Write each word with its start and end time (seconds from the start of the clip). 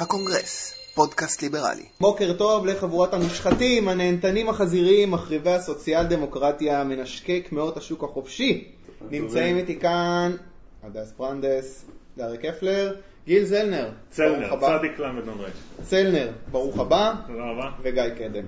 הקונגרס, 0.00 0.74
פודקאסט 0.94 1.42
ליברלי. 1.42 1.84
בוקר 2.00 2.32
טוב 2.32 2.66
לחבורת 2.66 3.14
המושחתים, 3.14 3.88
הנהנתנים 3.88 4.48
החזיריים, 4.48 5.10
מחריבי 5.10 5.50
הסוציאל 5.50 6.06
דמוקרטיה, 6.06 6.84
מנשקי 6.84 7.42
קמעות 7.42 7.76
השוק 7.76 8.04
החופשי. 8.04 8.68
נמצאים 9.10 9.56
איתי 9.56 9.80
כאן 9.80 10.32
הדס 10.82 11.12
פרנדס, 11.16 11.84
דרי 12.16 12.38
קפלר, 12.38 12.94
גיל 13.26 13.44
זלנר. 13.44 13.90
צלנר. 14.10 14.56
צדיק 14.60 14.98
ל"ר. 14.98 15.48
צלנר, 15.82 16.30
ברוך 16.50 16.78
הבא, 16.78 17.12
תודה 17.26 17.42
רבה. 17.42 17.70
וגיא 17.82 18.02
קדם. 18.18 18.44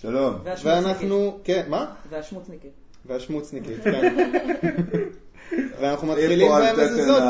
שלום. 0.00 0.34
ואנחנו, 0.62 1.38
כן, 1.44 1.66
מה? 1.68 1.94
והשמוצניקית. 2.10 2.72
והשמוצניקית, 3.06 3.84
כן. 3.84 4.16
ואנחנו 5.80 6.08
מתחילים 6.08 6.48
במזוזות. 6.78 7.22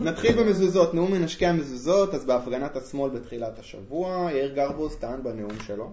נתחיל 0.00 0.32
במזוזות, 0.32 0.94
נאום 0.94 1.12
מנשקי 1.12 1.46
המזוזות, 1.46 2.14
אז 2.14 2.24
בהפגנת 2.24 2.76
השמאל 2.76 3.10
בתחילת 3.10 3.58
השבוע, 3.58 4.28
יאיר 4.32 4.54
גרבוז 4.54 4.96
טען 4.96 5.22
בנאום 5.22 5.60
שלו, 5.66 5.92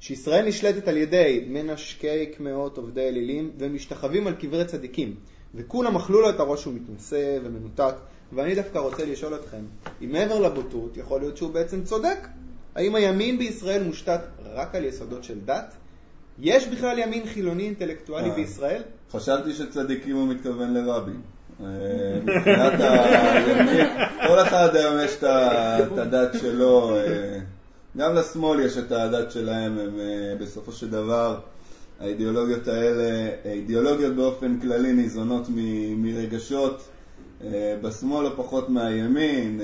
שישראל 0.00 0.46
נשלטת 0.46 0.88
על 0.88 0.96
ידי 0.96 1.44
מנשקי 1.48 2.26
קמעות 2.26 2.78
עובדי 2.78 3.08
אלילים 3.08 3.50
ומשתחווים 3.58 4.26
על 4.26 4.34
קברי 4.34 4.64
צדיקים, 4.64 5.14
וכולם 5.54 5.96
אכלו 5.96 6.20
לו 6.20 6.30
את 6.30 6.40
הראש 6.40 6.62
שהוא 6.62 6.74
מתנשא 6.74 7.38
ומנותק, 7.44 7.94
ואני 8.32 8.54
דווקא 8.54 8.78
רוצה 8.78 9.04
לשאול 9.04 9.34
אתכם, 9.34 9.64
אם 10.02 10.12
מעבר 10.12 10.40
לבוטות, 10.40 10.96
יכול 10.96 11.20
להיות 11.20 11.36
שהוא 11.36 11.50
בעצם 11.50 11.84
צודק? 11.84 12.28
האם 12.74 12.94
הימין 12.94 13.38
בישראל 13.38 13.82
מושתת 13.82 14.20
רק 14.44 14.74
על 14.74 14.84
יסודות 14.84 15.24
של 15.24 15.40
דת? 15.44 15.74
יש 16.38 16.68
בכלל 16.68 16.98
ימין 16.98 17.26
חילוני 17.26 17.62
אינטלקטואלי 17.62 18.30
אה. 18.30 18.34
בישראל? 18.34 18.82
חשבתי 19.12 19.52
שצדיקים 19.52 20.16
הוא 20.16 20.28
מתכוון 20.28 20.74
לרבין. 20.74 21.20
אה, 21.60 21.66
מבחינת 22.22 22.72
הימין, 22.80 23.86
כל 24.26 24.40
אחד 24.40 24.76
היום 24.76 24.94
יש 25.04 25.16
את 25.16 25.98
הדת 25.98 26.40
שלו, 26.40 26.96
אה, 26.96 27.38
גם 27.96 28.14
לשמאל 28.14 28.60
יש 28.60 28.78
את 28.78 28.92
הדת 28.92 29.30
שלהם, 29.30 29.78
הם 29.78 30.00
אה, 30.00 30.34
בסופו 30.40 30.72
של 30.72 30.90
דבר, 30.90 31.38
האידיאולוגיות 32.00 32.68
האלה, 32.68 33.30
אידיאולוגיות 33.44 34.14
באופן 34.14 34.60
כללי 34.60 34.92
ניזונות 34.92 35.46
מרגשות, 35.96 36.88
בשמאל 37.82 38.24
לא 38.24 38.32
פחות 38.36 38.68
מהימין, 38.68 39.60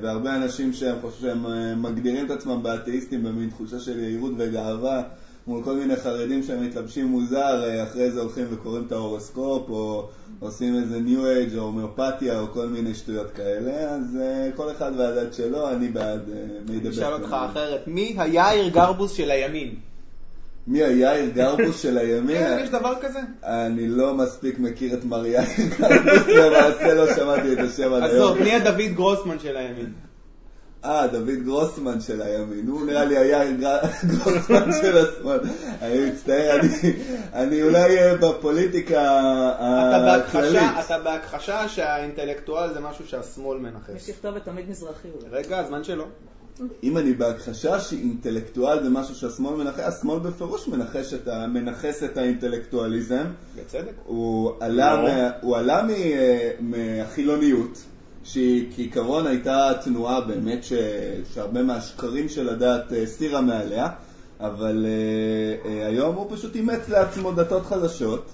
והרבה 0.00 0.36
אנשים 0.36 0.72
שהם 0.72 1.82
מגדירים 1.82 2.26
את 2.26 2.30
עצמם 2.30 2.62
באתאיסטים 2.62 3.22
במין 3.22 3.50
תחושה 3.50 3.78
של 3.78 3.98
יהירות 3.98 4.32
וגאווה 4.38 5.02
מול 5.48 5.62
כל 5.64 5.74
מיני 5.74 5.96
חרדים 5.96 6.42
שהם 6.42 6.62
מתלבשים 6.66 7.06
מוזר, 7.06 7.64
אה, 7.64 7.82
אחרי 7.82 8.10
זה 8.10 8.20
הולכים 8.20 8.44
וקוראים 8.50 8.84
את 8.86 8.92
ההורוסקופ, 8.92 9.70
או 9.70 10.08
עושים 10.40 10.74
איזה 10.74 11.00
ניו 11.00 11.26
אייג' 11.26 11.56
או 11.56 11.62
הומאופתיה, 11.62 12.40
או 12.40 12.46
כל 12.52 12.66
מיני 12.66 12.94
שטויות 12.94 13.30
כאלה, 13.30 13.90
אז 13.90 14.18
אה, 14.20 14.48
כל 14.56 14.70
אחד 14.70 14.92
והדת 14.96 15.34
שלו, 15.34 15.70
אני 15.70 15.88
בעד 15.88 16.20
אה, 16.32 16.44
מי 16.68 16.80
דבק. 16.80 16.90
אשאל 16.90 17.12
אותך 17.12 17.36
אחרת, 17.50 17.80
מי 17.86 18.14
היאיר 18.18 18.68
גרבוז 18.68 19.10
של 19.10 19.30
הימין? 19.30 19.74
מי 20.66 20.82
היאיר 20.82 21.30
גרבוס 21.30 21.82
של 21.82 21.98
הימין? 21.98 22.36
כן, 22.36 22.58
יש 22.62 22.68
דבר 22.68 22.94
כזה? 23.00 23.20
אני 23.44 23.88
לא 23.88 24.14
מספיק 24.14 24.58
מכיר 24.58 24.94
את 24.94 25.04
מר 25.04 25.26
יאיר 25.26 25.68
גרבוס, 25.78 26.28
למעשה 26.28 26.94
לא 26.94 27.14
שמעתי 27.14 27.52
את 27.52 27.58
השם 27.58 27.92
עד 27.92 28.02
היום. 28.02 28.32
עזוב, 28.32 28.38
מי 28.42 28.52
הדוד 28.52 28.94
גרוסמן 28.94 29.38
של 29.38 29.56
הימין? 29.56 29.92
אה, 30.84 31.06
דוד 31.06 31.28
גרוסמן 31.44 32.00
של 32.00 32.22
הימין, 32.22 32.66
הוא 32.68 32.86
נראה 32.86 33.04
לי 33.04 33.18
היה 33.18 33.52
גר- 33.52 33.78
גרוסמן 34.06 34.72
של 34.82 34.96
השמאל. 34.98 35.38
אני 35.82 36.10
מצטער, 36.10 36.60
אני- 36.60 36.92
אני 37.32 37.62
אולי 37.62 37.98
אה, 37.98 38.16
בפוליטיקה 38.16 39.00
אתה 39.58 40.14
הכללית. 40.14 40.62
אתה 40.86 40.98
בהכחשה 40.98 41.68
שהאינטלקטואל 41.68 42.72
זה 42.74 42.80
משהו 42.80 43.06
שהשמאל 43.08 43.58
מי 43.58 43.70
מנכס. 43.70 44.06
שיכתוב 44.06 44.36
את 44.36 44.44
תמיד 44.44 44.70
מזרחי 44.70 45.08
אולי. 45.14 45.28
רגע, 45.44 45.58
הזמן 45.58 45.84
שלו. 45.84 46.04
אם 46.82 46.98
אני 46.98 47.12
בהכחשה 47.12 47.80
שאינטלקטואל 47.80 48.82
זה 48.82 48.90
משהו 48.90 49.14
שהשמאל 49.14 49.54
מנחש, 49.56 49.80
השמאל 49.80 50.18
בפירוש 50.18 50.68
מנחש 50.68 51.14
את 51.14 51.28
ה- 51.28 51.46
מנכס 51.46 52.02
את 52.02 52.16
האינטלקטואליזם. 52.16 53.24
בצדק. 53.56 53.92
הוא 54.06 54.52
עלה, 54.60 54.94
לא. 54.94 55.02
מה, 55.02 55.30
הוא 55.40 55.56
עלה 55.56 55.82
מ, 55.82 55.90
אה, 55.90 56.50
מהחילוניות, 56.60 57.78
שהיא 58.28 58.66
כעיקרון 58.76 59.26
הייתה 59.26 59.70
תנועה 59.84 60.20
באמת 60.20 60.64
ש, 60.64 60.72
שהרבה 61.34 61.62
מהשקרים 61.62 62.28
של 62.28 62.48
הדת 62.48 62.92
אה, 62.92 63.02
הסתירה 63.02 63.40
מעליה, 63.40 63.88
אבל 64.40 64.86
אה, 64.86 65.70
אה, 65.70 65.86
היום 65.86 66.14
הוא 66.14 66.26
פשוט 66.30 66.56
אימץ 66.56 66.88
לעצמו 66.88 67.32
דתות 67.32 67.66
חדשות, 67.66 68.30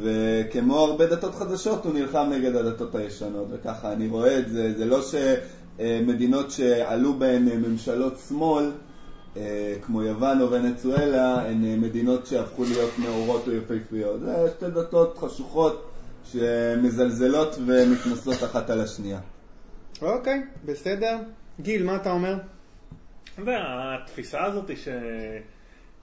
וכמו 0.00 0.78
הרבה 0.78 1.06
דתות 1.06 1.34
חדשות 1.34 1.84
הוא 1.84 1.94
נלחם 1.94 2.26
נגד 2.30 2.56
הדתות 2.56 2.94
הישנות, 2.94 3.46
וככה 3.50 3.92
אני 3.92 4.08
רואה 4.08 4.38
את 4.38 4.48
זה, 4.48 4.74
זה 4.78 4.84
לא 4.84 5.00
שמדינות 5.02 6.50
שעלו 6.50 7.14
בהן 7.14 7.48
אה, 7.48 7.56
ממשלות 7.56 8.18
שמאל, 8.28 8.70
אה, 9.36 9.74
כמו 9.82 10.02
יוון 10.02 10.40
או 10.40 10.50
ונצואלה, 10.50 11.48
הן 11.48 11.64
אה, 11.64 11.76
מדינות 11.76 12.26
שהפכו 12.26 12.64
להיות 12.64 12.90
נאורות 12.98 13.42
או 13.46 13.52
יפהפיות. 13.52 14.20
זה 14.20 14.50
שתי 14.56 14.70
דתות 14.70 15.18
חשוכות 15.18 15.89
שמזלזלות 16.32 17.56
ומתנשאות 17.66 18.44
אחת 18.44 18.70
על 18.70 18.80
השנייה. 18.80 19.20
אוקיי, 20.02 20.42
בסדר. 20.64 21.18
גיל, 21.60 21.84
מה 21.84 21.96
אתה 21.96 22.10
אומר? 22.10 22.34
אתה 23.34 23.40
יודע, 23.40 23.64
התפיסה 23.66 24.44
הזאת 24.44 24.68
היא 24.68 24.76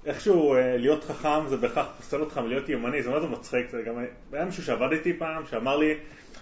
שאיכשהו 0.03 0.53
אה, 0.53 0.77
להיות 0.77 1.03
חכם 1.03 1.47
זה 1.47 1.57
בהכרח 1.57 1.87
פוסל 1.97 2.21
אותך 2.21 2.37
מלהיות 2.37 2.69
ימני, 2.69 3.03
זה 3.03 3.09
מה 3.09 3.19
זה 3.21 3.27
מצחיק, 3.27 3.69
זה 3.71 3.81
גם 3.85 3.93
היה 4.31 4.45
מישהו 4.45 4.63
שעבד 4.63 4.91
איתי 4.91 5.13
פעם, 5.13 5.43
שאמר 5.49 5.77
לי 5.77 5.93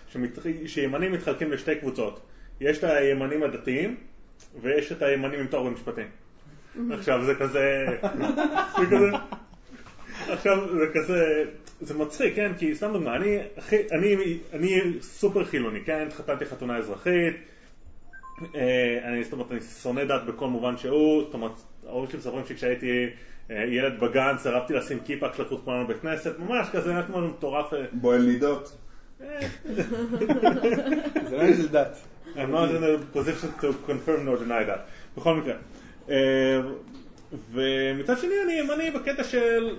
שמת- 0.10 0.40
שימנים 0.66 1.12
מתחלקים 1.12 1.52
לשתי 1.52 1.76
קבוצות. 1.76 2.20
יש 2.62 2.78
את 2.78 2.84
הימנים 2.84 3.44
הדתיים, 3.44 3.96
ויש 4.62 4.92
את 4.92 5.02
הימנים 5.02 5.40
עם 5.40 5.48
תואר 5.48 5.64
במשפטים. 5.64 6.08
עכשיו 7.00 7.26
זה 7.26 7.36
כזה, 7.36 7.86
עכשיו 10.30 10.58
זה 10.74 10.86
כזה, 10.94 11.44
זה 11.82 11.94
מצחיק, 11.94 12.36
כן? 12.36 12.52
כי 12.58 12.76
סתם 12.76 12.94
דוגמא, 12.94 13.16
אני, 13.16 13.38
הכי, 13.58 13.76
אני, 13.92 14.38
אני 14.54 14.82
סופר 15.02 15.46
חילוני, 15.46 15.80
כן? 15.86 16.08
התחתנתי 16.08 16.46
חתונה 16.46 16.78
אזרחית, 16.78 17.36
אה, 18.56 19.00
אני, 19.04 19.24
זאת 19.24 19.34
אומרת, 19.34 19.52
אני 19.52 19.62
שונא 19.62 20.04
דת 20.04 20.24
בכל 20.24 20.48
מובן 20.48 20.78
שהוא, 20.78 21.24
זאת 21.24 21.34
אומרת, 21.34 21.52
ההורים 21.88 22.10
שלי 22.10 22.20
מספרים 22.20 22.46
שכשהייתי 22.46 23.08
אה, 23.52 23.64
ילד 23.66 24.00
בגן 24.00 24.36
סירבתי 24.38 24.74
לשים 24.74 25.00
כיפה 25.00 25.30
כשלקחו 25.30 25.56
את 25.56 25.60
כולנו 25.66 25.84
לבית 25.84 26.02
כנסת, 26.02 26.40
ממש 26.40 26.68
כזה, 26.72 26.92
היה 26.92 27.04
כמו 27.04 27.22
מטורף. 27.22 27.74
אה, 27.74 27.86
בועל 27.92 28.22
נידות. 28.22 28.78
זה 31.30 31.38
לא 31.38 31.54
של 31.54 31.68
דת. 31.68 31.98
I'm 32.36 32.52
not 32.52 32.70
in 32.70 32.84
a 32.84 33.18
position 33.18 33.62
to 33.62 33.68
confirm 33.88 34.26
nor 34.26 34.38
deny 34.38 34.64
that. 34.68 34.80
בכל 35.18 35.36
מקרה. 35.36 35.56
אה, 36.10 36.62
ומצד 37.52 38.18
שני 38.18 38.34
אני 38.46 38.54
ימני 38.54 38.92
בקטע 38.92 39.24
של... 39.24 39.76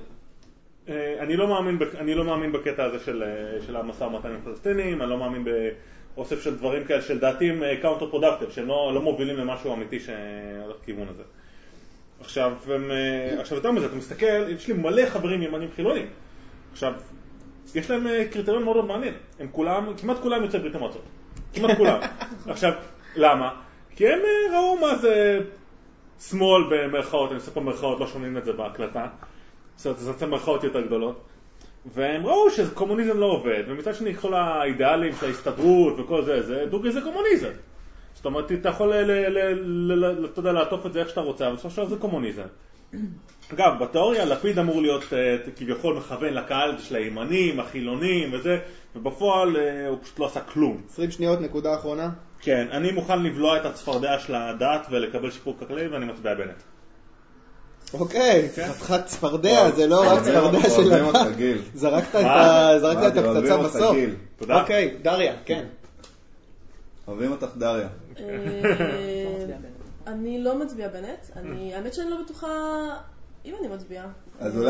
אה, 0.89 1.17
אני 1.21 1.37
לא 1.37 1.49
מאמין, 1.49 1.79
אני 1.99 2.15
לא 2.15 2.25
מאמין 2.25 2.53
בקטע 2.53 2.85
הזה 2.85 2.99
של, 3.05 3.23
אה, 3.23 3.67
של 3.67 3.77
המשא 3.77 4.05
ומתן 4.05 4.29
עם 4.29 4.41
פלסטינים, 4.45 5.03
אני 5.03 5.11
לא 5.11 5.19
מאמין 5.19 5.45
באוסף 6.15 6.43
של 6.43 6.57
דברים 6.57 6.85
כאלה 6.85 7.03
שלדעתי 7.03 7.51
הם 7.51 7.63
counter 7.83 8.11
productive, 8.11 8.51
שהם 8.51 8.67
לא, 8.67 8.93
לא 8.95 9.03
מובילים 9.03 9.37
למשהו 9.37 9.75
אמיתי 9.75 10.01
שהולך 10.01 10.77
לכיוון 10.83 11.09
הזה. 11.09 11.23
עכשיו, 12.21 12.53
הם, 12.75 12.91
אה, 12.91 13.41
עכשיו 13.41 13.59
יותר 13.59 13.71
מזה, 13.71 13.87
אתה 13.87 13.97
מסתכל, 13.97 14.51
יש 14.51 14.69
לי 14.69 14.75
מלא 14.75 15.07
חברים 15.07 15.43
ימנים 15.43 15.69
חילונים. 15.77 16.07
עכשיו, 16.73 16.93
יש 17.75 17.91
להם 17.91 18.07
קריטריון 18.31 18.63
מאוד 18.63 18.77
מאוד 18.77 18.89
מעניין. 18.89 19.15
הם 19.41 19.49
כולם, 19.53 19.93
כמעט 19.97 20.17
כולם 20.23 20.43
יוצאי 20.43 20.61
ברית 20.61 20.75
המועצות. 20.75 21.03
כמעט 21.55 21.77
כולם. 21.77 22.01
עכשיו, 22.53 22.73
למה? 23.17 23.55
כי 23.97 24.09
הם 24.09 24.19
ראו 24.53 24.79
מה 24.81 24.97
זה 24.97 25.41
שמאל 26.21 26.63
במרכאות, 26.71 27.31
אני 27.31 27.39
עושה 27.39 27.51
פה 27.51 27.61
מרכאות, 27.61 28.01
לא 28.01 28.07
שומעים 28.07 28.37
את 28.37 28.45
זה 28.45 28.53
בהקלטה. 28.53 29.07
זאת 29.77 29.87
אומרת, 29.87 30.19
זה 30.19 30.27
מרכאות 30.27 30.65
יותר 30.65 30.81
גדולות. 30.81 31.21
והם 31.95 32.27
ראו 32.27 32.51
שקומוניזם 32.51 33.19
לא 33.19 33.27
עובד, 33.27 33.63
ומצד 33.69 33.95
שני 33.95 34.15
כל 34.15 34.35
האידיאלים 34.35 35.13
של 35.21 35.27
ההסתדרות 35.27 35.99
וכל 35.99 36.25
זה, 36.25 36.43
זה 36.43 36.67
דוגרי 36.71 36.93
זה 36.93 37.01
קומוניזם. 37.01 37.53
זאת 38.15 38.25
אומרת, 38.25 38.53
אתה 38.53 38.69
יכול, 38.69 38.93
אתה 40.25 40.41
יודע, 40.41 40.53
לעטוף 40.53 40.87
את 40.87 40.93
זה 40.93 41.01
איך 41.01 41.09
שאתה 41.09 41.21
רוצה, 41.21 41.47
אבל 41.47 41.57
בסופו 41.57 41.71
של 41.71 41.77
דבר 41.77 41.89
זה 41.91 41.97
קומוניזם. 41.97 42.47
אגב, 43.55 43.73
בתיאוריה 43.81 44.25
לפיד 44.25 44.59
אמור 44.59 44.83
להיות 44.83 45.13
אה, 45.13 45.37
כביכול 45.57 45.97
מכוון 45.97 46.35
לקהל 46.35 46.79
של 46.79 46.97
הימנים, 46.97 47.61
החילונים 47.61 48.29
וזה, 48.33 48.59
ובפועל 48.97 49.57
אה, 49.57 49.89
הוא 49.89 49.99
פשוט 50.03 50.19
לא 50.19 50.27
עשה 50.27 50.41
כלום. 50.41 50.83
20 50.89 51.11
שניות, 51.11 51.41
נקודה 51.41 51.75
אחרונה. 51.75 52.11
כן, 52.41 52.67
אני 52.71 52.93
מוכן 52.93 53.23
לבלוע 53.23 53.57
את 53.57 53.65
הצפרדע 53.65 54.19
של 54.19 54.35
הדת 54.35 54.87
ולקבל 54.91 55.31
שיפור 55.31 55.57
כלכלי 55.59 55.89
ואני 55.89 56.05
מצביע 56.05 56.35
בנט. 56.35 56.63
אוקיי, 58.01 58.49
כן. 58.55 58.69
חתיכת 58.69 59.07
צפרדע, 59.07 59.71
זה 59.71 59.87
לא 59.87 60.13
רק 60.13 60.23
צפרדע 60.23 60.71
של 60.71 61.35
גיל. 61.37 61.63
זרקת 61.75 62.17
את 62.17 63.17
הפצצה 63.17 63.59
בסוף. 63.59 63.97
אוקיי, 64.51 64.97
דריה, 65.03 65.35
כן. 65.45 65.65
אוהבים 67.09 67.33
אותך 67.33 67.49
דריה. 67.57 67.89
לא 68.19 68.25
אה. 68.25 69.57
אני 70.07 70.43
לא 70.43 70.59
מצביעה 70.59 70.89
בנט, 70.89 71.27
אני, 71.37 71.75
האמת 71.75 71.95
שאני 71.95 72.11
לא 72.11 72.17
בטוחה 72.25 72.49
אם 73.45 73.55
אני 73.61 73.69
מצביעה. 73.69 74.07
אז 74.41 74.57
אני 74.57 74.65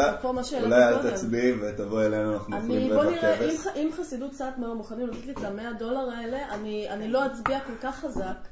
אולי, 0.64 0.84
אל. 0.84 1.10
תצביעי 1.10 1.52
ותבואי 1.52 2.06
אלינו, 2.06 2.32
אנחנו 2.32 2.56
אוכלים 2.56 2.88
בוא 2.88 3.04
בטח 3.04 3.12
נראה, 3.12 3.44
אם, 3.44 3.50
כבש. 3.50 3.66
אם 3.76 3.90
חסידות 3.96 4.32
סאטמר 4.34 4.74
מוכנים 4.74 5.06
לתת 5.06 5.26
לי 5.26 5.32
את 5.32 5.44
המאה 5.44 5.72
דולר 5.72 6.10
האלה, 6.10 6.54
אני, 6.54 6.90
אני 6.90 7.08
לא 7.08 7.26
אצביע 7.26 7.60
כל 7.60 7.72
כך 7.82 8.00
חזק, 8.00 8.48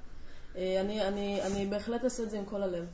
אה, 0.56 0.80
אני, 0.80 1.08
אני, 1.08 1.40
אני 1.42 1.66
בהחלט 1.66 2.04
אעשה 2.04 2.22
את 2.22 2.30
זה 2.30 2.38
עם 2.38 2.44
כל 2.44 2.62
הלב. 2.62 2.84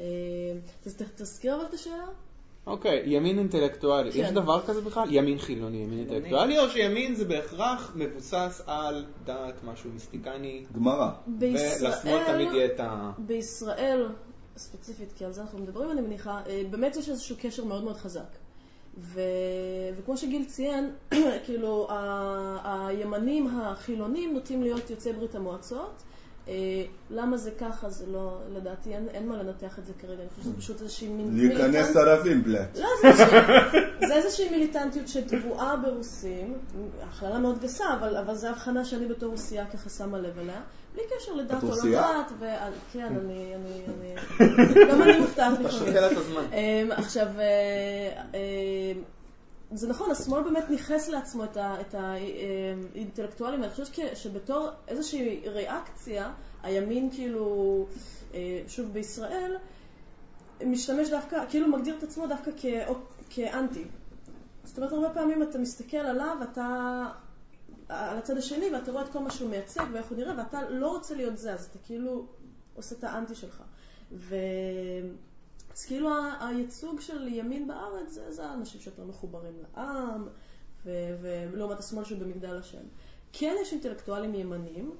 אה, 0.00 0.92
תזכיר 1.16 1.54
אבל 1.54 1.64
את 1.64 1.74
השאלה? 1.74 2.06
אוקיי, 2.66 3.02
ימין 3.06 3.38
אינטלקטואלי. 3.38 4.12
כן. 4.12 4.18
יש 4.18 4.30
דבר 4.30 4.62
כזה 4.66 4.80
בכלל? 4.80 5.08
ימין 5.10 5.38
חילוני, 5.38 5.76
ימין 5.76 5.98
אינטלקטואלי, 5.98 6.58
או 6.58 6.68
שימין 6.70 7.14
זה 7.14 7.24
בהכרח 7.24 7.92
מבוסס 7.94 8.62
על 8.66 9.06
דת, 9.24 9.54
משהו 9.64 9.90
מיסטיקני, 9.90 10.64
גמרא. 10.74 11.10
ולשמאל 11.40 12.24
תמיד 12.26 12.52
יהיה 12.52 12.66
את 12.66 12.80
ה... 12.80 13.10
בישראל, 13.18 14.08
ספציפית, 14.56 15.12
כי 15.16 15.24
על 15.24 15.32
זה 15.32 15.40
אנחנו 15.40 15.58
מדברים, 15.58 15.90
אני 15.90 16.00
מניחה, 16.00 16.40
אה, 16.46 16.62
באמת 16.70 16.96
יש 16.96 17.08
איזשהו 17.08 17.36
קשר 17.40 17.64
מאוד 17.64 17.84
מאוד 17.84 17.96
חזק. 17.96 18.36
ו... 18.98 19.20
וכמו 19.96 20.16
שגיל 20.16 20.44
ציין, 20.44 20.90
כאילו, 21.44 21.90
ה... 21.90 22.86
הימנים 22.86 23.46
החילונים 23.46 24.34
נוטים 24.34 24.62
להיות 24.62 24.90
יוצאי 24.90 25.12
ברית 25.12 25.34
המועצות. 25.34 26.02
אה, 26.48 26.54
למה 27.10 27.36
זה 27.36 27.50
ככה, 27.50 27.90
זה 27.90 28.06
לא, 28.06 28.38
לדעתי, 28.54 28.94
אין, 28.94 29.08
אין 29.08 29.28
מה 29.28 29.36
לנתח 29.42 29.78
את 29.78 29.86
זה 29.86 29.92
כרגע, 30.00 30.22
אני 30.22 30.28
חושבת 30.28 30.44
שזה 30.44 30.56
פשוט 30.56 30.82
איזושהי 30.82 31.08
מין... 31.08 31.30
להיכנס 31.36 31.96
עם 32.26 32.42
בלאט. 32.42 32.78
לא, 32.78 32.88
זה 33.02 33.08
איזושהי- 33.08 33.80
זה 34.08 34.14
איזושהי 34.14 34.50
מיליטנטיות 34.50 35.08
שטבועה 35.08 35.76
ברוסים, 35.76 36.58
הכללה 37.02 37.38
מאוד 37.38 37.60
גסה, 37.60 37.84
אבל, 38.00 38.16
אבל 38.16 38.34
זו 38.34 38.48
הבחנה 38.48 38.84
שאני 38.84 39.06
בתור 39.06 39.30
רוסייה 39.30 39.66
ככה 39.66 39.88
שמה 39.90 40.18
לב 40.18 40.38
אליה, 40.38 40.60
בלי 40.94 41.02
קשר 41.16 41.32
לדת 41.34 41.62
או 41.62 41.68
לא 41.68 41.74
רוסייה? 41.74 42.02
דת, 42.02 42.32
ו... 42.40 42.46
כן, 42.92 43.14
אני, 43.24 43.54
אני, 43.54 43.82
אני, 43.88 44.14
גם 44.90 45.02
אני 45.02 45.18
מופתעת 45.20 45.58
לפעמים. 45.60 46.92
עכשיו, 46.92 47.26
אה, 47.38 47.42
אה, 48.34 48.92
זה 49.72 49.88
נכון, 49.88 50.10
השמאל 50.10 50.42
באמת 50.42 50.70
ניכס 50.70 51.08
לעצמו 51.08 51.44
את 51.44 51.56
ה- 51.56 51.80
את 51.80 51.94
האינטלקטואלים, 51.94 53.62
אני 53.62 53.70
חושבת 53.70 53.88
שבתור 54.16 54.68
איזושהי 54.88 55.48
ריאקציה, 55.48 56.32
הימין 56.62 57.10
כאילו, 57.10 57.86
אה, 58.34 58.62
שוב 58.68 58.92
בישראל, 58.92 59.56
משתמש 60.66 61.08
דווקא, 61.10 61.44
כאילו 61.48 61.68
מגדיר 61.68 61.98
את 61.98 62.02
עצמו 62.02 62.26
דווקא 62.26 62.50
כ- 62.56 62.92
כאנטי. 63.30 63.84
זאת 64.64 64.78
אומרת, 64.78 64.92
הרבה 64.92 65.10
פעמים 65.10 65.42
אתה 65.42 65.58
מסתכל 65.58 65.96
עליו, 65.96 66.36
אתה... 66.52 67.06
על 67.88 68.18
הצד 68.18 68.36
השני, 68.36 68.70
ואתה 68.70 68.92
רואה 68.92 69.04
את 69.04 69.08
כל 69.08 69.18
מה 69.18 69.30
שהוא 69.30 69.50
מייצג 69.50 69.84
ואיך 69.92 70.06
הוא 70.06 70.18
נראה, 70.18 70.34
ואתה 70.38 70.70
לא 70.70 70.88
רוצה 70.88 71.14
להיות 71.14 71.38
זה, 71.38 71.52
אז 71.52 71.64
אתה 71.70 71.78
כאילו 71.86 72.26
עושה 72.74 72.94
את 72.98 73.04
האנטי 73.04 73.34
שלך. 73.34 73.62
ו... 74.12 74.34
אז 75.80 75.86
כאילו 75.86 76.08
ה- 76.14 76.46
הייצוג 76.48 77.00
של 77.00 77.28
ימין 77.28 77.68
בארץ 77.68 78.08
זה, 78.12 78.32
זה 78.32 78.46
האנשים 78.46 78.80
שיותר 78.80 79.04
מחוברים 79.04 79.52
לעם, 79.76 80.28
ו- 80.86 81.16
ולעומת 81.52 81.78
השמאל 81.78 82.04
שהוא 82.04 82.18
במגדל 82.18 82.56
השן. 82.58 82.78
כן 83.32 83.54
יש 83.62 83.72
אינטלקטואלים 83.72 84.34
ימנים, 84.34 84.90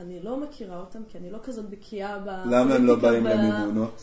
אני 0.00 0.20
לא 0.22 0.36
מכירה 0.36 0.80
אותם, 0.80 1.02
כי 1.08 1.18
אני 1.18 1.30
לא 1.30 1.38
כזאת 1.42 1.70
בקיאה 1.70 2.18
בפוליטיקה. 2.18 2.50
למה 2.62 2.74
הם 2.74 2.86
לא 2.86 2.94
באים 2.94 3.24
ב- 3.24 3.26
למימונות? 3.26 4.02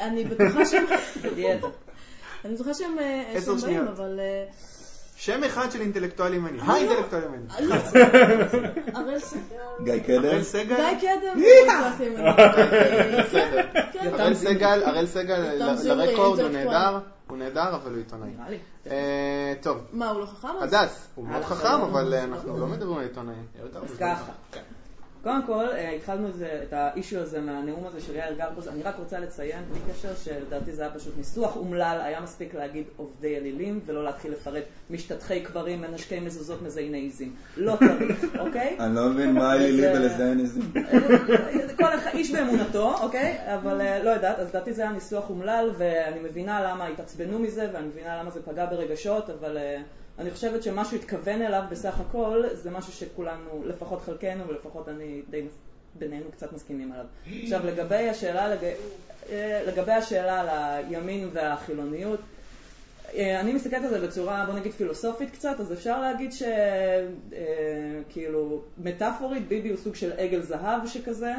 אני 0.00 0.24
בטוחה 0.24 0.66
שהם... 0.66 0.84
אני 2.44 2.54
בטוחה 2.54 2.74
שהם 2.74 2.98
אה, 2.98 3.34
באים, 3.46 3.58
שניות. 3.58 3.88
אבל... 3.88 4.20
שם 5.20 5.44
אחד 5.44 5.70
של 5.70 5.80
אינטלקטואל 5.80 6.34
ימני. 6.34 6.58
לא- 6.58 6.62
האינטלקטואל 6.62 7.22
ימני. 7.24 7.68
גיא 9.84 9.98
קדם? 9.98 10.24
הראל 10.24 10.42
סגל? 10.42 10.76
גיא 10.98 11.20
קדם. 11.20 11.40
כן. 13.92 14.10
הראל 14.12 14.34
סגל, 14.34 14.82
הראל 14.84 15.06
סגל, 15.06 15.74
זמרי, 15.76 16.06
לרקורד 16.06 16.40
הוא 16.40 16.48
אינטלקטואל. 16.48 16.74
נהדר, 16.74 16.98
הוא 17.28 17.38
נהדר, 17.38 17.74
אבל 17.74 17.90
הוא 17.90 17.98
עיתונאי. 17.98 18.30
נראה 18.36 18.50
לי. 18.50 18.58
אה, 18.86 19.54
טוב, 19.62 19.78
מה, 19.92 20.10
הוא 20.10 20.20
לא 20.20 20.26
חכם? 20.26 20.48
הדס, 20.60 21.08
הוא 21.14 21.26
מאוד 21.26 21.44
חכם. 21.44 21.80
אבל 21.80 22.14
אה, 22.14 22.24
אנחנו 22.24 22.60
לא 22.60 22.66
מדברים 22.66 22.98
על 22.98 23.04
עיתונאים. 23.04 23.46
אז 23.82 23.96
ככה. 23.98 24.32
קודם 25.22 25.42
כל, 25.46 25.66
אה, 25.72 25.90
התחלנו 25.90 26.28
את 26.62 26.72
האישו 26.72 27.18
הזה 27.18 27.40
מהנאום 27.40 27.86
הזה 27.86 28.00
של 28.00 28.16
יאיר 28.16 28.34
גרבוז. 28.38 28.68
אני 28.68 28.82
רק 28.82 28.94
רוצה 28.98 29.18
לציין, 29.18 29.62
בלי 29.70 29.80
קשר, 29.92 30.14
שלדעתי 30.14 30.72
זה 30.72 30.82
היה 30.82 30.90
פשוט 30.90 31.16
ניסוח 31.16 31.56
אומלל, 31.56 32.00
היה 32.04 32.20
מספיק 32.20 32.54
להגיד 32.54 32.84
עובדי 32.96 33.36
אלילים, 33.36 33.80
ולא 33.86 34.04
להתחיל 34.04 34.32
לפרט 34.32 34.62
משתטחי 34.90 35.40
קברים, 35.40 35.80
מנשקי 35.80 36.20
מזוזות, 36.20 36.62
מזייני 36.62 36.98
עיזים. 36.98 37.34
לא 37.56 37.76
צריך, 37.78 38.24
אוקיי? 38.46 38.76
אני 38.80 38.94
לא 38.96 39.08
מבין 39.08 39.32
מה 39.34 39.52
אלילי 39.54 39.82
זה- 39.82 39.92
בלזייניזם. 39.92 40.60
כל 41.78 41.94
אחד, 41.94 42.10
איש 42.14 42.30
באמונתו, 42.30 42.94
אוקיי? 43.02 43.38
אבל 43.54 43.80
אה, 43.80 44.02
לא 44.02 44.10
יודעת, 44.10 44.38
אז 44.38 44.48
לדעתי 44.48 44.72
זה 44.72 44.82
היה 44.82 44.92
ניסוח 44.92 45.30
אומלל, 45.30 45.70
ואני 45.78 46.20
מבינה 46.20 46.60
למה 46.70 46.86
התעצבנו 46.86 47.38
מזה, 47.38 47.68
ואני 47.72 47.86
מבינה 47.86 48.18
למה 48.20 48.30
זה 48.30 48.42
פגע 48.42 48.66
ברגשות, 48.66 49.30
אבל 49.30 49.56
אה, 49.58 49.76
אני 50.20 50.30
חושבת 50.30 50.62
שמה 50.62 50.84
שהוא 50.84 50.98
התכוון 50.98 51.42
אליו 51.42 51.62
בסך 51.70 52.00
הכל, 52.00 52.44
זה 52.52 52.70
משהו 52.70 52.92
שכולנו, 52.92 53.64
לפחות 53.64 54.00
חלקנו, 54.02 54.48
ולפחות 54.48 54.88
אני 54.88 55.22
די 55.30 55.42
בינינו 55.98 56.24
קצת 56.32 56.52
מסכימים 56.52 56.92
עליו. 56.92 57.04
עכשיו, 57.42 57.66
לגבי 57.66 58.08
השאלה, 58.08 58.54
לג... 58.54 58.64
אה, 59.30 59.62
לגבי 59.66 59.92
השאלה 59.92 60.40
על 60.40 60.48
הימין 60.50 61.28
והחילוניות, 61.32 62.20
אה, 63.14 63.40
אני 63.40 63.52
מסתכלת 63.52 63.84
על 63.84 63.90
זה 63.90 64.06
בצורה, 64.06 64.46
בוא 64.46 64.54
נגיד, 64.54 64.72
פילוסופית 64.72 65.30
קצת, 65.30 65.56
אז 65.60 65.72
אפשר 65.72 66.00
להגיד 66.00 66.30
שכאילו, 68.08 68.62
מטאפורית, 68.78 69.48
ביבי 69.48 69.68
הוא 69.68 69.78
סוג 69.78 69.94
של 69.94 70.12
עגל 70.12 70.42
זהב 70.42 70.86
שכזה, 70.86 71.34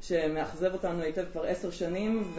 שמאכזב 0.00 0.72
אותנו 0.72 1.02
היטב 1.02 1.24
כבר 1.32 1.44
עשר 1.44 1.70
שנים, 1.70 2.34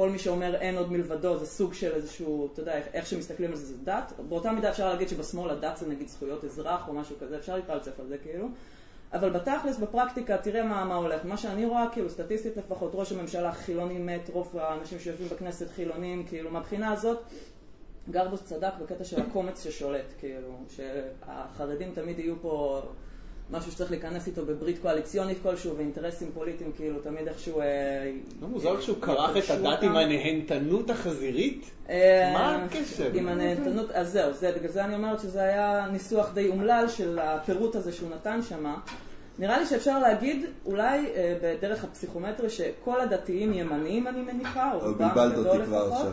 וכל 0.00 0.10
מי 0.10 0.18
שאומר 0.18 0.54
אין 0.54 0.76
עוד 0.76 0.92
מלבדו 0.92 1.38
זה 1.38 1.46
סוג 1.46 1.74
של 1.74 1.92
איזשהו, 1.92 2.48
אתה 2.52 2.60
יודע, 2.60 2.80
איך 2.94 3.06
שמסתכלים 3.06 3.50
על 3.50 3.56
זה 3.56 3.66
זה 3.66 3.74
דת. 3.84 4.12
באותה 4.28 4.52
מידה 4.52 4.70
אפשר 4.70 4.88
להגיד 4.88 5.08
שבשמאל 5.08 5.50
הדת 5.50 5.76
זה 5.76 5.88
נגיד 5.88 6.08
זכויות 6.08 6.44
אזרח 6.44 6.88
או 6.88 6.92
משהו 6.92 7.16
כזה, 7.20 7.36
אפשר 7.36 7.56
להתפלצף 7.56 8.00
על 8.00 8.06
זה 8.06 8.18
כאילו. 8.18 8.48
אבל 9.12 9.30
בתכלס, 9.30 9.76
בפרקטיקה, 9.76 10.38
תראה 10.38 10.64
מה, 10.64 10.84
מה 10.84 10.94
הולך. 10.94 11.24
מה 11.24 11.36
שאני 11.36 11.66
רואה, 11.66 11.86
כאילו, 11.92 12.10
סטטיסטית 12.10 12.56
לפחות, 12.56 12.90
ראש 12.94 13.12
הממשלה 13.12 13.52
חילוני 13.52 13.98
מת, 13.98 14.30
רוב 14.32 14.58
האנשים 14.58 14.98
שיושבים 14.98 15.28
בכנסת 15.28 15.70
חילונים, 15.70 16.26
כאילו, 16.26 16.50
מהבחינה 16.50 16.92
הזאת, 16.92 17.18
גרבוס 18.10 18.42
צדק 18.44 18.72
בקטע 18.82 19.04
של 19.04 19.20
הקומץ 19.20 19.64
ששולט, 19.64 20.12
כאילו, 20.18 20.58
שהחרדים 20.68 21.92
תמיד 21.94 22.18
יהיו 22.18 22.34
פה 22.42 22.82
משהו 23.50 23.72
שצריך 23.72 23.90
להיכנס 23.90 24.26
איתו 24.26 24.46
בברית 24.46 24.78
קואליציונית 24.82 25.38
כלשהו, 25.42 25.76
ואינטרסים 25.76 26.30
פוליטיים, 26.34 26.72
כאילו, 26.76 26.98
תמיד 26.98 27.28
איכשהו... 27.28 27.60
אה, 27.60 28.12
לא 28.42 28.48
מוזר 28.48 28.80
שהוא 28.80 29.00
כרך 29.00 29.36
את 29.36 29.50
הדת. 29.50 29.82
עם 29.82 29.96
הנהנתנות 29.96 30.90
החזירית? 30.90 31.70
אה, 31.90 32.30
מה 32.32 32.64
הקשר? 32.64 33.10
עם 33.14 33.28
הנהנתנות, 33.28 33.90
אז 33.90 34.12
זהו, 34.12 34.32
זה, 34.32 34.52
בגלל 34.56 34.70
זה 34.70 34.84
אני 34.84 34.94
אומרת 34.94 35.20
שזה 35.20 35.42
היה 35.42 35.86
ניסוח 35.92 36.30
די 36.34 36.48
אומלל 36.48 36.84
של 36.88 37.18
הפירוט 37.18 37.76
הזה 37.76 37.92
שהוא 37.92 38.10
נתן 38.10 38.40
שמה. 38.48 38.78
נראה 39.38 39.58
לי 39.58 39.66
שאפשר 39.66 39.98
להגיד, 39.98 40.46
אולי 40.66 41.06
אה, 41.06 41.36
בדרך 41.42 41.84
הפסיכומטרי, 41.84 42.50
שכל 42.50 43.00
הדתיים 43.00 43.52
ימניים 43.52 44.08
אני 44.08 44.22
מניחה, 44.22 44.72
או 44.72 44.80
או 44.80 44.86
רובם 44.86 45.04
הגדול 45.04 45.64
כבר 45.64 45.86
לפחות, 45.86 45.92
עכשיו. 45.92 46.12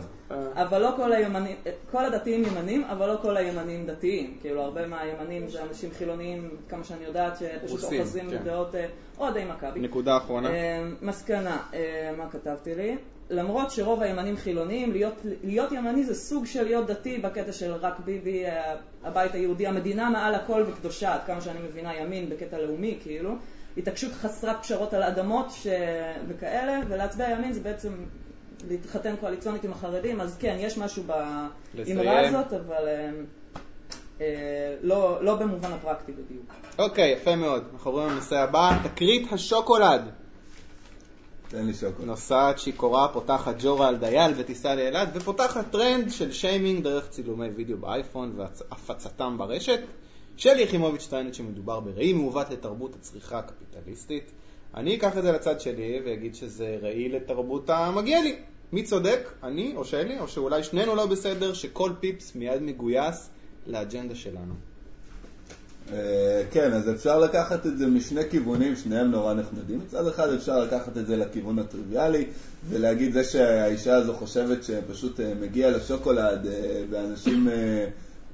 אבל 0.54 0.82
לא 0.82 0.92
כל 0.96 1.12
הימנים, 1.12 1.56
כל 1.90 2.04
הדתיים 2.04 2.44
ימנים, 2.44 2.84
אבל 2.84 3.08
לא 3.08 3.16
כל 3.22 3.36
הימנים 3.36 3.86
דתיים. 3.86 4.38
כאילו, 4.40 4.62
הרבה 4.62 4.86
מהימנים 4.86 5.48
זה 5.48 5.62
אנשים 5.62 5.90
חילוניים, 5.98 6.50
כמה 6.68 6.84
שאני 6.84 7.04
יודעת, 7.04 7.36
שפשוט 7.36 7.70
רוסים, 7.70 8.00
אוחזים 8.00 8.30
כן. 8.30 8.38
בדעות 8.38 8.74
אה, 8.74 8.86
אוהדי 9.18 9.44
מכבי. 9.44 9.80
נקודה 9.80 10.16
אחרונה. 10.16 10.50
אה, 10.50 10.84
מסקנה, 11.02 11.56
אה, 11.74 12.12
מה 12.18 12.30
כתבתי 12.30 12.74
לי? 12.74 12.96
למרות 13.30 13.70
שרוב 13.70 14.02
הימנים 14.02 14.36
חילוניים, 14.36 14.92
להיות, 14.92 15.14
להיות 15.44 15.72
ימני 15.72 16.04
זה 16.04 16.14
סוג 16.14 16.46
של 16.46 16.62
להיות 16.62 16.86
דתי 16.86 17.18
בקטע 17.18 17.52
של 17.52 17.72
רק 17.72 18.00
ביבי, 18.04 18.44
אה, 18.44 18.74
הבית 19.04 19.34
היהודי, 19.34 19.66
המדינה 19.66 20.10
מעל 20.10 20.34
הכל 20.34 20.64
וקדושה, 20.68 21.14
עד 21.14 21.20
כמה 21.26 21.40
שאני 21.40 21.58
מבינה 21.68 21.96
ימין 21.96 22.28
בקטע 22.28 22.58
לאומי, 22.58 22.98
כאילו. 23.02 23.34
התעקשות 23.76 24.12
חסרת 24.12 24.56
פשרות 24.62 24.94
על 24.94 25.02
אדמות 25.02 25.46
ש... 25.50 25.66
וכאלה, 26.28 26.80
ולהצביע 26.88 27.30
ימין 27.30 27.52
זה 27.52 27.60
בעצם 27.60 27.92
להתחתן 28.68 29.14
קואליציונית 29.20 29.64
עם 29.64 29.72
החרדים, 29.72 30.20
אז 30.20 30.36
כן, 30.40 30.56
יש 30.60 30.78
משהו 30.78 31.02
באמרה. 31.02 32.28
הזאת, 32.28 32.52
אבל 32.52 32.88
אה, 32.88 33.10
אה, 34.20 34.74
לא, 34.82 35.24
לא 35.24 35.34
במובן 35.34 35.72
הפרקטי 35.72 36.12
בדיוק. 36.12 36.52
אוקיי, 36.78 37.10
יפה 37.12 37.36
מאוד. 37.36 37.64
אנחנו 37.72 37.90
עוברים 37.90 38.08
לנושא 38.08 38.36
הבא, 38.36 38.70
תקרית 38.84 39.32
השוקולד. 39.32 40.02
תן 41.48 41.66
לי 41.66 41.74
שוקולד. 41.74 42.06
נוסעת 42.06 42.58
שיכורה, 42.58 43.08
פותחת 43.12 43.54
ג'ורה 43.58 43.88
על 43.88 43.96
דייל 43.96 44.32
בטיסה 44.36 44.74
לאילת, 44.74 45.08
ופותחת 45.14 45.70
טרנד 45.70 46.10
של 46.10 46.32
שיימינג 46.32 46.84
דרך 46.84 47.08
צילומי 47.08 47.48
וידאו 47.48 47.76
באייפון 47.76 48.32
והפצתם 48.36 49.38
ברשת. 49.38 49.80
שלי 50.36 50.62
יחימוביץ' 50.62 51.06
טוענת 51.10 51.34
שמדובר 51.34 51.80
בראי 51.80 52.12
מעוות 52.12 52.50
לתרבות 52.50 52.94
הצריכה 52.94 53.38
הקפיטליסטית. 53.38 54.32
אני 54.74 54.96
אקח 54.96 55.18
את 55.18 55.22
זה 55.22 55.32
לצד 55.32 55.60
שלי 55.60 56.00
ואגיד 56.04 56.34
שזה 56.34 56.78
ראי 56.82 57.08
לתרבות 57.08 57.70
המגיע 57.70 58.22
לי. 58.22 58.36
מי 58.72 58.82
צודק? 58.82 59.28
אני 59.42 59.72
או 59.76 59.84
שלי? 59.84 60.18
או 60.20 60.28
שאולי 60.28 60.62
שנינו 60.62 60.94
לא 60.94 61.06
בסדר, 61.06 61.52
שכל 61.52 61.90
פיפס 62.00 62.34
מיד 62.34 62.62
מגויס 62.62 63.30
לאג'נדה 63.66 64.14
שלנו. 64.14 64.54
אה, 65.92 66.42
כן, 66.50 66.72
אז 66.72 66.90
אפשר 66.90 67.18
לקחת 67.18 67.66
את 67.66 67.78
זה 67.78 67.86
משני 67.86 68.30
כיוונים, 68.30 68.76
שניהם 68.76 69.10
נורא 69.10 69.34
נחמדים. 69.34 69.78
מצד 69.78 70.06
אחד 70.06 70.32
אפשר 70.32 70.58
לקחת 70.60 70.98
את 70.98 71.06
זה 71.06 71.16
לכיוון 71.16 71.58
הטריוויאלי, 71.58 72.24
ולהגיד 72.68 73.12
זה 73.12 73.24
שהאישה 73.24 73.94
הזו 73.94 74.14
חושבת 74.14 74.64
שפשוט 74.64 75.20
אה, 75.20 75.32
מגיע 75.40 75.70
לשוקולד, 75.70 76.46
אה, 76.46 76.82
ואנשים 76.90 77.48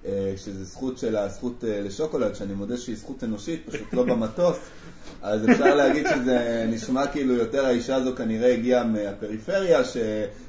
אה, 0.06 0.32
שזה 0.36 0.64
זכות 0.64 0.98
של 0.98 1.16
הזכות 1.16 1.64
אה, 1.64 1.80
לשוקולד, 1.80 2.34
שאני 2.34 2.54
מודה 2.54 2.76
שהיא 2.76 2.96
זכות 2.96 3.24
אנושית, 3.24 3.62
פשוט 3.66 3.92
לא 3.94 4.02
במטוס, 4.02 4.56
אז 5.22 5.50
אפשר 5.50 5.74
להגיד 5.74 6.06
שזה 6.14 6.66
נשמע 6.68 7.06
כאילו 7.06 7.34
יותר 7.34 7.66
האישה 7.66 7.96
הזו 7.96 8.16
כנראה 8.16 8.52
הגיעה 8.52 8.84
מהפריפריה, 8.84 9.84
ש, 9.84 9.96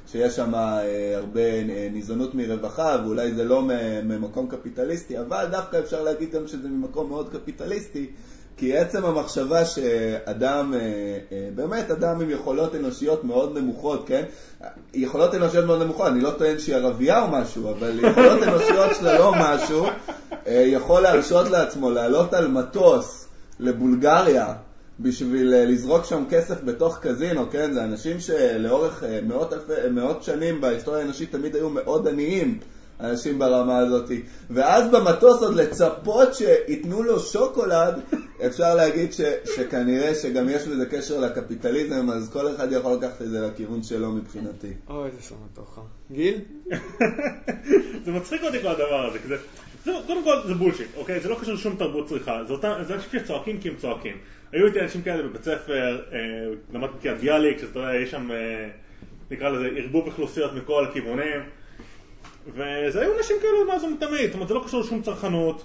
שיש 0.06 0.36
שם 0.36 0.54
אה, 0.54 1.16
הרבה 1.16 1.64
ניזונות 1.92 2.34
מרווחה, 2.34 2.96
ואולי 3.04 3.34
זה 3.34 3.44
לא 3.44 3.62
ממקום 4.04 4.48
קפיטליסטי, 4.48 5.18
אבל 5.18 5.46
דווקא 5.50 5.78
אפשר 5.78 6.02
להגיד 6.02 6.30
גם 6.30 6.48
שזה 6.48 6.68
ממקום 6.68 7.08
מאוד 7.08 7.28
קפיטליסטי, 7.32 8.10
כי 8.56 8.76
עצם 8.76 9.04
המחשבה 9.04 9.64
שאדם, 9.64 10.74
אה, 10.74 10.80
אה, 11.32 11.48
באמת 11.54 11.90
אדם 11.90 12.20
עם 12.20 12.30
יכולות 12.30 12.74
אנושיות 12.74 13.24
מאוד 13.24 13.58
נמוכות, 13.58 14.04
כן? 14.06 14.24
יכולות 14.94 15.34
אנושיות 15.34 15.64
מאוד 15.64 15.82
נמוכות, 15.82 16.06
אני 16.06 16.20
לא 16.20 16.30
טוען 16.30 16.58
שהיא 16.58 16.76
ערבייה 16.76 17.22
או 17.22 17.28
משהו, 17.28 17.70
אבל 17.70 18.04
יכולות 18.04 18.42
אנושיות 18.42 18.94
שלה 18.98 19.18
לא 19.18 19.32
משהו, 19.40 19.86
אה, 20.46 20.52
יכול 20.52 21.02
להרשות 21.02 21.50
לעצמו 21.50 21.90
לעלות 21.90 22.34
על 22.34 22.48
מטוס 22.48 23.28
לבולגריה 23.60 24.54
בשביל 25.00 25.54
לזרוק 25.54 26.04
שם 26.04 26.24
כסף 26.30 26.62
בתוך 26.64 26.98
קזינו, 26.98 27.50
כן? 27.50 27.72
זה 27.72 27.84
אנשים 27.84 28.20
שלאורך 28.20 29.02
מאות, 29.22 29.52
אלפי, 29.52 29.72
מאות 29.90 30.22
שנים 30.22 30.60
בהיסטוריה 30.60 31.00
האנושית 31.00 31.32
תמיד 31.32 31.54
היו 31.54 31.70
מאוד 31.70 32.08
עניים. 32.08 32.58
אנשים 33.00 33.38
ברמה 33.38 33.78
הזאת. 33.78 34.10
ואז 34.50 34.90
במטוס 34.90 35.42
עוד 35.42 35.54
לצפות 35.54 36.34
שייתנו 36.34 37.02
לו 37.02 37.20
שוקולד, 37.20 38.00
אפשר 38.46 38.74
להגיד 38.74 39.12
ש, 39.12 39.20
שכנראה 39.56 40.14
שגם 40.14 40.48
יש 40.48 40.68
לזה 40.68 40.86
קשר 40.86 41.20
לקפיטליזם, 41.20 42.10
אז 42.10 42.30
כל 42.32 42.54
אחד 42.54 42.72
יכול 42.72 42.92
לקחת 42.92 43.22
את 43.22 43.30
זה 43.30 43.40
לכיוון 43.46 43.82
שלו 43.82 44.12
מבחינתי. 44.12 44.72
אוי, 44.88 45.06
איזה 45.06 45.22
סמטוחה. 45.22 45.80
גיל? 46.12 46.40
זה 48.04 48.12
מצחיק 48.12 48.42
אותי 48.42 48.62
כל 48.62 48.68
הדבר 48.68 49.06
הזה, 49.06 49.18
כי 49.18 49.28
זה, 49.28 49.36
זה, 49.84 49.92
קודם 50.06 50.24
כל 50.24 50.36
זה 50.46 50.54
בולשיט, 50.54 50.88
אוקיי? 50.96 51.20
זה 51.20 51.28
לא 51.28 51.36
קשור 51.40 51.54
לשום 51.54 51.76
תרבות 51.76 52.08
צריכה, 52.08 52.44
זה 52.46 52.52
אותם, 52.52 52.72
זה 52.82 52.94
אנשים 52.94 53.20
שצועקים 53.20 53.60
כי 53.60 53.68
הם 53.68 53.74
צועקים. 53.76 54.16
היו 54.52 54.66
איתי 54.66 54.80
אנשים 54.80 55.02
כאלה 55.02 55.22
בבית 55.22 55.44
ספר, 55.44 56.02
אה, 56.12 56.18
למדתי 56.72 56.94
בקריית 56.98 57.18
ביאליק, 57.18 57.58
שאתה 57.58 57.78
יודע, 57.78 57.94
יש 57.94 58.10
שם, 58.10 58.30
אה, 58.30 58.68
נקרא 59.30 59.48
לזה, 59.48 59.68
ערבוב 59.76 60.06
אוכלוסיות 60.06 60.52
מכל 60.54 60.84
הכיוונים, 60.84 61.40
וזה 62.54 63.00
היו 63.00 63.18
אנשים 63.18 63.36
כאלו 63.42 63.66
מאז 63.68 63.84
ומתמיד, 63.84 64.26
זאת 64.26 64.34
אומרת, 64.34 64.48
זה 64.48 64.54
לא 64.54 64.62
קשור 64.64 64.80
לשום 64.80 65.02
צרכנות. 65.02 65.64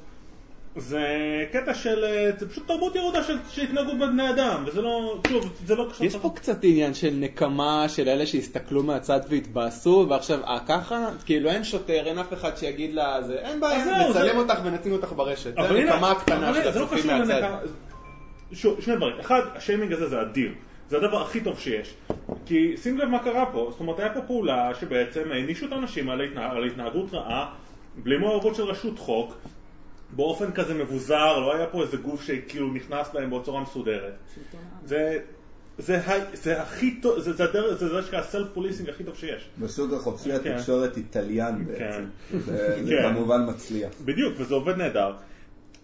זה 0.76 1.06
קטע 1.52 1.74
של, 1.74 2.04
אה, 2.04 2.30
זה 2.40 2.50
פשוט 2.50 2.68
תרבות 2.68 2.96
ירודה 2.96 3.24
של, 3.24 3.64
התנהגות 3.64 3.98
בבני 3.98 4.30
אדם, 4.30 4.64
וזה 4.68 4.82
לא, 4.82 5.22
שוב, 5.30 5.54
זה 5.66 5.76
לא 5.76 5.88
קשור 5.92 6.06
יש 6.06 6.16
פה 6.16 6.32
קצת 6.36 6.58
עניין 6.64 6.94
של 6.94 7.14
נקמה 7.14 7.90
של 7.90 8.10
אלה 8.10 8.26
שהסתכלו 8.26 8.84
מהצד 8.84 9.20
והתבאסו, 9.30 10.06
ועכשיו, 10.10 10.44
אה, 10.44 10.60
ככה? 10.68 11.10
כאילו 11.26 11.50
אין 11.50 11.64
שוטר, 11.64 12.08
אין 12.08 12.20
אף 12.20 12.34
אחד 12.34 12.58
שיגיד 12.58 12.94
לה, 12.94 13.22
זה, 13.22 13.34
אין 13.34 13.60
בעיה, 13.60 14.10
נצלם 14.10 14.38
אותך 14.38 14.60
ונשים 14.64 14.92
אותך 14.92 15.14
ברשת. 15.16 15.54
זה 15.54 15.62
הנקמה 15.62 16.12
הקטנה 16.12 16.54
של 16.54 16.64
לא 16.64 16.70
הצופים 16.70 17.00
קשור 17.00 17.18
מהצד. 17.18 17.42
שני 18.54 18.96
דברים. 18.96 19.20
אחד, 19.20 19.42
השיימינג 19.56 19.94
הזה 19.94 20.10
זה 20.10 20.22
אדיר. 20.22 20.52
זה 20.92 20.98
הדבר 20.98 21.22
הכי 21.22 21.42
טוב 21.42 21.60
שיש. 21.60 21.94
כי 22.46 22.78
שים 22.78 22.98
לב 22.98 23.10
מה 23.10 23.24
קרה 23.24 23.46
פה. 23.52 23.68
זאת 23.72 23.80
אומרת, 23.80 24.00
היה 24.00 24.14
פה 24.14 24.22
פעולה 24.22 24.72
שבעצם 24.80 25.32
הענישו 25.32 25.66
את 25.66 25.72
האנשים 25.72 26.10
על, 26.10 26.22
התנה... 26.22 26.52
על 26.52 26.64
התנהגות 26.64 27.14
רעה, 27.14 27.54
בלי 28.04 28.18
מעורבות 28.18 28.56
של 28.56 28.64
רשות 28.64 29.00
חוק, 29.00 29.34
באופן 30.16 30.52
כזה 30.52 30.74
מבוזר, 30.74 31.40
לא 31.40 31.56
היה 31.56 31.68
פה 31.68 31.82
איזה 31.82 31.98
גוף 31.98 32.24
שכאילו 32.24 32.74
נכנס 32.74 33.08
בהם 33.14 33.40
בצורה 33.40 33.62
מסודרת. 33.62 34.14
זה... 34.86 35.20
זה, 35.78 35.98
ה- 36.08 36.36
זה 36.36 36.62
הכי 36.62 37.02
טוב, 37.02 37.20
זה, 37.20 37.34
זה 37.34 37.44
הדרך, 37.44 37.78
זה 37.80 37.90
זה 37.90 38.02
שנקרא 38.02 38.22
סלף 38.22 38.48
פוליסינג 38.54 38.90
הכי 38.90 39.04
טוב 39.04 39.16
שיש. 39.18 39.50
בשוק 39.60 39.94
החופשי 39.94 40.30
כן. 40.44 40.52
התקשורת 40.52 40.98
איטליאן 40.98 41.66
בעצם. 41.66 42.06
כן. 42.32 42.38
זה 42.46 42.84
זה 42.84 42.92
כן. 43.02 43.14
כמובן 43.14 43.50
מצליח. 43.50 43.90
בדיוק, 44.06 44.34
וזה 44.38 44.54
עובד 44.56 44.78
נהדר. 44.78 45.14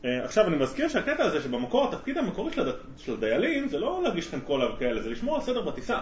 אה, 0.08 0.24
עכשיו 0.26 0.48
אני 0.48 0.56
מזכיר 0.56 0.88
שהקטע 0.88 1.24
הזה 1.24 1.42
שבמקור 1.42 1.88
התפקיד 1.88 2.18
המקורי 2.18 2.54
של, 2.54 2.62
הד... 2.62 2.76
של 2.98 3.14
הדיילים 3.14 3.68
זה 3.68 3.80
לא 3.80 4.02
להגיש 4.04 4.28
לכם 4.28 4.40
קולה 4.40 4.74
וכאלה, 4.74 5.02
זה 5.02 5.10
לשמור 5.10 5.36
על 5.36 5.42
סדר 5.42 5.62
בטיסה. 5.62 6.00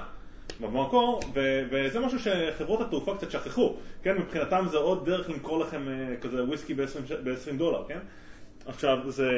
במקור, 0.59 1.19
ו... 1.33 1.61
וזה 1.71 1.99
משהו 1.99 2.19
שחברות 2.19 2.81
התעופה 2.81 3.15
קצת 3.17 3.31
שכחו, 3.31 3.75
כן, 4.03 4.17
מבחינתם 4.17 4.65
זה 4.71 4.77
עוד 4.77 5.05
דרך 5.05 5.29
למכור 5.29 5.59
לכם 5.59 5.87
אה, 5.87 6.15
כזה 6.21 6.43
וויסקי 6.43 6.73
ב-20 6.73 7.57
דולר, 7.57 7.83
כן? 7.87 7.99
עכשיו 8.65 8.97
זה... 9.07 9.31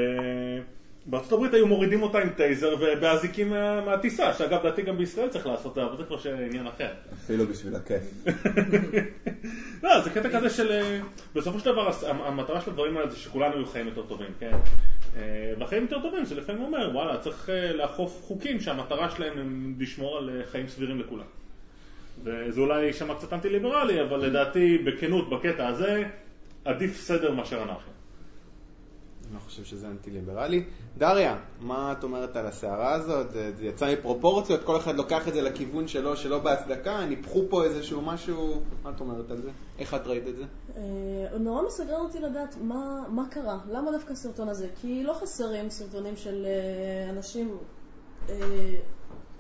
בארצות 1.08 1.32
הברית 1.32 1.54
היו 1.54 1.68
מורידים 1.68 2.04
אותה 2.04 2.20
עם 2.20 2.30
טייזר 2.30 2.76
ובאזיקים 2.80 3.50
מה... 3.50 3.82
מהטיסה, 3.82 4.34
שאגב 4.34 4.60
לדעתי 4.60 4.82
גם 4.82 4.98
בישראל 4.98 5.30
צריך 5.30 5.48
לעשות 5.48 5.72
את 5.72 5.76
זה, 5.76 5.84
אבל 5.84 5.98
זה 5.98 6.04
כבר 6.04 6.18
עניין 6.46 6.68
אחר. 6.68 6.90
אפילו 7.14 7.46
בשביל 7.46 7.76
הכיף. 7.76 8.04
לא, 9.84 10.02
זה 10.02 10.10
קטע 10.10 10.30
כזה 10.30 10.50
של... 10.50 10.72
אה, 10.72 11.00
בסופו 11.36 11.60
של 11.60 11.72
דבר 11.72 11.92
המטרה 12.04 12.62
של 12.62 12.70
הדברים 12.70 12.98
האלה 12.98 13.10
זה 13.10 13.18
שכולנו 13.18 13.56
יהיו 13.56 13.66
חיים 13.66 13.88
יותר 13.88 14.04
טובים, 14.04 14.30
כן? 14.40 14.52
אה, 15.18 15.54
והחיים 15.60 15.84
יותר 15.84 16.02
טובים 16.02 16.26
זה 16.26 16.36
לפעמים 16.36 16.64
אומר, 16.64 16.90
וואלה, 16.94 17.18
צריך 17.18 17.50
אה, 17.50 17.74
לאכוף 17.74 18.22
חוקים 18.24 18.60
שהמטרה 18.60 19.10
שלהם 19.10 19.38
הם 19.38 19.76
לשמור 19.80 20.18
על 20.18 20.30
אה, 20.30 20.46
חיים 20.46 20.68
סבירים 20.68 21.00
לכולם. 21.00 21.26
וזה 22.24 22.62
אולי 22.62 22.86
יישמע 22.86 23.16
קצת 23.16 23.34
אנטי 23.34 23.50
ליברלי, 23.50 24.02
אבל 24.02 24.26
לדעתי, 24.26 24.78
בכנות, 24.78 25.30
בקטע 25.30 25.68
הזה, 25.68 26.04
עדיף 26.66 26.98
סדר 26.98 27.32
מאשר 27.34 27.64
אנרכיה. 27.64 27.97
אני 29.32 29.40
חושב 29.40 29.64
שזה 29.64 29.88
אנטי 29.88 30.12
ליברלי. 30.12 30.64
דריה, 30.98 31.38
מה 31.60 31.92
את 31.92 32.04
אומרת 32.04 32.36
על 32.36 32.46
הסערה 32.46 32.94
הזאת? 32.94 33.32
זה 33.32 33.66
יצא 33.66 33.94
מפרופורציות, 33.94 34.64
כל 34.64 34.78
אחד 34.78 34.96
לוקח 34.96 35.28
את 35.28 35.34
זה 35.34 35.42
לכיוון 35.42 35.88
שלו, 35.88 36.18
שלא 36.18 36.40
בהצדקה, 36.40 37.06
ניפחו 37.06 37.44
פה 37.50 37.64
איזשהו 37.64 38.02
משהו, 38.02 38.62
מה 38.84 38.90
את 38.90 39.00
אומרת 39.00 39.32
על 39.32 39.42
זה? 39.42 39.50
איך 39.80 39.94
את 39.94 40.08
ראית 40.08 40.28
את 40.28 40.36
זה? 40.36 40.44
אה, 40.78 41.38
נורא 41.40 41.62
מסגרן 41.62 42.02
אותי 42.02 42.20
לדעת 42.20 42.56
מה, 42.62 43.04
מה 43.10 43.28
קרה, 43.30 43.60
למה 43.72 43.92
דווקא 43.92 44.14
הסרטון 44.14 44.50
הזה? 44.50 44.68
כי 44.82 45.04
לא 45.04 45.14
חסרים 45.14 45.70
סרטונים 45.70 46.16
של 46.16 46.46
אה, 46.46 47.10
אנשים 47.10 47.58
אה, 48.30 48.36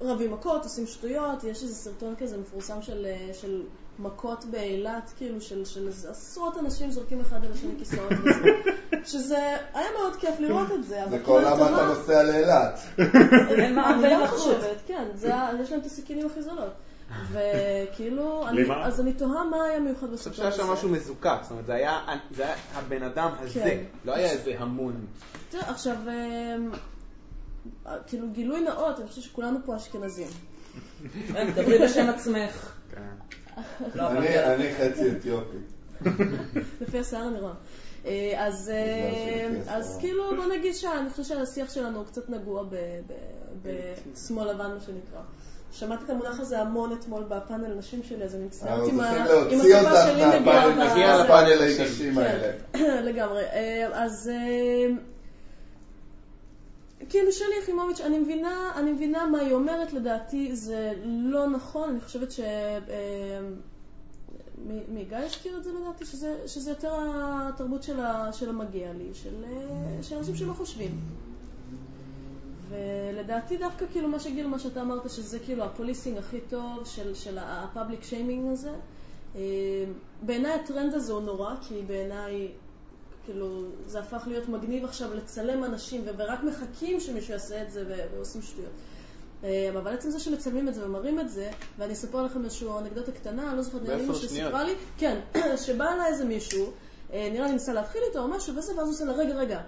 רבים 0.01 0.34
מכות, 0.34 0.63
עושים 0.63 0.88
שטויות, 0.88 1.44
יש 1.44 1.63
איזה 1.63 1.75
סרטון 1.75 2.15
כזה 2.17 2.38
מפורסם 2.38 2.82
של, 2.82 3.08
של 3.34 3.63
מכות 4.00 4.46
באילת, 4.46 5.13
כאילו 5.18 5.42
של, 5.42 5.66
של 5.66 5.88
איזה 5.88 6.10
עשרות 6.12 6.58
אנשים 6.58 6.92
זורקים 6.92 7.22
אחד 7.22 7.46
על 7.46 7.51
השני 7.51 7.74
כיסאות 7.80 8.12
וזה, 8.12 8.50
שזה 9.12 9.38
היה 9.74 9.88
מאוד 10.00 10.16
כיף 10.16 10.39
לראות 10.39 10.72
את 10.72 10.84
זה, 10.84 11.04
אבל 11.04 11.12
זה 11.12 11.20
כל 11.25 11.42
למה 11.46 11.70
אתה 11.70 11.86
נוסע 11.88 12.24
לאילת. 12.24 12.80
אני 13.00 14.12
גם 14.12 14.24
בחוץ. 14.24 14.39
חושבת, 14.39 14.82
כן, 14.88 15.08
זה 15.13 15.32
יש 15.62 15.72
להם 15.72 15.80
את 15.80 15.86
הסכינים 15.86 16.25
הכי 16.25 16.42
זולות. 16.42 16.74
וכאילו, 17.32 18.44
אני-? 18.48 18.63
אז 18.84 19.00
אני 19.01 19.13
תוהה 19.13 19.44
מה 19.44 19.63
היה 19.63 19.80
מיוחד 19.80 20.08
אני 20.08 20.18
חושב 20.18 20.30
בסרטון 20.30 20.34
שהיה 20.34 20.48
הזה. 20.48 20.58
שם 20.58 20.70
משהו 20.74 20.89
מזוקק, 20.89 21.38
זאת 21.42 21.51
אומרת, 21.51 21.66
זה 21.66 21.74
היה 21.74 22.01
זה 22.32 22.46
היה 22.46 22.56
הבן 22.74 23.04
אדם 23.04 23.32
הזה, 23.39 23.60
כן. 23.60 23.84
לא 24.06 24.16
היה 24.16 24.32
איזה 24.32 24.54
המון. 24.60 25.06
תראה, 25.50 25.70
עכשיו, 25.70 25.96
אמ, 26.08 26.72
כאילו 28.08 28.27
גילוי 28.32 28.62
נאות, 28.62 29.00
אני 29.00 29.08
חושבת 29.08 29.24
שכולנו 29.24 29.60
פה 29.66 29.75
אשכנזים. 29.75 30.27
אה, 31.36 31.51
דברי 31.51 31.80
בשם 31.84 32.10
עצמך. 32.10 32.74
כן. 33.94 34.00
לא, 34.00 34.12
אני 34.12 34.40
אני 34.44 34.64
חצי 34.76 35.12
אתיופי. 35.12 35.58
לפי 36.82 37.00
השיער 37.00 37.28
אני 37.28 37.40
רואה. 37.40 37.54
אה, 38.06 38.34
אז, 38.48 38.72
אה, 38.74 39.48
אז. 39.76 39.98
כאילו 40.00 40.24
בוא 40.36 40.46
נגיד 40.58 40.76
שאני 40.76 41.10
חושבת 41.10 41.26
שהשיח 41.28 41.74
שלנו 41.74 41.98
הוא 41.98 42.06
קצת 42.06 42.30
נגוע 42.30 42.64
ב- 42.64 42.76
ב- 43.08 43.72
בשמאל 44.14 44.50
לבן 44.52 44.72
מה 44.74 44.80
שנקרא. 44.86 45.22
שמעתי 45.72 46.04
את 46.06 46.10
המונח 46.10 46.40
הזה 46.40 46.60
המון 46.60 46.98
אתמול 47.00 47.24
בפאנל 47.24 47.74
נשים 47.74 48.04
שלי, 48.04 48.24
אז 48.24 48.36
אני 48.36 48.44
מצטערת 48.46 48.88
עם 48.90 49.00
ה- 49.00 49.04
צריכים 49.28 49.60
עם 49.60 49.66
להוציא 49.66 49.78
השפה 49.78 50.02
שלי 50.12 50.40
נגיעה 50.40 50.92
נגיע 50.92 51.24
לפאנל 51.24 51.62
האישים 51.62 52.14
כן, 52.16 52.22
האלה. 52.22 52.52
לגמרי. 53.12 53.44
אה, 53.44 53.88
אז 53.94 54.32
אה, 54.34 54.88
כאילו 57.10 57.32
שלי 57.32 57.60
יחימוביץ', 57.62 58.01
אני 58.01 58.20
מבינה, 58.20 58.72
אני 58.75 58.92
מבינה 58.92 59.25
מה 59.25 59.39
היא 59.39 59.54
אומרת, 59.54 59.94
לדעתי 59.94 60.56
זה 60.56 60.94
לא 61.06 61.50
נכון, 61.50 61.89
אני 61.89 62.01
חושבת 62.01 62.32
ש... 62.32 62.39
אה, 62.39 63.39
מי- 64.88 65.06
גיא 65.06 65.18
הזכיר 65.18 65.58
את 65.58 65.63
זה 65.63 65.72
לדעתי? 65.74 66.06
שזה, 66.06 66.48
שזה 66.48 66.72
יותר 66.72 66.94
התרבות 67.01 67.84
של, 67.84 68.00
ה, 68.00 68.34
של 68.34 68.50
המגיע 68.50 68.94
לי, 68.94 69.10
של, 69.13 69.44
אה, 69.44 70.04
של 70.04 70.16
אנשים 70.16 70.36
שלא 70.36 70.54
חושבים. 70.54 71.00
ולדעתי 72.70 73.58
דווקא 73.58 73.86
כאילו 73.92 74.08
מה 74.08 74.20
שגיל, 74.20 74.48
מה 74.48 74.60
שאתה 74.60 74.82
אמרת, 74.82 75.10
שזה 75.10 75.39
כאילו 75.39 75.63
הפוליסינג 75.63 76.18
הכי 76.18 76.39
טוב 76.50 76.86
של, 76.86 77.16
של 77.16 77.38
הפאבליק 77.42 78.04
שיימינג 78.04 78.51
הזה. 78.51 78.74
אה, 79.36 79.42
בעיניי 80.22 80.51
הטרנד 80.51 80.94
הזה 80.94 81.13
הוא 81.13 81.22
נורא, 81.22 81.54
כי 81.62 81.82
בעיניי 81.88 82.51
כאילו 83.27 83.65
זה 83.86 84.00
הפך 84.00 84.24
להיות 84.27 84.50
מגניב 84.50 84.84
עכשיו 84.84 85.13
לצלם 85.13 85.63
אנשים 85.63 86.03
ורק 86.17 86.43
מחכים 86.43 87.00
שמישהו 87.00 87.34
יעשה 87.34 87.62
את 87.62 87.72
זה 87.72 88.07
ועושים 88.13 88.41
שטויות. 88.41 88.72
אה, 89.43 89.69
אבל 89.74 89.93
עצם 89.93 90.10
זה 90.10 90.19
שמצלמים 90.19 90.67
את 90.69 90.74
זה 90.74 90.86
ומראים 90.86 91.19
את 91.19 91.29
זה, 91.29 91.51
ואני 91.77 91.93
אספר 91.93 92.24
לכם 92.24 92.46
איזושהי 92.46 92.67
אנקדוטה 92.79 93.12
קטנה, 93.12 93.50
אני 93.50 93.57
לא 93.57 93.63
זוכרת, 93.63 93.81
נראה 93.81 93.96
לי 93.96 94.03
שניות. 94.03 94.22
שסיפרה 94.22 94.63
לי, 94.63 94.75
כן, 94.98 95.19
שבא 95.65 95.93
אליי 95.93 96.07
איזה 96.07 96.25
מישהו, 96.25 96.72
אה, 97.13 97.29
נראה 97.31 97.48
לי 97.48 97.53
ניסה 97.53 97.74
להתחיל 97.74 98.01
איתו 98.10 98.19
או 98.19 98.27
משהו 98.27 98.55
וזה, 98.55 98.75
ואז 98.77 98.88
הוא 98.88 98.93
עושה 98.93 99.05
לה, 99.05 99.13
רגע, 99.13 99.36
רגע, 99.36 99.62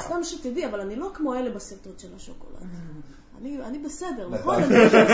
סתם 0.00 0.24
שתדעי, 0.24 0.66
אבל 0.66 0.80
אני 0.80 0.96
לא 0.96 1.10
כמו 1.14 1.34
אלה 1.34 1.50
בסרטון 1.50 1.92
של 1.98 2.08
השוקולד. 2.16 2.58
אני, 3.44 3.58
אני 3.64 3.78
בסדר. 3.78 4.28
נכון? 4.30 4.62
אני 4.62 4.84
בסדר. 4.86 5.06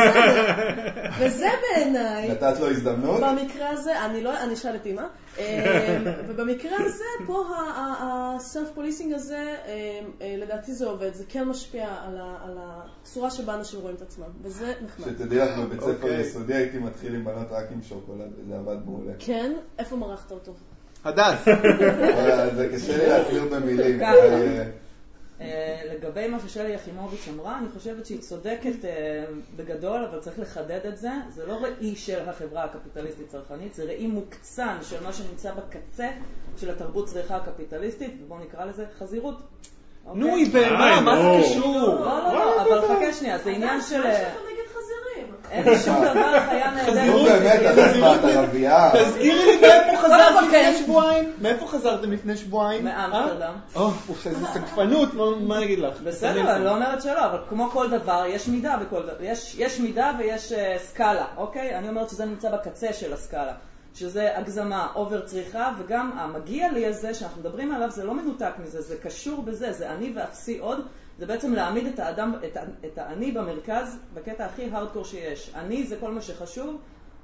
וזה 1.20 1.46
בעיניי, 1.62 2.30
נתת 2.30 2.60
לו 2.60 2.70
הזדמנות? 2.70 3.20
במקרה 3.20 3.70
הזה, 3.70 4.04
אני 4.04 4.22
לא, 4.22 4.42
אני 4.42 4.54
אשאל 4.54 4.74
את 4.76 4.86
אימא, 4.86 5.02
אה, 5.38 5.96
ובמקרה 6.28 6.76
הזה, 6.80 7.04
פה 7.26 7.44
הסלף 8.00 8.68
פוליסינג 8.74 9.12
הזה, 9.12 9.36
אה, 9.66 10.00
אה, 10.20 10.34
לדעתי 10.38 10.72
זה 10.72 10.86
עובד, 10.86 11.14
זה 11.14 11.24
כן 11.28 11.44
משפיע 11.44 11.86
על 12.06 12.18
ה- 12.18 12.36
על 12.44 12.58
הצורה 12.60 13.30
שבה 13.30 13.54
אנשים 13.54 13.80
רואים 13.80 13.96
את 13.96 14.02
עצמם, 14.02 14.26
וזה 14.42 14.72
נחמד. 14.84 15.06
שתדעי 15.06 15.38
לך, 15.38 15.58
בבית 15.58 15.80
ספר 15.80 15.92
אוקיי. 15.92 16.20
יסודי 16.20 16.54
הייתי 16.54 16.78
מתחיל 16.78 17.14
עם 17.14 17.24
בנות 17.24 17.46
רק 17.50 17.64
עם 17.72 17.82
שוקולד, 17.82 18.30
וזה 18.38 18.56
עבד 18.56 18.76
מעולה. 18.86 19.12
כן? 19.18 19.52
איפה 19.78 19.96
מרחת 19.96 20.30
אותו? 20.30 20.52
הדס, 21.04 21.44
זה 22.56 22.68
קשה 22.74 22.96
לי 22.98 23.08
להסביר 23.08 23.44
במילים. 23.50 24.00
אה, 25.40 25.46
אה, 25.46 25.94
לגבי 25.94 26.28
מה 26.28 26.40
ששלי 26.40 26.72
יחימוביץ' 26.72 27.28
אמרה, 27.28 27.58
אני 27.58 27.68
חושבת 27.68 28.06
שהיא 28.06 28.20
צודקת 28.20 28.84
אה, 28.84 29.24
בגדול, 29.56 30.04
אבל 30.04 30.20
צריך 30.20 30.38
לחדד 30.38 30.86
את 30.86 30.98
זה. 30.98 31.10
זה 31.28 31.46
לא 31.46 31.52
ראי 31.52 31.96
של 31.96 32.28
החברה 32.28 32.64
הקפיטליסטית-צרכנית, 32.64 33.74
זה 33.74 33.84
ראי 33.84 34.06
מוקצן 34.06 34.76
של 34.82 35.02
מה 35.04 35.12
שנמצא 35.12 35.52
בקצה 35.54 36.10
של 36.56 36.70
התרבות 36.70 37.06
צריכה 37.06 37.36
הקפיטליסטית, 37.36 38.14
ובואו 38.22 38.40
נקרא 38.40 38.64
לזה 38.64 38.84
חזירות. 38.98 39.38
נו, 40.14 40.26
אוקיי? 40.26 40.30
היא 40.30 40.52
בהמה, 40.52 40.96
די, 40.98 41.04
מה 41.04 41.16
זה. 41.22 41.48
קשור? 41.50 41.76
לא, 41.76 42.04
לא, 42.04 42.34
לא, 42.34 42.62
אבל 42.62 42.88
חכה 42.88 43.12
שנייה, 43.12 43.38
זה 43.38 43.50
עניין 43.50 43.80
של... 43.80 44.02
מה 44.02 44.08
יש 44.08 44.16
אה, 44.16 44.28
לך 44.28 44.34
נגד 44.52 44.68
חזירים? 44.68 45.34
אין 45.50 45.78
שום 45.84 46.04
דבר, 46.04 46.40
חיה 46.40 46.70
נהדרת. 46.70 46.96
תזכירי 48.94 49.44
לי 49.46 49.60
מאיפה 49.60 49.96
חזרת 50.02 50.32
כל 50.32 50.40
לפני 50.46 50.50
כן. 50.50 50.74
שבועיים? 50.84 51.32
מאיפה 51.40 51.66
חזרתם 51.66 52.12
לפני 52.12 52.36
שבועיים? 52.36 52.84
מאמסטרדם. 52.84 53.52
אה? 53.76 53.82
איזה 54.26 54.46
סגפנות, 54.46 55.14
מה- 55.14 55.56
אני 55.56 55.64
אגיד 55.64 55.78
לך? 55.78 56.00
בסדר, 56.00 56.56
אני 56.56 56.64
לא 56.64 56.70
אומרת 56.70 57.02
שלא, 57.02 57.24
אבל 57.26 57.38
כמו 57.48 57.70
כל 57.70 57.90
דבר, 57.90 58.24
יש 58.28 58.48
מידה 58.48 58.76
בכל 58.76 59.02
דבר. 59.02 59.22
יש, 59.22 59.54
יש 59.58 59.80
מידה 59.80 60.12
ויש 60.18 60.52
uh, 60.52 60.56
סקאלה, 60.78 61.24
אוקיי? 61.36 61.78
אני 61.78 61.88
אומרת 61.88 62.10
שזה 62.10 62.24
נמצא 62.24 62.50
בקצה 62.50 62.92
של 62.92 63.12
הסקאלה. 63.12 63.52
שזה 63.94 64.38
הגזמה, 64.38 64.86
אובר 64.94 65.20
צריכה, 65.20 65.72
וגם 65.78 66.10
המגיע 66.18 66.72
לי 66.72 66.86
הזה 66.86 67.14
שאנחנו 67.14 67.40
מדברים 67.40 67.74
עליו, 67.74 67.90
זה 67.90 68.04
לא 68.04 68.14
מנותק 68.14 68.52
מזה, 68.64 68.82
זה 68.82 68.96
קשור 69.02 69.42
בזה, 69.42 69.72
זה 69.72 69.90
אני 69.90 70.12
ואפסי 70.16 70.58
עוד. 70.58 70.86
זה 71.20 71.26
בעצם 71.26 71.52
להעמיד 71.52 71.86
את 71.86 71.98
האדם, 71.98 72.34
את, 72.44 72.56
את 72.84 72.98
האני 72.98 73.32
במרכז, 73.32 73.98
בקטע 74.14 74.44
הכי 74.44 74.70
הארדקור 74.72 75.04
שיש. 75.04 75.50
אני 75.54 75.86
זה 75.86 75.96
כל 76.00 76.12
מה 76.12 76.20
שחשוב, 76.22 76.80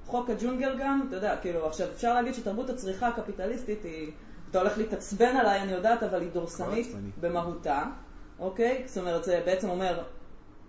חוק 0.07 0.31
הג'ונגל 0.31 0.79
גם, 0.79 1.07
אתה 1.09 1.17
יודע, 1.17 1.37
כאילו, 1.37 1.67
עכשיו 1.67 1.89
אפשר 1.95 2.15
להגיד 2.15 2.35
שתרבות 2.35 2.71
הצריכה 2.71 3.09
הקפיטליסטית 3.09 3.85
היא, 3.85 4.13
אתה 4.51 4.59
הולך 4.59 4.79
להתעצבן 4.79 5.37
עליי, 5.37 5.61
אני 5.61 5.73
יודעת, 5.73 6.03
אבל 6.03 6.21
היא 6.21 6.31
דורסנית 6.31 6.87
עצבני. 6.87 7.11
במהותה, 7.21 7.85
אוקיי? 8.39 8.83
זאת 8.87 8.99
אומרת, 8.99 9.25
זה 9.25 9.43
בעצם 9.47 9.69
אומר, 9.69 10.03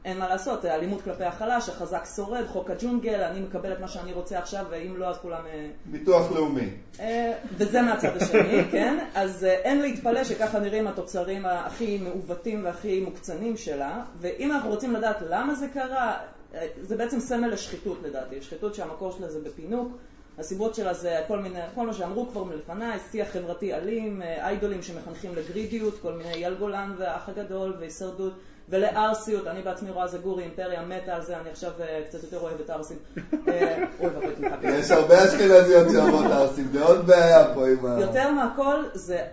אין 0.06 0.18
מה 0.18 0.28
לעשות, 0.28 0.66
אלימות 0.66 1.02
כלפי 1.02 1.24
החלש, 1.24 1.70
החזק 1.70 2.08
שורד, 2.16 2.46
חוק 2.48 2.70
הג'ונגל, 2.70 3.22
אני 3.22 3.40
מקבל 3.40 3.74
את 3.74 3.80
מה 3.80 3.88
שאני 3.88 4.14
רוצה 4.14 4.40
עכשיו, 4.40 4.66
ואם 4.70 4.98
לא, 4.98 5.08
אז 5.08 5.18
כולם... 5.18 5.46
אה, 5.46 5.70
ביטוח 5.86 6.32
לאומי. 6.32 6.70
אה, 7.00 7.34
וזה 7.52 7.82
מהצד 7.82 8.18
השני, 8.18 8.64
כן? 8.72 8.98
אז 9.16 9.44
אה, 9.44 9.54
אין 9.54 9.82
להתפלא 9.82 10.24
שככה 10.24 10.60
נראים 10.60 10.88
התוצרים 10.88 11.46
הכי 11.46 11.98
מעוותים 11.98 12.66
והכי 12.66 13.00
מוקצנים 13.00 13.58
שלה, 13.58 14.04
ואם 14.20 14.52
אנחנו 14.52 14.70
רוצים 14.70 14.94
לדעת 14.94 15.18
למה 15.30 15.56
זה 15.56 15.68
קרה, 15.68 16.18
זה 16.82 16.98
בעצם 16.98 17.20
סמל 17.20 17.48
לשחיתות 17.48 17.98
לדעתי, 18.04 18.42
שחיתות 18.42 18.76
שהמקור 18.76 19.12
שלה 19.12 19.30
זה 19.30 19.40
בפינוק. 19.42 19.98
הסיבות 20.38 20.76
שלה 20.76 20.94
זה 20.94 21.22
כל 21.28 21.40
מיני, 21.40 21.60
כל 21.76 21.86
מה 21.86 21.94
שאמרו 21.94 22.28
כבר 22.32 22.44
מלפניי, 22.44 23.00
שיח 23.12 23.28
חברתי 23.30 23.74
אלים, 23.74 24.22
איידולים 24.22 24.82
שמחנכים 24.82 25.36
לגרידיות, 25.36 26.00
כל 26.02 26.14
מיני 26.14 26.34
אייל 26.34 26.54
גולן 26.54 26.94
והאח 26.98 27.30
הגדול 27.30 27.76
והישרדות, 27.80 28.34
ולארסיות, 28.70 29.48
אני 29.48 29.62
בעצמי 29.62 29.90
רואה 29.90 30.08
זה 30.08 30.18
גורי, 30.18 30.44
אימפריה 30.44 30.82
מתה 30.82 31.16
על 31.16 31.22
זה, 31.22 31.38
אני 31.38 31.50
עכשיו 31.50 31.72
אה, 31.80 32.02
קצת 32.08 32.24
יותר 32.24 32.40
אוהבת 32.40 32.70
ערסים. 32.70 32.98
אה, 33.48 33.84
אוי 34.00 34.10
ואבוי, 34.10 34.36
תמחק. 34.36 34.58
יש 34.64 34.92
הרבה 34.92 35.26
אשכנזיות 35.26 35.88
שאוהבות 35.92 36.26
ערסים, 36.26 36.68
זה 36.74 36.84
עוד 36.84 37.08
בעיה 37.08 37.54
פה 37.54 37.68
עם 37.68 37.86
ה... 37.86 38.00
יותר 38.02 38.32
מהכל 38.32 38.84
זה 38.94 39.26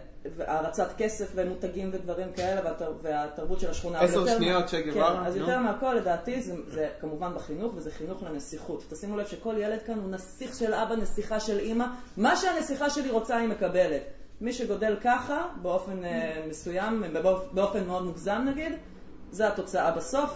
הערצת 0.47 0.89
כסף 0.99 1.33
ומותגים 1.35 1.91
ודברים 1.93 2.33
כאלה 2.37 2.61
והתר, 2.65 2.93
והתרבות 3.03 3.61
של 3.61 3.71
השכונה. 3.71 4.01
עשר 4.01 4.27
שניות, 4.27 4.65
צ'ה 4.67 4.83
כן, 4.83 4.91
גווארה, 4.91 5.27
אז. 5.27 5.37
יותר 5.37 5.59
מהכל 5.59 5.95
לדעתי 5.95 6.43
זה, 6.69 6.89
כמובן 7.01 7.35
בחינוך 7.35 7.73
וזה 7.77 7.91
חינוך 7.91 8.23
לנסיכות. 8.23 8.85
תשימו 8.91 9.17
לב 9.17 9.27
שכל 9.27 9.55
ילד 9.59 9.79
כאן 9.87 9.99
הוא 9.99 10.11
נסיך 10.11 10.55
של 10.55 10.75
אבא, 10.75 10.97
נסיכה 10.97 11.41
של 11.41 11.59
אימא. 11.59 11.85
מה 12.17 12.37
שהנסיכה 12.37 12.91
שלי 12.91 13.11
רוצה 13.11 13.37
היא 13.37 13.49
מקבלת. 13.49 14.03
מי 14.41 14.53
שגודל 14.53 14.97
ככה, 15.03 15.47
באופן 15.63 16.05
אה, 16.05 16.43
מסוים, 16.49 17.05
באופ- 17.23 17.53
באופן 17.53 17.85
מאוד 17.87 18.05
מוגזם 18.05 18.45
נגיד, 18.51 18.73
זה 19.35 19.49
התוצאה 19.49 19.91
בסוף. 19.91 20.31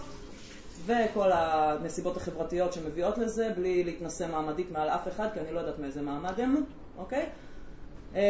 וכל 0.87 1.31
הנסיבות 1.33 2.17
החברתיות 2.17 2.73
שמביאות 2.73 3.19
לזה, 3.19 3.49
בלי 3.57 3.85
להתנשא 3.85 4.27
מעמדית 4.33 4.71
מעל 4.73 4.89
אף 4.89 5.09
אחד, 5.09 5.29
כי 5.35 5.41
אני 5.41 5.53
לא 5.53 5.61
יודעת 5.61 5.79
מאיזה 5.79 6.03
מעמד 6.03 6.41
הם, 6.41 6.57
אוקיי? 6.99 7.27
אה, 8.17 8.21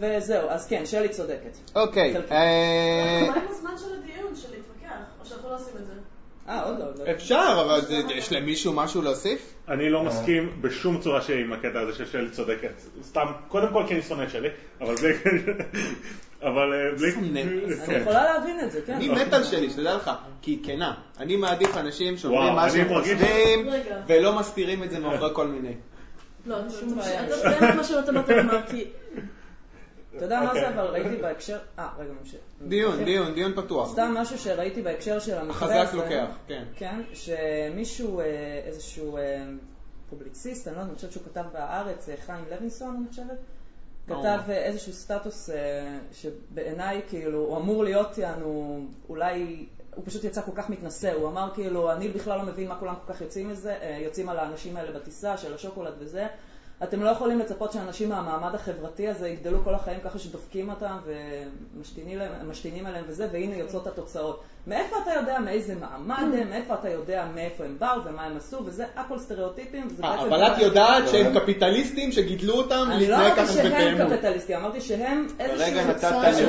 וזהו, 0.00 0.48
אז 0.48 0.66
כן, 0.66 0.86
שלי 0.86 1.08
צודקת. 1.08 1.56
אוקיי. 1.76 2.16
אה, 2.30 3.26
מה 3.30 3.36
עם 3.36 3.48
הזמן 3.48 3.70
של 3.78 3.84
הדיון, 3.98 4.36
של 4.36 4.48
להתווכח? 4.50 4.94
או 5.20 5.26
שאנחנו 5.26 5.48
לא 5.48 5.54
עושים 5.54 5.74
את 5.80 5.86
זה? 5.86 5.92
אה, 6.48 6.62
עוד 6.64 6.78
לא. 6.78 6.84
עוד 6.84 6.98
לא. 6.98 7.04
אפשר, 7.10 7.62
אבל 7.66 7.80
זה- 7.80 7.94
יש 8.14 8.32
למישהו 8.32 8.72
משהו 8.72 9.02
להוסיף? 9.02 9.54
אני 9.68 9.90
לא 9.90 10.02
מסכים 10.04 10.58
בשום 10.60 11.00
צורה 11.00 11.22
שהיא 11.22 11.44
עם 11.44 11.52
הקטע 11.52 11.80
הזה 11.80 12.04
ששלי 12.04 12.30
צודקת. 12.30 12.72
סתם, 13.02 13.26
קודם 13.48 13.72
כל 13.72 13.84
כי 13.88 13.94
אני 13.94 14.02
שונא 14.02 14.22
את 14.22 14.30
שלי, 14.30 14.48
אבל 14.80 14.94
בלי... 14.94 15.12
אבל 16.42 16.72
אה, 16.72 16.98
בלי... 16.98 17.14
אני 17.14 17.60
כן. 17.86 18.00
יכולה 18.00 18.24
להבין 18.24 18.60
את 18.60 18.72
זה, 18.72 18.80
כן. 18.86 18.92
אני 18.92 19.08
מת 19.08 19.32
על 19.32 19.44
שלי, 19.44 19.70
שתדע 19.70 19.96
לך, 19.96 20.10
כי 20.42 20.50
היא 20.50 20.64
כנה. 20.64 20.94
אני 21.18 21.36
מעדיף 21.36 21.76
אנשים 21.76 22.16
שאומרים 22.16 22.54
מה 22.54 22.70
שהם 22.70 22.88
חושבים. 22.88 23.68
ולא 24.06 24.38
מסתירים 24.38 24.82
את 24.82 24.90
זה 24.90 24.98
מאחורי 24.98 25.30
כל 25.34 25.46
מיני. 25.46 25.74
לא, 26.46 26.60
אתה 26.60 26.70
שום 26.70 26.96
בעיה. 26.96 27.24
אתה 27.26 27.34
יודע 27.34 27.74
מה 27.74 27.84
שאתה 27.84 28.10
אמר, 28.10 28.66
כי 28.70 28.84
אתה 30.16 30.24
יודע 30.24 30.40
מה 30.40 30.48
אוקיי. 30.48 30.60
זה, 30.60 30.68
אבל 30.68 30.84
ראיתי 30.84 31.16
בהקשר... 31.16 31.58
אה, 31.78 31.88
רגע, 31.98 32.10
נמשיך. 32.20 32.40
דיון, 32.68 33.04
דיון, 33.04 33.34
דיון 33.34 33.52
פתוח. 33.54 33.92
סתם 33.92 34.14
משהו 34.14 34.38
שראיתי 34.38 34.82
בהקשר 34.82 35.18
של 35.18 35.38
המקרה 35.38 35.56
החזק 35.56 35.94
הזה. 35.94 35.96
לוקח, 35.96 36.36
כן. 36.46 36.64
כן, 36.76 37.00
שמישהו, 37.14 38.20
אה, 38.20 38.24
איזשהו 38.64 39.16
אה, 39.16 39.44
פובליציסט, 40.10 40.68
אני 40.68 40.76
לא 40.76 40.80
יודעת, 40.80 40.90
אני 40.90 40.96
חושבת 40.96 41.12
שהוא 41.12 41.24
כתב 41.24 41.44
בהארץ, 41.52 42.08
חיים 42.26 42.44
לוינסון, 42.50 42.96
אני 42.96 43.08
חושבת. 43.10 43.38
כתב 44.08 44.40
אה, 44.48 44.56
איזשהו 44.56 44.92
סטטוס 44.92 45.50
אה, 45.50 45.98
שבעיניי, 46.12 47.02
כאילו, 47.08 47.38
הוא 47.38 47.56
אמור 47.56 47.84
להיות, 47.84 48.18
יענו, 48.18 48.80
אולי, 49.08 49.66
הוא 49.94 50.04
פשוט 50.06 50.24
יצא 50.24 50.42
כל 50.42 50.52
כך 50.54 50.70
מתנשא, 50.70 51.12
הוא 51.12 51.28
אמר 51.28 51.50
כאילו, 51.54 51.92
אני 51.92 52.08
בכלל 52.08 52.38
לא 52.38 52.44
מבין 52.44 52.68
מה 52.68 52.78
כולם 52.78 52.94
כל 53.06 53.12
כך 53.12 53.20
יוצאים 53.20 53.48
מזה, 53.48 53.76
אה, 53.82 53.98
יוצאים 54.02 54.28
על 54.28 54.38
האנשים 54.38 54.76
האלה 54.76 54.98
בטיסה 54.98 55.36
של 55.36 55.54
השוקולד 55.54 55.94
וזה. 55.98 56.26
אתם 56.82 57.02
לא 57.02 57.08
יכולים 57.08 57.38
לצפות 57.38 57.72
שאנשים 57.72 58.08
מהמעמד 58.08 58.54
החברתי 58.54 59.08
הזה 59.08 59.28
יגדלו 59.28 59.64
כל 59.64 59.74
החיים 59.74 60.00
ככה 60.00 60.18
שדופקים 60.18 60.70
אותם 60.70 60.98
ומשתינים 62.44 62.86
עליהם 62.86 63.04
וזה, 63.08 63.28
והנה 63.32 63.56
יוצאות 63.56 63.86
התוצאות. 63.86 64.42
מאיפה 64.68 64.96
אתה 65.02 65.10
יודע 65.20 65.38
מאיזה 65.38 65.74
מעמד 65.80 66.34
הם, 66.40 66.50
מאיפה 66.50 66.74
אתה 66.74 66.88
יודע 66.88 67.24
מאיפה 67.34 67.64
הם 67.64 67.76
באו 67.78 68.04
ומה 68.04 68.22
הם 68.24 68.36
עשו, 68.36 68.56
וזה 68.64 68.84
הכל 68.96 69.18
סטריאוטיפים. 69.18 69.88
אה, 70.04 70.22
אבל 70.22 70.42
את 70.46 70.58
יודעת 70.58 71.08
שהם 71.08 71.34
קפיטליסטים 71.40 72.12
שגידלו 72.12 72.54
אותם 72.54 72.84
אני 72.90 73.08
לא 73.08 73.16
להתנהג 73.18 73.38
אמרתי 73.38 73.42
ככה 73.42 73.52
שהם. 73.52 74.08
קפיטליסטים, 74.08 74.56
אמרתי 74.56 74.80
שהם 74.80 75.26
איזשהו 75.40 75.66
תוצר 75.94 76.32
של. 76.32 76.48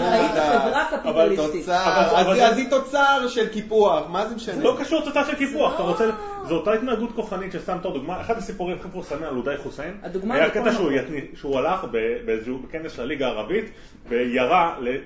חברה 0.60 0.86
קפיטליסטית. 0.92 1.70
אז 1.70 2.28
היא- 2.28 2.36
זה- 2.36 2.48
אז 2.48 2.58
היא 2.58 2.70
תוצר 2.70 3.28
של 3.28 3.48
קיפוח, 3.50 4.04
מה 4.10 4.28
זה 4.28 4.36
משנה? 4.36 4.56
זה 4.56 4.64
לא 4.64 4.76
קשור 4.80 5.00
לתוצאה 5.02 5.26
של 5.26 5.36
קיפוח, 5.36 5.74
אתה 5.76 5.84
לא- 5.84 5.88
רוצה, 5.88 6.06
זו 6.48 6.56
אותה 6.56 6.74
התנהגות 6.74 7.10
כוחנית 7.16 7.52
שסתם 7.52 7.78
תור 7.82 7.94
דוגמה, 7.94 8.22
אחד 8.22 8.38
הסיפורים 8.38 8.78
הכי 8.80 8.88
מפורסמים 8.88 9.24
על 9.24 9.34
לודאי 9.34 9.58
חוסיין, 9.58 9.98
היה 10.36 10.50
קטע 10.50 10.72
שהוא 11.36 11.58
הלך 11.60 11.84
ב- 11.92 12.26
באיזשהו 12.26 12.60
כנס 12.72 12.92
של 12.92 13.02
הליגה 13.02 13.28
הערבית 13.28 13.66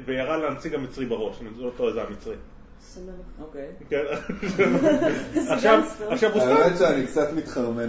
וירה 0.05 0.37
לנציג 0.37 0.75
המצרי 0.75 1.05
בראש, 1.05 1.35
אני 1.41 1.49
לא 1.57 1.69
טועה 1.77 1.93
זה 1.93 2.01
המצרי. 2.01 2.35
סבבה. 2.83 3.11
אוקיי. 3.41 3.67
כן? 3.89 4.03
עכשיו, 5.53 5.83
עכשיו 6.09 6.31
הוא 6.33 6.41
סתם 6.41 6.51
האמת 6.51 6.77
שאני 6.77 7.07
קצת 7.07 7.33
מתחרמן. 7.33 7.87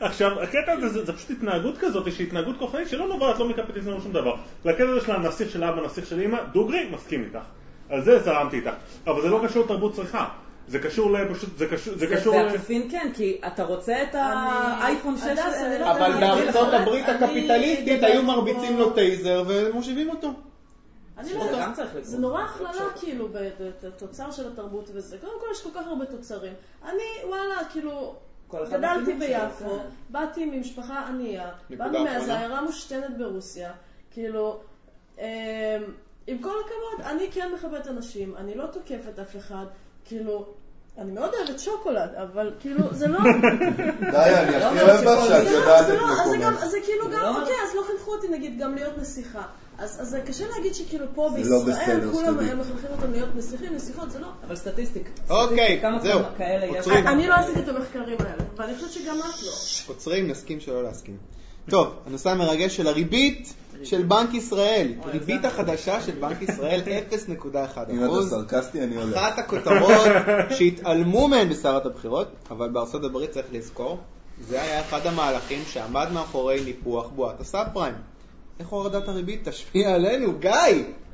עכשיו, 0.00 0.42
הקטע 0.42 0.72
הזה 0.72 0.88
זה, 0.88 1.04
זה 1.04 1.12
פשוט 1.12 1.30
התנהגות 1.30 1.78
כזאת, 1.78 2.12
שהיא 2.12 2.26
התנהגות 2.26 2.56
כוחנית 2.58 2.88
שלא 2.88 3.08
נובעת 3.08 3.38
לא 3.38 3.48
מקפיטליזם 3.48 3.92
או 3.92 4.00
שום 4.00 4.12
דבר. 4.12 4.34
לקטע 4.64 4.88
הזה 4.88 5.06
של 5.06 5.12
הנסיך 5.12 5.50
של 5.50 5.64
אבא, 5.64 5.82
נסיך 5.82 6.06
של 6.06 6.20
אמא, 6.20 6.38
דוגרי, 6.52 6.88
מסכים 6.92 7.22
איתך. 7.22 7.44
על 7.90 8.04
זה 8.04 8.18
זרמתי 8.18 8.56
איתך. 8.56 8.70
אבל 9.06 9.22
זה 9.22 9.28
לא 9.28 9.40
קשור 9.44 9.64
לתרבות 9.64 9.94
צריכה. 9.94 10.28
זה 10.68 10.78
קשור 10.78 11.12
לפשוט, 11.12 11.58
זה 11.58 11.66
קשור, 11.66 11.94
זה 11.96 12.06
קשור. 12.06 12.42
בעקיפין 12.42 12.88
כן, 12.90 13.10
כי 13.14 13.40
אתה 13.46 13.64
רוצה 13.64 14.02
את 14.02 14.14
האייפון 14.14 15.16
6 15.16 15.24
הדס, 15.24 15.62
אני 15.66 15.78
לא 15.80 15.90
אבל 15.90 16.12
בארצות 16.20 16.68
הברית 16.72 17.08
הקפיטליסטית 17.08 18.02
היו 18.02 18.22
מרביצים 18.22 18.78
לו 18.78 18.90
טייזר 18.90 19.44
ומושיבים 19.46 20.10
אותו. 20.10 20.32
אני 21.18 21.34
לא 21.34 21.42
יודעת. 21.42 21.78
זה 22.02 22.18
נורא 22.18 22.42
הכללה 22.42 22.90
כאילו 23.00 23.28
בתוצר 23.82 24.30
של 24.30 24.52
התרבות 24.52 24.90
וזה. 24.92 25.18
קודם 25.18 25.40
כל 25.40 25.46
יש 25.50 25.62
כל 25.62 25.70
כך 25.74 25.86
הרבה 25.86 26.06
תוצרים. 26.06 26.52
אני, 26.84 27.28
וואלה, 27.28 27.64
כאילו, 27.70 28.14
גדלתי 28.52 29.14
ביפו, 29.14 29.70
כן. 29.70 29.86
באתי 30.10 30.44
ממשפחה 30.44 31.06
ענייה, 31.06 31.52
באנו 31.70 31.98
אחרונה. 31.98 32.38
עיירה 32.38 32.62
מושתנת 32.62 33.18
ברוסיה, 33.18 33.72
כאילו, 34.10 34.60
אמ, 35.18 35.24
עם 36.26 36.42
כל 36.42 36.54
הכבוד, 36.64 37.06
אני 37.06 37.32
כן 37.32 37.52
מכבדת 37.54 37.86
אנשים, 37.86 38.36
אני 38.36 38.54
לא 38.54 38.66
תוקפת 38.66 39.18
אף 39.18 39.36
אחד, 39.36 39.66
כאילו, 40.04 40.46
אני 40.98 41.12
מאוד 41.12 41.30
אוהבת 41.34 41.58
שוקולד, 41.60 42.10
אבל 42.22 42.54
כאילו, 42.60 42.84
זה 42.94 43.08
לא... 43.08 43.18
די, 44.12 44.16
אני 44.16 44.56
הכי 44.56 44.82
אוהב 44.82 45.04
לך 45.04 45.24
שכל- 45.24 45.28
שאת 45.28 45.44
זה 45.44 45.52
לא- 45.52 45.58
יודעת 45.58 45.86
זה 45.86 45.94
את 45.94 45.98
לא- 45.98 46.08
אז 46.22 46.28
זה 46.30 46.36
גם- 46.36 46.52
מקומך. 46.52 46.62
אז 46.64 46.70
זה 46.70 46.78
כאילו 46.84 47.04
גם, 47.06 47.22
לא- 47.22 47.40
אוקיי, 47.40 47.54
אז 47.68 47.74
לא 47.76 47.82
חינכו 47.86 48.10
אותי 48.14 48.28
נגיד 48.28 48.58
גם 48.60 48.74
להיות 48.74 48.98
נסיכה. 48.98 49.42
אז 49.78 50.00
אז 50.00 50.08
זה 50.08 50.20
קשה 50.20 50.44
להגיד 50.56 50.74
שכאילו 50.74 51.06
פה 51.14 51.28
לא 51.44 51.64
בישראל 51.64 52.10
כולם 52.12 52.36
מחנכים 52.60 52.90
אותם 52.92 53.12
להיות 53.12 53.28
נסיכים, 53.36 53.74
נסיכות, 53.74 54.10
זה 54.10 54.18
לא... 54.18 54.26
אבל 54.46 54.56
סטטיסטיקה. 54.56 55.10
אוקיי, 55.30 55.82
זהו. 56.02 56.20
עוצרים. 56.76 57.06
אני 57.06 57.26
לא 57.26 57.34
עשיתי 57.34 57.60
את 57.60 57.68
המחקרים 57.68 58.16
האלה, 58.20 58.42
ואני 58.56 58.74
חושבת 58.74 58.90
שגם 58.90 59.18
את 59.18 59.42
לא. 59.42 59.52
עוצרים, 59.88 60.28
נסכים 60.28 60.60
שלא 60.60 60.82
להסכים. 60.82 61.16
טוב, 61.70 61.94
הנושא 62.06 62.30
המרגש 62.30 62.76
של 62.76 62.86
הריבית 62.86 63.54
של 63.84 64.02
בנק 64.02 64.34
ישראל. 64.34 64.92
ריבית 65.04 65.44
החדשה 65.44 66.02
של 66.02 66.12
בנק 66.12 66.42
ישראל 66.42 66.80
0.1 67.10 67.78
אם 67.90 68.04
אתה. 68.04 68.28
סרקסטי, 68.30 68.82
אני 68.82 68.96
הולך. 68.96 69.16
אחת 69.16 69.38
הכותרות 69.38 70.08
שהתעלמו 70.58 71.28
מהן 71.28 71.48
בסערת 71.48 71.86
הבחירות, 71.86 72.28
אבל 72.50 72.68
בארצות 72.68 73.04
הברית 73.04 73.30
צריך 73.30 73.46
לזכור, 73.52 73.98
זה 74.48 74.62
היה 74.62 74.80
אחד 74.80 75.06
המהלכים 75.06 75.62
שעמד 75.66 76.06
מאחורי 76.12 76.64
ניפוח 76.64 77.08
בועת 77.08 77.40
הסאב 77.40 77.66
פריים. 77.72 77.94
איך 78.60 78.68
הורדת 78.68 79.08
הריבית 79.08 79.48
תשפיע 79.48 79.94
עלינו, 79.94 80.38
גיא? 80.38 80.50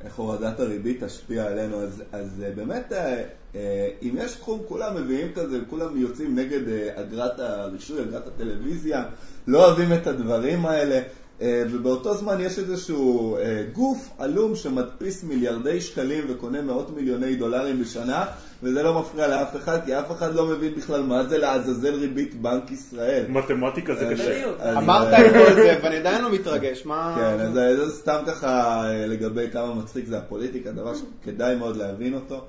איך 0.03 0.15
הורדת 0.15 0.59
הריבית 0.59 1.03
תשפיע 1.03 1.45
עלינו, 1.45 1.81
אז, 1.81 2.03
אז 2.11 2.43
אה, 2.45 2.51
באמת, 2.55 2.93
אה, 2.93 3.23
אה, 3.55 3.89
אם 4.01 4.15
יש 4.17 4.35
תחום, 4.35 4.59
כולם 4.67 4.95
מביאים 4.95 5.33
כזה, 5.35 5.59
כולם 5.69 5.97
יוצאים 5.97 6.35
נגד 6.35 6.67
אה, 6.67 7.01
אגרת 7.01 7.39
הרישוי, 7.39 8.01
אגרת 8.01 8.27
הטלוויזיה, 8.27 9.03
לא 9.47 9.65
אוהבים 9.65 9.93
את 9.93 10.07
הדברים 10.07 10.65
האלה, 10.65 11.01
אה, 11.41 11.63
ובאותו 11.71 12.17
זמן 12.17 12.41
יש 12.41 12.59
איזשהו 12.59 13.37
אה, 13.37 13.63
גוף 13.73 14.09
עלום 14.19 14.55
שמדפיס 14.55 15.23
מיליארדי 15.23 15.81
שקלים 15.81 16.23
וקונה 16.29 16.61
מאות 16.61 16.95
מיליוני 16.95 17.35
דולרים 17.35 17.81
בשנה, 17.81 18.25
וזה 18.63 18.83
לא 18.83 18.99
מפריע 18.99 19.27
לאף 19.27 19.55
אחד, 19.55 19.79
כי 19.85 19.99
אף 19.99 20.11
אחד 20.11 20.35
לא 20.35 20.45
מבין 20.45 20.75
בכלל 20.75 21.01
מה 21.01 21.23
זה 21.23 21.37
לעזאזל 21.37 21.95
ריבית 21.95 22.41
בנק 22.41 22.71
ישראל. 22.71 23.25
מתמטיקה 23.29 23.95
זה 23.95 24.09
קשה. 24.13 24.43
אמרת 24.77 25.13
את 25.13 25.31
כל 25.33 25.53
זה, 25.53 25.79
ואני 25.83 25.95
עדיין 25.95 26.21
לא 26.23 26.31
מתרגש, 26.31 26.85
מה... 26.85 27.15
כן, 27.17 27.39
אז 27.39 27.53
זה 27.53 27.91
סתם 27.91 28.23
ככה 28.27 28.83
אה, 28.89 29.07
לגבי 29.07 29.47
כמה 29.51 29.75
מצחיק 29.75 30.05
זה 30.05 30.17
הפוליטיקה, 30.17 30.71
דבר 30.71 30.93
שכדאי 30.95 31.55
מאוד 31.55 31.77
להבין 31.77 32.13
אותו. 32.13 32.45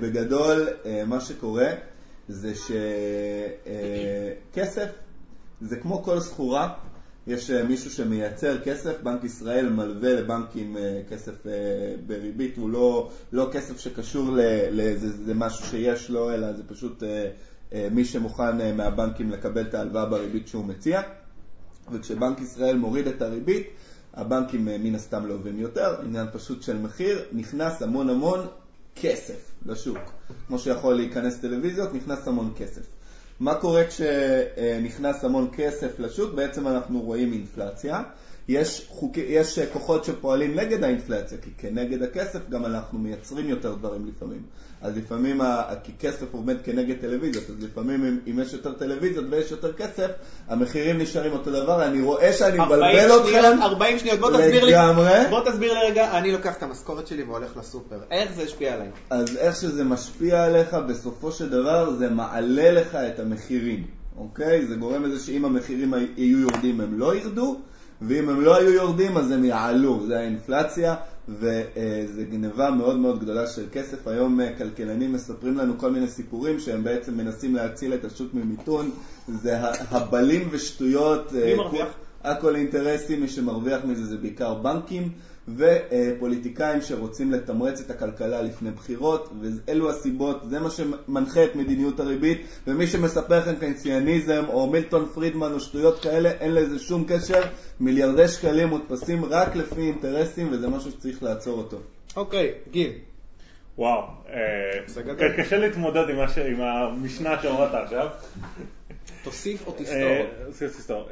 בגדול, 0.00 0.68
מה 1.06 1.20
שקורה 1.20 1.68
זה 2.28 2.52
שכסף 4.54 4.88
זה 5.64 5.76
כמו 5.76 6.02
כל 6.02 6.20
סחורה, 6.20 6.72
יש 7.26 7.50
אה, 7.50 7.62
מישהו 7.62 7.90
שמייצר 7.90 8.60
כסף, 8.60 9.02
בנק 9.02 9.24
ישראל 9.24 9.68
מלווה 9.68 10.14
לבנקים 10.14 10.76
אה, 10.76 11.00
כסף 11.08 11.46
אה, 11.46 11.52
בריבית, 12.06 12.56
הוא 12.56 12.70
לא, 12.70 13.10
לא 13.32 13.48
כסף 13.52 13.80
שקשור 13.80 14.30
לאיזה 14.70 15.12
זה 15.24 15.34
משהו 15.34 15.66
שיש 15.66 16.10
לו, 16.10 16.34
אלא 16.34 16.52
זה 16.52 16.62
פשוט 16.68 17.02
מי 17.90 18.04
שמוכן 18.04 18.76
מהבנקים 18.76 19.30
לקבל 19.30 19.62
את 19.62 19.74
ההלוואה 19.74 20.06
בריבית 20.06 20.48
שהוא 20.48 20.64
מציע. 20.64 21.00
וכשבנק 21.92 22.40
ישראל 22.40 22.76
מוריד 22.76 23.06
את 23.06 23.22
הריבית, 23.22 23.66
הבנקים 24.14 24.64
מן 24.64 24.94
הסתם 24.94 25.26
לובים 25.26 25.58
יותר, 25.60 26.00
עניין 26.02 26.26
פשוט 26.32 26.62
של 26.62 26.78
מחיר, 26.78 27.24
נכנס 27.32 27.82
המון 27.82 28.10
המון 28.10 28.46
כסף 28.96 29.50
לשוק. 29.66 29.98
כמו 30.46 30.58
שיכול 30.58 30.94
להיכנס 30.94 31.38
טלוויזיות, 31.40 31.94
נכנס 31.94 32.28
המון 32.28 32.52
כסף. 32.56 32.93
מה 33.40 33.54
קורה 33.54 33.82
כשנכנס 33.84 35.24
המון 35.24 35.48
כסף 35.56 35.98
לשוק? 35.98 36.34
בעצם 36.34 36.68
אנחנו 36.68 37.00
רואים 37.00 37.32
אינפלציה. 37.32 38.02
יש, 38.48 38.86
חוק... 38.88 39.16
יש 39.16 39.58
כוחות 39.58 40.04
שפועלים 40.04 40.54
נגד 40.54 40.84
האינפלציה, 40.84 41.38
כי 41.38 41.50
כנגד 41.58 42.02
הכסף 42.02 42.48
גם 42.48 42.66
אנחנו 42.66 42.98
מייצרים 42.98 43.48
יותר 43.48 43.74
דברים 43.74 44.06
לפעמים. 44.06 44.42
אז 44.84 44.96
לפעמים. 44.96 45.40
כי 45.84 45.92
כסף 45.98 46.26
עומד 46.32 46.56
כנגד 46.64 46.94
טלוויזיות, 47.00 47.44
אז 47.50 47.64
לפעמים 47.64 48.04
אם, 48.04 48.18
אם 48.26 48.40
יש 48.40 48.52
יותר 48.52 48.72
טלוויזיות 48.72 49.24
ויש 49.30 49.50
יותר 49.50 49.72
כסף, 49.72 50.10
המחירים 50.48 50.98
נשארים 50.98 51.32
אותו 51.32 51.50
דבר. 51.50 51.84
אני 51.84 52.00
רואה 52.02 52.32
שאני 52.32 52.58
40 52.58 52.66
מבלבל 52.68 53.16
אתכם. 53.16 53.28
שניות, 53.30 53.62
40 53.62 53.98
שניות, 53.98 54.18
בוא 54.20 54.30
תסביר 54.30 54.64
לי, 54.64 54.72
לגמרי. 54.72 55.10
בוא 55.30 55.40
תסביר 55.50 55.72
לי 55.72 55.80
רגע, 55.90 56.18
אני 56.18 56.32
לוקח 56.32 56.56
את 56.56 56.62
המשכורת 56.62 57.06
שלי 57.06 57.22
והולך 57.22 57.56
לסופר, 57.56 57.96
איך 58.10 58.32
זה 58.32 58.42
השפיע 58.42 58.74
עליי? 58.74 58.88
אז 59.10 59.36
איך 59.36 59.56
שזה 59.56 59.84
משפיע 59.84 60.44
עליך, 60.44 60.74
בסופו 60.88 61.32
של 61.32 61.48
דבר 61.48 61.90
זה 61.90 62.10
מעלה 62.10 62.70
לך 62.72 62.94
את 62.94 63.18
המחירים, 63.18 63.84
אוקיי? 64.16 64.66
זה 64.66 64.74
גורם 64.76 65.04
לזה 65.04 65.26
שאם 65.26 65.44
המחירים 65.44 65.94
הי- 65.94 66.06
יהיו 66.16 66.38
יורדים 66.38 66.80
הם 66.80 66.98
לא 66.98 67.14
ירדו, 67.14 67.60
ואם 68.02 68.28
הם 68.28 68.40
לא 68.40 68.56
היו 68.56 68.70
יורדים 68.72 69.16
אז 69.16 69.30
הם 69.30 69.44
יעלו, 69.44 70.06
זה 70.06 70.18
האינפלציה, 70.18 70.94
וזה 71.28 72.24
גניבה 72.30 72.70
מאוד 72.70 72.96
מאוד 72.96 73.20
גדולה 73.20 73.46
של 73.46 73.66
כסף. 73.72 74.08
היום 74.08 74.40
אה, 74.40 74.56
כלכלנים 74.58 75.12
מספרים 75.12 75.58
לנו 75.58 75.78
כל 75.78 75.90
מיני 75.90 76.08
סיפורים 76.08 76.60
שהם 76.60 76.84
בעצם 76.84 77.16
מנסים 77.16 77.54
להציל 77.54 77.94
את 77.94 78.04
השוק 78.04 78.34
ממיתון, 78.34 78.90
זה 79.28 79.58
הבלים 79.90 80.48
ושטויות. 80.50 81.32
מי 81.32 81.42
אה, 81.42 81.56
מרוויח? 81.56 81.88
הכל 82.24 82.56
אינטרסים, 82.56 83.20
מי 83.20 83.28
שמרוויח 83.28 83.84
מזה 83.84 84.06
זה 84.06 84.16
בעיקר 84.16 84.54
בנקים 84.54 85.08
ופוליטיקאים 85.48 86.82
שרוצים 86.82 87.32
לתמרץ 87.32 87.80
את 87.80 87.90
הכלכלה 87.90 88.42
לפני 88.42 88.70
בחירות, 88.70 89.32
ואלו 89.40 89.90
הסיבות, 89.90 90.42
זה 90.48 90.60
מה 90.60 90.70
שמנחה 90.70 91.44
את 91.44 91.56
מדיניות 91.56 92.00
הריבית, 92.00 92.46
ומי 92.66 92.86
שמספר 92.86 93.38
לכם 93.38 93.56
פנסיאניזם 93.56 94.44
או 94.48 94.70
מילטון 94.70 95.06
פרידמן 95.14 95.52
או 95.52 95.60
שטויות 95.60 96.02
כאלה, 96.02 96.30
אין 96.30 96.54
לזה 96.54 96.78
שום 96.78 97.04
קשר, 97.08 97.42
מיליארדי 97.80 98.28
שקלים 98.28 98.68
מודפסים 98.68 99.24
רק 99.24 99.56
לפי 99.56 99.80
אינטרסים, 99.80 100.52
וזה 100.52 100.68
משהו 100.68 100.90
שצריך 100.90 101.22
לעצור 101.22 101.58
אותו. 101.58 101.80
אוקיי, 102.16 102.52
גיל. 102.70 102.92
וואו, 103.78 104.02
אה, 104.28 105.32
קשה 105.36 105.58
להתמודד 105.58 106.04
עם 106.46 106.60
המשנה 106.60 107.42
שאמרת 107.42 107.74
עכשיו. 107.74 108.08
תוסיף 109.24 109.66
או 109.66 109.72
אה, 109.72 109.78
תסתור. 109.78 110.48
זה 110.48 110.68
תסתור. 110.68 111.08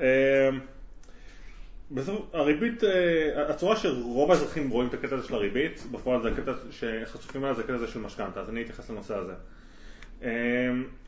בסוף 1.90 2.20
הריבית, 2.32 2.84
אה, 2.84 3.50
הצורה 3.50 3.76
שרוב 3.76 4.30
האזרחים 4.30 4.70
רואים 4.70 4.88
את 4.88 4.94
הקטע 4.94 5.16
הזה 5.16 5.28
של 5.28 5.34
הריבית, 5.34 5.86
בפועל 5.90 6.22
זה 6.22 6.28
הקטע 6.28 6.52
שחשופים 6.70 7.44
עליו 7.44 7.56
זה 7.56 7.62
הקטע 7.62 7.74
הזה 7.74 7.88
של 7.88 8.00
משכנתה, 8.00 8.40
אז 8.40 8.50
אני 8.50 8.62
אתייחס 8.62 8.90
לנושא 8.90 9.16
הזה. 9.16 9.32
אה, 10.22 10.28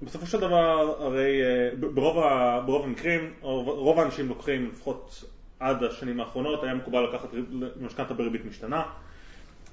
בסופו 0.03 0.27
של 0.27 0.41
דבר, 0.41 0.95
הרי 0.99 1.43
אה, 1.43 1.71
ברוב, 1.77 2.19
ה, 2.19 2.61
ברוב 2.67 2.85
המקרים, 2.85 3.33
רוב, 3.41 4.01
האנשים 4.01 4.29
לוקחים, 4.29 4.69
לפחות 4.69 5.25
עד 5.61 5.85
השנים 5.85 6.21
האחרונות, 6.21 6.65
היה 6.65 6.75
מקובל 6.75 7.05
לקחת 7.05 7.29
משכנתה 7.81 8.15
בריבית 8.15 8.45
משתנה. 8.45 8.83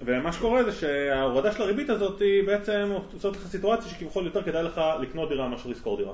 ומה 0.06 0.32
שקורה 0.32 0.64
זה 0.64 0.72
שההורדה 0.72 1.52
של 1.52 1.62
הריבית 1.62 1.90
הזאת 1.90 2.22
היא 2.22 2.44
בעצם 2.46 2.92
יוצרת 3.14 3.36
לך 3.36 3.48
סיטואציה 3.48 3.90
שכביכול 3.90 4.26
יותר 4.26 4.44
כדאי 4.44 4.64
לך 4.64 4.82
לקנות 5.02 5.30
דירה 5.30 5.48
מאשר 5.48 5.70
לשכור 5.70 5.98
דירה. 5.98 6.14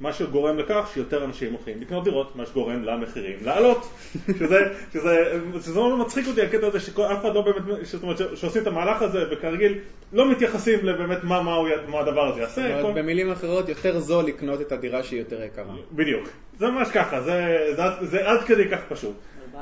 מה 0.00 0.12
שגורם 0.12 0.58
לכך 0.58 0.90
שיותר 0.94 1.24
אנשים 1.24 1.52
הולכים 1.52 1.80
לקנות 1.80 2.04
דירות, 2.04 2.36
מה 2.36 2.46
שגורם 2.46 2.84
למחירים 2.84 3.36
לעלות. 3.42 3.88
שזה, 4.38 4.58
שזה, 4.92 5.40
שזה 5.60 5.74
מאוד 5.74 5.98
מצחיק 5.98 6.26
אותי 6.28 6.42
הקטע 6.42 6.66
הזה 6.66 6.80
שאף 6.80 6.94
אחד 7.20 7.34
לא 7.34 7.40
באמת, 7.40 7.62
זאת 7.86 8.02
אומרת 8.02 8.16
שעושים 8.36 8.62
את 8.62 8.66
המהלך 8.66 9.02
הזה 9.02 9.24
וכרגיל 9.30 9.78
לא 10.12 10.30
מתייחסים 10.30 10.78
לבאמת 10.86 11.24
מה, 11.24 11.42
מה, 11.42 11.54
הוא, 11.54 11.68
מה 11.88 12.00
הדבר 12.00 12.20
הזה 12.26 12.32
זאת 12.34 12.40
יעשה. 12.40 12.70
אומרת, 12.80 12.94
כל- 12.94 13.00
במילים 13.02 13.30
אחרות, 13.30 13.68
יותר 13.68 13.98
זול 14.00 14.24
לקנות 14.24 14.60
את 14.60 14.72
הדירה 14.72 15.02
שהיא 15.02 15.18
יותר 15.20 15.42
יקרה. 15.42 15.64
בדיוק. 15.92 16.28
זה 16.58 16.66
ממש 16.66 16.88
ככה, 16.90 17.20
זה, 17.20 17.66
זה, 17.76 17.82
זה 18.06 18.28
עד 18.30 18.40
כדי 18.46 18.68
כך 18.70 18.78
פשוט. 18.88 19.14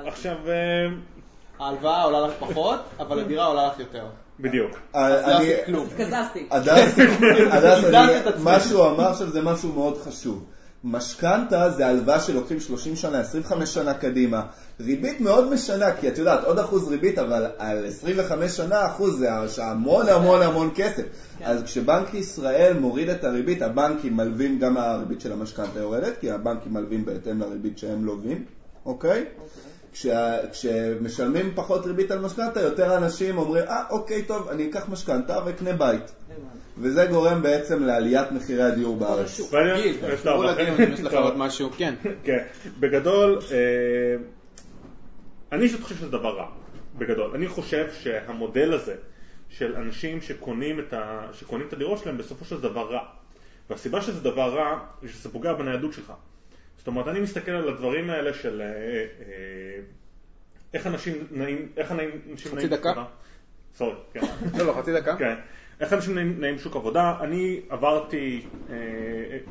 עכשיו, 0.07 0.37
אה, 0.49 0.89
ההלוואה 1.59 2.03
עולה 2.03 2.21
לך 2.27 2.33
פחות, 2.39 2.81
אבל 2.99 3.19
הדירה 3.21 3.47
עולה 3.47 3.67
לך 3.67 3.79
יותר. 3.81 4.05
בדיוק. 4.43 4.71
אז 4.93 5.13
לא 5.27 5.37
אני-. 5.37 5.83
התקזזתי. 5.83 6.47
הדס. 6.51 7.85
מה 8.45 8.61
שהוא 8.61 8.87
אמר 8.87 9.09
עכשיו 9.09 9.31
זה 9.31 9.43
משהו 9.43 9.73
מאוד 9.73 9.99
חשוב. 9.99 10.45
משכנתה 10.85 11.71
זה 11.71 11.87
הלוואה 11.87 12.21
שלוקחים 12.21 12.61
30 12.61 12.97
שנה, 12.97 13.21
25 13.21 13.75
שנה 13.75 13.95
קדימה. 13.95 14.43
ריבית 14.81 15.21
מאוד 15.21 15.53
משנה, 15.53 15.93
כי 15.93 16.09
את 16.09 16.19
יודעת, 16.19 16.45
עוד 16.45 16.59
אחוז 16.59 16.89
ריבית, 16.89 17.19
אבל 17.19 17.47
על 17.59 17.87
25 17.87 18.57
שנה 18.57 18.87
אחוז 18.87 19.19
זה 19.19 19.65
המון 19.65 20.09
המון 20.09 20.43
המון 20.43 20.71
כסף. 20.75 21.03
אז 21.45 21.63
כשבנק 21.63 22.15
ישראל 22.15 22.79
מוריד 22.79 23.09
את 23.09 23.25
הריבית, 23.25 23.63
הבנקים 23.63 24.17
מלווים, 24.17 24.59
גם 24.59 24.77
הריבית 24.77 25.21
של 25.21 25.33
המשכנתה 25.33 25.79
יורדת, 25.79 26.19
כי 26.21 26.31
הבנקים 26.31 26.75
מלווים 26.75 27.05
בהתאם 27.05 27.41
לריבית 27.41 27.79
שהם 27.79 28.05
לווים, 28.05 28.45
אוקיי? 28.87 29.25
כשה, 29.93 30.39
כשמשלמים 30.51 31.53
פחות 31.55 31.87
ריבית 31.87 32.11
על 32.11 32.19
משכנתה, 32.19 32.61
יותר 32.61 32.97
אנשים 32.97 33.39
אומרים, 33.39 33.65
אה, 33.65 33.83
אוקיי, 33.91 34.23
טוב, 34.23 34.49
אני 34.49 34.71
אקח 34.71 34.89
משכנתה 34.89 35.39
ואקנה 35.47 35.73
בית. 35.73 36.13
וזה 36.79 37.07
גורם 37.07 37.43
בעצם 37.43 37.83
לעליית 37.85 38.33
מחירי 38.33 38.63
הדיור 38.63 38.97
בארץ. 38.97 39.39
יש 40.93 41.01
לך. 41.01 41.15
עוד 41.15 41.37
משהו, 41.37 41.71
כן. 41.71 41.95
כן, 42.25 42.45
בגדול, 42.81 43.39
אה, 43.51 43.57
אני 45.53 45.63
אישית 45.63 45.81
חושב 45.83 45.97
שזה 45.97 46.09
דבר 46.09 46.37
רע, 46.37 46.47
בגדול. 46.99 47.31
אני 47.35 47.49
חושב 47.49 47.87
שהמודל 48.01 48.73
הזה 48.73 48.95
של 49.49 49.77
אנשים 49.77 50.21
שקונים 50.21 50.81
את, 50.81 50.93
ה... 50.93 51.27
שקונים 51.33 51.67
את 51.67 51.73
הדירות 51.73 51.99
שלהם 51.99 52.19
בסופו 52.19 52.45
של 52.45 52.61
דבר 52.61 52.93
רע. 52.93 53.05
והסיבה 53.71 54.01
שזה 54.01 54.21
דבר 54.21 54.55
רע, 54.55 54.79
זה 55.03 55.09
שזה 55.09 55.33
פוגע 55.33 55.53
בניידות 55.53 55.93
שלך. 55.93 56.13
זאת 56.83 56.87
אומרת, 56.87 57.09
אני 57.09 57.21
מסתכל 57.21 57.51
על 57.51 57.69
הדברים 57.69 58.11
האלה 58.11 58.35
של 58.35 58.61
אה, 58.61 58.67
אה, 58.67 59.81
איך 60.75 60.87
אנשים 60.87 61.15
נעים, 61.31 61.69
איך 61.77 61.93
אנשים 61.93 62.53
חצי 62.53 62.55
נעים... 62.57 62.69
דקה? 62.69 62.93
סליחה. 62.93 63.05
סורי, 63.75 63.95
כן. 64.13 64.21
לא, 64.59 64.67
לא, 64.67 64.73
חצי 64.73 64.93
דקה. 64.93 65.17
כן. 65.17 65.35
איך 65.81 65.93
אנשים 65.93 66.15
נעים, 66.15 66.41
נעים 66.41 66.59
שוק 66.59 66.77
עבודה? 66.77 67.17
אני 67.21 67.61
עברתי, 67.69 68.41
אה, 68.71 68.77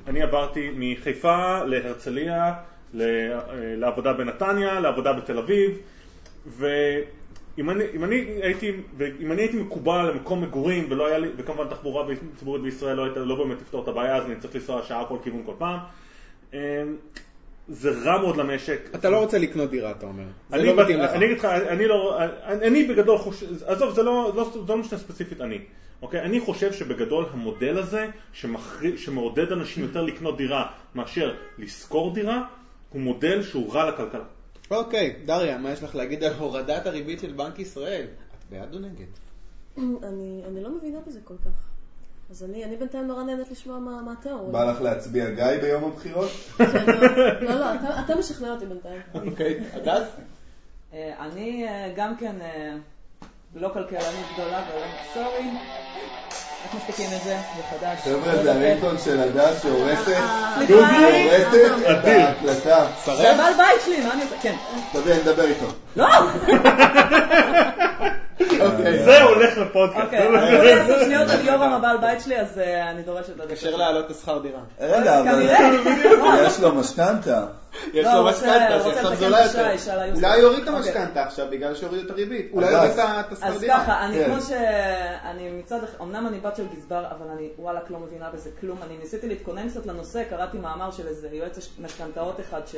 אני 0.07 0.21
עברתי 0.21 0.71
מחיפה 0.75 1.63
להרצליה, 1.63 2.53
ל- 2.93 3.01
אה, 3.01 3.39
לעבודה 3.77 4.13
בנתניה, 4.13 4.79
לעבודה 4.79 5.13
בתל 5.13 5.37
אביב, 5.37 5.77
ואם 6.47 7.69
אני, 7.69 7.83
אם 7.93 8.03
אני 8.03 8.15
הייתי, 8.41 8.71
ואם 8.97 9.31
אני 9.31 9.41
הייתי 9.41 9.57
מקובע 9.57 10.03
למקום 10.03 10.41
מגורים 10.41 10.87
ולא 10.89 11.07
היה 11.07 11.17
לי, 11.17 11.27
וכמובן 11.37 11.67
תחבורה 11.67 12.05
ציבורית 12.35 12.63
בישראל 12.63 12.97
לא, 12.97 13.03
הייתה, 13.03 13.19
לא 13.19 13.35
באמת 13.35 13.59
תפתור 13.59 13.83
את 13.83 13.87
הבעיה, 13.87 14.15
אז 14.15 14.25
אני 14.25 14.35
צריך 14.35 14.55
לנסוע 14.55 14.83
שעה 14.83 15.05
כל 15.05 15.17
כיוון 15.23 15.43
כל 15.45 15.53
פעם. 15.57 15.79
אה, 16.53 16.83
זה 17.67 17.89
רע 18.03 18.21
מאוד 18.21 18.37
למשק. 18.37 18.89
אתה 18.95 19.09
לא 19.09 19.19
רוצה 19.19 19.37
לקנות 19.37 19.69
דירה, 19.69 19.91
אתה 19.91 20.05
אומר. 20.05 20.23
זה 20.49 20.55
אני, 20.55 20.65
לא 20.65 20.83
מתאים 20.83 20.99
לך. 20.99 21.11
אני 21.11 21.25
אגיד 21.25 21.37
לך, 21.37 21.45
אני 21.45 21.87
לא, 21.87 22.19
אני, 22.45 22.83
בגדול 22.83 23.17
חושב, 23.17 23.45
עזוב, 23.65 23.93
זה 23.93 24.03
לא, 24.03 24.31
לא, 24.35 24.51
לא 24.67 24.77
משנה 24.77 24.99
ספציפית 24.99 25.41
אני, 25.41 25.59
אוקיי? 26.01 26.21
אני 26.21 26.39
חושב 26.39 26.73
שבגדול 26.73 27.25
המודל 27.31 27.77
הזה, 27.77 28.07
שמחר, 28.33 28.97
שמעודד 28.97 29.51
אנשים 29.51 29.83
יותר 29.83 30.01
לקנות 30.01 30.37
דירה 30.37 30.71
מאשר 30.95 31.35
לשכור 31.57 32.13
דירה, 32.13 32.43
הוא 32.89 33.01
מודל 33.01 33.43
שהוא 33.43 33.73
רע 33.73 33.89
לכלכלה. 33.89 34.25
אוקיי, 34.71 35.15
דריה, 35.25 35.57
מה 35.57 35.71
יש 35.71 35.83
לך 35.83 35.95
להגיד 35.95 36.23
על 36.23 36.33
הורדת 36.33 36.85
הריבית 36.85 37.19
של 37.19 37.33
בנק 37.33 37.59
ישראל? 37.59 38.05
את 38.39 38.43
בעד 38.49 38.73
או 38.73 38.79
נגד? 38.79 39.05
אני 39.77 40.41
אני 40.47 40.63
לא 40.63 40.69
מבינה 40.77 40.99
בזה 41.07 41.19
כל 41.23 41.33
כך. 41.45 41.70
אז 42.31 42.43
אני 42.43 42.63
אני 42.65 42.75
בינתיים 42.77 43.07
נורא 43.07 43.23
נהנית 43.23 43.51
לשמוע 43.51 43.79
מה 43.79 44.01
מה 44.01 44.13
אתם 44.21 44.29
אומרים. 44.29 44.51
בא 44.51 44.71
לך 44.71 44.81
להצביע 44.81 45.29
גיא 45.29 45.61
ביום 45.61 45.83
הבחירות? 45.83 46.29
כן, 46.57 46.65
לא, 46.87 47.07
לא, 47.41 47.55
לא, 47.59 47.65
אתה- 47.75 47.99
אתה 48.05 48.15
משכנע 48.15 48.51
אותי 48.51 48.65
בינתיים. 48.65 49.01
אוקיי, 49.13 49.59
הדס? 49.73 50.03
אה, 50.93 51.13
אני 51.19 51.67
אה, 51.67 51.93
גם 51.95 52.15
כן 52.15 52.35
אה, 52.41 52.73
לא 53.55 53.69
כלכלנית 53.73 54.03
גדולה 54.33 54.63
ולא 54.73 54.85
סורי. 55.13 55.49
איך 56.63 56.75
מסתכלים 56.75 57.09
את 57.17 57.23
זה? 57.23 57.37
זה 57.55 57.63
חדש. 57.63 57.99
חבר'ה, 57.99 58.43
זה 58.43 58.51
הרינגטון 58.53 58.97
של 58.97 59.19
הדס 59.19 59.63
שהורסת 59.63 60.03
סליחה. 60.03 60.59
שהורסת 60.67 61.71
את 61.99 62.05
ההקלטה. 62.05 62.87
זה 63.05 63.31
הבעל 63.33 63.53
בית 63.57 63.81
שלי, 63.85 64.05
מה 64.05 64.13
אני 64.13 64.23
עושה? 64.23 64.35
כן. 64.41 64.55
תביא, 64.93 65.13
נדבר 65.13 65.43
איתו. 65.45 65.65
לא! 65.95 66.07
אוקיי. 68.61 69.03
זה 69.03 69.23
הולך 69.23 69.57
לפודקאסט. 69.57 70.03
אוקיי, 70.03 70.27
אני 70.27 70.75
לעשות 70.75 70.99
שניות 71.01 71.29
על 71.29 71.45
יורם 71.45 71.73
הבעל 71.73 71.97
בית 71.97 72.21
שלי, 72.21 72.39
אז 72.39 72.59
אה, 72.59 72.89
אני 72.91 73.03
דורשת 73.03 73.35
לדעת. 73.35 73.47
קשר 73.51 73.75
להעלות 73.75 74.05
את 74.05 74.11
השכר 74.11 74.39
דירה. 74.39 74.59
רגע, 74.81 75.19
אבל 75.19 75.31
כנראה. 75.31 75.69
יש 76.47 76.59
לו 76.59 76.75
משכנתה. 76.75 77.45
יש 77.93 78.05
לא, 78.05 78.13
לו 78.13 78.25
משכנתה 78.25 78.83
שעכשיו 78.83 79.15
זולה 79.15 79.45
את 79.45 79.55
השי, 79.55 79.89
יותר. 79.89 80.13
אולי 80.15 80.37
יוריד 80.37 80.61
את 80.63 80.67
אוקיי. 80.67 80.77
המשכנתה 80.79 81.23
עכשיו 81.23 81.47
בגלל 81.51 81.75
שהורידו 81.75 82.05
את 82.05 82.11
הריבית. 82.11 82.49
אולי. 82.53 82.71
יוריד 82.71 82.91
את- 82.91 82.99
השכר 82.99 83.47
אז 83.47 83.59
דירה. 83.59 83.79
ככה, 83.79 84.05
אני 84.05 84.15
כן. 84.15 84.25
כמו 84.25 84.41
ש... 84.41 84.51
אני 85.25 85.49
מצד 85.49 85.83
אחד, 85.83 86.01
אמנם 86.01 86.27
אני 86.27 86.39
בת 86.39 86.55
של 86.55 86.63
גזבר, 86.75 87.03
אבל 87.17 87.27
אני 87.37 87.49
וואלכ 87.59 87.83
לא 87.91 87.99
מבינה 87.99 88.29
בזה 88.33 88.49
כלום. 88.61 88.77
אני 88.87 88.97
ניסיתי 88.97 89.27
להתכונן 89.27 89.69
קצת 89.69 89.85
לנושא, 89.85 90.23
קראתי 90.29 90.57
מאמר 90.57 90.91
של 90.91 91.07
איזה 91.07 91.27
יועץ 91.31 91.69
משכנתאות 91.79 92.39
אחד, 92.39 92.61
ש... 92.67 92.75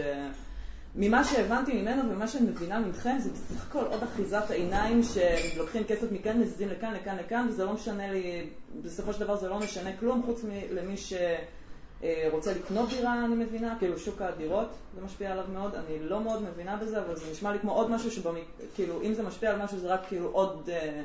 ממה 0.95 1.23
שהבנתי 1.23 1.81
ממנו 1.81 2.09
ומה 2.09 2.27
שאני 2.27 2.45
מבינה 2.49 2.79
מכם, 2.79 3.17
זה 3.19 3.29
בסך 3.29 3.67
הכל 3.67 3.85
עוד 3.85 4.03
אחיזת 4.03 4.43
העיניים 4.49 5.01
שלוקחים 5.03 5.83
כסף 5.83 6.11
מכאן, 6.11 6.41
מזיזים 6.41 6.69
לכאן, 6.69 6.93
לכאן, 6.93 7.17
לכאן, 7.17 7.47
וזה 7.49 7.65
לא 7.65 7.73
משנה 7.73 8.11
לי, 8.11 8.49
בסופו 8.81 9.13
של 9.13 9.19
דבר 9.19 9.35
זה 9.35 9.49
לא 9.49 9.59
משנה 9.59 9.97
כלום, 9.97 10.23
חוץ 10.25 10.43
מלמי 10.43 10.95
שרוצה 10.97 12.53
לקנות 12.53 12.89
דירה, 12.89 13.25
אני 13.25 13.35
מבינה, 13.35 13.75
כאילו 13.79 13.99
שוק 13.99 14.21
הדירות, 14.21 14.67
זה 14.95 15.01
משפיע 15.01 15.31
עליו 15.31 15.45
מאוד, 15.53 15.75
אני 15.75 15.99
לא 15.99 16.21
מאוד 16.21 16.41
מבינה 16.41 16.77
בזה, 16.77 17.01
אבל 17.01 17.15
זה 17.15 17.31
נשמע 17.31 17.51
לי 17.51 17.59
כמו 17.59 17.71
עוד 17.71 17.91
משהו 17.91 18.11
שבמק... 18.11 18.43
כאילו, 18.75 19.01
אם 19.01 19.13
זה 19.13 19.23
משפיע 19.23 19.51
על 19.51 19.61
משהו 19.63 19.77
זה 19.77 19.93
רק 19.93 20.01
כאילו 20.07 20.29
עוד 20.29 20.69
אה, 20.73 21.03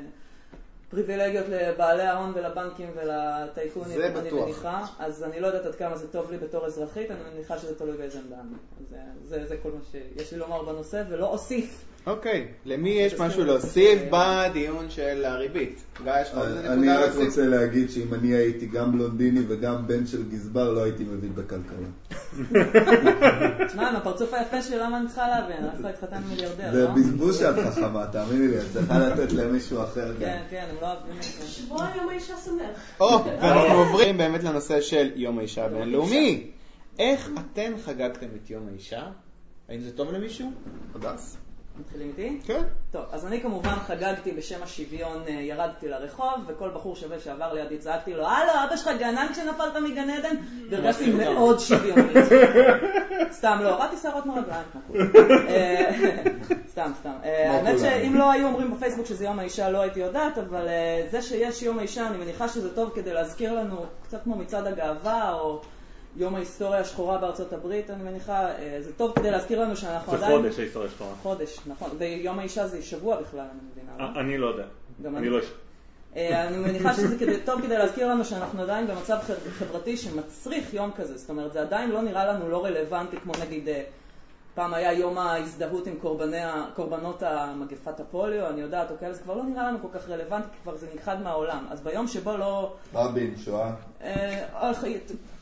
פריבילגיות 0.89 1.45
לבעלי 1.49 2.03
ההון 2.03 2.31
ולבנקים 2.35 2.91
ולטייקונים, 2.95 3.97
זה 3.97 4.07
אני 4.07 4.27
בטוח. 4.27 4.45
מניחה, 4.45 4.85
אז 4.99 5.23
אני 5.23 5.39
לא 5.39 5.47
יודעת 5.47 5.65
עד 5.65 5.75
כמה 5.75 5.97
זה 5.97 6.11
טוב 6.11 6.31
לי 6.31 6.37
בתור 6.37 6.65
אזרחית, 6.65 7.11
אני 7.11 7.19
מניחה 7.33 7.57
שזה 7.57 7.75
תלוי 7.75 7.97
באיזה 7.97 8.19
עמדה 8.19 8.35
אה, 8.35 8.99
זה, 9.23 9.45
זה 9.45 9.57
כל 9.63 9.71
מה 9.71 9.79
שיש 9.91 10.33
לי 10.33 10.39
לומר 10.39 10.63
בנושא, 10.63 11.03
ולא 11.09 11.27
אוסיף. 11.27 11.85
אוקיי, 12.07 12.47
למי 12.65 12.89
יש 12.89 13.19
משהו 13.19 13.43
להוסיף 13.43 13.99
בדיון 14.11 14.89
של 14.89 15.25
הריבית? 15.25 15.83
אני 16.05 16.89
רק? 16.89 17.15
רוצה 17.15 17.45
להגיד 17.45 17.89
שאם 17.89 18.13
אני 18.13 18.27
הייתי 18.27 18.65
גם 18.65 18.91
בלונדיני 18.91 19.39
וגם 19.47 19.87
בן 19.87 20.07
של 20.07 20.29
גזבר, 20.29 20.73
לא 20.73 20.83
הייתי 20.83 21.03
מבין 21.03 21.35
בכלכלה. 21.35 21.87
תשמע, 23.67 23.89
עם 23.89 23.95
הפרצוף 23.95 24.33
היפה 24.33 24.61
שלי, 24.61 24.77
למה 24.77 24.97
אני 24.97 25.07
צריכה 25.07 25.27
להבין? 25.27 25.65
אף 25.65 25.79
אחד 25.81 25.89
התחתן 25.89 26.21
מיליארדר, 26.29 26.71
זה 26.71 26.83
לא? 26.83 26.91
בזבוז 26.91 27.39
שאת 27.39 27.55
חכמה, 27.55 28.07
תאמיני 28.11 28.47
לי, 28.47 28.57
את 28.57 28.65
צריכה 28.73 28.99
לתת 28.99 29.31
למישהו 29.31 29.83
אחר 29.83 30.13
גם. 30.13 30.19
כן, 30.19 30.41
כן, 30.49 30.65
הם 30.69 30.75
לא 30.81 30.87
אוהבים 30.87 31.17
את 31.17 31.23
זה. 31.23 31.47
שבוע 31.47 31.87
יום 31.95 32.09
האישה 32.09 32.37
שמח. 32.37 32.79
או, 32.99 33.25
ואנחנו 33.25 33.73
עוברים 33.73 34.17
באמת 34.17 34.43
לנושא 34.43 34.81
של 34.81 35.11
יום 35.15 35.39
האישה 35.39 35.65
הבינלאומי. 35.65 36.51
איך 36.99 37.29
אתן 37.39 37.73
חגגתם 37.85 38.27
את 38.43 38.49
יום 38.49 38.67
האישה? 38.67 39.03
האם 39.69 39.81
זה 39.81 39.91
טוב 39.91 40.11
למישהו? 40.11 40.51
הדס? 40.95 41.37
מתחילים 41.79 42.07
איתי? 42.07 42.39
כן. 42.45 42.61
טוב, 42.91 43.01
אז 43.11 43.25
אני 43.25 43.41
כמובן 43.41 43.75
חגגתי 43.87 44.31
בשם 44.31 44.63
השוויון, 44.63 45.23
אה, 45.27 45.33
ירדתי 45.33 45.87
לרחוב, 45.87 46.33
וכל 46.47 46.69
בחור 46.69 46.95
שווה 46.95 47.19
שעבר 47.19 47.53
לידי 47.53 47.77
צעקתי 47.77 48.13
לו, 48.13 48.27
הלו, 48.27 48.51
אבא 48.67 48.75
שלך 48.75 48.89
גנן 48.99 49.27
כשנפלת 49.31 49.75
מגן 49.83 50.09
עדן? 50.09 50.35
והרגשתי 50.69 51.11
מאוד 51.11 51.59
שוויונית. 51.59 52.17
סתם 53.37 53.59
לא, 53.63 53.75
הורדתי 53.75 53.97
שערות 54.01 54.25
מהרגליים, 54.25 54.63
כמו 54.71 54.81
כולם. 54.87 55.07
אה, 55.49 55.91
סתם, 56.71 56.91
סתם. 56.99 57.13
אה, 57.23 57.51
האמת. 57.51 57.79
שאם 57.79 58.15
לא 58.15 58.31
היו 58.31 58.47
אומרים 58.47 58.75
בפייסבוק 58.75 59.05
שזה 59.05 59.25
יום 59.25 59.39
האישה, 59.39 59.69
לא 59.69 59.81
הייתי 59.81 59.99
יודעת, 59.99 60.37
אבל 60.37 60.67
זה 61.11 61.21
שיש 61.21 61.63
יום 61.63 61.79
האישה, 61.79 62.07
אני 62.07 62.17
מניחה 62.17 62.47
שזה 62.47 62.75
טוב 62.75 62.91
כדי 62.95 63.13
להזכיר 63.13 63.53
לנו, 63.53 63.85
קצת 64.03 64.23
כמו 64.23 64.35
מצעד 64.35 64.67
הגאווה, 64.67 65.33
או... 65.33 65.61
יום 66.17 66.35
ההיסטוריה 66.35 66.79
השחורה 66.79 67.17
בארצות 67.17 67.53
הברית, 67.53 67.89
אני 67.89 68.03
מניחה, 68.03 68.47
אה, 68.47 68.77
זה 68.81 68.93
טוב 68.93 69.13
כדי 69.15 69.31
להזכיר 69.31 69.61
לנו 69.61 69.75
שאנחנו 69.75 70.11
זה 70.11 70.17
עדיין... 70.25 70.41
חודש 70.41 70.59
ההיסטוריה 70.59 70.89
שלך. 70.89 71.03
חודש, 71.21 71.59
נכון. 71.67 71.89
ויום 71.97 72.39
האישה 72.39 72.67
זה 72.67 72.81
שבוע 72.81 73.21
בכלל, 73.21 73.39
אני 73.51 73.59
מבינה. 73.71 74.11
לא? 74.13 74.19
אני 74.19 74.37
לא 74.37 74.47
יודע. 74.47 74.63
גם 75.03 75.17
אני 75.17 75.27
אני. 75.27 75.35
לא... 75.35 75.39
אה, 76.15 76.47
אני 76.47 76.57
מניחה 76.57 76.93
שזה 76.93 77.19
כדי, 77.19 77.39
טוב 77.45 77.61
כדי 77.61 77.77
להזכיר 77.77 78.07
לנו 78.07 78.25
שאנחנו 78.25 78.61
עדיין 78.61 78.87
במצב 78.87 79.17
חב- 79.27 79.49
חברתי 79.49 79.97
שמצריך 79.97 80.73
יום 80.73 80.91
כזה. 80.95 81.17
זאת 81.17 81.29
אומרת, 81.29 81.53
זה 81.53 81.61
עדיין 81.61 81.91
לא 81.91 82.01
נראה 82.01 82.25
לנו 82.25 82.49
לא 82.49 82.65
רלוונטי, 82.65 83.17
כמו 83.17 83.33
נגיד, 83.41 83.69
אה, 83.69 83.83
פעם 84.59 84.73
היה 84.73 84.93
יום 84.93 85.17
ההזדהות 85.17 85.87
עם 85.87 85.95
קורבני, 86.01 86.37
קורבנות 86.75 87.23
המגפת 87.23 87.99
הפוליו, 87.99 88.47
אני 88.47 88.61
יודעת, 88.61 88.91
או 88.91 88.95
כאלה, 88.99 89.13
זה 89.13 89.23
כבר 89.23 89.33
לא 89.33 89.43
נראה 89.43 89.67
לנו 89.67 89.77
כל 89.81 89.87
כך 89.99 90.09
רלוונטי, 90.09 90.47
כי 90.51 90.57
כבר 90.63 90.75
זה 90.77 90.87
נכחד 90.95 91.21
מהעולם. 91.21 91.65
אז 91.69 91.81
ביום 91.81 92.07
שבו 92.07 92.37
לא... 92.37 92.73
רבין, 92.93 93.37
שואה. 93.37 93.71
אה, 94.01 94.71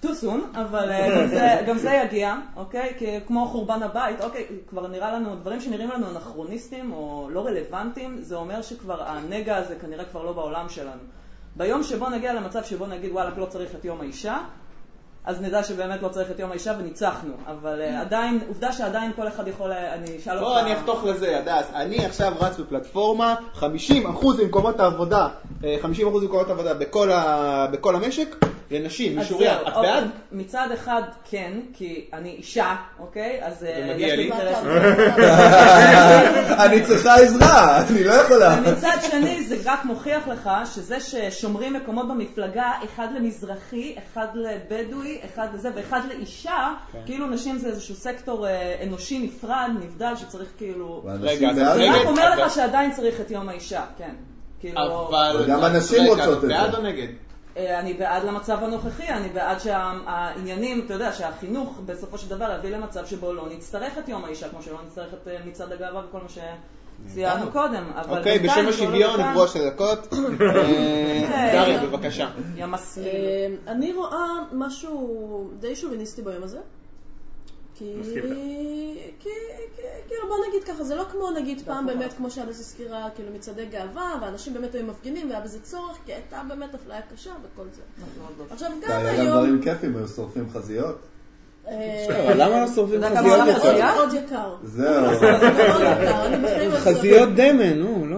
too 0.03 0.07
soon, 0.21 0.57
אבל 0.59 0.91
אה, 0.91 1.09
גם 1.21 1.27
זה- 1.27 1.57
גם 1.67 1.77
זה 1.77 2.01
יגיע, 2.05 2.35
אוקיי? 2.55 2.93
כי 2.97 3.19
כמו 3.27 3.47
חורבן 3.47 3.83
הבית, 3.83 4.21
אוקיי, 4.21 4.47
כבר 4.69 4.87
נראה 4.87 5.13
לנו, 5.13 5.35
דברים 5.35 5.61
שנראים 5.61 5.89
לנו 5.89 6.09
אנכרוניסטים 6.09 6.93
או 6.93 7.27
לא 7.31 7.45
רלוונטיים, 7.45 8.17
זה 8.21 8.35
אומר 8.35 8.61
שכבר 8.61 9.03
הנגע 9.03 9.55
הזה 9.57 9.75
כנראה 9.75 10.05
כבר 10.05 10.23
לא 10.23 10.33
בעולם 10.33 10.69
שלנו. 10.69 11.01
ביום 11.55 11.83
שבו 11.83 12.09
נגיע 12.09 12.33
למצב 12.33 12.63
שבו 12.63 12.85
נגיד 12.87 13.11
וואלכ 13.11 13.37
לא 13.37 13.45
צריך 13.45 13.75
את 13.75 13.85
יום 13.85 14.01
האישה, 14.01 14.37
אז 15.27 15.41
נדע 15.41 15.63
שבאמת 15.63 16.01
לא 16.01 16.07
צריך 16.07 16.31
את 16.31 16.39
יום 16.39 16.51
האישה 16.51 16.73
וניצחנו. 16.79 17.33
אבל 17.47 17.81
אה, 17.81 18.01
עדיין, 18.01 18.39
עובדה 18.47 18.71
שעדיין 18.71 19.11
כל 19.15 19.27
אחד 19.27 19.47
יכול, 19.47 19.71
אה, 19.71 19.93
אני 19.93 20.17
אשאל 20.17 20.33
אותך... 20.37 20.47
בוא 20.47 20.59
אני 20.59 20.73
אחתוך 20.73 21.03
לזה, 21.05 21.37
הדס. 21.39 21.65
אני 21.75 22.05
עכשיו 22.05 22.33
רץ 22.39 22.57
בפלטפורמה, 22.59 23.35
50% 23.59 23.65
ממקומות 24.43 24.79
העבודה, 24.79 25.27
אה, 25.63 25.75
50% 25.83 25.85
ממקומות 26.21 26.49
העבודה 26.49 26.73
בכל 26.73 27.11
ה- 27.11 27.67
בכל 27.71 27.95
המשק, 27.95 28.35
לנשים. 28.71 29.23
זהו, 29.23 29.37
את 29.41 29.73
אוקיי, 29.75 29.91
בעד? 29.91 30.03
מצד 30.31 30.67
אחד 30.73 31.01
כן, 31.29 31.53
כי 31.73 32.05
אני 32.13 32.29
אישה, 32.29 32.75
אוקיי? 32.99 33.39
אז 33.43 33.63
אה, 33.63 33.93
יש 33.97 34.11
לי. 34.11 34.17
לי 34.17 34.23
אינטרס. 34.23 34.57
אני 36.65 36.83
צריכה 36.83 37.15
עזרה, 37.15 37.81
אני 37.89 38.03
לא 38.03 38.13
יכולה. 38.13 38.57
ומצד 38.65 38.97
שני 39.11 39.43
זה 39.43 39.55
רק 39.65 39.85
מוכיח 39.85 40.27
לך 40.27 40.49
שזה 40.75 40.99
ששומרים 40.99 41.73
מקומות 41.73 42.07
במפלגה, 42.07 42.71
אחד 42.85 43.07
למזרחי, 43.15 43.95
אחד 43.97 44.27
לבדואי, 44.35 45.16
אחד 45.25 45.47
לזה 45.53 45.69
ואחד 45.75 46.01
לאישה, 46.07 46.73
כן. 46.91 46.99
כאילו 47.05 47.27
נשים 47.27 47.57
זה 47.57 47.67
איזשהו 47.67 47.95
סקטור 47.95 48.47
אה, 48.47 48.83
אנושי 48.83 49.19
נפרד, 49.19 49.69
נבדל, 49.79 50.15
שצריך 50.15 50.49
כאילו... 50.57 51.03
רגע, 51.21 51.49
רגע, 51.49 51.73
רק. 51.73 52.05
אומר 52.05 52.45
לך 52.45 52.53
שעדיין 52.53 52.91
צריך 52.91 53.21
את 53.21 53.31
יום 53.31 53.49
האישה, 53.49 53.85
כן. 53.97 54.15
כאילו... 54.59 55.07
אבל... 55.07 55.41
וגם 55.43 55.63
הנשים 55.63 56.03
רוצות 56.07 56.37
את 56.37 56.41
זה. 56.41 56.47
בעד 56.47 56.75
או 56.75 56.81
נגד? 56.81 57.07
אה, 57.57 57.79
אני 57.79 57.93
בעד 57.93 58.23
למצב 58.23 58.63
הנוכחי, 58.63 59.07
אני 59.07 59.29
בעד 59.29 59.59
שהעניינים, 59.59 60.83
אתה 60.85 60.93
יודע, 60.93 61.13
שהחינוך 61.13 61.79
בסופו 61.85 62.17
של 62.17 62.29
דבר 62.29 62.55
יביא 62.59 62.77
למצב 62.77 63.05
שבו 63.05 63.33
לא 63.33 63.49
נצטרך 63.49 63.97
את 63.97 64.09
יום 64.09 64.25
האישה, 64.25 64.49
כמו 64.49 64.61
שלא 64.61 64.77
נצטרך 64.85 65.13
את 65.13 65.27
אה, 65.27 65.37
מצעד 65.45 65.71
הגאווה 65.71 66.01
וכל 66.05 66.19
מה 66.21 66.29
שציינו 67.09 67.51
קודם. 67.51 67.83
אבל 67.95 68.17
אוקיי, 68.17 68.39
בשם 68.39 68.55
עוד 68.55 68.67
השוויון 68.67 69.17
כאן, 69.17 69.29
נגבו 69.29 69.47
שתי 69.47 69.59
דקות. 69.69 70.13
דריה, 71.53 71.85
בבקשה. 71.85 72.29
אה, 72.57 73.47
אני 73.67 73.93
רואה 73.93 74.27
משהו 74.51 75.49
די 75.59 75.75
שוביניסטי 75.75 76.21
ביום 76.21 76.43
הזה. 76.43 76.59
כי... 77.75 77.93
כאילו 80.07 80.27
בוא 80.27 80.37
נגיד 80.49 80.63
ככה, 80.63 80.83
זה 80.83 80.95
לא 80.95 81.03
כמו 81.11 81.31
נגיד 81.31 81.61
פעם 81.65 81.85
באמת, 81.85 82.13
כמו 82.13 82.31
שהדס 82.31 82.59
הזכירה, 82.59 83.09
כאילו 83.15 83.33
מצעדי 83.33 83.65
גאווה, 83.65 84.15
ואנשים 84.21 84.53
באמת 84.53 84.75
היו 84.75 84.85
מפגינים 84.85 85.29
והיה 85.29 85.41
בזה 85.41 85.59
צורך, 85.61 85.97
כי 86.05 86.13
הייתה 86.13 86.41
באמת 86.47 86.75
אפליה 86.75 87.01
קשה 87.13 87.31
וכל 87.43 87.65
זה. 87.71 87.81
עכשיו 88.49 88.69
גם 88.69 88.91
היה 88.91 89.13
גם 89.13 89.19
היום... 89.19 89.37
דברים 89.37 89.61
כיפים, 89.61 89.97
היו 89.97 90.07
שורפים 90.07 90.49
חזיות. 90.49 90.97
אה, 91.69 92.33
למה 92.35 92.61
לא 92.61 92.67
שורפים 92.75 93.01
חזיות 93.17 93.47
יותר? 93.47 93.75
מאוד 93.75 94.13
יקר. 94.13 94.55
זהו. 94.63 95.05
לא 96.71 96.77
חזיות 96.79 97.29
דמן, 97.35 97.73
נו, 97.73 98.05
לא... 98.05 98.17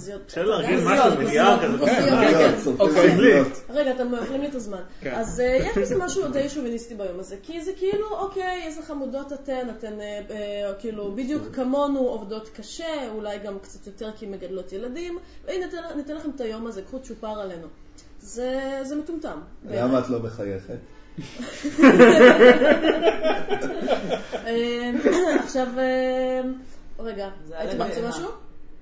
חזיות. 0.00 0.22
אפשר 0.26 0.44
לארגן 0.44 0.76
חזיות, 0.76 0.92
משהו, 0.92 1.04
חזיות, 1.04 1.18
בנייר 1.18 1.58
כזה. 1.58 1.78
חזיות, 1.78 2.18
חזיות, 2.18 2.54
כן. 2.54 2.60
שורפים 2.64 2.86
אוקיי. 2.86 3.12
חזיות. 3.12 3.46
רגע, 3.70 3.90
אתם 3.90 4.14
אוכלים 4.14 4.40
לי 4.40 4.48
את 4.48 4.54
הזמן. 4.54 4.80
כן. 5.00 5.14
אז 5.14 5.40
אה, 5.40 5.58
יש 5.60 5.78
בזה 5.78 5.98
משהו 5.98 6.28
די 6.28 6.48
שוביניסטי 6.48 6.94
ביום 6.94 7.20
הזה, 7.20 7.36
כי 7.42 7.60
זה 7.60 7.72
כאילו, 7.76 8.06
אוקיי, 8.10 8.62
איזה 8.66 8.82
חמודות 8.82 9.32
אתן, 9.32 9.68
אתן 9.78 10.00
אה, 10.00 10.72
כאילו 10.78 11.12
בדיוק 11.12 11.42
כמונו 11.52 12.00
עובדות 12.00 12.48
קשה, 12.48 13.10
אולי 13.14 13.38
גם 13.38 13.58
קצת 13.58 13.86
יותר 13.86 14.10
כי 14.16 14.26
מגדלות 14.26 14.72
ילדים, 14.72 15.18
והנה 15.46 15.66
ניתן, 15.96 16.14
לכם 16.16 16.30
את 16.36 16.40
היום 16.40 16.66
הזה, 16.66 16.82
קחו 16.82 16.98
צ'ופר 17.02 17.40
עלינו. 17.40 17.66
זה, 18.20 18.78
זה 18.82 18.96
מטומטם. 18.96 19.40
למה 19.70 19.98
את 19.98 20.08
לא 20.08 20.20
מחייכת? 20.20 20.78
אה, 24.46 24.90
עכשיו, 25.44 25.66
אה, 25.78 26.40
רגע, 26.98 27.30
רוצים 27.62 27.80
לי, 27.80 28.08
משהו? 28.08 28.28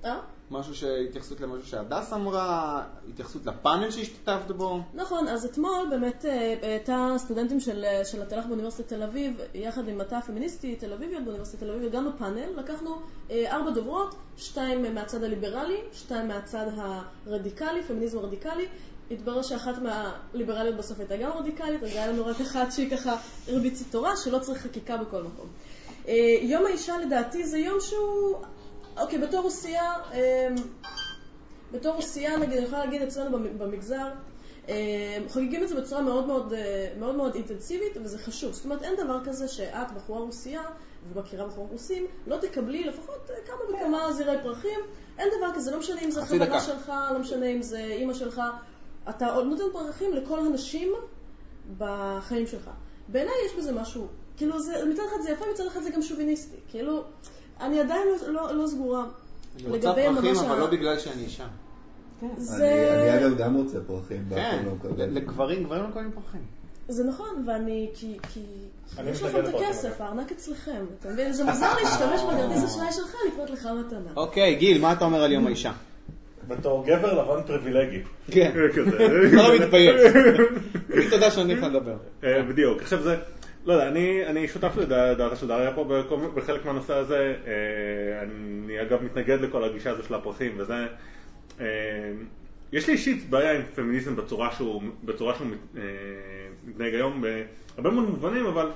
אה? 0.05 0.19
משהו 0.51 0.75
שהתייחסות 0.75 1.41
למשהו 1.41 1.67
שהדס 1.67 2.13
אמרה, 2.13 2.83
התייחסות 3.09 3.45
לפאנל 3.45 3.91
שהשתתפת 3.91 4.51
בו. 4.51 4.79
נכון, 4.93 5.27
אז 5.27 5.45
אתמול 5.45 5.87
באמת 5.89 6.25
הייתה 6.61 7.13
סטודנטים 7.17 7.59
של, 7.59 7.85
של 8.03 8.21
התל"ח 8.21 8.45
באוניברסיטת 8.45 8.87
תל 8.89 9.03
אביב, 9.03 9.39
יחד 9.53 9.87
עם 9.87 9.97
מטה 9.97 10.19
פמיניסטי 10.27 10.75
תל 10.75 10.93
אביביות 10.93 11.23
באוניברסיטת 11.23 11.59
תל 11.59 11.71
אביב, 11.71 11.83
וגם 11.87 12.11
בפאנל 12.11 12.49
לקחנו 12.57 13.01
ארבע 13.31 13.71
דוברות, 13.71 14.15
שתיים 14.37 14.95
מהצד 14.95 15.23
הליברלי, 15.23 15.77
שתיים 15.93 16.27
מהצד 16.27 16.65
הרדיקלי, 17.27 17.83
פמיניזם 17.83 18.19
רדיקלי. 18.19 18.67
התברר 19.11 19.41
שאחת 19.41 19.73
מהליברליות 19.81 20.75
בסוף 20.75 20.99
הייתה 20.99 21.17
גם 21.17 21.31
רדיקלית, 21.31 21.83
אז 21.83 21.89
היה 21.89 22.07
לנו 22.07 22.25
רק 22.25 22.41
אחת 22.41 22.71
שהיא 22.71 22.91
ככה 22.91 23.15
הרביצה 23.47 23.83
תורה, 23.91 24.17
שלא 24.17 24.39
צריך 24.39 24.61
חקיקה 24.61 24.97
בכל 24.97 25.23
מקום. 25.23 25.47
אה, 26.07 26.13
יום 26.41 26.65
האישה 26.65 26.97
לדעתי 26.97 27.47
זה 27.47 27.57
יום 27.57 27.77
שהוא, 27.79 28.35
אוקיי, 28.97 29.19
בתור 29.19 29.41
רוסייה, 29.41 29.93
אה, 30.13 30.47
בתור 31.71 31.95
רוסייה, 31.95 32.37
נגיד, 32.37 32.57
אני 32.57 32.65
יכולה 32.65 32.85
להגיד 32.85 33.01
אצלנו 33.01 33.37
במ- 33.39 33.57
במגזר, 33.57 34.07
אה, 34.69 35.17
חוגגים 35.29 35.63
את 35.63 35.69
זה 35.69 35.75
בצורה 35.81 36.01
מאוד 36.01 36.27
מאוד, 36.27 36.53
מאוד 36.99 37.15
מאוד 37.15 37.35
אינטנסיבית, 37.35 37.97
וזה 38.03 38.17
חשוב. 38.19 38.53
זאת 38.53 38.65
אומרת, 38.65 38.83
אין 38.83 38.95
דבר 38.95 39.19
כזה 39.25 39.47
שאת, 39.47 39.91
בחורה 39.95 40.19
רוסייה, 40.19 40.61
ומכירה 41.13 41.47
בחורים 41.47 41.69
רוסים, 41.71 42.05
לא 42.27 42.37
תקבלי 42.37 42.83
לפחות 42.83 43.29
כמה 43.47 43.77
וכמה 43.77 44.13
זירי 44.13 44.37
פרחים. 44.43 44.79
אין 45.17 45.27
דבר 45.37 45.55
כזה, 45.55 45.71
לא 45.71 45.79
משנה 45.79 46.01
אם 46.01 46.11
זה 46.11 46.21
חברה. 46.25 46.61
שלך, 46.61 46.91
לא 47.13 47.19
משנה 47.19 47.45
אם 47.45 47.61
זה 47.61 47.79
אימא 47.79 48.13
שלך. 48.13 48.41
אתה 49.09 49.33
עוד 49.33 49.45
נותן 49.45 49.63
פרחים 49.73 50.13
לכל 50.13 50.39
הנשים 50.39 50.93
בחיים 51.77 52.47
שלך. 52.47 52.69
בעיניי 53.07 53.33
יש 53.45 53.51
בזה 53.57 53.71
משהו, 53.71 54.07
כאילו, 54.37 54.59
זה, 54.59 54.85
מצד 54.89 55.03
אחד 55.09 55.21
זה 55.23 55.31
יפה, 55.31 55.45
מצד 55.53 55.63
אחד 55.67 55.81
זה 55.81 55.89
גם 55.89 56.01
שוביניסטי. 56.01 56.55
כאילו, 56.69 57.03
אני 57.61 57.79
עדיין 57.79 58.01
לא, 58.07 58.33
לא, 58.33 58.55
לא 58.55 58.67
סגורה. 58.67 59.03
אני 59.55 59.63
רוצה 59.63 59.77
לגבי 59.77 60.01
פרחים, 60.15 60.31
ממש 60.31 60.43
אבל 60.43 60.55
ה- 60.55 60.59
לא 60.59 60.67
בגלל 60.67 60.99
שאני 60.99 61.23
אישה. 61.23 61.47
זה... 62.37 62.89
אני 62.93 63.11
אני 63.17 63.25
אגב 63.27 63.37
גם 63.37 63.55
רוצה 63.55 63.77
פרחים, 63.87 64.25
כן, 64.29 64.65
לא. 64.65 65.05
לגברים, 65.05 65.63
גברים 65.63 65.83
לא 65.83 65.87
מקבלים 65.87 66.11
פרחים. 66.11 66.41
זה 66.87 67.03
נכון, 67.03 67.43
ואני, 67.47 67.89
כי, 67.93 68.17
כי 68.33 68.39
יש 69.05 69.21
לכם 69.21 69.39
את 69.39 69.55
הכסף. 69.55 70.01
הארנק 70.01 70.31
אצלכם. 70.31 70.85
אתה 70.99 71.09
מבין? 71.09 71.33
זה 71.33 71.43
מוזר 71.43 71.73
להשתמש 71.83 72.21
בכרטיס 72.21 72.63
אשראי 72.71 72.91
שלך 72.91 73.15
לקנות 73.27 73.49
לך 73.49 73.65
מתנה. 73.79 74.09
אוקיי, 74.15 74.55
גיל, 74.55 74.81
מה 74.81 74.93
אתה 74.93 75.05
אומר 75.05 75.23
על 75.23 75.31
יום 75.31 75.47
האישה? 75.47 75.71
בתור 76.49 76.85
גבר 76.87 77.21
לבן 77.21 77.43
פריבילגי. 77.47 78.01
כן. 78.31 78.51
כזה. 78.75 79.07
לא 79.31 79.55
מתבייש. 79.55 80.01
תודה 81.11 81.31
שאני 81.31 81.55
לך 81.55 81.63
לדבר. 81.63 81.97
אה, 82.23 82.43
בדיוק. 82.43 82.81
עכשיו 82.81 83.01
זה, 83.01 83.15
לא 83.65 83.73
יודע, 83.73 83.87
אני, 83.87 84.25
אני 84.25 84.47
שותף 84.47 84.77
לדעתה 84.77 85.35
של 85.35 85.47
דריה 85.47 85.71
פה 85.71 86.01
בחלק 86.35 86.65
מהנושא 86.65 86.93
הזה. 86.93 87.35
אה, 87.47 88.23
אני 88.23 88.81
אגב 88.81 89.03
מתנגד 89.03 89.41
לכל 89.41 89.63
הגישה 89.63 89.91
הזו 89.91 90.03
של 90.03 90.13
הפרחים 90.13 90.51
וזה. 90.57 90.85
אה, 91.59 91.65
יש 92.71 92.87
לי 92.87 92.93
אישית 92.93 93.29
בעיה 93.29 93.51
עם 93.51 93.61
פמיניזם 93.75 94.15
בצורה 94.15 94.51
שהוא, 94.51 94.81
מתנהג 96.65 96.93
היום 96.93 97.21
בהרבה 97.21 97.89
מאוד 97.89 98.09
מובנים, 98.09 98.45
אבל 98.45 98.71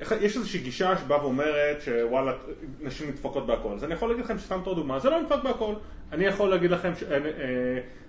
יש 0.00 0.36
איזושהי 0.36 0.60
גישה 0.60 0.96
שבאה 0.96 1.22
ואומרת 1.24 1.82
שוואלה, 1.82 2.32
נשים 2.80 3.08
נדפקות 3.08 3.46
בהכל. 3.46 3.74
אז 3.74 3.84
אני 3.84 3.94
יכול 3.94 4.08
להגיד 4.08 4.24
לכם, 4.24 4.38
סתם 4.38 4.60
תור 4.64 4.74
דוגמה, 4.74 4.98
זה 4.98 5.10
לא 5.10 5.20
נדפק 5.22 5.42
בהכל. 5.44 5.74
אני 6.12 6.24
יכול 6.24 6.48
להגיד 6.50 6.70
לכם, 6.70 6.92
ש- 6.94 7.02
אה, 7.02 7.16
אה, 7.16 7.20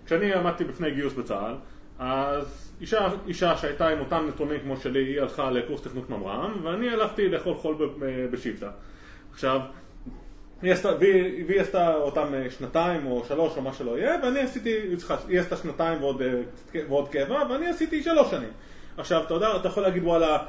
כשאני 0.06 0.34
עמדתי 0.34 0.64
בפני 0.64 0.92
גיוס 0.92 1.14
בצה"ל, 1.14 1.56
אז 2.00 2.72
אישה, 2.82 3.08
אישה 3.28 3.58
שהייתה 3.58 3.88
עם 3.88 4.00
אותם 4.00 4.26
נתונים 4.28 4.60
כמו 4.60 4.78
שלי, 4.78 5.04
היא 5.04 5.22
הלכה 5.22 5.52
לקורס 5.52 5.82
תכנות 5.82 6.10
ממר"ם, 6.10 6.60
ואני 6.64 6.90
הלכתי 6.90 7.30
לאכול 7.30 7.54
חול 7.56 7.76
ב- 7.76 8.06
ב- 8.06 8.32
בשבטה. 8.32 8.70
עכשיו, 9.32 9.60
היא 10.62 10.74
עשתה, 10.74 10.92
והיא, 11.00 11.46
והיא 11.48 11.62
עשתה 11.62 11.96
אותם 11.96 12.28
אה, 12.34 12.50
שנתיים 12.50 13.06
או 13.06 13.26
שלוש 13.28 13.58
או 13.58 13.62
מה 13.62 13.74
שלא 13.74 13.98
יהיה, 13.98 14.16
ואני 14.24 14.40
עשיתי, 14.40 14.78
היא 15.28 15.40
עשתה 15.40 15.56
שנתיים 15.58 16.04
ועוד, 16.04 16.22
אה, 16.22 16.42
ועוד 16.90 17.10
קבע, 17.10 17.44
ואני 17.50 17.68
עשיתי 17.68 18.04
שלוש 18.04 18.32
שנים. 18.32 18.50
עכשיו, 18.98 19.24
אתה 19.24 19.34
יודע, 19.34 19.56
אתה 19.56 19.68
יכול 19.68 19.84
להגיד 19.84 20.04
וואלה, 20.04 20.38
אה, 20.38 20.46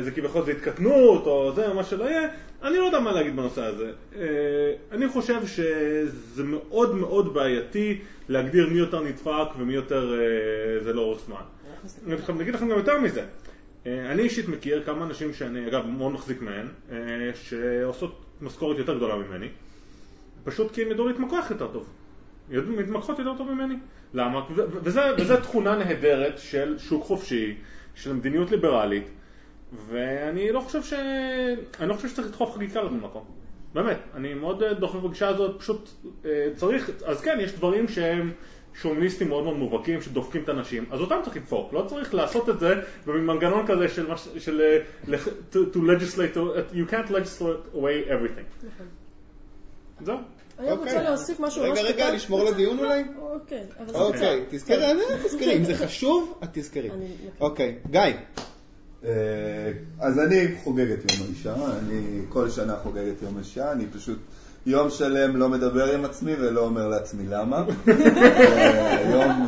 זה 0.00 0.10
כביכול 0.14 0.44
זה 0.44 0.52
התקטנות 0.52 1.26
או 1.26 1.52
זה 1.54 1.68
או 1.68 1.74
מה 1.74 1.84
שלא 1.84 2.04
יהיה, 2.04 2.28
אני 2.62 2.78
לא 2.78 2.84
יודע 2.84 3.00
מה 3.00 3.12
להגיד 3.12 3.36
בנושא 3.36 3.64
הזה. 3.64 3.92
אה, 4.16 4.22
אני 4.92 5.08
חושב 5.08 5.46
שזה 5.46 6.44
מאוד 6.44 6.94
מאוד 6.94 7.34
בעייתי 7.34 8.00
להגדיר 8.28 8.68
מי 8.68 8.78
יותר 8.78 9.02
נדפק 9.02 9.48
ומי 9.58 9.74
יותר 9.74 10.14
אה, 10.20 10.84
זה 10.84 10.92
לאורך 10.92 11.20
זמן. 11.26 11.42
אני 12.06 12.42
אגיד 12.42 12.54
לכם 12.54 12.68
גם 12.68 12.78
יותר 12.78 13.00
מזה. 13.00 13.24
אה, 13.86 14.12
אני 14.12 14.22
אישית 14.22 14.48
מכיר 14.48 14.82
כמה 14.82 15.04
אנשים 15.04 15.34
שאני 15.34 15.68
אגב 15.68 15.86
מאוד 15.86 16.12
מחזיק 16.12 16.42
מהן, 16.42 16.66
אה, 16.92 16.96
שעושות 17.34 18.24
משכורת 18.40 18.78
יותר 18.78 18.96
גדולה 18.96 19.16
ממני, 19.16 19.48
פשוט 20.44 20.72
כי 20.72 20.82
הם 20.82 20.90
ידעו 20.90 21.08
להתמקח 21.08 21.46
יותר 21.50 21.66
טוב. 21.66 21.88
מתמקחות 22.50 23.18
יותר 23.18 23.34
טוב 23.38 23.52
ממני. 23.52 23.74
למה? 24.14 24.38
ו- 24.38 24.54
ו- 24.54 24.78
וזה, 24.82 25.00
וזה 25.18 25.40
תכונה 25.40 25.76
נהדרת 25.76 26.38
של 26.38 26.78
שוק 26.78 27.04
חופשי, 27.04 27.56
של 27.94 28.12
מדיניות 28.12 28.50
ליברלית, 28.50 29.04
ואני 29.86 30.52
לא 30.52 30.60
חושב 30.60 30.82
ש... 30.82 30.92
אני 31.80 31.88
לא 31.88 31.94
חושב 31.94 32.08
שצריך 32.08 32.28
לדחוף 32.28 32.54
חקיקה 32.54 32.82
לכל 32.82 32.94
מקום. 32.94 33.24
באמת, 33.74 33.98
אני 34.14 34.34
מאוד 34.34 34.62
אה, 34.62 34.74
דוחף 34.74 34.98
בגישה 34.98 35.28
הזאת, 35.28 35.60
פשוט 35.60 35.90
אה, 36.24 36.48
צריך, 36.56 36.90
אז 37.04 37.20
כן, 37.20 37.38
יש 37.40 37.52
דברים 37.52 37.88
שהם 37.88 38.32
שומיניסטים 38.74 39.28
מאוד 39.28 39.44
מאוד 39.44 39.56
מובהקים 39.56 40.02
שדופקים 40.02 40.42
את 40.42 40.48
הנשים, 40.48 40.84
אז 40.90 41.00
אותם 41.00 41.16
צריך 41.24 41.36
לדפוק, 41.36 41.72
לא 41.72 41.84
צריך 41.88 42.14
לעשות 42.14 42.48
את 42.48 42.60
זה 42.60 42.74
במנגנון 43.06 43.66
כזה 43.66 43.88
של, 43.88 44.12
מש- 44.12 44.28
של 44.38 44.60
אה, 44.60 45.16
to, 45.52 45.56
to 45.74 45.76
legislate, 45.76 46.36
you 46.72 46.90
can't 46.92 47.10
legislate 47.10 47.74
away 47.76 48.08
everything. 48.08 48.66
זהו. 50.00 50.16
אני 50.58 50.70
רוצה 50.72 50.90
אוקיי. 50.90 51.04
להוסיף 51.04 51.40
משהו 51.40 51.62
ממש 51.66 51.78
רגע, 51.78 51.88
רגע, 51.88 52.04
קטן. 52.06 52.14
לשמור 52.14 52.44
לדיון 52.44 52.78
אולי? 52.78 53.02
אוקיי, 53.18 53.64
אבל 53.78 53.92
זה 53.92 53.98
אוקיי. 53.98 54.44
תזכרי, 54.50 54.76
תזכרי, 55.24 55.56
אם 55.56 55.64
זה 55.64 55.74
חשוב, 55.74 56.38
את 56.44 56.48
תזכרי. 56.52 56.90
אוקיי, 57.40 57.78
גיא. 57.90 58.00
אה, 59.04 59.72
אז 60.00 60.18
אני 60.18 60.46
חוגג 60.64 60.90
את 60.90 61.12
יום 61.12 61.26
האישה, 61.26 61.54
אני 61.78 62.20
כל 62.28 62.50
שנה 62.50 62.76
חוגג 62.82 63.08
את 63.16 63.22
יום 63.22 63.36
האישה, 63.36 63.72
אני 63.72 63.86
פשוט 63.86 64.18
יום 64.66 64.90
שלם 64.90 65.36
לא 65.36 65.48
מדבר 65.48 65.94
עם 65.94 66.04
עצמי 66.04 66.32
ולא 66.34 66.60
אומר 66.60 66.88
לעצמי 66.88 67.24
למה. 67.30 67.56
אה, 67.88 68.96
היום, 68.96 69.46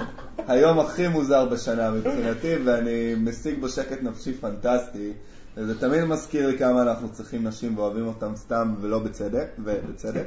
היום 0.49 0.81
הכי 0.81 1.09
מוזר 1.09 1.45
בשנה 1.45 1.91
מבחינתי, 1.91 2.55
ואני 2.65 3.15
משיג 3.15 3.61
בו 3.61 3.69
שקט 3.69 4.03
נפשי 4.03 4.33
פנטסטי. 4.33 5.13
וזה 5.57 5.81
תמיד 5.81 6.05
מזכיר 6.05 6.47
לי 6.47 6.59
כמה 6.59 6.83
אנחנו 6.83 7.09
צריכים 7.13 7.47
נשים 7.47 7.79
ואוהבים 7.79 8.07
אותם 8.07 8.33
סתם 8.37 8.75
ולא 8.81 8.99
בצדק, 8.99 9.47
ובצדק, 9.59 10.27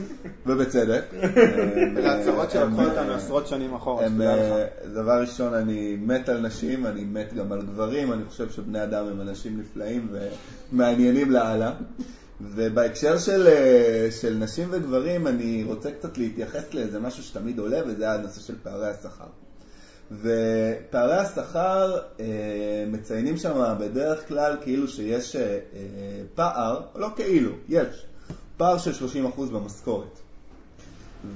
ובצדק. 0.46 1.04
אלה 1.96 2.18
הצהרות 2.18 2.50
שלקחו 2.50 2.82
אותנו 2.82 3.10
אה, 3.10 3.16
עשרות 3.16 3.46
שנים 3.46 3.74
אחורה, 3.74 4.08
שתדע 4.08 4.36
לך. 4.36 4.52
אה, 4.52 4.88
דבר 4.94 5.20
ראשון, 5.20 5.54
אני 5.54 5.96
מת 5.96 6.28
על 6.28 6.40
נשים, 6.40 6.86
אני 6.86 7.04
מת 7.04 7.34
גם 7.34 7.52
על 7.52 7.62
גברים, 7.62 8.12
אני 8.12 8.24
חושב 8.24 8.50
שבני 8.50 8.82
אדם 8.82 9.06
הם 9.06 9.20
אנשים 9.20 9.60
נפלאים 9.60 10.08
ומעניינים 10.72 11.30
לאללה. 11.30 11.72
ובהקשר 12.40 13.18
של, 13.18 13.46
אה, 13.46 14.08
של 14.10 14.34
נשים 14.34 14.68
וגברים, 14.70 15.26
אני 15.26 15.64
רוצה 15.66 15.90
קצת 15.90 16.18
להתייחס 16.18 16.74
לאיזה 16.74 17.00
משהו 17.00 17.22
שתמיד 17.22 17.58
עולה, 17.58 17.80
וזה 17.86 18.10
הנושא 18.10 18.40
של 18.40 18.54
פערי 18.62 18.88
השכר. 18.90 19.26
ופערי 20.10 21.16
השכר 21.16 21.98
אה, 22.20 22.84
מציינים 22.86 23.36
שם 23.36 23.74
בדרך 23.80 24.28
כלל 24.28 24.56
כאילו 24.60 24.88
שיש 24.88 25.36
אה, 25.36 25.58
פער, 26.34 26.80
לא 26.94 27.08
כאילו, 27.16 27.52
יש, 27.68 28.06
פער 28.56 28.78
של 28.78 29.06
30% 29.36 29.40
במשכורת. 29.52 30.18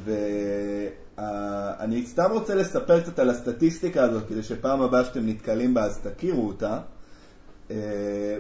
ואני 0.05 2.07
סתם 2.07 2.31
רוצה 2.31 2.55
לספר 2.55 3.01
קצת 3.01 3.19
על 3.19 3.31
הסטטיסטיקה 3.31 4.03
הזאת, 4.03 4.23
כדי 4.29 4.43
שפעם 4.43 4.83
הבאה 4.83 5.05
שאתם 5.05 5.27
נתקלים 5.27 5.75
בה 5.75 5.85
אז 5.85 5.99
תכירו 5.99 6.49
אותה. 6.49 6.79
אה, 7.71 7.77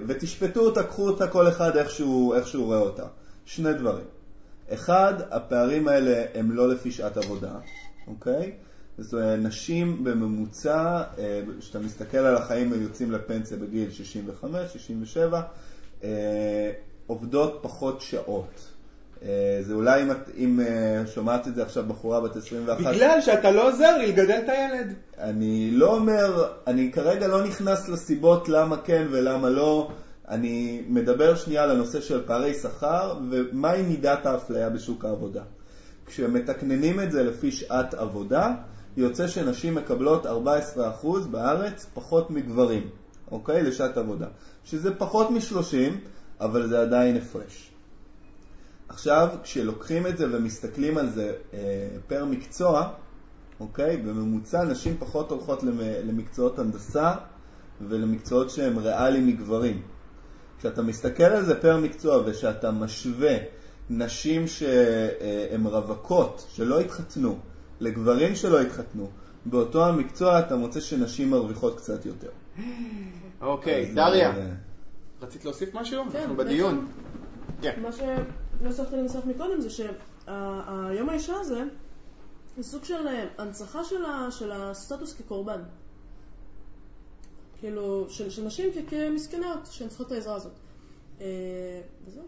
ותשפטו 0.07 0.61
אותה, 0.61 0.83
קחו 0.83 1.09
אותה 1.09 1.28
כל 1.28 1.49
אחד 1.49 1.76
איך 1.76 1.91
שהוא, 1.91 2.35
איך 2.35 2.47
שהוא 2.47 2.64
רואה 2.64 2.78
אותה. 2.78 3.05
שני 3.45 3.74
דברים. 3.74 4.05
אחד, 4.68 5.14
הפערים 5.30 5.89
האלה 5.89 6.24
הם 6.35 6.53
לא 6.53 6.68
לפי 6.68 6.91
שעת 6.91 7.16
עבודה, 7.16 7.53
אוקיי? 8.07 8.53
זאת 8.99 9.12
אומרת, 9.12 9.38
נשים 9.38 10.05
בממוצע, 10.05 11.03
אה, 11.18 11.40
כשאתה 11.61 11.78
מסתכל 11.78 12.18
על 12.18 12.36
החיים, 12.36 12.72
הם 12.72 12.82
יוצאים 12.82 13.12
לפנסיה 13.12 13.57
בגיל 13.57 13.90
65, 13.90 14.72
67, 14.72 15.43
אה, 16.05 16.70
עובדות 17.07 17.59
פחות 17.62 18.01
שעות. 18.01 18.68
אה, 19.22 19.59
זה 19.62 19.74
אולי 19.74 20.03
אם, 20.03 20.11
אם 20.36 20.61
שומעת 21.14 21.49
את 21.49 21.55
זה 21.55 21.62
עכשיו 21.62 21.84
בחורה 21.88 22.20
בת 22.20 22.36
21. 22.36 22.95
בגלל 22.95 23.20
שאתה 23.20 23.51
לא 23.51 23.68
עוזר 23.68 23.97
לי 23.97 24.07
לגדל 24.07 24.40
את 24.45 24.49
הילד. 24.49 24.95
אני 25.18 25.70
לא 25.70 25.97
אומר, 25.97 26.53
אני 26.66 26.93
כרגע 26.93 27.26
לא 27.28 27.45
נכנס 27.45 27.88
לסיבות 27.88 28.49
למה 28.49 28.76
כן 28.76 29.07
ולמה 29.11 29.51
לא. 29.51 29.90
אני 30.28 30.82
מדבר 30.88 31.34
שנייה 31.34 31.62
על 31.62 31.70
הנושא 31.70 32.01
של 32.01 32.26
פערי 32.26 32.55
שכר 32.55 33.14
ומהי 33.30 33.82
מידת 33.82 34.26
האפליה 34.26 34.70
בשוק 34.70 35.05
העבודה. 35.05 35.43
כשמתקננים 36.07 37.01
את 37.01 37.12
זה 37.12 37.22
לפי 37.22 37.53
שעת 37.53 37.95
עבודה, 37.95 38.55
יוצא 38.97 39.28
שנשים 39.28 39.74
מקבלות 39.74 40.26
14% 40.26 40.28
בארץ 41.30 41.86
פחות 41.95 42.30
מגברים, 42.30 42.88
אוקיי? 43.30 43.62
לשעת 43.62 43.97
עבודה. 43.97 44.26
שזה 44.64 44.95
פחות 44.95 45.30
מ-30, 45.30 45.93
אבל 46.40 46.66
זה 46.68 46.80
עדיין 46.80 47.16
הפרש. 47.16 47.70
עכשיו, 48.88 49.28
כשלוקחים 49.43 50.07
את 50.07 50.18
זה 50.18 50.26
ומסתכלים 50.32 50.99
על 50.99 51.11
זה 51.11 51.32
אה, 51.55 51.59
פר 52.07 52.24
מקצוע, 52.24 52.93
אוקיי? 53.61 53.97
בממוצע 53.97 54.64
נשים 54.64 54.97
פחות 54.99 55.30
הולכות 55.30 55.62
למ- 55.62 56.09
למקצועות 56.09 56.59
הנדסה 56.59 57.12
ולמקצועות 57.88 58.51
שהם 58.51 58.78
ריאליים 58.78 59.26
מגברים. 59.26 59.82
כשאתה 60.59 60.82
מסתכל 60.82 61.22
על 61.22 61.45
זה 61.45 61.61
פר 61.61 61.76
מקצוע 61.76 62.22
ושאתה 62.26 62.70
משווה 62.70 63.36
נשים 63.90 64.47
שהן 64.49 65.66
רווקות, 65.66 66.47
שלא 66.49 66.80
התחתנו, 66.80 67.38
לגברים 67.83 68.35
שלא 68.35 68.61
התחתנו, 68.61 69.11
באותו 69.47 69.87
המקצוע 69.87 70.41
אתה 70.41 70.57
מוצא 70.57 70.80
שנשים 70.80 71.30
מרוויחות 71.30 71.76
קצת 71.76 72.07
יותר. 72.07 72.30
אוקיי, 73.41 73.93
דריה, 73.95 74.37
אה, 74.37 74.51
רצית 75.22 75.45
להוסיף 75.45 75.74
משהו? 75.74 76.05
כן, 76.12 76.18
אנחנו 76.18 76.37
בדיון. 76.37 76.89
כן. 77.62 77.80
מה 77.83 77.93
שלא 77.93 78.68
הצלחתי 78.70 78.97
לנסח 78.97 79.20
מקודם 79.26 79.61
זה 79.61 79.70
שהיום 79.70 81.09
האישה 81.09 81.35
הזה 81.41 81.62
זה 82.57 82.62
סוג 82.62 82.85
של 82.85 83.09
אה, 83.09 83.24
הנצחה 83.39 83.85
של 84.30 84.53
הסטטוס 84.53 85.14
כקורבן. 85.14 85.61
כאילו, 87.61 88.07
של 88.09 88.30
של 88.30 88.45
נשים 88.45 88.70
כמסכנות 88.89 89.68
שהן 89.70 89.89
צריכות 89.89 90.07
את 90.07 90.12
העזרה 90.12 90.35
הזאת. 90.35 90.53
אה, 91.20 91.26
וזהו. 92.07 92.24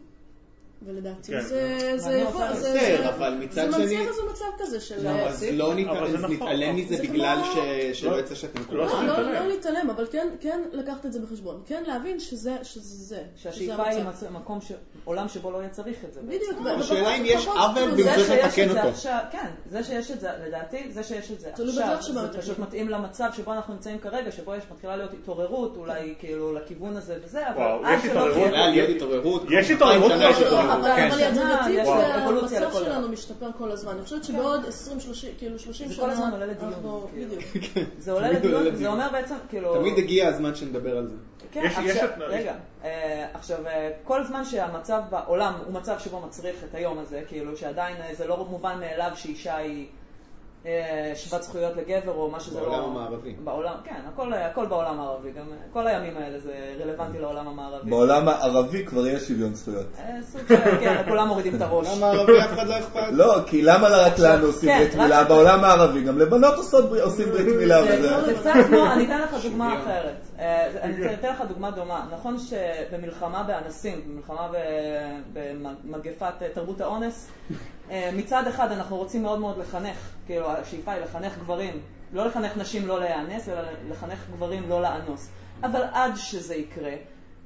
ולדעתי 0.87 1.33
כן. 1.33 1.41
זה 1.41 1.93
זה 1.97 2.25
רוצה 2.27 2.55
זה 2.55 2.73
זה- 2.73 3.09
אבל 3.09 3.35
מצד 3.41 3.71
זה 3.71 3.77
שני- 3.77 3.83
מנציח 3.85 4.09
איזה 4.09 4.23
מצב 4.31 4.45
כזה 4.59 4.81
של... 4.81 4.95
למה? 5.09 5.23
אז 5.23 5.47
לא 5.53 5.75
ניתן- 5.75 5.91
אבל 5.91 6.11
זה 6.11 6.17
אז 6.19 6.25
נכון. 6.25 6.35
נתעלם 6.37 6.77
מזה 6.77 6.97
זה 6.97 7.03
בגלל 7.03 7.39
ש- 7.45 8.01
שלא 8.01 8.11
לא- 8.13 8.19
יצא 8.21 8.35
שאתם 8.35 8.61
לא 8.61 8.87
קוראים. 8.87 9.07
לא, 9.07 9.17
להתעלם. 9.17 9.33
לא, 9.33 9.41
לא 9.41 9.47
להתעלם, 9.49 9.91
אבל 9.91 10.07
כן, 10.13 10.29
כן 10.41 10.61
לקחת 10.73 11.07
את 11.07 11.13
זה 11.13 11.21
בחשבון. 11.21 11.63
כן 11.67 11.83
להבין 11.87 12.21
שזה, 12.21 12.57
שזה 12.63 12.81
זה. 13.05 13.23
שהשאיפה 13.37 13.85
היא 13.89 14.03
מקום, 14.31 14.61
ש- 14.61 14.73
עולם 15.05 15.29
שבו 15.29 15.51
לא 15.51 15.59
יהיה 15.59 15.69
צריך 15.71 15.97
את 16.09 16.13
זה. 16.13 16.21
בדיוק. 16.23 16.67
השאלה 16.79 17.17
אם 17.17 17.23
יש 17.27 17.47
עוול 17.47 17.95
זה 18.03 18.11
שיש 18.15 18.31
לתקן 18.31 18.69
זה 18.73 18.83
אותו. 18.85 18.99
כן, 19.33 19.47
זה 19.71 19.85
שיש 19.85 20.11
את 20.11 20.21
זה, 20.21 20.29
לדעתי, 20.47 20.87
זה 20.91 21.03
שיש 21.03 21.31
את 21.31 21.41
זה 21.41 21.51
עכשיו, 21.53 22.33
זה. 22.33 22.39
פשוט 22.41 22.59
מתאים 22.59 22.89
למצב 22.89 23.29
שבו 23.37 23.53
אנחנו 23.53 23.75
נמצאים 23.75 23.99
כרגע, 23.99 24.33
שבו 24.33 24.55
יש 24.55 24.63
מתחילה 24.73 24.97
להיות 24.97 25.13
התעוררות, 25.13 25.77
אולי 25.77 26.15
כאילו 26.19 26.53
לכיוון 26.53 26.97
הזה 26.97 27.17
וזה, 27.25 27.49
אבל 27.49 27.57
וואו, 27.57 27.83
יש 27.95 28.03
שלא 29.71 29.71
התעוררות? 29.71 30.13
יש 30.21 30.37
התעוררות 30.43 30.74
200 30.79 31.13
שנה 31.13 31.61
כבר. 31.61 31.71
יש 31.71 31.89
התעוררות. 31.89 32.05
אבל 32.05 32.11
כן. 32.11 32.13
אבל 32.13 32.13
הדרגתית 32.13 32.15
יש 32.15 32.17
זה 32.17 32.25
אבולוציה 32.25 32.59
המצב 32.59 32.71
לכל 32.71 32.85
דבר. 32.85 32.93
שלנו 32.93 33.09
משתפר 33.09 33.51
כל 33.59 33.71
הזמן. 33.71 33.93
אני 33.93 34.03
חושבת 34.03 34.25
שבעוד 34.25 34.65
20, 34.67 35.01
30, 35.01 35.31
כאילו 35.39 35.59
30 35.59 35.89
זה 35.89 35.95
שנה... 35.95 36.05
כל 36.05 36.11
הזמן 36.11 36.31
עולה 36.31 36.47
לדיון, 36.47 36.73
כאילו. 36.73 37.09
בדיוק. 37.15 37.43
זה 37.99 38.13
עולה 38.13 38.33
לדיון, 38.33 38.77
זה. 38.77 38.89
אומר 38.89 39.09
בעצם, 39.13 39.35
כאילו... 39.49 39.75
תמיד 39.75 39.99
הגיע 39.99 40.29
הזמן 40.29 40.55
שנדבר 40.55 40.97
על 40.97 41.07
זה. 41.07 41.17
כן, 41.53 41.69
רגע, 42.19 42.55
אה, 42.85 43.27
עכשיו, 43.35 43.67
אה, 43.67 43.91
כל 44.05 44.25
זמן 44.25 44.45
שהמצב 44.45 45.03
בעולם 45.11 45.55
הוא 45.67 45.75
מצב 45.75 45.99
שבו 45.99 46.21
מצריך 46.21 46.65
את 46.71 46.75
היום 46.75 46.99
הזה, 46.99 47.23
כאילו 47.29 47.57
שעדיין 47.57 47.97
אה, 47.97 48.15
זה 48.15 48.27
לא 48.27 48.47
מובן 48.51 48.81
מאליו 48.81 49.11
שאישה 49.15 49.57
היא 49.57 49.87
שוות 51.15 51.43
זכויות 51.43 51.73
לגבר 51.77 52.13
או 52.13 52.31
מה 52.31 52.41
שזה 52.41 52.61
לא... 52.61 52.69
בעולם 52.69 52.85
המערבי. 52.85 53.35
בעולם, 53.45 53.75
כן, 53.85 53.95
הכל, 54.13 54.33
הכל 54.33 54.67
בעולם 54.67 55.01
הערבי, 55.01 55.31
גם 55.31 55.45
אה, 55.53 55.57
כל 55.73 55.87
הימים 55.87 56.17
האלה 56.17 56.39
זה 56.39 56.53
רלוונטי 56.85 57.19
לעולם 57.19 57.49
המערבי. 57.49 57.91
בעולם 57.91 58.29
הערבי 58.29 58.87
כבר 58.87 59.07
יש 59.07 59.23
שוויון 59.29 59.55
זכויות. 59.55 59.87
אה, 59.99 60.05
סוג 60.23 60.41
של, 60.49 60.57
כן, 60.81 61.03
כולם 61.09 61.29
מורידים 61.29 61.55
את 61.57 61.63
הראש. 61.63 61.97
למה 61.97 62.07
ערבי 62.11 62.33
אף 62.41 62.53
אחד 62.53 62.67
לא 62.69 62.79
אכפת? 62.79 63.01
לא, 63.13 63.35
כי 63.47 63.63
למה 63.63 63.89
רק 63.89 64.19
לנו 64.19 64.47
עושים 64.47 64.69
כן, 64.69 64.79
ברית 64.79 64.95
מילה? 64.95 65.25
בעולם 65.25 65.65
הערבי 65.65 66.03
גם 66.03 66.19
לבנות 66.19 66.55
עושים 67.03 67.27
ברית 67.31 67.57
מילה 67.57 67.83
זה- 67.85 67.99
וזה. 67.99 68.25
זה 68.27 68.35
קצת 68.41 68.53
כמו, 68.69 68.87
אני 68.93 69.05
אתן 69.05 69.21
לך 69.23 69.45
דוגמה. 69.45 69.79
אחרת. 69.83 70.15
אה, 70.39 70.83
אני 70.83 71.15
אתן 71.15 71.29
לך 71.29 71.41
דוגמה 71.49 71.71
דומה. 71.71 72.07
נכון 72.13 72.37
שבמלחמה 72.39 73.43
באנסים, 73.43 74.01
במלחמה 74.09 74.49
במגפת 75.85 76.43
אה, 76.43 76.49
תרבות 76.55 76.81
האונס, 76.81 77.31
אה, 77.91 78.11
מצד 78.15 78.47
אחד 78.47 78.73
אנחנו 78.73 78.97
רוצים 78.97 79.23
מאוד 79.23 79.39
מאוד 79.39 79.59
לחנך, 79.59 79.97
כאילו 80.27 80.51
השאיפה 80.51 80.93
היא 80.93 81.03
לחנך 81.03 81.39
גברים, 81.39 81.81
לא 82.13 82.27
לחנך 82.27 82.57
נשים 82.57 82.87
לא 82.87 83.01
להיאנס, 83.01 83.49
אלא 83.49 83.61
לחנך 83.91 84.19
גברים 84.33 84.69
לא 84.69 84.83
לאנוס. 84.83 85.31
אבל 85.63 85.83
עד 85.93 86.17
שזה 86.17 86.55
יקרה, 86.55 86.95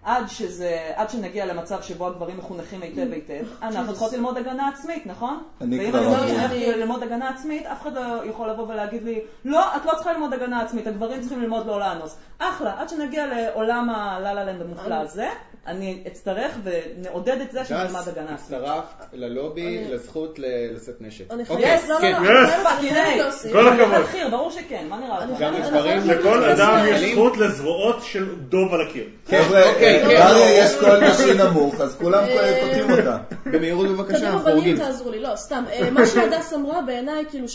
עד, 0.03 0.29
שזה, 0.29 0.93
עד 0.95 1.11
שנגיע 1.11 1.47
למצב 1.47 1.83
שבו 1.83 2.07
הגברים 2.07 2.37
מחונכים 2.37 2.83
היטב 2.83 3.13
היטב, 3.13 3.45
אנחנו 3.63 3.93
צריכות 3.93 4.13
ללמוד 4.13 4.37
הגנה 4.37 4.69
עצמית, 4.69 5.07
נכון? 5.07 5.43
אני 5.61 5.79
ואם 5.79 5.91
כבר 5.91 5.99
אני 5.99 6.07
אומרת 6.07 6.21
אמרתי. 6.21 6.35
שאני 6.35 6.65
הולכת 6.65 6.77
ללמוד 6.79 7.03
הגנה 7.03 7.29
עצמית, 7.29 7.67
אף 7.67 7.83
אחד 7.83 7.93
לא 7.93 8.25
יכול 8.25 8.51
לבוא 8.51 8.69
ולהגיד 8.69 9.03
לי, 9.03 9.21
לא, 9.45 9.77
את 9.77 9.85
לא 9.85 9.93
צריכה 9.95 10.13
ללמוד 10.13 10.33
הגנה 10.33 10.61
עצמית, 10.61 10.87
הגברים 10.87 11.21
צריכים 11.21 11.43
ללמוד 11.43 11.67
לא 11.67 11.81
לאנוס. 11.81 12.17
אחלה, 12.39 12.75
עד 12.79 12.89
שנגיע 12.89 13.27
לעולם 13.27 13.91
הלה 13.91 14.35
לה 14.35 14.45
לנד 14.45 14.63
המופלא 14.63 14.95
הזה, 14.95 15.29
אני 15.67 16.03
אצטרך 16.07 16.59
ונעודד 16.65 17.41
את 17.41 17.53
זה 17.53 17.65
שנלמד 17.65 18.09
הגנה 18.09 18.35
עצמית. 18.35 18.61
הצטרפת 18.61 19.05
ללובי 19.13 19.85
לזכות 19.91 20.39
לשאת 20.39 21.01
נשק. 21.01 21.25
אני 21.31 21.43
אוקיי, 21.49 21.79
חייבת, 21.79 21.89
למה 21.89 22.01
כן. 22.01 22.23
לא? 22.23 22.45
Yes. 22.45 22.69
אני 22.79 22.91
חייבת-. 22.91 23.17
להוסיף. 23.19 23.53
כל 23.53 23.69
הכבוד. 23.69 24.31
ברור 24.31 24.51
שכן, 24.51 24.87
מה 24.89 24.99
נראה 24.99 25.25
לך? 25.25 25.41
גם 25.41 25.55
לגברים, 25.55 26.11
לכל 26.11 26.45
אדם 26.45 26.85
יש 26.89 27.13
זכות 27.13 27.37
לזרועות 27.37 28.03
של 28.03 28.35
דוב 28.49 28.75
על 28.75 28.81
הקיר. 28.89 29.05
חבר'ה, 29.27 29.71
אוקיי, 29.71 30.03
כן. 30.03 30.09
דריה 30.09 30.65
יש 30.65 30.75
קול 30.81 31.11
נשי 31.11 31.35
נמוך, 31.35 31.81
אז 31.81 31.97
כולם 31.97 32.25
קוטעים 32.61 32.91
אותה. 32.91 33.19
במהירות 33.47 33.89
בבקשה, 33.89 34.29
אנחנו 34.29 34.45
בנים 34.45 34.57
הורגים. 34.57 34.77
תעזרו 34.77 35.11
לי, 35.11 35.21
לא, 35.21 35.37
סתם. 35.37 35.65
אה, 35.73 35.91
מה 35.91 36.07
שהדס 36.07 36.53
אמרה 36.53 36.83
בעיניי, 36.83 37.25
כאילו, 37.31 37.47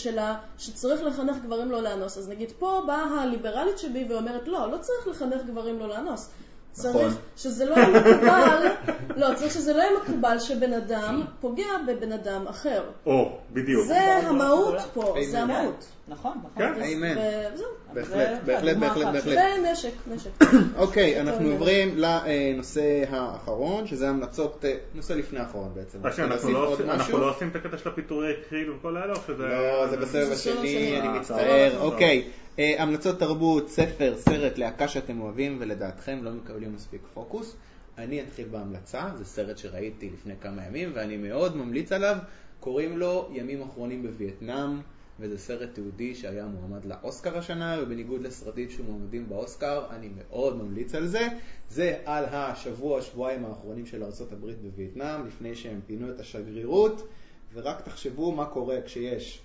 שצריך 0.58 1.02
לחנך 1.02 1.36
גברים 1.44 1.70
לא 1.70 1.82
לאנוס. 1.82 2.18
אז 2.18 2.28
נגיד, 2.28 2.52
פה 2.58 2.82
באה 2.86 3.22
הליברלית 3.22 3.78
שבי 3.78 4.06
ואומרת, 4.08 4.48
לא, 4.48 4.70
לא 4.74 4.78
צריך 4.78 5.08
לחנך 5.08 5.42
גברים 5.46 5.78
לא 5.78 5.88
לאנוס. 5.88 6.30
נכון. 6.78 6.92
צריך 6.92 7.16
שזה 7.36 7.64
לא 7.64 7.74
יהיה 7.74 7.88
מקובל, 7.88 8.66
לא, 9.20 9.34
צריך 9.34 9.52
שזה 9.52 9.72
לא 9.72 9.78
יהיה 9.78 9.92
מקובל 10.02 10.38
שבן 10.38 10.72
אדם 10.72 11.24
פוגע 11.40 11.78
בבן 11.86 12.12
אדם 12.12 12.46
אחר. 12.46 12.84
או, 13.06 13.38
בדיוק. 13.52 13.86
זה 13.86 14.16
המהות 14.16 14.74
פה, 14.94 15.14
זה. 15.30 15.40
המהות. 15.40 15.84
נכון, 16.08 16.38
נכון. 16.38 16.74
כן. 16.74 16.82
אמן. 16.82 17.16
וזהו. 17.54 17.66
בהחלט, 17.94 18.28
זה 18.46 18.52
בהחלט, 18.52 18.76
בהחלט. 18.76 19.14
בהחלט. 19.14 19.38
ונשק, 19.58 19.92
נשק. 20.06 20.30
אוקיי, 20.76 21.16
אנחנו. 21.20 21.50
עוברים 21.50 21.94
לנושא 21.96 23.04
האחרון, 23.08 23.86
שזה 23.86 24.08
המלצות, 24.08 24.64
אה, 24.64 24.76
נושא 24.94 25.12
לפני 25.12 25.38
האחרון 25.38 25.70
בעצם. 25.74 25.98
רק 26.02 26.12
שנייה, 26.12 26.30
אנחנו 26.30 26.52
לא 26.52 26.68
עושים-? 26.68 26.86
לא 27.20 27.30
עושים 27.30 27.48
את 27.48 27.56
הקטע 27.56 27.78
של 27.78 27.88
הפיטורי 27.88 28.32
קריל 28.48 28.70
וכל 28.70 28.96
האלה, 28.96 29.12
או 29.12 29.20
שזה... 29.26 29.42
לא, 29.42 29.86
זה 29.86 29.96
בסבב 29.96 30.24
זה 30.24 30.32
השני. 30.32 31.00
אני 31.00 31.08
אה, 31.08 31.18
מצטער. 31.18 31.70
טוב. 31.70 31.82
אוקיי, 31.82 32.28
אה, 32.58 32.74
המלצות 32.78 33.18
תרבות, 33.18 33.68
ספר, 33.68 34.14
סרט, 34.16 34.58
להקה 34.58 34.88
שאתם 34.88 35.20
אוהבים 35.20 35.56
ולדעתכם 35.60 36.18
לא 36.22 36.30
מקבלים 36.30 36.74
מספיק 36.74 37.00
פוקוס. 37.14 37.56
אני 37.98 38.22
אתחיל 38.22 38.48
בהמלצה, 38.50 39.02
זה 39.14 39.24
סרט 39.24 39.58
שראיתי 39.58 40.10
לפני 40.14 40.34
כמה 40.40 40.66
ימים 40.66 40.92
ואני 40.94 41.16
מאוד 41.16 41.56
ממליץ 41.56 41.92
עליו, 41.92 42.16
קוראים 42.60 42.98
לו 42.98 43.28
ימים 43.32 43.62
אחרונים 43.62 44.02
בווייטנאם, 44.02 44.80
וזה 45.20 45.38
סרט 45.38 45.68
תיעודי 45.72 46.14
שהיה 46.14 46.46
מועמד 46.46 46.84
לאוסקר 46.84 47.38
השנה, 47.38 47.78
ובניגוד 47.82 48.22
לסרטים 48.22 48.70
שמועמדים 48.70 49.28
באוסקר, 49.28 49.86
אני 49.90 50.08
מאוד 50.16 50.56
ממליץ 50.56 50.94
על 50.94 51.06
זה. 51.06 51.28
זה 51.70 51.98
על 52.04 52.24
השבוע, 52.24 53.02
שבועיים 53.02 53.44
האחרונים 53.44 53.86
של 53.86 54.02
ארה"ב 54.02 54.34
בווייטנאם, 54.62 55.26
לפני 55.26 55.54
שהם 55.54 55.80
פינו 55.86 56.10
את 56.10 56.20
השגרירות, 56.20 57.08
ורק 57.54 57.80
תחשבו 57.80 58.32
מה 58.32 58.46
קורה 58.46 58.76
כשיש 58.82 59.40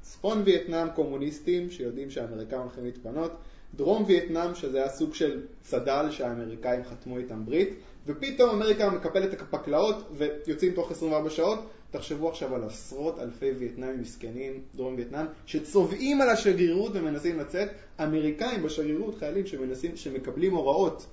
צפון 0.00 0.42
וייטנאם 0.44 0.90
קומוניסטים 0.90 1.70
שיודעים 1.70 2.10
שהאמריקאים 2.10 2.60
הולכים 2.60 2.84
להתפנות, 2.84 3.32
דרום 3.74 4.04
וייטנאם 4.06 4.54
שזה 4.54 4.78
היה 4.78 4.88
סוג 4.88 5.14
של 5.14 5.42
צד"ל 5.60 6.06
שהאמריקאים 6.10 6.84
חתמו 6.84 7.18
איתם 7.18 7.44
ברית, 7.44 7.68
ופתאום 8.06 8.50
אמריקה 8.50 8.90
מקפלת 8.90 9.34
את 9.34 9.40
הפקלאות 9.40 10.08
ויוצאים 10.12 10.72
תוך 10.72 10.90
24 10.90 11.30
שעות. 11.30 11.58
תחשבו 11.92 12.28
עכשיו 12.28 12.54
על 12.54 12.64
עשרות 12.64 13.18
אלפי 13.18 13.50
וייטנאמים 13.58 14.00
מסכנים, 14.00 14.52
דרום 14.74 14.94
וייטנאם, 14.96 15.26
שצובעים 15.46 16.20
על 16.20 16.28
השגרירות 16.28 16.90
ומנסים 16.94 17.38
לצאת, 17.38 17.68
אמריקאים 18.02 18.62
בשגרירות, 18.62 19.14
חיילים 19.18 19.46
שמנסים, 19.46 19.96
שמקבלים 19.96 20.52
הוראות 20.54 21.06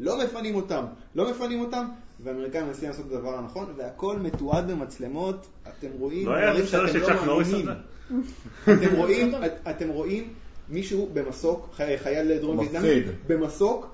לא 0.00 0.24
מפנים 0.24 0.54
אותם, 0.54 0.84
לא 1.14 1.30
מפנים 1.30 1.60
אותם, 1.60 1.86
והאמריקאים 2.20 2.66
מנסים 2.66 2.88
לעשות 2.88 3.06
את 3.06 3.12
הדבר 3.12 3.34
הנכון, 3.38 3.66
והכל 3.76 4.18
מתועד 4.18 4.70
במצלמות, 4.70 5.46
אתם 5.68 5.88
רואים 5.98 6.26
לא 6.26 6.34
היה 6.34 6.50
דברים 6.50 6.66
שאתם 6.66 6.86
שצ'אק 6.88 7.16
לא 7.16 7.24
נוריס 7.26 7.48
מאמינים. 7.52 7.68
אתם 8.62 8.96
רואים, 8.96 9.32
אתם 9.70 9.88
רואים 9.88 10.28
מישהו 10.68 11.08
במסוק, 11.12 11.68
חי- 11.72 11.98
חייל 11.98 12.38
דרום. 12.38 12.58
וייטנאמי, 12.58 12.88
במסוק, 13.26 13.91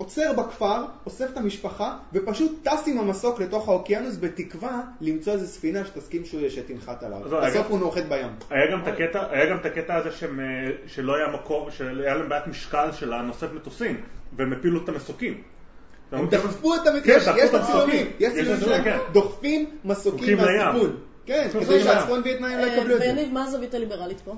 עוצר 0.00 0.32
בכפר, 0.32 0.84
אוסף 1.06 1.30
את 1.32 1.36
המשפחה, 1.36 1.96
ופשוט 2.12 2.52
טס 2.68 2.88
עם 2.88 2.98
המסוק 2.98 3.40
לתוך 3.40 3.68
האוקיינוס 3.68 4.16
בתקווה 4.20 4.80
למצוא 5.00 5.32
איזו 5.32 5.46
ספינה 5.46 5.84
שתסכים 5.84 6.24
שהוא 6.24 6.48
שתנחת 6.48 7.02
עליו. 7.02 7.20
בסוף 7.20 7.66
הוא 7.68 7.78
נוחת 7.78 8.02
בים. 8.08 8.26
היה 8.50 8.72
גם 8.72 8.82
את 8.82 8.88
הקטע, 8.88 9.30
היה 9.30 9.50
גם 9.50 9.56
את 9.56 9.66
הקטע 9.66 9.96
הזה 9.96 10.12
שהם, 10.12 10.40
אה, 10.40 10.44
שלא 10.86 11.16
היה 11.16 11.28
מקום, 11.28 11.70
שהיה 11.70 12.14
להם 12.14 12.28
בעיית 12.28 12.46
משקל 12.46 12.92
של 12.92 13.12
הנושאת 13.12 13.52
מטוסים, 13.52 14.00
והם 14.36 14.52
הפילו 14.52 14.84
את 14.84 14.88
המסוקים. 14.88 15.42
הם? 16.12 16.28
דחפו 16.28 16.74
את. 16.74 16.80
כן, 17.04 17.16
יש 17.16 17.22
יש 17.36 17.54
המסוקים. 17.54 18.06
יש 18.06 18.12
יש 18.20 18.32
צילומים 18.32 18.60
שלהם, 18.60 18.84
כן. 18.84 18.98
דוחפים 19.12 19.70
מסוקים. 19.84 20.36
מהסיפון. 20.38 20.96
כן, 21.26 21.48
כדי. 21.52 21.80
שהצפון 21.80 22.20
וייטנאים 22.24 22.58
לא 22.58 22.64
אה, 22.64 22.76
יקבלו 22.76 22.94
את 22.96 23.00
זה. 23.00 23.06
ויניב, 23.06 23.32
מה 23.32 23.44
הזווית 23.44 23.74
הליברלית 23.74 24.20
פה? 24.20 24.34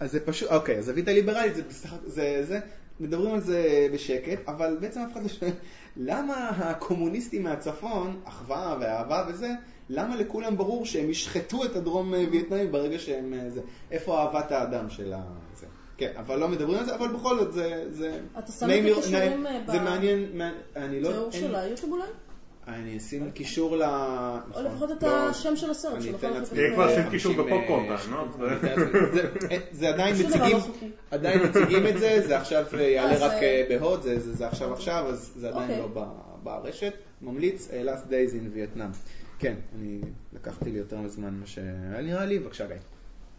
אז 0.00 0.12
זה 0.12 0.20
פשוט, 0.20 0.50
אוקיי, 0.50 0.76
הזווית 0.78 1.08
הליברלית 1.08 1.54
זה, 1.54 1.62
בסך- 1.68 1.94
זה, 2.04 2.38
זה, 2.42 2.60
מדברים 3.00 3.34
על 3.34 3.40
זה 3.40 3.88
בשקט, 3.92 4.48
אבל 4.48 4.76
בעצם 4.80 5.00
אף 5.00 5.12
אחד 5.12 5.22
לא 5.22 5.28
שואל, 5.28 5.50
למה 5.96 6.48
הקומוניסטים 6.48 7.42
מהצפון, 7.42 8.20
אחווה 8.24 8.76
ואהבה 8.80 9.24
וזה, 9.28 9.50
למה 9.88 10.16
לכולם 10.16 10.56
ברור 10.56 10.86
שהם 10.86 11.10
ישחטו 11.10 11.64
את 11.64 11.76
הדרום 11.76 12.14
אה, 12.14 12.24
וייטנאים 12.30 12.72
ברגע 12.72 12.98
שהם, 12.98 13.34
אה, 13.34 13.50
זה, 13.50 13.60
איפה 13.90 14.18
אהבת 14.18 14.52
האדם 14.52 14.90
של 14.90 15.12
ה... 15.12 15.22
זה. 15.54 15.66
כן, 15.96 16.12
אבל 16.16 16.38
לא 16.38 16.48
מדברים 16.48 16.78
על 16.78 16.84
זה, 16.84 16.94
אבל 16.94 17.08
בכל 17.08 17.38
זאת 17.38 17.52
זה... 17.52 17.84
זה 17.90 18.20
אתה 18.38 18.52
שם 18.52 18.66
את 18.70 18.96
הקישורים, 18.98 19.46
אה, 19.46 19.60
זה 19.66 19.78
ב- 19.78 19.82
מעניין, 19.82 20.18
מעניין, 20.32 20.54
אני 20.76 21.00
לא... 21.00 21.08
תיאור 21.12 21.30
של 21.30 21.54
היוטיוב 21.54 21.92
אולי? 21.92 22.08
אני 22.68 22.96
אשים 22.96 23.30
קישור 23.30 23.76
ל... 23.76 23.82
או 23.82 24.36
נכון. 24.50 24.64
לפחות 24.64 24.90
את 24.92 25.02
לא, 25.02 25.28
השם 25.28 25.56
של 25.56 25.70
הסרט, 25.70 25.94
אני 25.94 26.10
אתן 26.10 26.32
לעצמי 26.32 26.58
תהיה 26.58 26.74
כבר 26.74 26.86
ב- 26.86 26.88
עושים 26.90 27.10
קישור 27.10 27.32
50, 27.34 27.46
בפופקורן, 27.46 27.84
אה, 27.90 27.96
נו, 28.10 28.46
אני 29.50 29.58
זה- 29.72 29.88
עדיין 29.88 30.14
מציגים, 30.14 30.56
לא. 30.82 30.88
עדיין 31.10 31.42
מציגים 31.42 31.86
את 31.86 31.98
זה, 31.98 32.22
זה 32.26 32.38
עכשיו 32.38 32.64
אה, 32.74 32.82
יעלה 32.82 33.26
רק 33.26 33.32
אה, 33.32 33.42
אה, 33.42 33.66
בהוט, 33.78 34.02
זה- 34.02 34.18
זה 34.20 34.32
זה 34.34 34.46
עכשיו 34.46 34.72
עכשיו, 34.72 35.04
אז 35.08 35.32
זה 35.36 35.48
עדיין 35.48 35.80
אוקיי. 35.80 36.02
לא 36.04 36.06
ברשת. 36.42 36.92
ממליץ, 37.22 37.68
אה, 37.72 37.82
Last 37.84 38.10
Days 38.10 38.32
in 38.32 38.56
Vietnam. 38.78 38.96
כן, 39.38 39.54
אני 39.78 40.00
לקחתי 40.32 40.70
לי 40.70 40.78
יותר 40.78 40.98
מזמן 40.98 41.34
מה 41.40 41.46
שהיה 41.46 41.72
נראה 42.02 42.24
לי, 42.24 42.38
בבקשה 42.38 42.66
גיא. 42.66 42.76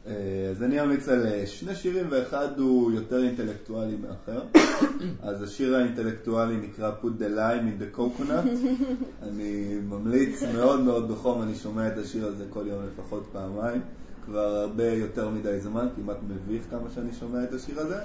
אה, 0.07 0.47
אז 0.51 0.63
אני 0.63 0.81
אמליץ 0.81 1.09
על 1.09 1.27
אה, 1.27 1.47
שני 1.47 1.75
שירים 1.75 2.05
ואחד 2.09 2.59
הוא 2.59 2.91
יותר 2.91 3.23
אינטלקטואלי 3.23 3.95
מאחר. 3.95 4.41
אז 5.29 5.43
השיר 5.43 5.75
האינטלקטואלי 5.75 6.57
נקרא 6.57 6.91
Put 7.01 7.21
the 7.21 7.37
lime 7.37 7.65
in 7.65 7.81
the 7.81 7.99
coconut. 7.99 8.47
אני 9.29 9.79
ממליץ 9.89 10.43
מאוד 10.53 10.79
מאוד 10.79 11.11
בחום, 11.11 11.41
אני 11.41 11.55
שומע 11.55 11.87
את 11.87 11.97
השיר 11.97 12.27
הזה 12.27 12.45
כל 12.49 12.63
יום 12.67 12.79
לפחות 12.93 13.23
פעמיים. 13.31 13.81
כבר 14.25 14.55
הרבה 14.55 14.87
יותר 14.87 15.29
מדי 15.29 15.59
זמן, 15.59 15.87
כמעט 15.95 16.17
מביך 16.27 16.63
כמה 16.69 16.89
שאני 16.95 17.13
שומע 17.19 17.43
את 17.43 17.53
השיר 17.53 17.79
הזה. 17.79 17.99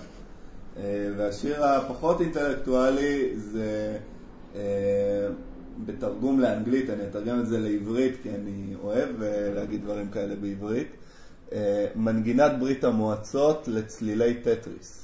אה, 0.76 1.08
והשיר 1.16 1.64
הפחות 1.64 2.20
אינטלקטואלי 2.20 3.32
זה 3.36 3.98
בתרגום 5.86 6.40
לאנגלית, 6.40 6.90
אני 6.90 7.02
אתרגם 7.10 7.40
את 7.40 7.46
זה 7.46 7.58
לעברית 7.58 8.16
כי 8.22 8.30
אני 8.30 8.74
אוהב 8.82 9.08
להגיד 9.54 9.82
דברים 9.82 10.10
כאלה 10.10 10.34
בעברית. 10.36 10.88
אה, 11.52 11.86
מנגינת 11.96 12.52
ברית 12.58 12.84
המועצות 12.84 13.68
לצלילי 13.68 14.34
טטריס. 14.34 15.00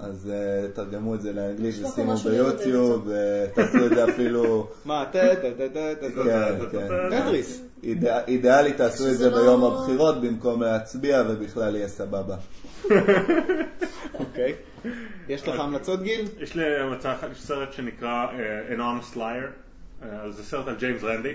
אז 0.00 0.30
אה, 0.32 0.68
תרגמו 0.74 1.14
את 1.14 1.22
זה 1.22 1.32
לאנגלית 1.32 1.74
ושימו 1.74 2.16
ביוטיוב, 2.16 3.08
ותעשו 3.08 3.86
את 3.86 3.90
זה 3.90 4.04
אפילו, 4.04 4.66
מה. 4.84 5.04
טטריס. 7.10 7.62
אידיאלית 8.28 8.76
תעשו 8.76 9.08
את 9.08 9.16
זה 9.16 9.30
לא- 9.30 9.40
ביום 9.40 9.64
הבחירות 9.64 10.20
במקום 10.20 10.62
להצביע 10.62 11.22
ובכלל 11.28 11.76
יהיה 11.76 11.88
סבבה. 11.88 12.36
אוקיי. 14.14 14.54
יש 15.28 15.48
לך 15.48 15.60
המלצות 15.60 16.02
גיל? 16.02 16.26
יש 16.40 16.54
לי 16.54 16.80
המלצה 16.80 17.12
אחת, 17.12 17.28
יש 17.32 17.42
סרט 17.42 17.72
שנקרא 17.72 18.26
אה, 18.32 18.76
An 18.76 18.78
Honest 18.78 19.16
Liar, 19.16 19.48
אה, 20.02 20.30
זה 20.30 20.44
סרט 20.44 20.68
על 20.68 20.74
ג'יימס 20.76 21.04
רנדי. 21.04 21.34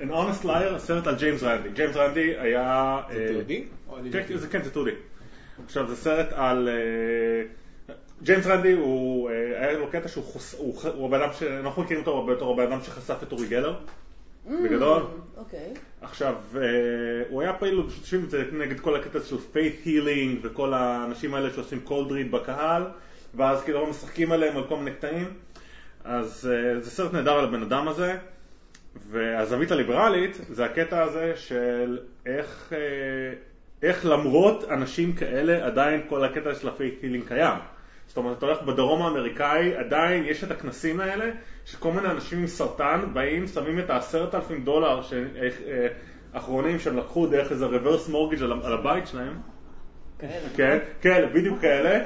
An 0.00 0.04
Honest 0.10 0.44
Liar, 0.44 0.78
סרט 0.78 1.06
על 1.06 1.14
ג'יימס 1.14 1.42
רנדי. 1.42 1.68
ג'יימס 1.68 1.96
רנדי 1.96 2.34
היה... 2.38 3.00
זה 3.12 3.18
אה, 3.22 3.28
תיעודי? 3.28 3.64
כן, 4.12 4.36
זה- 4.36 4.48
כן, 4.48 4.62
זה 4.62 4.70
תיעודי. 4.70 4.90
עכשיו, 5.64 5.88
זה 5.88 5.96
סרט 5.96 6.32
על... 6.32 6.68
אה, 6.68 7.94
ג'יימס 8.22 8.46
רנדי 8.46 8.72
הוא, 8.72 9.30
אה, 9.30 9.34
היה 9.68 9.78
לו 9.78 9.86
קטע 9.90 10.08
שהוא 10.08 10.24
חוס... 10.24 10.54
הוא 10.58 10.78
ח- 10.82 10.86
הוא 10.86 11.06
הבן 11.08 11.20
אדם 11.22 11.32
ש... 11.32 11.42
אנחנו 11.42 11.82
מכירים 11.82 12.00
אותו 12.02 12.16
הרבה 12.16 12.32
יותר, 12.32 12.44
הוא 12.44 12.52
הבן 12.54 12.72
אדם 12.72 12.82
שחשף 12.82 13.22
את 13.22 13.32
אורי 13.32 13.46
גלר, 13.46 13.74
בגדול. 14.64 15.02
אוקיי. 15.36 15.74
עכשיו, 16.02 16.34
אה, 16.56 16.60
הוא 17.28 17.42
היה 17.42 17.52
פעיל 17.52 17.82
בשביל 18.02 18.28
זה 18.28 18.44
נגד 18.52 18.80
כל 18.80 18.96
הקטע 18.96 19.18
של 19.20 19.36
faith 19.36 19.86
healing 19.86 20.38
וכל 20.42 20.74
האנשים 20.74 21.34
האלה 21.34 21.50
שעושים 21.50 21.80
cold 21.86 22.10
read 22.10 22.30
בקהל, 22.30 22.82
ואז 23.34 23.62
כאילו 23.62 23.86
משחקים 23.86 24.32
עליהם 24.32 24.56
על 24.56 24.64
כל 24.68 24.76
מיני 24.76 24.90
קטעים. 24.90 25.26
אז 26.04 26.50
אה, 26.52 26.80
זה 26.80 26.90
סרט 26.90 27.12
נהדר 27.12 27.32
על 27.32 27.44
הבן 27.44 27.62
אדם 27.62 27.88
הזה, 27.88 28.16
והזווית 29.12 29.70
הליברלית 29.70 30.38
זה 30.50 30.64
הקטע 30.64 31.02
הזה 31.02 31.32
של 31.36 31.98
איך, 32.26 32.72
אה, 32.72 32.78
איך 33.88 34.06
למרות 34.06 34.64
אנשים 34.70 35.12
כאלה 35.12 35.66
עדיין 35.66 36.00
כל 36.08 36.24
הקטע 36.24 36.54
של 36.54 36.68
ה-faith 36.68 37.04
healing 37.04 37.28
קיים. 37.28 37.58
זאת 38.06 38.16
אומרת, 38.16 38.38
אתה 38.38 38.46
הולך 38.46 38.62
בדרום 38.62 39.02
האמריקאי, 39.02 39.76
עדיין 39.76 40.24
יש 40.24 40.44
את 40.44 40.50
הכנסים 40.50 41.00
האלה, 41.00 41.30
שכל 41.64 41.92
מיני 41.92 42.08
אנשים 42.08 42.38
עם 42.38 42.46
סרטן 42.46 43.00
באים, 43.12 43.46
שמים 43.46 43.78
את 43.78 43.90
העשרת 43.90 44.34
אלפים 44.34 44.64
דולר 44.64 45.02
ש- 45.02 45.12
אה, 45.12 45.18
אה, 45.68 45.86
האחרונים 46.34 46.78
שהם 46.78 46.96
לקחו 46.98 47.26
דרך 47.26 47.52
איזה 47.52 47.66
reverse 47.66 48.10
mortgage 48.10 48.42
על 48.42 48.52
ה- 48.52 48.66
על 48.66 48.72
הבית 48.72 49.06
שלהם, 49.06 49.34
כן, 50.56 50.78
כן, 51.00 51.28
בדיוק 51.34 51.60
כאלה, 51.60 52.04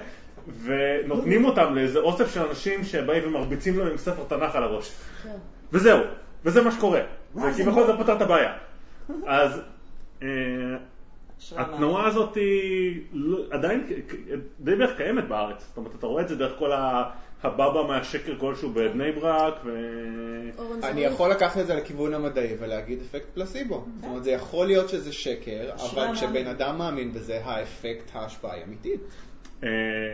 ונותנים 0.65 1.45
אותם 1.45 1.75
לאיזה 1.75 1.99
אוסף 1.99 2.35
של 2.35 2.41
אנשים 2.43 2.85
שבאים 2.85 3.23
ומרביצים 3.27 3.79
להם 3.79 3.89
עם 3.89 3.97
ספר 3.97 4.23
תנ"ך 4.29 4.55
על 4.57 4.63
הראש. 4.63 4.93
כן. 5.23 5.29
וזהו, 5.73 6.01
וזה 6.47 6.63
מה 6.63 6.71
שקורה. 6.73 7.01
זה 7.87 7.97
פותר 7.99 8.17
את 8.17 8.23
הבעיה. 8.23 8.53
אז 9.27 9.61
אה, 10.23 10.29
התנועה 11.57 12.07
הזאת 12.07 12.35
היא 12.35 13.01
לא- 13.13 13.45
עדיין 13.51 13.87
די 14.61 14.75
בערך 14.77 14.97
קיימת 14.97 15.29
בארץ. 15.29 15.65
זאת 15.69 15.77
אומרת, 15.77 15.95
אתה 15.99 16.07
רואה 16.07 16.23
את 16.23 16.29
זה 16.29 16.37
דרך 16.37 16.59
כל 16.59 16.73
ה- 16.73 17.11
הבבא 17.43 17.83
מהשקר 17.89 18.39
כלשהו 18.39 18.71
בבני 18.71 19.13
ברק, 19.13 19.55
ו... 19.65 19.71
אני. 20.83 21.01
יכול 21.01 21.31
לקחת 21.31 21.61
את 21.61 21.67
זה 21.67 21.75
לכיוון 21.75 22.15
המדעי 22.15 22.55
ולהגיד 22.61 22.99
אפקט 23.01 23.27
פלסיבו. 23.35 23.85
זאת 23.97 24.05
אומרת, 24.05 24.25
זה 24.25 24.31
יכול 24.31 24.67
להיות 24.67 24.89
שזה 24.89 25.13
שקר, 25.13 25.71
אבל 25.75 26.15
כשבן. 26.15 26.47
אדם 26.47 26.79
מאמין 26.79 27.13
בזה, 27.13 27.41
האפקט, 27.45 28.11
ההשפעה 28.15 28.55
היא 28.55 28.65
אמיתית. 28.65 29.01
אה, 29.65 29.69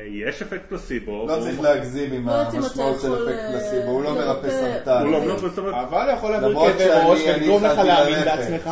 יש 0.08 0.42
אפקט 0.42 0.68
פלסיבו. 0.68 1.26
לא 1.28 1.40
צריך 1.40 1.60
להגזים 1.60 2.12
עם 2.12 2.26
לא 2.26 2.32
המשמעות 2.32 3.00
של 3.00 3.14
אפקט 3.14 3.38
אה, 3.38 3.52
פלסיבו, 3.52 3.90
הוא 3.90 4.02
לא 4.04 4.10
לרפא- 4.14 4.26
מרפא 4.26 4.48
סרטן. 4.50 5.02
הוא 5.06 5.12
לא, 5.28 5.36
זאת 5.38 5.58
אומרת, 5.58 5.74
אבל 5.74 6.08
יכול 6.16 6.30
להעביר 6.30 6.72
כאבי 6.78 7.10
ראש 7.10 7.20
ולגרום 7.26 7.64
לך 7.64 7.78
להאמין. 7.78 8.24
בעצמך. 8.24 8.70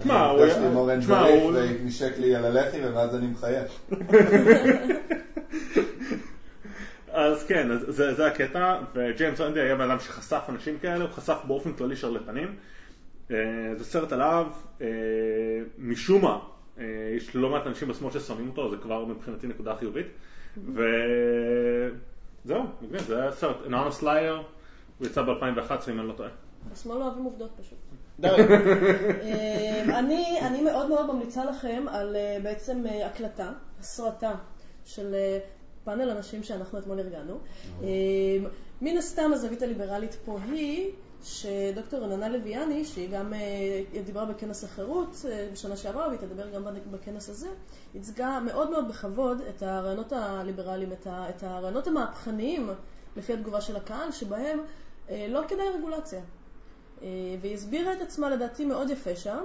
תשמע, 0.00 0.26
הוא- 0.26 0.40
אורן 0.74 1.00
תשמע, 1.00 1.22
זריף 1.22 1.42
הוא- 1.42 1.52
ונשק 1.82 2.18
לי 2.18 2.34
על 2.34 2.44
הלחי 2.44 2.80
ואז 2.94 3.14
אני 3.14 3.26
מחייך. 3.26 3.72
אז 7.12 7.44
כן, 7.44 7.68
זה, 7.88 8.14
זה 8.14 8.26
הקטע, 8.26 8.74
וג'יימס 8.94 9.40
רנדי 9.40 9.60
היה 9.60 9.74
בן 9.76 9.90
אדם 9.90 10.00
שחשף 10.00 10.42
אנשים 10.48 10.78
כאלה, 10.82 11.04
הוא 11.04 11.10
חשף 11.12 11.36
באופן 11.46 11.72
כללי 11.72 11.96
שרלטנים. 11.96 12.54
אה, 13.30 13.36
זה 13.78 13.84
סרט 13.84 14.12
עליו, 14.12 14.46
אה, 14.80 14.86
משום 15.78 16.22
מה, 16.22 16.28
אה, 16.32 16.38
יש 17.16 17.36
לא 17.36 17.50
מעט 17.50 17.66
אנשים 17.66 17.88
בשמאל 17.88 18.12
ששונאים 18.12 18.48
אותו, 18.48 18.70
זה 18.70 18.76
כבר 18.76 19.04
מבחינתי 19.04 19.46
נקודה 19.46 19.76
חיובית. 19.76 20.06
וזהו, 20.56 22.62
מגניב, 22.82 23.02
זה 23.02 23.22
היה 23.22 23.32
סרט, 23.32 23.56
Honest 23.66 24.02
Liar, 24.02 24.42
הוא 24.98 25.06
יצא 25.06 25.22
ב-2011 25.22 25.90
אם 25.90 26.00
אני 26.00 26.08
לא 26.08 26.12
טועה. 26.12 26.30
השמאל 26.72 26.98
לא 26.98 27.04
אוהבים 27.04 27.24
עובדות 27.24 27.50
פשוט. 27.60 27.78
די. 28.20 28.28
אה, 28.28 29.98
אני, 29.98 30.40
אני 30.40 30.62
מאוד 30.62 30.88
מאוד 30.88 31.14
ממליצה 31.14 31.44
לכם 31.44 31.84
על 31.88 32.16
אה, 32.16 32.38
בעצם 32.42 32.86
אה, 32.86 33.06
הקלטה, 33.06 33.52
הסרטה 33.80 34.34
של 34.84 35.14
אה, 35.14 35.38
פאנל 35.84 36.10
אנשים 36.10 36.42
שאנחנו 36.42 36.78
אתמול 36.78 37.00
ארגנו. 37.00 37.38
אה, 37.82 37.88
מן 38.82 38.96
הסתם 38.96 39.30
הזווית 39.32 39.62
הליברלית 39.62 40.16
פה 40.24 40.38
היא 40.52 40.90
שדוקטור 41.22 42.00
רננה 42.00 42.28
לויאני, 42.28 42.84
שהיא 42.84 43.10
גם 43.10 43.34
אה, 43.34 44.00
דיברה 44.04 44.24
בכנס 44.24 44.64
החירות 44.64 45.24
אה, 45.28 45.48
בשנה 45.52 45.76
שעברה 45.76 46.08
והיא 46.08 46.18
תדבר 46.18 46.50
גם 46.50 46.64
בכנס 46.90 47.28
הזה, 47.28 47.48
ייצגה 47.94 48.40
מאוד 48.40 48.70
מאוד 48.70 48.88
בכבוד 48.88 49.40
את 49.40 49.62
הרעיונות 49.62 50.12
הליברליים, 50.12 50.92
את 51.06 51.42
הרעיונות 51.42 51.86
המהפכניים 51.86 52.70
לפי 53.16 53.32
התגובה 53.32 53.60
של 53.60 53.76
הקהל, 53.76 54.12
שבהם 54.12 54.60
אה, 55.10 55.26
לא 55.28 55.40
כדאי 55.48 55.68
רגולציה. 55.68 56.20
והיא 57.40 57.54
הסבירה 57.54 57.92
את 57.92 58.00
עצמה 58.00 58.30
לדעתי 58.30 58.64
מאוד 58.64 58.90
יפה 58.90 59.16
שם, 59.16 59.44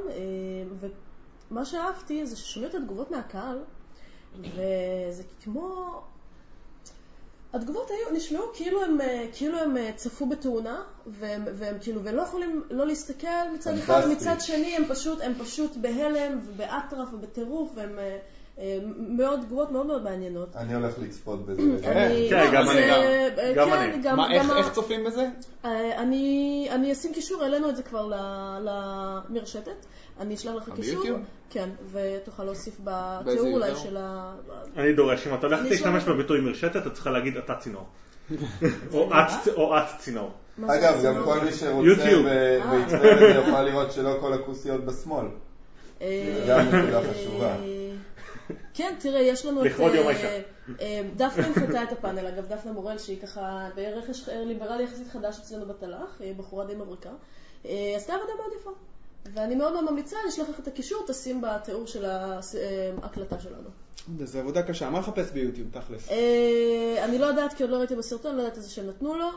ומה 1.52 1.66
שאהבתי 1.66 2.26
זה 2.26 2.36
ששומעים 2.36 2.70
את 2.70 2.76
התגובות 2.76 3.12
מהקהל, 3.12 3.60
וזה 4.40 5.24
כמו... 5.44 6.02
התגובות 7.54 7.90
היו, 7.90 8.18
נשמעו 8.18 8.44
כאילו 8.54 8.84
הם, 8.84 9.02
אה, 9.02 9.26
כאילו 9.34 9.60
הם 9.60 9.78
אה, 9.78 9.92
צפו 9.96 10.26
בתאונה, 10.26 10.82
והם, 11.06 11.46
והם 11.54 11.78
כאילו, 11.82 12.04
והם 12.04 12.16
לא 12.16 12.22
יכולים 12.22 12.64
לא 12.70 12.88
להסתכל 12.88 13.28
מצד 13.54 13.74
אחד. 13.78 14.02
ומצד 14.06 14.36
שני 14.40 14.76
הם 14.76 14.84
פשוט, 14.90 15.22
הם 15.22 15.34
פשוט 15.40 15.78
בהלם 15.78 16.40
ובאטרף 16.46 17.14
ובטירוף, 17.14 17.72
והם 17.76 18.00
אה, 18.00 18.18
מאוד 18.98 19.40
תגובות 19.42 19.72
מאוד 19.72 19.86
מאוד 19.86 20.04
מעניינות. 20.04 20.56
אני 20.56 20.74
הולך 20.76 20.94
לצפות 21.00 21.46
בזה. 21.46 21.62
אני- 21.92 22.28
כן, 22.30 22.46
לא, 22.46 22.52
גם 22.52 22.70
אני. 22.70 22.92
אה, 22.92 23.30
גם 23.56 23.70
כן, 23.70 23.74
אני. 23.78 24.02
גם- 24.04 24.18
מה, 24.18 24.32
איך- 24.34 24.72
צופים 24.72 25.04
בזה? 25.04 25.28
אה, 25.66 26.02
אני, 26.02 26.68
אני 26.72 26.92
אשים 26.92 27.14
קישור, 27.14 27.44
העלינו 27.44 27.70
את 27.70 27.76
זה 27.76 27.84
כבר 27.84 28.08
ל- 28.08 28.68
למרשתת. 29.30 29.86
אני 30.20 30.36
אשלח 30.36 30.54
לך 30.56 30.70
קישור. 30.76 30.94
ביוטיוב? 30.96 31.20
כן, 31.50 31.70
ותוכל 31.92 32.44
להוסיף 32.44 32.78
בתיאור 32.84 33.48
אולי? 33.54 33.76
של 33.76 33.98
ה... 34.00 34.34
אני 34.78 34.94
דורש, 34.94 35.28
אם 35.28 35.34
אתה 35.34 35.48
הולך 35.48 35.60
אני 35.60 35.70
להשתמש 35.70 36.04
בביטוי 36.04 36.42
מרשתת, 36.42 36.76
אתה 36.78 36.90
צריכה 36.90 37.10
להגיד 37.12 37.38
אתה 37.38 37.56
צינור. 37.56 37.86
או 38.94 39.10
את- 39.14 39.48
או 39.56 39.78
את 39.78 39.84
צינור. 39.98 40.32
זה 40.58 40.66
אגב? 40.76 41.02
גם 41.06 41.22
כל 41.26 41.40
מי 41.40 41.52
שרוצה 41.52 41.82
ויצפה 42.26 42.98
בזה 42.98 43.34
יוכל 43.36 43.62
לראות 43.64 43.92
שלא 43.92 44.18
כל 44.22 44.34
הכוסיות 44.34 44.86
בשמאל. 44.86 45.26
אה, 46.02 46.46
גם 46.50 46.60
נקודה 46.66 47.02
חשובה. 47.14 47.56
אה, 48.52 48.56
כן, 48.74 48.96
תראה, 49.00 49.22
יש 49.22 49.46
לנו 49.46 49.62
את... 49.62 49.66
לכבוד 49.66 49.94
יום 49.96 50.08
אה, 50.08 50.12
האישה. 50.14 50.42
אה, 50.82 51.02
דפנה 51.16 51.46
הנחתה 51.48 51.84
את 51.84 51.92
הפאנל, 51.92 52.28
אגב, 52.28 52.46
דפנה 52.48 52.72
מורל, 52.72 52.98
שהיא 52.98 53.22
ככה 53.22 53.70
ברכש 53.76 54.30
אה, 54.30 54.44
ליברלי 54.46 54.84
יחסית 54.84 55.08
חדש 55.08 55.40
אצלנו 55.40 55.66
בתל"ח, 55.66 56.18
היא 56.22 56.36
בחורה 56.36 56.66
די 56.66 56.76
מבריקה. 56.76 57.10
אה, 57.66 57.94
עשתה 57.98 58.14
עבודה 58.14 58.32
מאוד 58.40 58.52
יפה. 58.62 58.70
ואני 59.34 59.56
מאוד 59.56 59.74
מאוד 59.74 59.92
ממליצה, 59.92 60.16
אני 60.22 60.30
אשלח 60.30 60.50
לך 60.50 60.60
את 60.60 60.68
הקישור, 60.68 61.04
תשים 61.08 61.42
בתיאור 61.42 61.88
של 61.88 62.06
ההקלטה 62.06 63.40
שלנו. 63.40 63.70
זה 64.24 64.40
עבודה 64.40 64.62
קשה, 64.64 64.90
מה 64.90 65.00
לחפש 65.00 65.32
ביוטיוב, 65.32 65.68
תכלס? 65.72 66.10
אה, 66.12 67.06
אני 67.06 67.18
לא 67.18 67.26
יודעת, 67.26 67.54
כי 67.54 67.64
עוד 67.64 67.72
לא 67.72 67.78
ראיתי 67.78 67.96
בסרטון, 67.96 68.36
לא 68.36 68.42
יודעת 68.42 68.58
איזה 68.58 68.70
שם 68.70 68.90
נתנו 68.90 69.16
לו. 69.18 69.30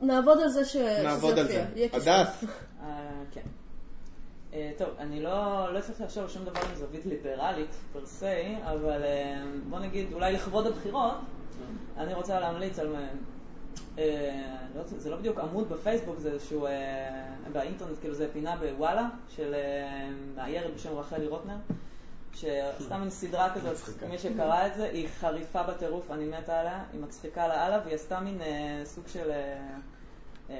נעבוד 0.00 0.38
על 0.40 0.48
זה 0.48 0.64
ש- 0.64 0.72
שזה 0.72 1.00
נעבוד 1.04 1.38
על 1.38 1.46
יופיע. 1.50 1.64
זה. 2.00 2.14
הדס, 2.20 2.44
אה, 2.82 2.86
כן. 3.32 3.40
אה, 4.54 4.70
טוב, 4.78 4.88
אני 4.98 5.22
לא 5.22 5.72
לא 5.72 5.78
הצלחתי 5.78 6.02
לחשוב 6.02 6.22
על 6.22 6.28
שום 6.28 6.44
דבר 6.44 6.60
עם 6.60 6.74
זווית 6.74 7.06
ליברלית 7.06 7.70
פר 7.92 8.06
סי, 8.06 8.56
אבל 8.64 9.02
אה, 9.04 9.42
בוא 9.70 9.78
נגיד, 9.78 10.12
אולי 10.12 10.32
לכבוד 10.32 10.66
הבחירות, 10.66 11.14
אני 11.96 12.14
רוצה 12.14 12.40
להמליץ 12.40 12.78
על... 12.78 12.96
אה, 13.98 14.40
לא 14.76 14.82
זה 14.84 15.10
לא 15.10 15.16
בדיוק 15.16 15.38
עמוד 15.38 15.68
בפייסבוק, 15.68 16.18
זה 16.18 16.32
איזשהו... 16.32 16.66
באינטרנט, 17.52 17.98
כאילו 18.00 18.14
זה 18.14 18.32
פינה 18.32 18.56
בוואלה, 18.56 19.08
של 19.28 19.54
מאיירת 20.36 20.74
בשם 20.74 20.96
רחלי 20.96 21.26
רוטנר. 21.26 21.56
שעשתה 22.32 22.98
מין 22.98 23.10
סדרה 23.10 23.54
כזאת, 23.54 24.02
מי 24.10 24.18
שקרא 24.18 24.66
את 24.66 24.74
זה, 24.76 24.84
היא 24.84 25.08
חריפה 25.20 25.62
בטירוף, 25.62 26.10
אני 26.10 26.24
מתה 26.24 26.60
עליה, 26.60 26.84
היא 26.92 27.00
מצחיקה 27.00 27.48
לאללה, 27.48 27.80
והיא 27.84 27.94
עשתה 27.94 28.20
מין 28.20 28.38
סוג 28.84 29.04
של 29.08 29.30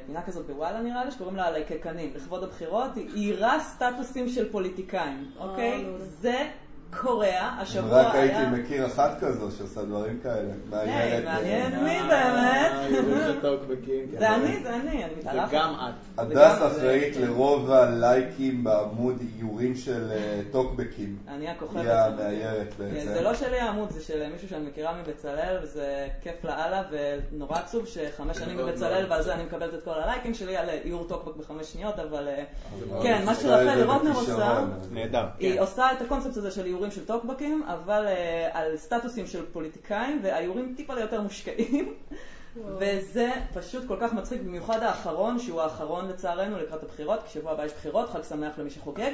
פינה 0.07 0.23
כזאת 0.23 0.47
בוואלה 0.47 0.81
נראה 0.81 1.05
לי, 1.05 1.11
שקוראים 1.11 1.37
לה 1.37 1.47
הלקקנים, 1.47 2.13
לכבוד 2.15 2.45
הבחירות, 2.45 2.97
היא 2.97 3.07
יירה 3.15 3.61
סטטוסים 3.61 4.29
של 4.29 4.53
פוליטיקאים, 4.53 5.31
אוקיי? 5.39 5.85
זה 5.99 6.49
קורע, 7.01 7.27
אם 7.27 7.61
השבוע 7.61 8.03
רק 8.03 8.15
הייתי 8.15 8.37
היה... 8.37 8.51
מכיר 8.51 8.87
אחת 8.87 9.21
כזו 9.21 9.51
שעושה 9.59 9.83
דברים 9.83 10.21
כאלה. 10.23 10.53
מעניין 10.71 11.27
אה, 11.27 11.83
מי 11.83 11.99
באמת. 12.09 12.73
בטוקבקים, 13.39 14.07
כן. 14.13 14.19
זה 14.19 14.35
אני, 14.35 14.63
זה 14.63 14.77
אני, 14.77 15.05
אני 15.05 15.13
מתערבת. 15.19 15.49
וגם 15.49 15.75
את. 15.75 16.19
הדס 16.19 16.63
אחראית 16.63 17.17
לרוב 17.17 17.71
הלייקים 17.71 18.65
בעמוד 18.65 19.23
איורים 19.39 19.77
של 19.77 20.11
אה, 20.13 20.41
טוקבקים. 20.53 21.17
אני 21.29 21.49
הכוכבת. 21.49 21.83
היא 21.83 21.91
המאיירת 21.91 22.75
כן, 22.79 22.85
בעצם. 22.85 23.13
זה 23.13 23.23
לא 23.23 23.35
שלי 23.35 23.59
העמוד, 23.59 23.91
זה 23.91 24.03
של 24.03 24.33
מישהו 24.33 24.49
שאני 24.49 24.67
מכירה 24.67 24.95
מבצלאל, 25.03 25.59
וזה 25.63 26.09
כיף 26.23 26.45
לאללה, 26.45 26.83
ונורא 26.91 27.59
עצוב 27.59 27.87
שחמש 27.87 28.39
שנים 28.39 28.57
בבצלאל. 28.57 29.07
ועל 29.11 29.23
זה 29.23 29.35
אני 29.35 29.45
מקבלת 29.45 29.75
את 29.75 29.85
כל 29.85 29.95
הלייקים 29.95 30.35
שלי 30.35 30.57
על 30.57 30.69
איור 30.69 31.09
טוקבק 31.09 31.37
בחמש 31.37 31.73
שניות, 31.73 31.99
אבל 31.99 32.29
אה, 32.29 32.45
כן, 33.03 33.23
מה 33.25 33.35
שרחל 33.35 33.83
רוטנר 33.83 34.15
עושה. 34.15 34.65
היא 35.39 35.61
עושה 35.61 35.93
את 35.93 36.03
הקונספט 36.03 36.37
הזה 36.37 36.51
של 36.51 36.65
איורים 36.65 36.84
של 36.91 37.07
טוקבקים, 37.07 37.63
אבל 37.67 38.07
אה, 38.07 38.49
על 38.53 38.77
סטטוסים 38.77 39.27
של 39.27 39.45
פוליטיקאים, 39.53 40.21
והאיורים 40.23 40.75
טיפה 40.77 41.01
יותר 41.01 41.21
מושקעים. 41.21 41.95
וזה 42.79 43.31
פשוט 43.55 43.89
כל 43.89 43.97
כך 44.01 44.13
מצחיק, 44.13 44.43
במיוחד 44.43 44.83
האחרון, 44.83 45.39
שהוא 45.39 45.61
האחרון 45.61 46.09
לצערנו 46.09 46.59
לקראת 46.59 46.83
הבחירות, 46.83 47.21
כי 47.27 47.33
שבוע 47.33 47.53
הבא 47.53 47.65
יש 47.65 47.73
בחירות, 47.73 48.11
חג 48.11 48.23
שמח 48.23 48.59
למי 48.59 48.71
שחוגג. 48.71 49.13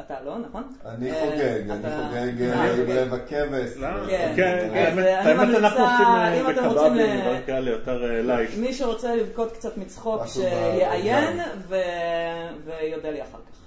אתה 0.00 0.14
לא, 0.24 0.38
נכון? 0.38 0.62
אני 0.84 1.12
אה, 1.12 1.20
חוגג, 1.20 1.70
אני 1.70 1.82
חוגג 1.82 2.42
אה, 2.42 2.54
אה, 2.54 2.64
עם 2.64 2.76
חוגג. 2.76 2.90
לב 2.90 3.14
הכבש. 3.14 3.76
למה? 3.76 4.06
כן. 4.06 4.32
כן, 4.36 4.58
אז, 4.58 4.72
כן, 4.72 4.98
אה, 4.98 5.20
אני 5.20 5.30
האמת 5.30 5.54
אנחנו 5.54 5.80
ממליצה, 5.80 5.92
עושים 5.92 6.06
אה, 6.06 6.40
אם 6.40 6.50
אתם 6.50 6.64
רוצים 6.64 6.92
בקבבים, 6.92 7.20
דברים 7.20 7.42
כאלה 7.46 7.70
יותר 7.70 8.04
אה, 8.10 8.22
לייט. 8.22 8.50
מי 8.58 8.74
שרוצה 8.74 9.14
לבכות 9.16 9.52
קצת 9.52 9.76
מצחוק, 9.76 10.26
שיעיין. 10.26 11.40
ו- 11.68 11.76
ויודה 12.64 13.10
לי 13.10 13.22
אחר 13.22 13.38
כך. 13.38 13.63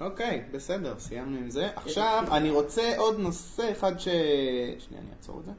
אוקיי, 0.00 0.44
בסדר, 0.52 0.94
סיימנו 0.98 1.36
עם 1.38 1.50
זה. 1.50 1.68
עכשיו, 1.76 2.24
אני 2.32 2.50
רוצה 2.50 2.98
עוד 2.98 3.18
נושא 3.18 3.72
אחד 3.72 3.98
ש... 3.98 4.04
שנייה, 4.78 5.02
אני 5.02 5.10
אעצור 5.18 5.40
את 5.40 5.44
זה. 5.44 5.50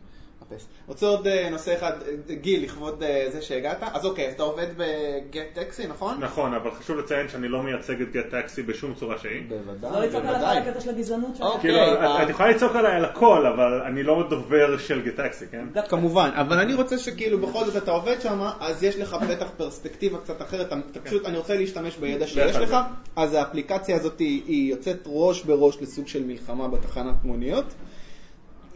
מחפש. 0.52 0.66
רוצה 0.88 1.06
עוד 1.06 1.28
אה, 1.28 1.50
נושא 1.50 1.76
אחד, 1.76 1.92
אה, 2.30 2.36
גיל, 2.36 2.64
לכבוד 2.64 3.04
אה, 3.04 3.26
זה 3.32 3.42
שהגעת. 3.42 3.78
אז 3.94 4.06
אוקיי, 4.06 4.28
אז 4.28 4.34
אתה 4.34 4.44
עובד 4.44 4.68
בגט 4.78 5.46
טקסי, 5.54 5.88
נכון? 5.88 6.18
נכון, 6.20 6.54
אבל 6.54 6.72
חשוב 6.72 6.98
לציין 6.98 7.28
שאני 7.30 7.48
לא 7.48 7.64
מייצג 7.64 8.02
את 8.02 8.12
גט 8.12 8.30
טקסי 8.32 8.64
בשום 8.64 8.94
צורה 8.94 9.18
שהיא. 9.18 9.42
בוודאי, 9.50 9.92
לא 9.92 10.02
לצעוק 10.02 10.24
בוודאי. 10.24 10.58
על 10.58 10.64
הקטע 10.64 10.82
של 10.82 10.90
הגזענות 10.90 11.36
שלך. 11.36 11.46
אוקיי. 11.46 11.62
כאילו. 11.62 12.24
את 12.24 12.30
יכולה 12.30 12.50
לצעוק 12.50 12.76
עליי 12.76 12.96
על 12.96 13.06
הכל, 13.06 13.46
אבל 13.46 13.82
אני 13.88 14.04
לא 14.04 14.24
דובר 14.30 14.78
של 14.78 15.02
גט 15.02 15.16
טקסי, 15.16 15.46
כן? 15.52 15.68
כמובן, 15.90 16.30
אבל 16.34 16.60
אני 16.60 16.74
רוצה 16.74 16.98
שכאילו 16.98 17.40
בכל 17.40 17.66
זאת 17.66 17.84
אתה 17.84 17.92
עובד 17.92 18.22
שם, 18.22 18.40
אז 18.60 18.84
יש 18.84 18.98
לך 18.98 19.18
בטח 19.30 19.50
פרספקטיבה 19.58 20.18
קצת 20.18 20.42
אחרת, 20.42 20.68
אתה 20.68 20.76
אתה 20.92 21.00
פשוט, 21.00 21.26
אני 21.26 21.38
רוצה 21.38 21.56
להשתמש 21.56 21.98
בידע 21.98 22.28
שיש. 22.28 22.56
לך, 22.56 22.78
אז 23.16 23.34
האפליקציה 23.34 23.96
הזאת 23.96 24.20
היא 24.20 24.72
יוצאת 24.72 24.98
ראש 25.06 25.44
בראש 25.44 25.82
לסוג 25.82 26.08
של 26.08 26.24
מלחמה 26.24 26.68
בתחנת 26.68 27.24
מוניות. 27.24 27.66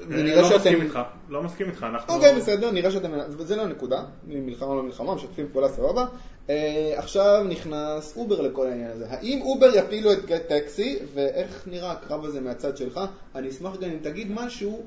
ונראה 0.07 0.41
לא. 0.41 0.55
מסכים 0.55 0.81
איתך, 0.81 0.99
לא 1.29 1.43
מסכים 1.43 1.67
איתך, 1.69 1.83
אנחנו... 1.83 2.13
אוקיי, 2.13 2.35
בסדר, 2.35 2.71
נראה 2.71 2.91
שאתם... 2.91 3.11
זה 3.39 3.55
לא 3.55 3.61
הנקודה, 3.61 4.03
מלחמה 4.27 4.75
לא 4.75 4.83
מלחמה, 4.83 5.15
משתפים 5.15 5.47
פעולה 5.51 5.69
סבבה. 5.69 6.05
אה, 6.49 6.93
עכשיו 6.95 7.45
נכנס 7.49 8.17
אובר 8.17 8.41
לכל 8.41 8.67
העניין 8.67 8.91
הזה. 8.91 9.05
האם 9.09 9.41
אובר 9.41 9.75
יפילו 9.75 10.11
את 10.11 10.25
גט 10.25 10.47
טקסי, 10.47 10.99
ואיך 11.13 11.67
נראה 11.67 11.91
הקרב 11.91 12.25
הזה 12.25 12.41
מהצד 12.41 12.77
שלך? 12.77 12.99
אני 13.35 13.49
אשמח 13.49 13.77
גם 13.79 13.89
אם 13.89 13.97
תגיד 14.01 14.31
משהו, 14.31 14.83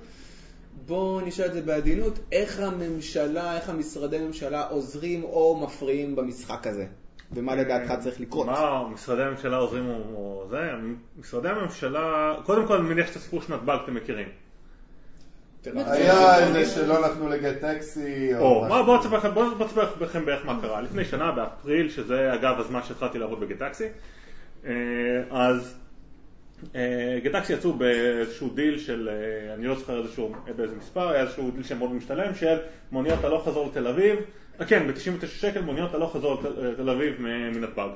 בוא 0.86 1.22
נשאל 1.22 1.46
את 1.46 1.52
זה 1.52 1.62
בעדינות, 1.62 2.18
איך 2.32 2.60
הממשלה, 2.60 3.56
איך 3.56 3.68
המשרדי 3.68 4.18
ממשלה 4.18 4.68
עוזרים 4.68 5.24
או 5.24 5.60
מפריעים 5.62 6.16
במשחק 6.16 6.66
הזה? 6.66 6.86
ומה 7.34 7.54
לדעתך 7.54 7.92
צריך 8.00 8.20
לקרות? 8.20 8.46
מה, 8.46 8.88
משרדי 8.88 9.22
הממשלה 9.22 9.56
עוזרים 9.56 9.88
או 10.14 10.46
זה? 10.50 10.58
משרדי 11.20 11.48
הממשלה, 11.48 12.34
קודם 12.44 12.66
כל 12.66 12.76
אני 12.76 12.88
מניח 12.88 13.06
שאת 13.06 13.16
הסיפור 13.16 13.42
של 13.42 13.54
נתב"ג 13.54 13.78
אתם 13.84 13.94
מכירים. 13.94 14.28
היה 15.66 16.38
איזה 16.38 16.66
שלא 16.66 17.08
נתנו 17.08 17.28
לגט 17.28 17.60
טקסי, 17.60 18.34
או, 18.38 18.64
בואו 18.84 18.98
אספר 19.00 19.88
לכם- 20.00 20.24
בערך 20.24 20.46
מה 20.46 20.58
קרה. 20.62 20.80
לפני 20.80 21.04
שנה, 21.04 21.32
באפריל, 21.32 21.90
שזה 21.90 22.34
אגב 22.34 22.60
הזמן 22.60 22.80
שהתחלתי 22.82 23.18
לעבוד 23.18 23.40
בגטקסי, 23.40 23.84
אה, 24.66 24.72
אז 25.30 25.74
אה, 26.74 27.18
גטקסי 27.24 27.52
יצאו 27.52 27.72
באיזשהו 27.72 28.50
דיל 28.50 28.78
של, 28.78 29.08
אה, 29.12 29.54
אני 29.54 29.66
לא 29.66 29.74
זוכר 29.74 30.02
איזשהו, 30.02 30.32
באיזה 30.56 30.76
מספר, 30.76 31.08
היה 31.08 31.22
איזשהו 31.22 31.50
דיל 31.50 31.62
שמאוד 31.62 31.92
משתלם, 31.92 32.34
של 32.34 32.56
מוניות 32.92 33.24
הלוך 33.24 33.48
חזור 33.48 33.66
לתל 33.66 33.86
אביב, 33.86 34.16
כן, 34.68 34.86
ב-99 34.86 35.26
שקל 35.26 35.60
מוניות 35.60 35.94
הלוך 35.94 36.16
חזור 36.16 36.42
לתל 36.62 36.90
אביב 36.90 37.14
מנתב"ג. 37.20 37.88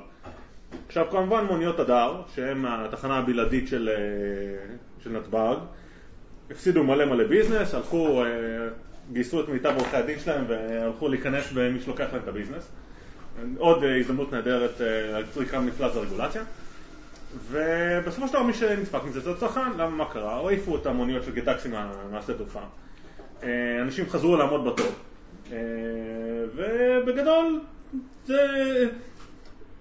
עכשיו 0.87 1.05
כמובן 1.11 1.45
מוניות 1.45 1.79
הדר, 1.79 2.21
שהן 2.35 2.65
התחנה 2.67 3.17
הבלעדית 3.17 3.67
של, 3.67 3.89
של 5.03 5.09
נתב"ג, 5.09 5.55
הפסידו 6.51 6.83
מלא 6.83 7.05
מלא 7.05 7.23
ביזנס, 7.23 7.73
הלכו, 7.73 8.23
אה, 8.23 8.27
גייסו 9.13 9.41
את 9.41 9.49
מיטב 9.49 9.73
עורכי 9.77 9.97
הדין 9.97 10.19
שלהם 10.19 10.45
והלכו 10.47 11.07
להיכנס 11.07 11.51
במי 11.53 11.79
שלוקח 11.81 12.07
להם 12.13 12.21
את 12.23 12.27
הביזנס. 12.27 12.69
עוד 13.57 13.83
הזדמנות 13.99 14.33
נהדרת 14.33 14.81
אה, 14.81 15.11
להצריכה 15.11 15.59
מפלס 15.59 15.95
הרגולציה. 15.95 16.43
ובסופו 17.51 18.27
של 18.27 18.33
דבר 18.33 18.43
מי 18.43 18.53
שנדפק 18.53 19.03
מזה 19.03 19.19
זה 19.19 19.31
הצרכן, 19.31 19.71
למה 19.77 19.89
מה 19.89 20.05
קרה? 20.05 20.47
העיפו 20.47 20.75
את 20.75 20.85
המוניות 20.85 21.23
של 21.23 21.31
גטקסי 21.33 21.67
מה- 21.69 21.91
מהשדה 22.11 22.33
תעופה. 22.33 22.59
אה, 23.43 23.49
אנשים 23.81 24.09
חזרו 24.09 24.35
לעמוד 24.35 24.65
בתור. 24.65 24.87
ובגדול 26.55 27.59
זה... 28.25 28.37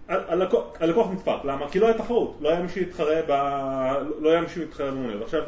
הלקוח, 0.08 0.64
הלקוח 0.80 1.10
נדפק, 1.10 1.44
למה? 1.44 1.68
כי 1.70 1.78
לא 1.78 1.86
היה 1.86 1.98
תחרות, 1.98 2.38
לא. 2.40 2.50
לא 2.50 4.30
היה 4.30 4.40
מי 4.40 4.48
שיתחרה 4.48 4.90
במוניות. 4.90 5.22
עכשיו, 5.22 5.42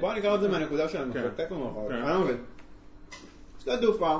בוא 0.00 0.14
נקרא 0.14 0.34
את 0.34 0.40
זה 0.40 0.48
מהנקודה 0.48 0.88
של 0.88 0.98
כן. 1.12 1.18
המחוקק 1.20 1.50
במרכאות. 1.50 1.88
כן. 1.88 1.94
אני 1.94 2.24
מבין. 2.24 2.36
שדה 3.62 3.76
תעופה, 3.76 4.18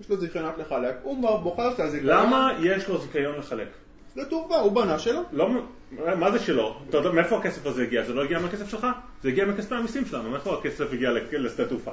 יש 0.00 0.10
לו 0.10 0.16
זיכיונות 0.16 0.58
לחלק, 0.58 0.94
הוא 1.02 1.40
בוחר 1.42 1.70
את 1.70 1.80
הזיכיון. 1.80 2.16
למה 2.16 2.58
יש 2.62 2.88
לו 2.88 2.98
זיכיון 2.98 3.36
לחלק? 3.38 3.68
שדה 4.14 4.24
תעופה, 4.24 4.56
הוא 4.56 4.72
בנה 4.72 4.98
שלו. 4.98 5.20
לא, 5.32 5.48
מה 6.18 6.30
זה 6.30 6.38
שלו? 6.38 6.80
אתה 6.88 6.96
יודע 6.96 7.10
מאיפה 7.10 7.38
הכסף 7.38 7.66
הזה 7.66 7.82
הגיע? 7.82 8.04
זה 8.04 8.14
לא 8.14 8.24
הגיע 8.24 8.38
מהכסף 8.38 8.68
שלך? 8.68 8.86
זה 9.22 9.28
הגיע 9.28 9.44
מכספי 9.44 9.74
המיסים 9.74 10.04
שלנו, 10.06 10.30
מאיפה 10.30 10.54
הכסף 10.54 10.92
הגיע 10.92 11.10
לשדה 11.32 11.68
תעופה? 11.68 11.92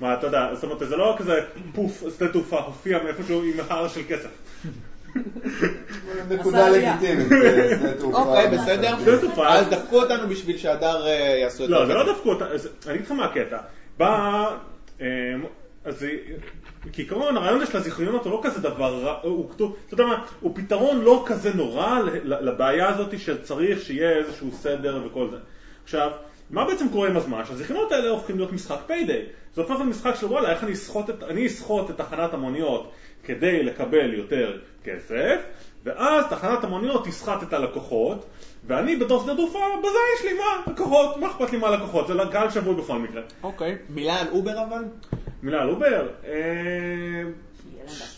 מה, 0.00 0.14
אתה 0.14 0.26
יודע, 0.26 0.54
זאת 0.54 0.64
אומרת, 0.64 0.78
זה 0.78 0.96
לא 0.96 1.14
כזה 1.18 1.40
פוף, 1.74 2.04
שדה 2.16 2.28
תעופה 2.32 2.58
הופיע 2.58 3.02
מאיפשהו 3.02 3.42
עם 3.42 3.54
הר 3.68 3.88
של 3.88 4.00
כסף. 4.08 4.30
נקודה. 6.30 6.68
לגיטימית. 6.68 7.32
אה. 7.32 7.92
אוקיי, 8.02 8.48
בסדר. 8.50 8.94
אז 9.46 9.66
דפקו 9.68 10.02
אותנו 10.02 10.28
בשביל 10.28 10.56
שהדר 10.58 11.06
אה, 11.06 11.10
יעשו 11.42 11.64
את 11.64 11.70
לא, 11.70 11.86
זה 11.86 11.94
לא 11.94 12.12
דפקו 12.12 12.28
אותה, 12.28 12.46
אז 12.46 12.68
אני 12.86 12.94
אגיד 12.94 13.06
לך 13.06 13.12
מה 13.12 13.24
הקטע. 13.24 13.58
בא, 13.98 14.56
אמ, 15.00 15.06
אז 15.84 15.98
זה- 16.00 16.10
כעיקרון 16.92 17.36
הרעיון 17.36 17.60
הזה 17.60 17.70
של 17.72 17.78
הזיכיונות 17.78 18.24
הוא 18.24 18.32
לא 18.32 18.40
כזה 18.42 18.60
דבר 18.60 19.02
רע, 19.04 19.18
הוא 19.22 19.50
כתוב, 19.50 19.76
אתה 19.86 19.94
יודע 19.94 20.06
מה, 20.06 20.24
הוא 20.40 20.52
פתרון 20.56 21.00
לא 21.00 21.22
כזה 21.26 21.50
נורא 21.54 21.98
לבעיה 22.24 22.88
הזאת 22.88 23.18
שצריך 23.18 23.80
שיהיה 23.82 24.10
איזשהו 24.10 24.52
סדר 24.52 25.00
וכל 25.06 25.28
זה. 25.30 25.36
עכשיו, 25.84 26.10
מה 26.50 26.64
בעצם 26.64 26.88
קורה 26.88 27.08
עם 27.08 27.16
הזמן? 27.16 27.42
שהזיכיונות 27.44 27.92
האלה 27.92 28.10
הופכים 28.10 28.36
להיות 28.36 28.52
משחק 28.52 28.78
פיידיי. 28.86 29.22
זה 29.54 29.60
הופך 29.62 29.74
להיות 29.74 29.88
משחק 29.88 30.14
של 30.14 30.26
וואלה, 30.26 30.50
איך 30.50 30.64
אני 30.64 30.72
אסחוט 30.72 31.10
את, 31.10 31.22
אני 31.22 31.46
אסחוט 31.46 31.90
את 31.90 31.96
תחנת 31.96 32.34
המוניות 32.34 32.92
כדי 33.28 33.62
לקבל 33.62 34.14
יותר 34.14 34.58
כסף, 34.84 35.40
ואז 35.84 36.24
תחנת 36.30 36.64
המוניות 36.64 37.06
תסחט 37.06 37.42
את 37.42 37.52
הלקוחות, 37.52 38.26
ואני 38.66 38.96
בתור 38.96 39.22
שדה 39.22 39.34
תעופה, 39.36 39.58
בזה 39.80 39.98
יש 40.16 40.24
לי 40.24 40.38
מה, 40.38 40.72
לקוחות, 40.72 41.16
מה 41.16 41.26
אכפת 41.26 41.52
לי 41.52 41.58
מהלקוחות, 41.58 42.06
זה 42.06 42.14
קהל 42.32 42.50
שבוי 42.50 42.74
בכל 42.74 42.98
מקרה. 42.98 43.22
אוקיי. 43.42 43.76
מילה 43.90 44.20
על 44.20 44.26
אובר 44.28 44.64
אבל? 44.64 44.84
מילה 45.42 45.62
על 45.62 45.68
אובר, 45.68 46.08
אה, 46.24 47.22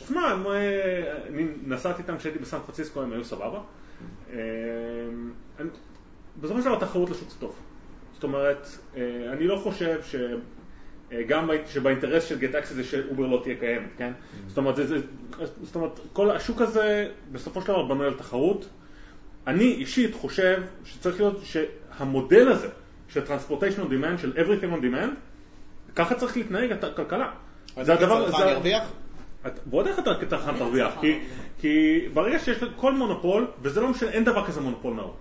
שמע, 0.08 0.34
אה, 0.46 1.12
אני 1.28 1.46
נסעתי 1.66 2.02
איתם 2.02 2.18
כשהייתי 2.18 2.38
בסן 2.38 2.58
פרנסיסקו, 2.66 3.02
הם 3.02 3.12
היו 3.12 3.24
סבבה. 3.24 3.58
אה, 4.32 4.38
בסופו 6.40 6.62
של 6.62 6.68
דבר 6.68 6.78
תחרות 6.78 7.10
לשוק 7.10 7.30
זה 7.30 7.36
טוב. 7.38 7.54
זאת 8.14 8.24
אומרת, 8.24 8.68
אני 9.32 9.46
לא 9.46 9.56
חושב 9.56 10.02
ש... 10.02 10.14
גם 11.28 11.46
בה- 11.46 11.54
שבאינטרס 11.66 12.24
של 12.24 12.38
גט 12.38 12.54
טקסי 12.54 12.72
זה 12.72 12.84
שאובר 12.84 13.26
לא 13.26 13.40
תהיה 13.42 13.56
קיימת, 13.56 13.88
כן? 13.98 14.12
זאת 14.48 14.58
אומרת, 14.58 14.76
זה, 14.76 14.86
זה, 14.86 14.96
זאת 15.62 15.74
אומרת, 15.74 16.00
כל 16.12 16.30
השוק 16.30 16.60
הזה 16.60 17.08
בסופו 17.32 17.60
של 17.60 17.66
דבר 17.68 17.82
בנוי 17.84 18.06
על 18.06 18.14
תחרות. 18.14 18.68
אני 19.46 19.64
אישית 19.64 20.14
חושב 20.14 20.62
שצריך 20.84 21.20
להיות 21.20 21.40
שהמודל 21.44 22.48
הזה 22.48 22.68
של 23.08 23.20
Transportation 23.26 23.78
on 23.78 23.92
Demand, 23.92 24.18
של 24.18 24.32
Everything 24.36 24.78
on 24.80 24.84
Demand, 24.84 25.10
ככה 25.96 26.14
צריך 26.14 26.36
להתנהג 26.36 26.72
הכלכלה. 26.72 27.30
זה 27.82 27.92
הדבר, 27.94 28.30
זה- 28.30 28.36
ירוויח? 28.50 28.92
את- 29.46 29.60
ועוד 29.70 29.86
איך 29.86 29.98
אתה 29.98 30.10
כצרכן 30.20 30.56
תרוויח, 30.58 30.92
כי, 31.00 31.18
כי 31.60 32.00
ברגע 32.14 32.38
שיש 32.38 32.58
כל 32.76 32.92
מונופול, 32.94 33.46
וזה 33.62 33.80
לא 33.80 33.88
משנה, 33.88 34.10
אין 34.10 34.24
דבר 34.24 34.46
כזה 34.46 34.60
מונופול 34.60 34.94
נאור. 34.94 35.16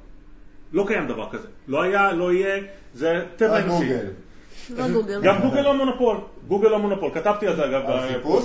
לא 0.73 0.83
קיים 0.87 1.07
דבר 1.07 1.29
כזה. 1.31 1.47
לא 1.67 1.81
היה, 1.81 2.11
לא 2.13 2.33
יהיה, 2.33 2.63
זה 2.93 3.25
טבע 3.35 3.59
אנושי. 3.63 3.85
גוגל. 4.93 5.17
לא. 5.17 5.21
גם 5.21 5.41
גוגל 5.41 5.61
לא 5.61 5.73
מונופול, 5.73 6.17
גוגל 6.47 6.67
לא 6.67 6.79
מונופול, 6.79 7.11
כתבתי 7.13 7.47
על 7.47 7.55
זה 7.55 7.65
אגב? 7.65 7.81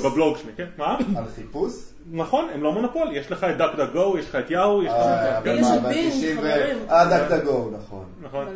בבלוג 0.05 0.37
שלי, 0.37 0.53
כן? 0.57 0.67
מה? 0.79 0.99
על 1.17 1.25
חיפוש? 1.35 1.73
נכון, 2.13 2.49
הם 2.55 2.63
לא 2.63 2.73
מונופול, 2.73 3.09
יש 3.13 3.33
לך 3.33 3.45
את 3.45 3.57
גו, 3.93 4.19
יש 4.19 4.29
לך 4.29 4.35
את 4.37 4.51
יאו, 4.51 4.83
יש 4.83 4.89
לך... 4.89 4.95
אה, 4.95 5.39
אבל 5.39 5.59
יש 5.59 5.67
את 5.77 5.83
בינג, 5.83 6.13
ב-90 6.13 6.41
ו- 6.41 6.51
חברים. 6.51 6.77
אה, 6.91 7.05
דק-דק-גו, 7.05 7.71
נכון. 7.79 8.05
נכון. 8.23 8.47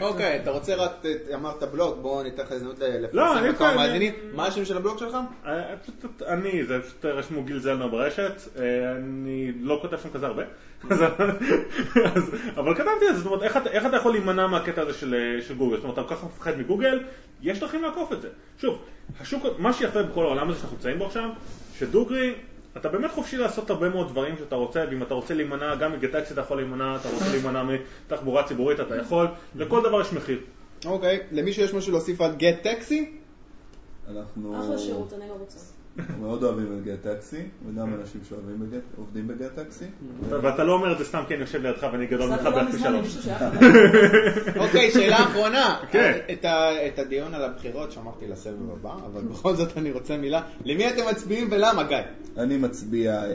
אוקיי, 0.00 0.40
אתה 0.42 0.50
רוצה 0.50 0.74
רק, 0.74 0.90
ת- 1.02 1.06
אמרת 1.34 1.62
בלוג, 1.62 1.98
בוא 2.02 2.22
ניתן 2.22 2.42
לך 2.42 2.52
הזדמנות 2.52 2.78
לא, 3.12 3.34
לפרסם 3.34 3.48
לכמה 3.48 3.74
מאזינים. 3.76 4.12
מה 4.34 4.46
השם 4.46 4.64
של 4.64 4.76
הבלוג 4.76 4.98
שלך? 4.98 5.16
אה, 5.46 5.62
פשוט 5.82 6.22
אני, 6.22 6.64
זה 6.64 6.80
פשוט 6.82 7.04
רשמו 7.04 7.42
גיל 7.42 7.58
זלנר 7.58 7.88
ברשת, 7.88 8.32
אה, 8.58 8.62
אני 8.96 9.52
לא 9.60 9.78
כותב 9.82 9.96
שם 10.02 10.08
כזה 10.10 10.26
הרבה, 10.26 10.42
אבל 12.56 12.74
כתבתי 12.74 13.08
את 13.10 13.14
זה, 13.14 13.20
זאת 13.20 13.26
אומרת, 13.26 13.42
איך 13.42 13.56
אתה- 13.86 13.96
יכול 13.96 14.12
להימנע 14.12 14.46
מהקטע 14.46 14.82
הזה 14.82 14.92
של 14.92 15.14
אה, 15.14 15.54
גוגל? 15.54 15.76
זאת 15.76 15.84
אומרת, 15.84 15.98
אתה 15.98 16.08
כל 16.08 16.14
כך 16.14 16.24
מפחד 16.24 16.58
מגוגל, 16.58 17.00
יש 17.42 17.60
דרכים 17.60 17.82
לעקוף 17.82 18.12
את 18.12 18.22
זה. 18.22 18.28
שוב, 18.58 18.78
מה 19.58 19.72
שיפה 19.72 20.02
בכל 20.02 20.24
העולם 20.24 20.50
הזה 20.50 20.58
שאנחנו 20.58 20.76
נמצאים 20.76 20.98
בו 20.98 21.06
עכשיו, 21.06 21.28
שדוגרי, 21.78 22.34
אתה 22.76 22.88
באמת 22.88 23.10
חופשי 23.10 23.36
לעשות 23.36 23.70
הרבה 23.70 23.88
מאוד 23.88 24.08
דברים 24.08 24.36
שאתה 24.38 24.54
רוצה, 24.54 24.84
ואם 24.90 25.02
אתה 25.02 25.14
רוצה 25.14 25.34
להימנע, 25.34 25.74
גם 25.74 25.92
מגטקסי 25.92 26.32
אתה 26.32 26.40
יכול 26.40 26.56
להימנע, 26.56 26.96
אתה 26.96 27.08
רוצה 27.08 27.24
להימנע 27.30 27.62
מתחבורה 28.06 28.42
ציבורית, 28.42 28.80
אתה 28.80 28.96
יכול, 28.96 29.26
לכל 29.54 29.80
דבר 29.82 30.00
יש 30.00 30.12
מחיר. 30.12 30.40
אוקיי, 30.84 31.20
למישהו 31.32 31.62
יש 31.62 31.74
משהו 31.74 31.92
להוסיף 31.92 32.20
על 32.20 32.34
גט 32.36 32.62
טקסי? 32.62 33.18
אנחנו 34.08 34.60
אחלה 34.60 34.78
שירות, 34.78 35.12
אני 35.12 35.28
לא 35.28 35.34
רוצה. 35.34 35.73
מאוד 36.20 36.44
אוהבים 36.44 36.78
את 36.78 36.84
גט 36.84 37.02
טקסי, 37.02 37.42
וגם 37.66 37.94
אנשים 37.94 38.20
שאוהבים 38.28 38.60
בגט, 38.60 38.82
עובדים 38.96 39.28
בגט 39.28 39.54
טקסי. 39.54 39.84
ואתה 40.28 40.64
לא 40.64 40.72
אומר 40.72 40.92
את 40.92 40.98
זה 40.98 41.04
סתם 41.04 41.22
כי 41.28 41.34
אני 41.34 41.40
יושב 41.40 41.62
לידך 41.62 41.86
ואני 41.92 42.06
גדול 42.06 42.30
ממך 42.30 42.44
לא 42.44 42.50
בערך 42.50 42.70
פי 42.70 42.76
מזמן 42.76 42.94
עם 42.94 43.04
שלוש. 43.04 43.28
אוקיי, 44.64 44.90
שאלה 44.90 45.16
אחרונה. 45.16 45.80
כן. 45.90 46.18
את 46.86 46.98
הדיון 46.98 47.34
על 47.34 47.42
הבחירות 47.44 47.92
שמרתי 47.92 48.26
לסבב 48.28 48.70
הבא, 48.72 48.94
אבל 49.06 49.22
בכל 49.22 49.54
זאת 49.54 49.76
אני 49.76 49.92
רוצה 49.92 50.16
מילה. 50.16 50.42
למי 50.64 50.88
אתם 50.88 51.02
מצביעים 51.10 51.48
ולמה, 51.50 51.82
גיא? 51.82 51.96
אני 52.36 52.56
מצביע 52.56 53.24
אה, 53.24 53.30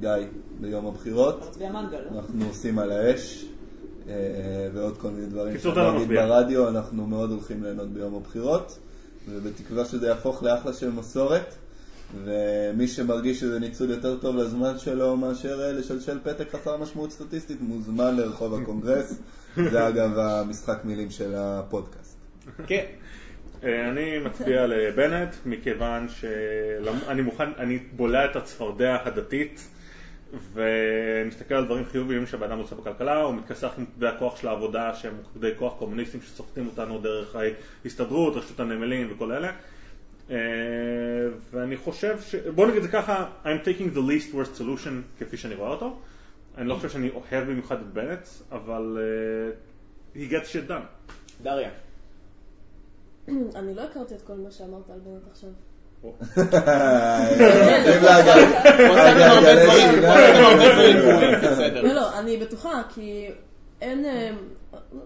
גיא 0.00 0.26
ביום 0.60 0.86
הבחירות. 0.86 1.48
מצביע 1.48 1.72
מנגל, 1.72 1.98
לא? 1.98 2.18
אנחנו 2.18 2.46
עושים 2.48 2.78
על 2.78 2.92
האש 2.92 3.44
אה, 4.08 4.14
ועוד 4.74 4.98
כל 4.98 5.08
מיני 5.10 5.26
דברים 5.26 5.58
שאני 5.58 5.76
לא 5.76 5.90
אגיד 5.90 6.00
מצביע. 6.02 6.26
ברדיו, 6.26 6.68
אנחנו 6.68 7.06
מאוד 7.06 7.30
הולכים 7.30 7.62
ליהנות 7.62 7.88
ביום 7.88 8.14
הבחירות 8.14 8.78
ובתקווה 9.28 9.84
שזה 9.84 10.06
יהפוך 10.06 10.42
לאחלה 10.42 10.72
של 10.72 10.90
מסורת 10.90 11.54
ומי 12.14 12.88
שמרגיש 12.88 13.40
שזה 13.40 13.60
ניצול 13.60 13.90
יותר 13.90 14.16
טוב 14.16 14.36
לזמן 14.36 14.78
שלו 14.78 15.16
מאשר 15.16 15.60
אה, 15.60 15.72
לשלשל 15.72 16.18
פתק 16.22 16.50
חסר 16.50 16.76
משמעות 16.76 17.12
סטטיסטית 17.12 17.60
מוזמן 17.60 18.16
לרחוב 18.16 18.62
הקונגרס 18.62 19.20
זה 19.70 19.88
אגב 19.88 20.18
המשחק 20.18 20.84
מילים 20.84 21.10
של 21.10 21.34
הפודקאסט. 21.36 22.18
כן. 22.66 22.84
אה, 23.64 23.90
אני 23.90 24.18
מצביע 24.18 24.66
לבנט 24.66 25.34
מכיוון 25.46 26.08
שאני 26.08 27.22
מוכן, 27.22 27.50
אני 27.58 27.78
בולע 27.78 28.24
את 28.24 28.36
הצפרדע 28.36 28.96
הדתית 29.04 29.68
ומסתכל 30.52 31.54
על 31.54 31.64
דברים 31.64 31.84
חיוביים 31.84 32.26
שהבן 32.26 32.58
עושה 32.58 32.74
בכלכלה, 32.74 33.16
הוא 33.22 33.34
מתכסח 33.34 33.70
עם 33.78 33.84
מוקדי 33.84 34.06
הכוח 34.06 34.36
של 34.36 34.48
העבודה 34.48 34.94
שהם 34.94 35.14
מוקדי 35.16 35.50
כוח 35.58 35.72
קומוניסטיים 35.78 36.22
שסוחטים 36.22 36.66
אותנו 36.66 36.98
דרך 36.98 37.36
ההסתדרות, 37.84 38.36
רשות 38.36 38.60
הנמלים 38.60 39.12
וכל 39.12 39.32
אלה 39.32 39.52
אה, 40.30 40.36
ואני 41.50 41.76
חושב 41.76 42.20
ש... 42.20 42.34
בוא 42.34 42.66
נגיד 42.66 42.76
את 42.76 42.82
זה 42.82 42.88
ככה, 42.88 43.26
I'm 43.44 43.66
taking 43.66 43.96
the 43.96 44.00
least 44.00 44.34
worst 44.34 44.60
solution 44.60 45.18
כפי 45.18 45.36
שאני 45.36 45.54
רואה 45.54 45.70
אותו 45.70 45.96
אני 46.58 46.68
לא 46.68 46.74
חושב 46.74 46.88
שאני 46.88 47.10
אוהב 47.10 47.44
במיוחד 47.50 47.76
את 47.80 47.92
בנט, 47.92 48.28
אבל 48.52 48.98
אה, 49.00 50.20
he 50.20 50.30
gets 50.30 50.46
shit 50.46 50.70
done 50.70 51.12
דריה. 51.42 51.70
אני 53.58 53.74
לא 53.74 53.82
הכרתי 53.82 54.14
את 54.14 54.22
כל 54.22 54.34
מה 54.34 54.50
שאמרת 54.50 54.90
על 54.90 54.98
בנט 54.98 55.22
עכשיו. 55.30 55.50
בסדר. 61.42 61.82
לא, 61.88 61.92
לא, 61.92 62.18
אני 62.18 62.36
בטוחה, 62.36 62.82
כי 62.94 63.30
אין... 63.80 64.04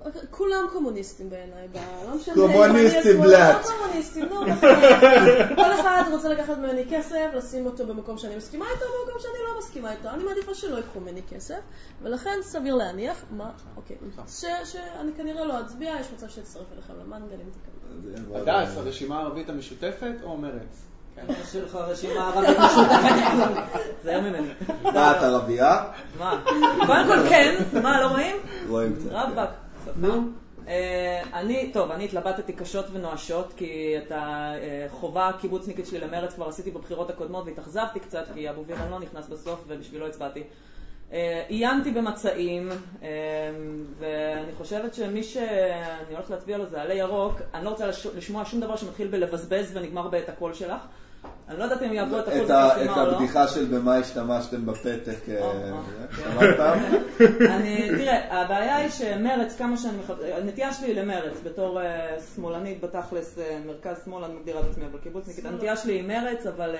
אה, 0.06 0.10
כולם 0.30 0.66
קומוניסטים 0.72 1.30
בעיניי, 1.30 1.68
לא 2.08 2.16
משנה. 2.16 2.34
קומוניסטים, 2.34 3.16
אני 3.16 3.20
בלאט. 3.22 3.56
לא 3.64 3.70
קומוניסטים, 3.70 4.24
נו, 4.24 4.40
בחיים. 4.40 5.56
כל 5.56 5.72
אחד 5.80 6.02
רוצה 6.12 6.28
לקחת 6.28 6.58
ממני 6.58 6.84
כסף, 6.90 7.26
לשים 7.34 7.66
אותו 7.66 7.86
במקום 7.86 8.18
שאני 8.18 8.36
מסכימה 8.36 8.64
איתו, 8.74 8.84
במקום 9.06 9.20
שאני 9.22 9.44
לא 9.52 9.58
מסכימה 9.58 9.92
איתו. 9.92 10.08
אני 10.08 10.24
מעדיפה 10.24 10.54
שלא 10.54 10.76
ייקחו 10.76 11.00
ממני 11.00 11.22
כסף, 11.30 11.58
ולכן 12.02 12.38
סביר 12.42 12.74
להניח, 12.74 13.24
מה, 13.30 13.50
אוקיי, 13.76 13.96
ש- 14.28 14.44
שאני 14.72 15.12
כנראה 15.16 15.44
לא 15.44 15.60
אצביע, 15.60 15.94
יש 16.00 16.06
מצב 16.14 16.28
שאצטרף 16.28 16.66
אליכם 16.74 16.92
למנגל 17.06 17.34
אם 17.34 17.50
תקבלו. 17.50 18.36
הדס, 18.36 18.76
הרשימה 18.76 19.18
הערבית 19.18 19.48
המשותפת 19.48 20.12
או 20.22 20.36
מרץ? 20.36 20.86
יש 21.40 21.56
לך 21.56 21.74
רשימה 21.74 22.28
ערבית 22.28 22.58
משותפת. 22.58 23.80
זהר 24.04 24.20
ממני. 24.20 24.48
מה, 24.82 25.10
את 25.10 25.22
ערבייה? 25.22 25.84
מה? 26.18 26.42
קודם 26.86 27.06
כל 27.06 27.28
כן, 27.28 27.54
מה, 27.82 28.00
לא 28.00 28.06
רואים? 28.06 28.36
רואים 28.68 28.96
קצת. 28.96 29.08
רבאק. 29.12 29.50
נו. 29.96 30.22
אני, 31.34 31.70
טוב, 31.72 31.90
אני 31.90 32.04
התלבטתי 32.04 32.52
קשות 32.52 32.84
ונואשות, 32.92 33.52
כי 33.56 33.94
את 33.98 34.12
החובה 34.14 35.28
הקיבוצניקית 35.28 35.86
שלי 35.86 35.98
למרץ 36.00 36.34
כבר 36.34 36.48
עשיתי 36.48 36.70
בבחירות 36.70 37.10
הקודמות 37.10 37.44
והתאכזבתי 37.46 38.00
קצת, 38.00 38.24
כי 38.34 38.50
אבו 38.50 38.64
וילן 38.66 38.90
לא 38.90 39.00
נכנס 39.00 39.28
בסוף 39.28 39.64
ובשבילו 39.66 40.06
הצבעתי. 40.06 40.42
אה, 41.12 41.42
עיינתי 41.48 41.90
במצעים, 41.90 42.68
אה, 43.02 43.08
ואני 43.98 44.52
חושבת 44.58 44.94
שמי 44.94 45.22
שאני 45.22 45.44
הולכת 46.14 46.30
להצביע 46.30 46.58
לו 46.58 46.66
זה 46.66 46.82
עלה 46.82 46.94
ירוק. 46.94 47.34
אני 47.54 47.64
לא 47.64 47.70
רוצה 47.70 47.86
לש- 47.86 48.06
לשמוע 48.06 48.44
שום 48.44 48.60
דבר 48.60 48.76
שמתחיל 48.76 49.08
בלבזבז 49.08 49.70
ונגמר 49.76 50.08
באת 50.08 50.28
הקול 50.28 50.54
שלך. 50.54 50.80
אני 51.48 51.58
לא 51.58 51.64
יודעת 51.64 51.82
אם 51.82 51.92
יעברו 51.92 52.18
את 52.18 52.28
הקול 52.28 52.44
את 52.44 52.50
ה- 52.50 52.68
את 52.68 52.72
בחסימה 52.76 53.02
או 53.02 53.06
לא. 53.06 53.12
הבדיחה 53.12 53.48
של 53.48 53.64
במה 53.64 53.96
השתמשתם 53.96 54.66
בפתק, 54.66 55.28
אה, 55.28 55.34
אה, 55.40 55.70
אה. 55.70 55.80
שמעת 56.16 56.56
פעם? 56.56 56.78
תראה, 57.98 58.42
הבעיה 58.42 58.76
היא 58.76 58.88
שמרץ, 58.90 59.56
כמה 59.58 59.76
שאני 59.76 59.98
מחפשת, 59.98 60.22
הנטייה 60.42 60.72
שלי 60.72 60.86
היא 60.86 60.94
למרץ, 61.00 61.34
בתור 61.44 61.78
שמאלנית 62.36 62.80
בתכלס, 62.80 63.38
מרכז 63.66 63.96
שמאל, 64.04 64.24
אני 64.24 64.34
מגדירה 64.34 64.60
את 64.60 64.64
עצמי, 64.70 64.84
אבל 64.90 64.98
קיבוצניקית, 64.98 65.44
הנטייה 65.44 65.76
שלי 65.76 65.92
היא 65.92 66.08
מרץ, 66.08 66.46
אבל 66.46 66.74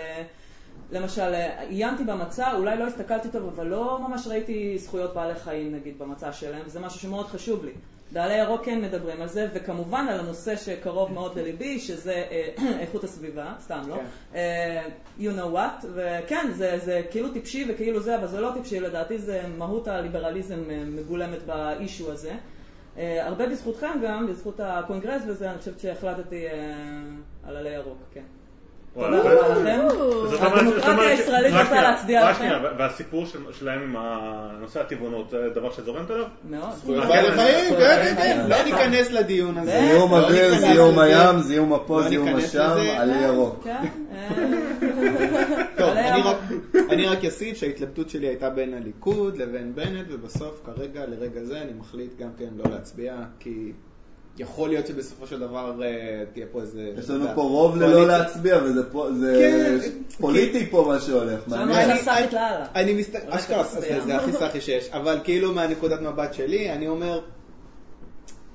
למשל, 0.92 1.34
עיינתי 1.68 2.04
במצע, 2.04 2.52
אולי 2.52 2.76
לא 2.76 2.84
הסתכלתי 2.86 3.28
טוב, 3.28 3.50
אבל 3.56 3.66
לא 3.66 3.98
ממש 4.08 4.26
ראיתי 4.26 4.78
זכויות 4.78 5.14
בעלי 5.14 5.34
חיים, 5.34 5.74
נגיד, 5.74 5.98
במצע 5.98 6.32
שלהם, 6.32 6.62
וזה 6.66 6.80
משהו 6.80 7.00
שמאוד 7.00 7.26
חשוב 7.26 7.64
לי. 7.64 7.72
בעלי 8.12 8.34
ירוק 8.34 8.64
כן 8.64 8.80
מדברים 8.80 9.22
על 9.22 9.28
זה, 9.28 9.48
וכמובן 9.54 10.06
על 10.10 10.20
הנושא 10.20 10.56
שקרוב 10.56 11.12
מאוד 11.12 11.38
לליבי, 11.38 11.78
שזה 11.78 12.24
אה, 12.30 12.48
איכות 12.80 13.04
הסביבה, 13.04 13.54
סתם 13.60 13.82
לא, 13.88 13.94
כן. 13.94 14.04
אה, 14.34 14.86
you 15.18 15.38
know 15.38 15.56
what, 15.56 15.86
וכן, 15.94 16.50
זה, 16.52 16.78
זה 16.78 17.02
כאילו 17.10 17.32
טיפשי 17.32 17.66
וכאילו 17.68 18.00
זה, 18.00 18.16
אבל 18.16 18.26
זה 18.26 18.40
לא 18.40 18.50
טיפשי, 18.54 18.80
לדעתי 18.80 19.18
זה 19.18 19.42
מהות 19.58 19.88
הליברליזם 19.88 20.70
אה, 20.70 20.82
מגולמת 20.86 21.42
באישו 21.42 22.12
הזה. 22.12 22.32
הרבה 22.96 23.48
בזכותכם 23.48 24.00
גם, 24.04 24.26
בזכות 24.26 24.60
הקונגרס 24.60 25.22
וזה, 25.26 25.50
אני 25.50 25.58
חושבת 25.58 25.80
שהחלטתי 25.80 26.44
על 27.44 27.56
עלי 27.56 27.70
ירוק, 27.70 27.98
כן. 28.12 28.22
וואלה, 28.96 29.16
תודה 29.22 29.46
רבה 29.46 29.64
לכם. 30.34 30.46
הדמוקרטיה 30.56 31.08
הישראלית 31.08 31.54
רוצה 31.54 31.82
להצדיע 31.82 32.24
רק 32.24 32.30
לכם. 32.30 32.38
שנייה, 32.44 32.58
והסיפור 32.78 33.26
של- 33.26 33.52
שלהם 33.52 33.82
עם 33.82 33.96
הנושא 33.98 34.80
הטבעונות, 34.80 35.30
זה 35.30 35.48
דבר 35.54 35.70
שזורמת 35.72 36.10
אליו? 36.10 36.24
מאוד. 36.50 36.70
כן, 36.86 37.08
בעלי 37.08 37.32
חיים, 37.32 37.74
כן, 37.74 38.02
כן, 38.04 38.14
כן. 38.16 38.46
לא 38.48 38.56
בטח. 38.56 38.64
ניכנס 38.64 39.10
לדיון 39.10 39.58
הזה. 39.58 39.70
זיהום 39.70 40.10
לא 40.14 40.16
אוויר, 40.26 40.58
זיהום. 40.58 40.98
הים, 40.98 41.38
זיהום 41.40 41.72
הפה, 41.72 42.00
לא 42.00 42.08
זיהום 42.08 42.36
השם. 42.36 42.76
עלי 42.96 43.24
ירוק. 43.24 43.64
כן, 43.64 43.76
אה, 44.14 44.28
טוב, 45.76 45.94
ירוק. 45.96 46.26
רק- 46.26 46.82
אני 46.90 47.06
רק 47.06 47.24
אוסיף 47.24 47.56
שההתלבטות 47.56 48.10
שלי 48.10 48.26
הייתה 48.26 48.50
בין 48.50 48.74
הליכוד 48.74 49.36
לבין 49.36 49.74
בנט, 49.74 50.06
ובסוף 50.10 50.62
כרגע, 50.66 51.00
לרגע 51.06 51.44
זה, 51.44 51.60
אני 51.62 51.72
מחליט 51.78 52.18
גם 52.20 52.28
כן 52.38 52.48
לא 52.56 52.64
להצביע, 52.70 53.12
כי 53.38 53.72
יכול 54.38 54.68
להיות 54.68 54.86
שבסופו 54.86 55.26
של 55.26 55.40
דבר 55.40 55.82
אה, 55.82 56.24
תהיה 56.32 56.46
פה 56.52 56.60
איזה... 56.60 56.92
יש 56.98 57.10
לנו 57.10 57.26
פה 57.34 57.42
רוב 57.42 57.76
ללא. 57.76 58.06
להצביע, 58.06 58.58
וזה 58.64 58.82
זה 59.20 59.36
כן, 59.40 59.78
פוליטי 60.18 60.66
פה 60.70 60.84
מה 60.88 61.00
שהולך. 61.00 61.40
אני 62.74 62.94
מסת... 62.94 63.14
רק 63.14 63.40
אשכרה. 63.40 63.64
זה 63.64 64.00
זה 64.06 64.16
הכי 64.16 64.32
סאחי 64.32 64.60
שיש, 64.60 64.88
אבל 64.92 65.20
כאילו 65.24 65.54
מהנקודת 65.54 66.00
מבט 66.00 66.34
שלי, 66.34 66.70
אני 66.72 66.88
אומר, 66.88 67.20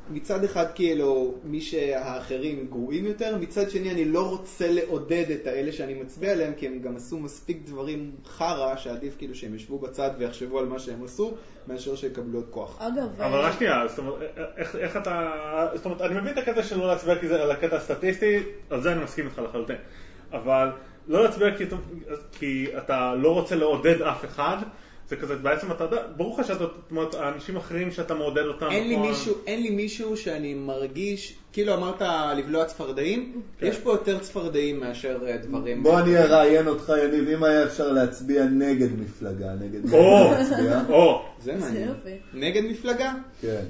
מצד 0.10 0.44
אחד 0.44 0.66
כאילו 0.76 1.36
מי 1.44 1.62
שהאחרים 1.62 2.68
גרועים 2.70 3.06
יותר, 3.06 3.38
מצד 3.38 3.70
שני 3.70 3.92
אני 3.92 4.06
לא 4.06 4.30
רוצה 4.30 4.72
לעודד 4.72 5.32
את 5.32 5.48
האלה 5.48 5.72
שאני 5.72 5.94
מצביע 5.94 6.32
עליהם, 6.32 6.54
כי 6.58 6.68
הם 6.68 6.80
גם 6.80 6.96
עשו 6.96 7.20
מספיק 7.20 7.58
דברים 7.66 8.12
חרא, 8.26 8.76
שעדיף 8.76 9.18
כאילו 9.18 9.36
שהם 9.36 9.56
ישבו 9.56 9.80
בצד 9.80 10.10
ויחשבו 10.18 10.60
על 10.60 10.66
מה 10.66 10.80
שהם 10.80 11.04
עשו, 11.04 11.34
מאשר 11.68 11.96
שיקבלו 11.96 12.40
עוד 12.40 12.48
כוח. 12.50 12.82
אגב, 12.82 13.22
אבל 13.22 13.40
אה, 13.40 13.48
רק 13.48 13.54
שנייה, 13.58 13.88
זאת 13.88 14.00
אומרת, 14.00 14.16
איך, 14.58 14.76
איך 14.76 14.98
אתה, 14.98 15.32
זאת 15.76 15.86
אומרת, 15.86 16.02
אני 16.02 16.20
מבין 16.20 16.34
את 16.34 16.38
הקטע 16.38 16.64
של 16.64 16.80
לא 16.80 16.88
להצביע 16.88 17.20
כי 17.20 17.28
זה 17.28 17.44
על 17.44 17.52
הקטע 17.52 17.76
הסטטיסטי, 17.76 18.44
על 18.70 18.82
זה 18.82 18.92
אני 18.92 19.04
מסכים 19.04 19.26
איתך 19.26 19.40
לחלוטין, 19.40 19.78
אבל 20.32 20.70
לא 21.08 21.24
להצביע 21.24 21.58
כי, 21.58 21.64
כי 22.32 22.68
אתה 22.78 23.16
לא 23.16 23.34
רוצה 23.34 23.56
לעודד 23.56 24.02
אף 24.02 24.26
אחד, 24.26 24.58
זה 25.10 25.16
כזה, 25.16 25.36
בעצם 25.36 25.72
אתה 25.72 25.84
יודע, 25.84 25.98
ברור 26.18 26.40
לך 26.40 26.48
שאתה, 26.48 26.60
זאת 26.60 26.92
אומרת, 26.92 27.14
האנשים 27.14 27.56
האחרים 27.56 27.92
שאתה 27.92 28.14
מעודד 28.14 28.46
אותם, 28.46 28.68
אין 28.72 28.88
לי 28.88 28.96
נכון? 28.96 29.10
מישהו, 29.10 29.34
אין 29.48 29.62
לי 29.62 29.70
מישהו 29.70 30.18
שאני 30.18 30.54
מרגיש, 30.54 31.36
כאילו 31.54 31.74
אמרת 31.74 32.02
לבלוע 32.38 32.66
צפרדעים, 32.66 33.42
כן. 33.60 33.66
יש 33.66 33.78
פה 33.78 33.92
יותר 33.92 34.20
צפרדעים 34.20 34.80
מאשר 34.80 35.18
אה, 35.28 35.38
דברים. 35.38 35.84
בוא 35.84 36.00
אני 36.00 36.18
אראיין 36.18 36.68
אותך, 36.68 36.94
יניב, 37.04 37.30
אם 37.30 37.44
היה 37.44 37.64
אפשר 37.64 37.92
להצביע 37.92 38.44
נגד 38.44 39.00
מפלגה, 39.00 39.54
נגד 39.54 39.86
מי 39.86 39.98
או? 39.98 40.34
או, 40.90 41.26
זה 41.40 41.56
מעניין. 41.56 41.94
נגד 42.34 42.64
מפלגה? 42.64 43.14
כן. 43.42 43.64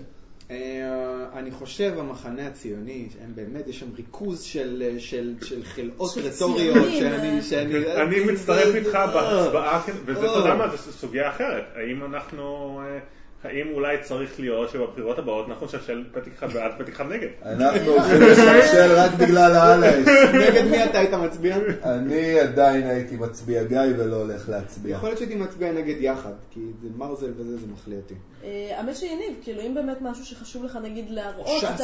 אה, 0.51 1.25
אני 1.33 1.51
חושב 1.51 1.93
המחנה 1.99 2.47
הציוני, 2.47 3.07
הם 3.23 3.31
באמת, 3.35 3.67
יש 3.67 3.79
שם 3.79 3.85
ריכוז 3.95 4.41
של, 4.41 4.95
של, 4.99 5.35
של 5.41 5.63
חלאות 5.63 6.11
של 6.13 6.21
רטוריות, 6.21 6.91
שאני, 6.91 7.37
אה. 7.37 7.41
שאני, 7.41 8.01
אני 8.01 8.19
מצטרף 8.33 8.75
איתך 8.75 8.99
בהצבעה, 9.13 9.83
כן, 9.85 9.93
וזה, 10.05 10.19
אתה 10.19 10.37
יודע 10.37 10.49
אה. 10.49 10.55
מה, 10.55 10.67
זו 10.67 10.77
סוגיה 10.77 11.29
אחרת, 11.29 11.63
האם 11.75 12.05
אנחנו, 12.05 12.81
אה, 12.85 12.99
האם 13.45 13.67
אולי 13.73 13.97
צריך 14.01 14.39
להיות 14.39 14.69
שבבחירות 14.69 15.19
הבאות 15.19 15.49
אנחנו 15.49 15.65
נשלשל 15.65 16.03
פתק 16.11 16.31
אחד 16.37 16.53
בעד, 16.53 16.71
פתק 16.77 16.89
אחד 16.89 17.05
נגד? 17.11 17.27
אנחנו 17.45 17.91
הולכים 17.91 18.21
לשלשל 18.21 18.91
רק 18.97 19.11
בגלל 19.13 19.51
האללה. 19.51 19.99
נגד 20.33 20.65
מי 20.71 20.83
אתה 20.83 20.99
היית 20.99 21.13
מצביע? 21.13 21.57
אני 21.83 22.39
עדיין 22.39 22.87
הייתי 22.87 23.15
מצביע 23.15 23.63
גיא 23.63 23.79
ולא 23.97 24.15
הולך 24.15 24.49
להצביע. 24.49 24.95
יכול 24.95 25.09
להיות 25.09 25.17
שהייתי 25.17 25.35
מצביע 25.35 25.71
נגד 25.71 25.95
יחד, 25.99 26.33
כי 26.51 26.59
זה 26.81 26.87
מרזל 26.97 27.31
וזה, 27.37 27.57
זה 27.57 27.67
מחליא 27.73 27.97
אותי. 27.97 28.13
אה, 28.43 28.73
האמת 28.77 28.95
שיניב, 28.95 29.33
כאילו 29.43 29.61
אם 29.61 29.73
באמת 29.73 29.97
משהו 30.01 30.25
שחשוב 30.25 30.63
לך 30.63 30.75
נגיד 30.83 31.09
להראות, 31.09 31.47
ש"ס, 31.61 31.65
אתה 31.65 31.83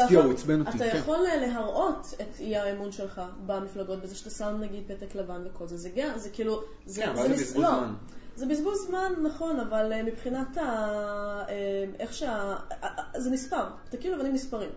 יכול- 0.85 1.25
כן. 1.31 1.39
להראות 1.41 2.13
את 2.21 2.39
אי 2.39 2.55
האמון 2.55 2.91
שלך 2.91 3.21
במפלגות 3.45 4.01
בזה 4.01 4.15
שאתה 4.15 4.29
שם 4.29 4.55
נגיד 4.59 4.83
פתק 4.87 5.15
לבן 5.15 5.41
וכל 5.47 5.67
זה, 5.67 5.77
זה 5.77 5.89
גם, 5.95 6.09
זה 6.15 6.29
כאילו, 6.29 6.61
זה 6.85 7.01
כן, 7.01 7.13
בזבוז 7.13 7.55
לא, 7.55 7.69
זמן. 7.69 7.93
זה 8.35 8.45
בזבוז 8.45 8.87
זמן, 8.87 9.13
נכון, 9.23 9.59
אבל 9.59 9.93
אה, 9.93 10.03
מבחינת 10.03 10.57
ה... 10.57 10.61
אה, 11.49 11.53
איך 11.99 12.13
שה... 12.13 12.55
אה, 12.83 12.89
זה 13.19 13.31
מספר, 13.31 13.63
תקיעו 13.89 14.15
לבנים 14.15 14.33
מספרים. 14.33 14.69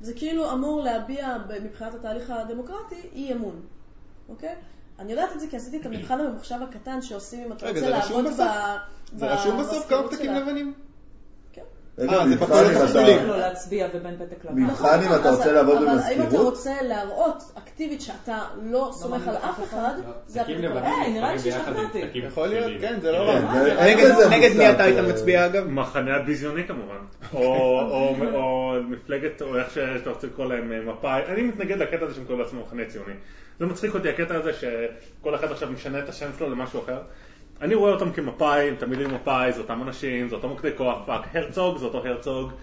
זה 0.00 0.12
כאילו 0.14 0.52
אמור 0.52 0.82
להביע 0.82 1.38
ב- 1.48 1.58
מבחינת 1.64 1.94
התהליך 1.94 2.30
הדמוקרטי 2.30 3.08
אי 3.12 3.32
אמון, 3.32 3.60
אוקיי? 4.28 4.54
אני 4.98 5.12
יודעת 5.12 5.32
את 5.34 5.40
זה 5.40 5.46
כי 5.50 5.56
עשיתי 5.56 5.76
את 5.80 5.86
המבחן 5.86 6.20
הממוחשב 6.20 6.58
הקטן 6.68 7.02
שעושים 7.02 7.44
אם 7.44 7.52
אתה 7.52 7.68
רוצה 7.68 7.88
לעבוד 7.88 8.24
בסוף? 8.26 8.46
ב... 9.12 9.18
זה 9.18 9.26
רשום 9.26 9.60
בסוף 9.60 9.88
כמה 9.88 10.08
פתקים. 10.08 10.34
לבנים? 10.34 10.74
כן. 11.52 11.62
מבחן 12.26 12.54
אם 12.54 12.90
אתה-. 12.90 13.02
לא. 14.44 14.52
מבחן 14.52 15.00
אם 15.02 15.14
אתה 15.14 15.28
אז- 15.28 15.36
רוצה 15.36 15.52
לעבוד 15.52 15.78
במזכירות? 15.82 16.28
אתה 16.28 16.38
רוצה 16.38 16.82
להראות 16.82 17.42
אקטיבית 17.80 18.00
שאתה 18.00 18.38
לא 18.62 18.88
סומך 18.92 19.28
על 19.28 19.36
אף 19.36 19.60
אחד, 19.64 19.92
זה 20.26 20.40
פתקים 20.40 20.64
הפתרון. 20.64 20.82
היי, 20.82 21.12
נראה 21.12 21.32
לי 21.32 21.38
שהשתכנעתי. 21.38 21.98
יכול 22.14 22.46
להיות. 22.48 22.72
כן, 22.80 22.98
זה 23.00 23.12
לא 23.12 23.18
כן, 23.18 23.46
רע. 23.46 23.64
זה- 23.64 24.28
נגד- 24.30 24.56
מי 24.56 24.70
אתה 24.70 24.82
היית 24.82 24.96
אה, 24.98 25.02
מצביע 25.02 25.46
אגב? 25.46 25.66
מחנה 25.68 26.16
הביזיוני 26.16 26.66
כמובן, 26.66 26.96
או, 27.34 28.74
מפלגת, 28.88 29.42
או 29.42 29.56
איך 29.58 29.70
שאתה 29.70 30.10
רוצה 30.10 30.26
לקרוא 30.26 30.46
להם 30.46 30.72
אה, 30.72 30.80
מפא"י, 30.92 31.22
אני 31.32 31.42
מתנגד 31.42 31.78
לקטע 31.78 32.04
הזה 32.04 32.14
שהם 32.14 32.24
קוראים 32.24 32.44
לעצמם 32.44 32.60
מחנה 32.60 32.84
ציוני. 32.84 33.12
זה 33.58 33.66
מצחיק 33.66 33.94
אותי 33.94 34.08
הקטע 34.08 34.34
הזה 34.34 34.52
שכל 34.52 35.34
אחד 35.34 35.50
עכשיו 35.52 35.68
משנה 35.72 35.98
את 35.98 36.08
השם 36.08 36.30
שלו 36.38 36.50
למשהו 36.50 36.80
אחר. 36.84 36.98
אני 37.62 37.74
רואה 37.74 37.92
אותם 37.92 38.12
כמפא"י, 38.12 38.68
הם 38.68 38.74
תמיד 38.78 38.98
היו 38.98 39.08
מפא"י, 39.08 39.52
זה 39.52 39.60
אותם 39.60 39.82
אנשים, 39.82 40.28
זה 40.28 40.34
אותו 40.34 40.48
מוקדי 40.48 40.70
כוח, 40.76 40.98
fuck, 41.06 41.22
הרצוג 41.36 41.78
זה 41.78 41.84
אותו 41.84 41.98
הרצוג, 42.06 42.50
אה, 42.50 42.56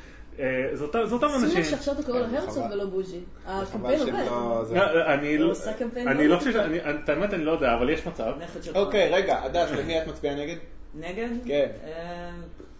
זה 0.74 0.84
אותם 0.84 1.00
זה 1.06 1.14
אותם 1.16 1.28
שים 1.30 1.44
אנשים. 1.44 1.60
לב 1.60 1.66
שעכשיו 1.66 1.94
אתה 1.94 2.04
קורא 2.04 2.20
לו 2.20 2.26
כן, 2.30 2.36
הרצוג 2.36 2.64
חבל. 2.64 2.74
ולא 2.74 2.86
בוז'י. 2.86 3.20
הקמפיין 3.46 4.00
עובד. 4.00 4.14
לא... 4.14 4.64
זה- 4.66 4.76
לא, 4.76 5.14
אני 5.14 5.36
הוא 5.36 5.46
לא, 5.46 5.52
עושה 5.52 5.74
קמפיין 5.74 6.08
אני 6.08 6.18
מאוד 6.18 6.30
לא 6.30 6.38
חושב. 6.40 6.52
שאני- 6.52 6.80
את 7.04 7.10
האמת 7.10 7.34
אני 7.34 7.44
לא 7.46 7.52
יודע, 7.52 7.74
אבל 7.74 7.90
יש 7.90 8.08
מצב. 8.08 8.34
אוקיי, 8.76 9.10
רגע, 9.10 9.44
הדש, 9.44 9.72
למי 9.72 10.02
את 10.02 10.08
מצביעה 10.08 10.36
נגד? 10.36 10.56
נגד? 10.96 11.28
כן. 11.46 11.68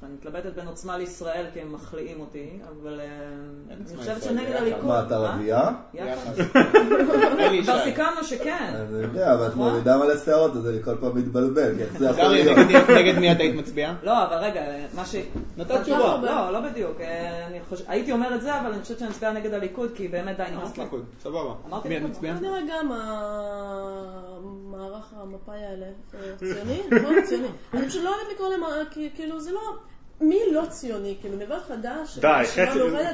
אה, 0.08 0.12
אני 0.12 0.30
מתלבטת 0.32 0.56
בין 0.56 0.68
עוצמה 0.68 0.98
לישראל 0.98 1.46
כי 1.54 1.62
הם 1.62 1.74
מחליאים 1.74 2.20
אותי, 2.20 2.50
אבל 2.70 3.00
אה, 3.00 3.06
אני 3.70 3.98
חושבת 3.98 4.24
שנגד. 4.24 4.52
הליכוד. 4.56 4.86
מה, 4.86 5.04
אתה 5.08 5.20
מה? 5.20 5.34
רביעייה? 5.34 5.70
יחד. 5.94 6.32
כבר. 7.64 7.84
סיכמנו 7.84 8.24
שכן. 8.24 8.74
אני 8.76 9.02
יודע, 9.04 9.34
אבל 9.34 9.48
את? 9.48 9.56
מורידה 9.56 9.98
מלא 9.98 10.18
שערות, 10.26 10.56
אז 10.56 10.70
אני 10.70 10.84
כל 10.84 10.96
פעם 11.00 11.18
מתבלבל, 11.18 11.76
כי 11.76 11.82
איך 11.84 11.98
זה 11.98 12.06
יכול 12.06 12.24
גרי, 12.24 12.44
להיות? 12.44 12.58
נגד- 12.90 13.20
מי 13.20 13.32
את 13.32 13.40
היית 13.40 13.56
מצביעה? 13.56 13.96
לא, 14.04 14.24
אבל 14.24 14.36
רגע, 14.38 14.62
מה 14.96 15.06
ש... 15.06 15.16
נתת 15.58 15.82
תשובה. 15.82 16.20
לא, 16.24 16.52
לא 16.52 16.70
בדיוק. 16.70 17.02
אה, 17.02 17.48
אני 17.48 17.60
הייתי 17.88 18.12
אומר 18.12 18.36
את 18.36 18.42
זה, 18.42 18.60
אבל 18.62 18.72
אני 18.74 18.82
חושבת 18.82 19.00
שאני 19.00 19.10
מצביעה 19.10 19.34
נגד 19.34 19.54
הליכוד, 19.54 19.92
כי 19.96 20.08
באמת 20.08 20.38
די 20.38 20.44
נמאס 20.52 20.78
לי. 20.78 20.84
סבבה. 21.24 21.54
אמרתי 21.70 21.90
מי 21.90 21.98
את. 21.98 22.02
מצביעה? 22.02 22.38
כנראה 22.38 22.60
גם 22.70 22.92
המערך 22.92 24.68
המפא"י 25.22 25.66
האלה, 25.66 25.86
אה, 25.86 25.92
ציוני, 26.38 26.82
נכון? 27.02 27.16
ציוני. 27.26 27.48
אני 27.74 27.88
פשוט 27.88 28.04
לא 28.04 28.10
אוהבת 28.10 28.32
לקרוא 28.34 28.50
להם, 28.50 28.64
אה, 28.64 28.70
כי- 28.92 29.10
כאילו 29.16 29.40
זה 29.40 29.52
לא... 29.52 29.60
מי 30.22 30.40
לא 30.52 30.64
ציוני? 30.70 31.16
כאילו, 31.22 31.36
נבר 31.38 31.60
חדש, 31.68 32.18
די, 32.18 32.28
חצי- 32.44 32.60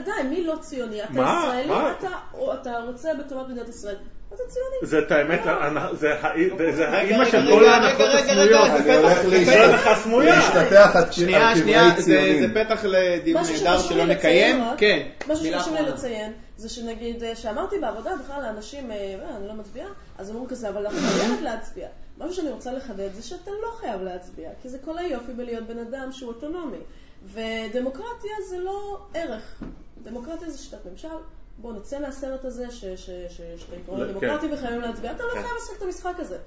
די, 0.05 0.27
מי 0.29 0.43
לא 0.43 0.55
ציוני? 0.61 1.03
אתה 1.03 1.11
מה? 1.13 1.43
ישראלי, 1.45 1.67
מה? 1.67 1.91
אתה- 1.99 2.07
או 2.33 2.53
אתה 2.53 2.71
רוצה 2.87 3.09
בטובת 3.19 3.49
מדינת 3.49 3.69
ישראל, 3.69 3.95
אתה 4.27 4.43
ציוני. 4.49 4.75
זה 4.81 4.99
את 4.99 5.11
האמת, 5.11 5.41
זה 5.93 6.13
האי- 6.21 6.49
זה 6.75 6.85
רגע, 6.85 6.97
האימא 6.97 7.25
של 7.25 7.51
כל 7.51 7.65
ההנחות 7.65 8.05
הסמויות. 8.13 8.71
זה 8.83 8.93
אני 8.93 8.95
הולך 8.97 9.13
פתח- 9.17 9.25
להשת- 9.29 9.45
זה 9.45 9.63
הנחה 9.65 9.95
סמויה. 9.95 10.35
להשתטח 10.35 10.95
על 10.95 11.11
שנייה, 11.11 11.49
על 11.49 11.55
שנייה, 11.57 11.81
קברי 11.91 12.01
זה 12.03 12.19
ציונים. 12.25 12.53
פתח 12.65 12.85
לדיון 12.85 13.43
נהדר 13.43 13.79
שלא 13.79 14.05
נקיים. 14.05 14.63
כן, 14.77 14.99
משהו 15.27 15.45
שחשוב 15.45 15.73
לי. 15.75 15.81
לציין, 15.89 16.31
זה 16.57 16.69
שנגיד, 16.69 17.23
אה, 17.23 17.35
שאמרתי 17.35 17.79
בעבודה 17.79 18.15
בכלל 18.23 18.41
לאנשים, 18.41 18.91
אה, 18.91 18.95
"אה, 19.21 19.37
אני 19.37 19.47
לא 19.47 19.53
מצביעה, 19.53 19.87
אז 20.17 20.31
אמרו 20.31 20.47
כזה, 20.47 20.69
אבל 20.69 20.87
את 20.87 20.91
חייבת 20.91 21.41
להצביע. 21.41 21.87
משהו 22.17 22.33
שאני 22.35 22.49
רוצה 22.49 22.71
לחדד 22.73 23.13
זה 23.13 23.21
שאתה 23.23 23.51
לא 23.51 23.71
חייב 23.79 24.01
להצביע, 24.01 24.49
כי 24.61 24.69
זה 24.69 24.77
כל 24.85 24.97
היופי 24.97 25.33
בלהיות 25.33 25.63
בן 25.67 25.79
אדם 25.79 26.11
שהוא 26.11 26.33
אוטונומי. 26.33 26.77
ודמוקרטיה 27.25 28.31
זה 28.49 28.57
לא 28.57 28.99
ערך. 29.13 29.63
דמוקרטיה 30.03 30.49
זה 30.49 30.57
שיטת 30.57 30.85
ממשל. 30.91 31.07
בואו 31.57 31.73
נצא 31.73 31.99
מהסרט 31.99 32.45
הזה 32.45 32.71
ש- 32.71 32.85
ש- 32.85 32.95
ש- 32.95 33.37
שיש 33.37 33.63
לך 33.63 33.69
עקרון 33.81 34.19
כן. 34.19 34.53
וחייבים 34.53 34.81
להצביע. 34.81 35.11
אתה 35.11 35.23
לא 35.23 35.33
כן. 35.33 35.41
חייב 35.41 35.55
לשחק 35.57 35.77
את 35.77 35.81
המשחק 35.81 36.13
הזה. 36.19 36.37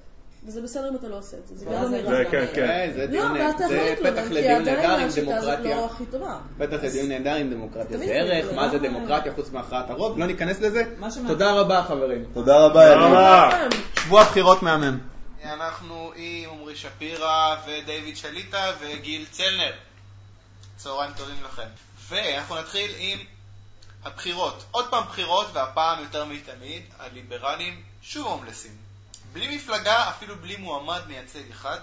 וזה 0.45 0.63
בסדר 0.63 0.89
אם 0.89 0.97
אתה 0.97 1.09
לא 1.09 1.19
עושה 1.19 1.37
את 1.37 1.47
זה. 1.49 1.57
זה 1.57 1.65
גם 1.65 1.73
ואז 1.73 1.91
זה 1.91 1.97
אמירה. 2.01 2.17
זה 2.17 2.25
כן, 2.31 2.47
כן. 2.55 2.91
זה 2.95 3.07
לא, 3.11 4.11
פתח 4.11 4.23
כי 4.29 4.35
לדיון 4.35 4.61
עדיין 4.61 4.77
נהדר 4.77 4.99
עם 4.99 5.09
השיטה 5.09 5.37
הזאת 5.37 5.51
דמוקרטיה. 5.51 5.77
לא 5.77 5.87
הכי 5.87 6.07
טובה. 6.07 6.39
בטח 6.59 6.77
זה 6.77 6.89
דיון 6.89 7.09
נהדר 7.09 7.35
עם 7.35 7.51
דמוקרטיה. 7.51 7.99
זה 7.99 8.05
ערך, 8.05 8.47
זה 8.47 8.53
מה 8.53 8.69
זה 8.69 8.79
לא- 8.79 8.89
דמוקרטיה 8.89 9.35
חוץ 9.35 9.51
מהכרעת 9.51 9.91
הרוב, 9.91 10.19
לא 10.19 10.27
ניכנס 10.27 10.61
לזה. 10.61 10.83
תודה 11.27 11.53
רבה 11.53 11.83
חברים. 11.89 12.25
תודה. 12.35 12.67
רבה. 12.67 13.51
שבוע 14.05 14.25
בחירות 14.25 14.63
מהמם. 14.63 14.99
אנחנו 15.45 16.13
עם 16.17 16.51
עמרי 16.51 16.77
שפירא 16.77 17.57
ודייוויד 17.67 18.17
שליטה 18.17 18.73
וגיל 18.81 19.25
צלנר. 19.31 19.73
צהריים 20.77 21.13
טובים 21.17 21.37
לכם. 21.45 21.69
ואנחנו 22.09 22.57
נתחיל 22.61 22.91
עם 22.99 23.19
הבחירות. 24.05 24.65
עוד 24.71 24.85
פעם 24.91 25.05
בחירות, 25.05 25.47
והפעם 25.53 26.03
יותר 26.03 26.25
מתמיד, 26.25 26.83
הליברלים 26.99 27.75
שוב 28.03 28.27
הומלסים. 28.27 28.86
בלי 29.37 29.57
מפלגה, 29.57 30.11
אפילו 30.11 30.37
בלי 30.37 30.57
מועמד 30.57 31.03
מייצג 31.07 31.51
אחד. 31.51 31.79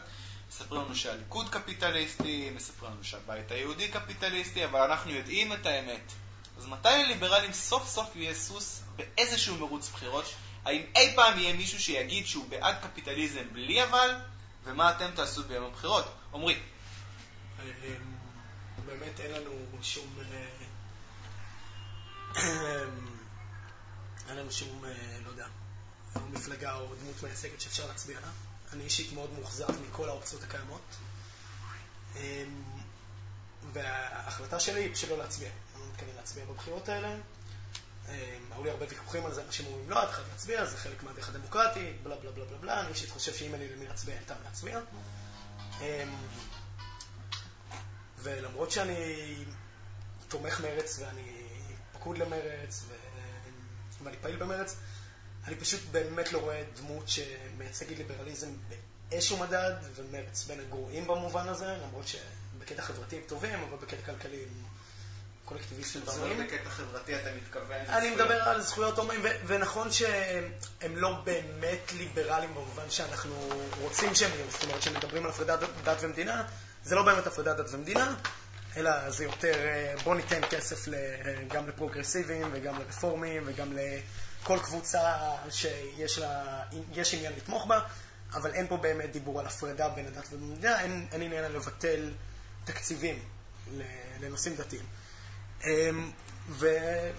מספרים 0.50 0.82
לנו 0.82 0.96
שהליכוד 0.96 1.50
קפיטליסטי, 1.50 2.50
מספרים 2.56 2.92
לנו 2.92 3.04
שהבית 3.04 3.52
היהודי 3.52 3.88
קפיטליסטי, 3.88 4.66
אבל 4.66 4.80
אנחנו 4.80 5.12
יודעים 5.12 5.54
את 5.54 5.66
האמת. 5.66 6.12
אז 6.58 6.68
מתי 6.68 6.90
לליברלים 6.90 7.54
סוף 7.54 7.88
סוף 7.88 8.16
יהיה 8.16 8.34
סוס 8.34 8.82
באיזשהו 8.96 9.58
מרוץ 9.58 9.90
בחירות? 9.90 10.34
האם 10.66 10.82
אי 10.96 11.16
פעם 11.16 11.40
יהיה 11.40 11.54
מישהו 11.54 11.80
שיגיד 11.80 12.28
שהוא 12.28 12.50
בעד 12.50 12.76
קפיטליזם 12.82 13.54
בלי 13.54 13.84
אבל? 13.84 14.16
ומה 14.64 14.92
אתם 14.92 15.12
תעשו 15.16 15.44
ביום 15.44 15.66
הבחירות? 15.66 16.06
עמרי. 16.34 16.60
אמ, 17.60 17.68
באמת 18.86 19.20
אין 19.20 19.32
לנו 19.32 19.52
שום... 19.82 20.16
אה, 22.36 22.84
אין 24.30 24.38
לנו 24.38 24.52
שום, 24.52 24.86
אה, 24.86 25.20
מפלגה 26.32 26.74
או 26.76 26.96
דמות 27.02 27.24
מייצגת 27.24 27.62
שאפשר 27.62 27.88
להצביע 27.88 28.20
לה. 28.20 28.28
אני 28.74 28.84
אישית 28.84 29.14
מאוד 29.14 29.34
מאוכזב 29.34 29.82
מכל 29.90 30.10
האופציות 30.10 30.44
הקיימות. 30.44 30.82
אמ, 32.16 32.22
וההחלטה 33.74 34.60
שלי 34.60 34.84
היא 34.84 34.94
פשוט 34.94 35.10
לא 35.10 35.18
להצביע. 35.18 35.50
אני 35.50 35.82
לא 35.82 35.88
מתכוון 35.94 36.16
להצביע 36.16 36.46
בבחירות 36.46 36.90
האלה. 36.90 37.16
אמ, 38.10 38.14
היו 38.52 38.64
לי 38.64 38.70
הרבה 38.70 38.86
ויכוחים 38.90 39.26
על 39.26 39.34
זה, 39.34 39.44
אנשים 39.44 39.66
אומרים 39.66 39.90
לא, 39.90 40.04
אתה 40.04 40.12
חייב 40.12 40.28
להצביע, 40.32 40.66
זה 40.66 40.78
חלק 40.78 41.04
מהדרך 41.04 41.30
הדמוקרטי, 41.30 41.94
בלה 42.04 42.16
בלה 42.16 42.32
בלה 42.32 42.46
בלה 42.46 42.58
בלה. 42.58 42.82
אני 42.82 42.90
אישית 42.90 43.10
חושב 43.10 43.34
שאם 43.34 43.56
לי 43.56 43.76
למי 43.76 43.88
להצביע, 43.88 44.16
אין 44.16 44.24
טעם 44.24 44.38
להצביע. 44.44 44.80
אמ, 45.82 46.16
ולמרות 48.20 48.72
שאני 48.72 49.36
תומך 50.28 50.62
מרץ 50.62 51.00
ואני 51.00 51.48
פקוד 51.94 52.18
למרץ 52.18 52.84
ואני 54.04 54.18
פעיל 54.22 54.36
במרץ, 54.36 54.76
אני 55.48 55.56
פשוט 55.56 55.82
באמת 55.92 56.34
לא 56.34 56.38
רואה 56.38 56.64
דמות 56.76 57.10
שמייצגת 57.10 57.98
ליברליזם 57.98 58.48
באיזשהו 59.10 59.38
מדד, 59.38 59.74
ומרץ 59.96 60.44
בין 60.44 60.60
הגרועים 60.60 61.08
במובן 61.08 61.48
הזה, 61.48 61.78
למרות 61.88 62.06
שבקטע 62.08 62.82
חברתי 62.82 63.16
הם 63.16 63.22
טובים, 63.28 63.60
אבל 63.60 63.78
בקטע 63.78 64.02
כלכלי 64.06 64.38
הם 64.38 64.64
קולקטיביסטים 65.46 66.02
גזורים. 66.02 66.48
בקטע 66.48 66.70
חברתי 66.70 67.16
אתה 67.16 67.30
מתכוון? 67.36 67.86
אני 67.90 68.10
מדבר 68.10 68.42
על 68.42 68.62
זכויות 68.62 68.98
הומואים, 68.98 69.22
ונכון 69.46 69.92
שהם 69.92 70.96
לא 70.96 71.22
באמת 71.24 71.92
ליברליים 71.98 72.54
במובן 72.54 72.90
שאנחנו 72.90 73.50
רוצים 73.82 74.16
שהם 74.16 74.32
יהיו, 74.36 74.52
זאת 74.52 74.64
אומרת, 74.64 74.80
כשמדברים 74.80 75.24
על 75.24 75.30
הפרדת 75.30 75.60
דת 75.84 75.98
ומדינה, 76.02 76.44
זה 76.84 76.96
לא 76.96 77.04
באמת 77.04 77.28
הפרדת 77.28 77.58
דת 77.58 77.74
ומדינה, 77.74 78.16
אלא 78.78 79.10
זה 79.10 79.24
יותר 79.24 79.56
בוא 80.04 80.16
ניתן 80.16 80.42
כסף 80.50 80.86
גם 81.48 81.68
לפרוגרסיביים 81.68 82.50
וגם 82.54 82.80
לרפורמים 82.80 83.44
וגם 83.46 83.74
לכל 84.44 84.60
קבוצה 84.64 85.32
שיש 85.50 86.18
לה, 86.18 86.64
עניין 87.14 87.34
לתמוך 87.38 87.66
בה, 87.66 87.80
אבל 88.34 88.54
אין 88.54 88.68
פה 88.68 88.78
באמת 88.78 89.12
דיבור 89.12 89.40
על 89.40 89.46
הפרדה 89.46 89.90
בין 89.90 90.08
הדת 90.08 90.28
ובמדינה, 90.32 90.82
אין, 90.82 91.08
אין 91.12 91.22
עניין 91.22 91.52
לבטל 91.52 92.12
תקציבים 92.66 93.20
לנושאים 94.20 94.56
דתיים. 94.56 94.86
אמ, 95.64 96.12
ו, 96.50 96.68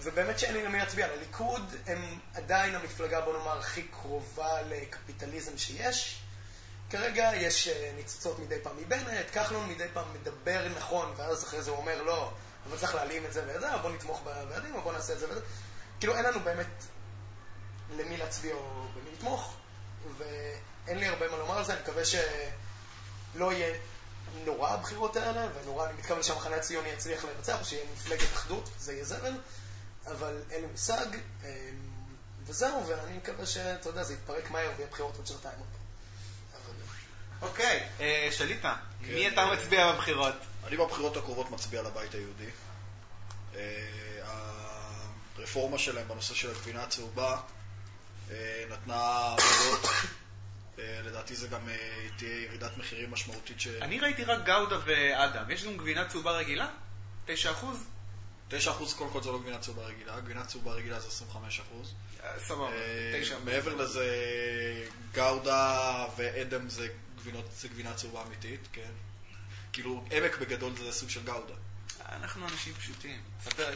ובאמת 0.03 0.39
שאין 0.39 0.55
לי 0.55 0.65
למי 0.65 0.79
להצביע. 0.79 1.07
לליכוד 1.17 1.75
הם 1.87 2.19
עדיין 2.35 2.75
המפלגה, 2.75 3.21
בוא 3.21 3.39
נאמר, 3.39 3.59
הכי 3.59 3.83
קרובה 3.83 4.63
לקפיטליזם 4.63 5.59
שיש. 5.59 6.23
כרגע 6.91 7.31
יש 7.35 7.69
אה, 7.69 7.93
ניצוצות 7.97 8.39
מדי 8.39 8.59
פעם 8.63 8.77
מבנט, 8.77 9.31
כחלון 9.33 9.69
מדי 9.69 9.87
פעם 9.93 10.15
מדבר 10.15 10.69
נכון, 10.77 11.15
ואז 11.17 11.45
אחרי 11.45 11.63
זה 11.63 11.71
הוא 11.71 11.79
אומר 11.79 12.03
לא, 12.03 12.33
אבל 12.69 12.79
צריך 12.79 12.95
להעלים 12.95 13.27
את 13.27 13.33
זה 13.33 13.43
ואת 13.47 13.61
זה, 13.61 13.67
בוא 13.83 13.91
נתמוך 13.91 14.21
בוועדים, 14.25 14.73
בוא 14.83 14.93
נעשה 14.93 15.13
את 15.13 15.19
זה 15.19 15.31
וזה. 15.31 15.41
כאילו 16.01 16.17
אין 16.17 16.25
לנו 16.25 16.41
באמת 16.41 16.67
למי 17.97 18.17
להצביע 18.17 18.55
או 18.55 18.87
במי 18.95 19.11
לתמוך, 19.13 19.55
ואין 20.19 20.99
לי 20.99 21.07
הרבה 21.07 21.29
מה 21.31 21.37
לומר 21.37 21.59
על 21.59 21.65
זה, 21.65 21.73
אני 21.73 21.83
מקווה 21.83 22.05
שלא 22.05 23.53
יהיה 23.53 23.75
נורא 24.45 24.71
הבחירות 24.71 25.17
האלה, 25.17 25.47
ונורא 25.55 25.87
אני 25.87 25.93
מתכוון 25.99 26.23
שהמחנה 26.23 26.57
הציוני 26.57 26.89
יצליח 26.89 27.25
לנצח, 27.25 27.61
או 27.61 27.65
שיהיה 27.65 27.85
מפלגת 27.93 28.33
אחדות, 28.35 28.71
זה 28.79 28.93
יהיה 28.93 29.05
זבל, 29.05 29.33
אבל 30.07 30.43
אין 30.51 30.61
לי 30.61 30.67
מושג, 30.67 31.07
אמ, 31.45 31.49
וזהו, 32.47 32.87
ואני 32.87 33.17
מקווה 33.17 33.47
שאתה 33.47 33.89
יודע, 33.89 34.03
זה 34.03 34.15
יתפרק 34.15 34.51
מהר 34.51 34.71
ויהיה 34.77 34.91
בחירות 34.91 35.17
עוד 35.17 35.27
שנתיים. 35.27 35.59
אוקיי, 37.43 37.89
אה, 38.01 38.29
שליטה, 38.33 38.77
מי 39.01 39.29
אתה 39.29 39.47
מצביע 39.47 39.93
בבחירות? 39.93 40.35
אני 40.67 40.77
בבחירות 40.77 41.17
הקרובות 41.17 41.51
מצביע 41.51 41.83
לבית 41.83 42.15
היהודי. 42.15 42.51
אה, 43.57 43.61
הרפורמה 45.37 45.79
שלהם 45.79 46.09
בנושא 46.09 46.35
של 46.35 46.51
הגבינה 46.51 46.83
הצהובה 46.83 47.41
נתנה 48.71 49.35
עבודות, 49.39 49.91
לדעתי 51.07 51.35
זה 51.35 51.49
גם 51.49 51.69
תהיה 52.17 52.43
ירידת 52.43 52.79
מחירים 52.79 53.11
משמעותית 53.11 53.61
ש... 53.61 53.67
אני 53.67 54.01
ראיתי 54.01 54.25
רק 54.25 54.45
גאודה 54.45 54.79
ואדם, 54.85 55.51
יש 55.51 55.65
גם 55.65 55.77
גבינה 55.77 56.09
צהובה 56.09 56.33
רגילה? 56.33 56.69
9 57.27 57.51
אחוז? 57.51 57.85
9 58.49 58.71
אחוז 58.71 58.95
קודם 58.95 59.11
כל 59.11 59.23
זה 59.23 59.31
לא 59.31 59.39
גבינה 59.39 59.59
צהובה 59.59 59.83
רגילה, 59.83 60.21
גבינה 60.21 60.45
צהובה 60.45 60.73
רגילה 60.73 61.01
זה 61.01 61.09
25 61.09 61.61
אחוז. 61.61 61.95
סבבה, 62.39 62.71
9 63.21 63.39
מעבר 63.39 63.75
לזה, 63.75 64.07
גאודה 65.13 66.07
ואדם 66.17 66.69
זה 66.69 66.89
גבינה 67.65 67.95
צהובה 67.95 68.23
אמיתית, 68.27 68.61
כן? 68.73 68.91
כאילו, 69.73 70.05
עמק 70.11 70.39
בגדול 70.39 70.73
זה 70.77 70.93
סוג 70.93 71.11
של 71.11 71.25
גאודה. 71.25 71.55
אנחנו 72.13 72.47
אנשים 72.49 72.75
פשוטים. 72.75 73.21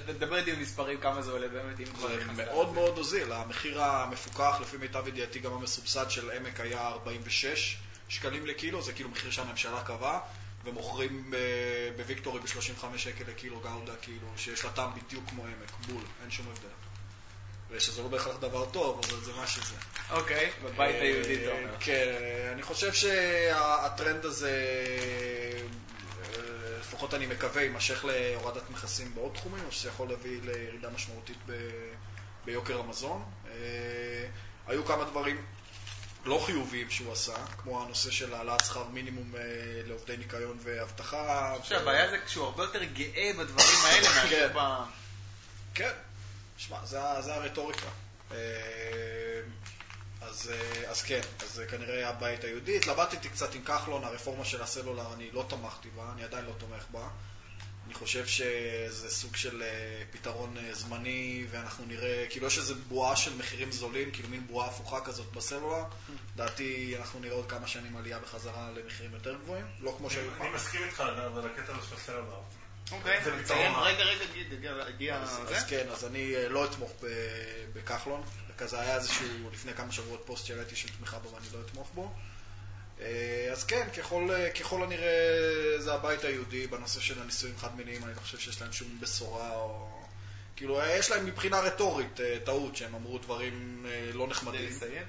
תדבר 0.06 0.36
איתי 0.36 0.52
במספרים 0.52 1.00
כמה 1.00 1.22
זה 1.22 1.30
עולה 1.30 1.48
באמת, 1.48 1.80
אם 1.80 1.84
כבר 1.84 2.16
נכנסת. 2.16 2.36
זה 2.36 2.44
מאוד 2.44 2.72
מאוד 2.74 2.98
הוזיל. 2.98 3.32
המחיר 3.32 3.82
המפוקח, 3.82 4.58
לפי 4.60 4.76
מיטב 4.76 5.08
ידיעתי, 5.08 5.38
גם 5.38 5.52
המסובסד 5.52 6.10
של 6.10 6.30
עמק 6.30 6.60
היה 6.60 6.88
46 6.88 7.76
שקלים 8.08 8.46
לקילו, 8.46 8.82
זה 8.82 8.92
כאילו 8.92 9.08
מחיר 9.08 9.30
שהממשלה 9.30 9.82
קבעה, 9.84 10.20
ומוכרים 10.64 11.34
בוויקטורי 11.96 12.40
ב-35 12.40 12.98
שקל 12.98 13.24
לקילו 13.28 13.60
גאודה, 13.60 13.92
כאילו, 14.02 14.26
שיש 14.36 14.64
לה 14.64 14.70
טעם 14.70 14.90
בדיוק 14.94 15.24
כמו 15.28 15.44
עמק, 15.44 15.86
בול, 15.86 16.02
אין 16.22 16.30
שום 16.30 16.46
הבדל. 16.50 16.68
ושזה 17.70 18.02
לא 18.02 18.08
בהכרח 18.08 18.36
דבר 18.36 18.66
טוב, 18.70 19.00
אבל 19.04 19.20
זה 19.20 19.32
מה 19.32 19.46
שזה. 19.46 19.74
אוקיי, 20.10 20.50
בבית 20.64 20.96
היהודי 21.00 21.44
אתה 21.44 21.52
אומר. 21.52 21.74
כן, 21.80 22.14
אני 22.52 22.62
חושב 22.62 22.92
שהטרנד 22.92 24.24
הזה, 24.24 24.52
לפחות 26.80 27.14
אני 27.14 27.26
מקווה, 27.26 27.62
יימשך 27.62 28.04
להורדת 28.04 28.70
מכסים 28.70 29.14
בעוד 29.14 29.32
תחומים, 29.34 29.64
או 29.66 29.72
שזה 29.72 29.88
יכול 29.88 30.08
להביא 30.08 30.40
לירידה 30.42 30.90
משמעותית 30.90 31.38
ביוקר 32.44 32.80
המזון. 32.80 33.24
היו 34.66 34.84
כמה 34.84 35.04
דברים 35.04 35.44
לא 36.24 36.42
חיוביים 36.46 36.90
שהוא 36.90 37.12
עשה, 37.12 37.46
כמו 37.62 37.82
הנושא 37.82 38.10
של 38.10 38.34
העלאת 38.34 38.64
שכר 38.64 38.84
מינימום 38.84 39.34
לעובדי 39.86 40.16
ניקיון 40.16 40.58
ואבטחה. 40.62 41.52
אני 41.52 41.62
חושב 41.62 41.78
שהבעיה 41.78 42.10
זה 42.10 42.16
שהוא 42.26 42.44
הרבה 42.44 42.62
יותר 42.62 42.84
גאה 42.84 43.30
בדברים 43.38 43.78
האלה 43.84 44.08
מאשר 44.16 44.48
ב... 44.54 44.84
כן. 45.74 45.92
שמע, 46.56 46.84
זה, 46.84 46.98
זה 47.20 47.34
הרטוריקה. 47.34 47.88
אז, 50.20 50.52
אז 50.86 51.02
כן, 51.02 51.20
אז 51.42 51.62
כנראה 51.70 52.08
הבית 52.08 52.44
היהודי. 52.44 52.76
התלבטתי 52.76 53.28
קצת 53.28 53.54
עם 53.54 53.62
כחלון, 53.62 54.04
הרפורמה 54.04 54.44
של 54.44 54.62
הסלולר, 54.62 55.14
אני 55.14 55.30
לא 55.30 55.44
תמכתי 55.48 55.88
בה, 55.96 56.12
אני 56.12 56.24
עדיין 56.24 56.44
לא 56.44 56.52
תומך 56.58 56.84
בה. 56.90 57.08
אני 57.86 57.94
חושב 57.94 58.26
שזה 58.26 59.10
סוג 59.10 59.36
של 59.36 59.62
פתרון 60.10 60.56
זמני, 60.72 61.46
ואנחנו 61.50 61.84
נראה, 61.86 62.26
כאילו 62.30 62.46
יש 62.46 62.58
איזו 62.58 62.74
בועה 62.88 63.16
של 63.16 63.36
מחירים 63.36 63.72
זולים, 63.72 64.10
כאילו 64.10 64.28
מין 64.28 64.46
בועה 64.46 64.68
הפוכה 64.68 65.00
כזאת 65.00 65.32
בסלולר. 65.32 65.84
לדעתי 66.34 66.94
אנחנו 66.98 67.20
נראה 67.20 67.34
עוד 67.34 67.46
כמה 67.50 67.66
שנים 67.66 67.96
עלייה 67.96 68.18
בחזרה 68.18 68.70
למחירים 68.70 69.12
יותר 69.14 69.36
גבוהים, 69.42 69.66
לא 69.80 69.94
כמו 69.98 70.10
שהיו 70.10 70.30
פעם. 70.30 70.46
אני 70.46 70.54
מסכים 70.54 70.82
איתך, 70.82 71.00
אבל 71.00 71.50
הקטע 71.50 71.72
הזה 71.76 71.86
של 71.88 71.94
הסלולר. 71.94 72.40
אוקיי, 72.92 73.18
רגע, 73.82 74.04
רגע, 74.04 74.86
הגיע... 74.88 75.16
אז 75.16 75.64
כן, 75.68 75.86
אז 75.92 76.04
אני 76.04 76.48
לא 76.48 76.64
אתמוך 76.64 76.92
בכחלון. 77.72 78.22
כזה 78.58 78.80
היה 78.80 78.96
איזשהו, 78.96 79.50
לפני 79.52 79.74
כמה 79.74 79.92
שבועות 79.92 80.22
פוסט 80.26 80.46
שהראיתי 80.46 80.76
של 80.76 80.88
תמיכה 80.98 81.18
בו 81.18 81.30
ואני 81.30 81.46
לא 81.52 81.58
אתמוך 81.66 81.90
בו. 81.94 82.12
אז 83.52 83.64
כן, 83.64 83.88
ככל, 83.96 84.30
ככל 84.60 84.82
הנראה 84.82 85.74
זה 85.78 85.94
הבית 85.94 86.24
היהודי 86.24 86.66
בנושא 86.66 87.00
של 87.00 87.22
הנישואים 87.22 87.58
חד-מיניים, 87.58 88.04
אני 88.04 88.14
לא 88.14 88.20
חושב 88.20 88.38
שיש 88.38 88.62
להם 88.62 88.72
שום 88.72 88.88
בשורה 89.00 89.54
או... 89.54 89.88
כאילו, 90.56 90.80
יש 90.98 91.10
להם 91.10 91.26
מבחינה 91.26 91.60
רטורית 91.60 92.20
טעות, 92.44 92.76
שהם 92.76 92.94
אמרו 92.94 93.18
דברים 93.18 93.86
לא 94.12 94.28
נחמדים. 94.28 94.66
לסיים? 94.66 95.02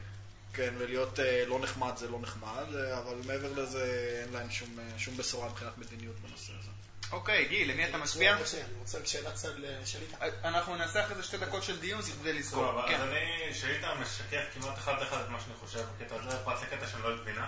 כן, 0.53 0.73
ולהיות 0.77 1.19
לא 1.47 1.59
נחמד 1.59 1.97
זה 1.97 2.07
לא 2.09 2.19
נחמד, 2.19 2.75
אבל 2.97 3.15
מעבר 3.25 3.53
לזה 3.53 4.13
אין 4.23 4.33
להם 4.33 4.51
שום, 4.51 4.79
שום 4.97 5.17
בשורה 5.17 5.49
מבחינת 5.49 5.77
מדיניות 5.77 6.15
בנושא 6.19 6.53
הזה. 6.59 6.69
אוקיי, 7.11 7.45
גיל, 7.45 7.71
למי 7.71 7.85
אתה 7.89 7.97
מצביע? 7.97 8.31
אני 8.31 8.39
רוצה 8.79 9.05
שאלת 9.05 9.33
צד 9.33 9.51
לשליטה. 9.57 10.17
אנחנו 10.43 10.75
נעשה 10.75 11.05
אחרי 11.05 11.15
זה 11.15 11.23
שתי 11.23 11.37
דקות 11.37 11.63
של 11.63 11.79
דיון 11.79 12.01
כדי 12.01 12.33
לסגור. 12.33 12.85
אז 12.85 13.01
אני, 13.01 13.53
שליטה 13.53 13.95
משקף 13.95 14.43
כמעט 14.53 14.77
אחד 14.77 14.93
לאחד 14.99 15.21
את 15.21 15.29
מה 15.29 15.39
שאני 15.39 15.55
חושב 15.55 15.85
בקטע 15.97 16.15
הזה, 16.15 16.37
פרט 16.45 16.61
לקטע 16.61 16.87
שאני 16.87 17.03
לא 17.03 17.15
מבינה. 17.15 17.47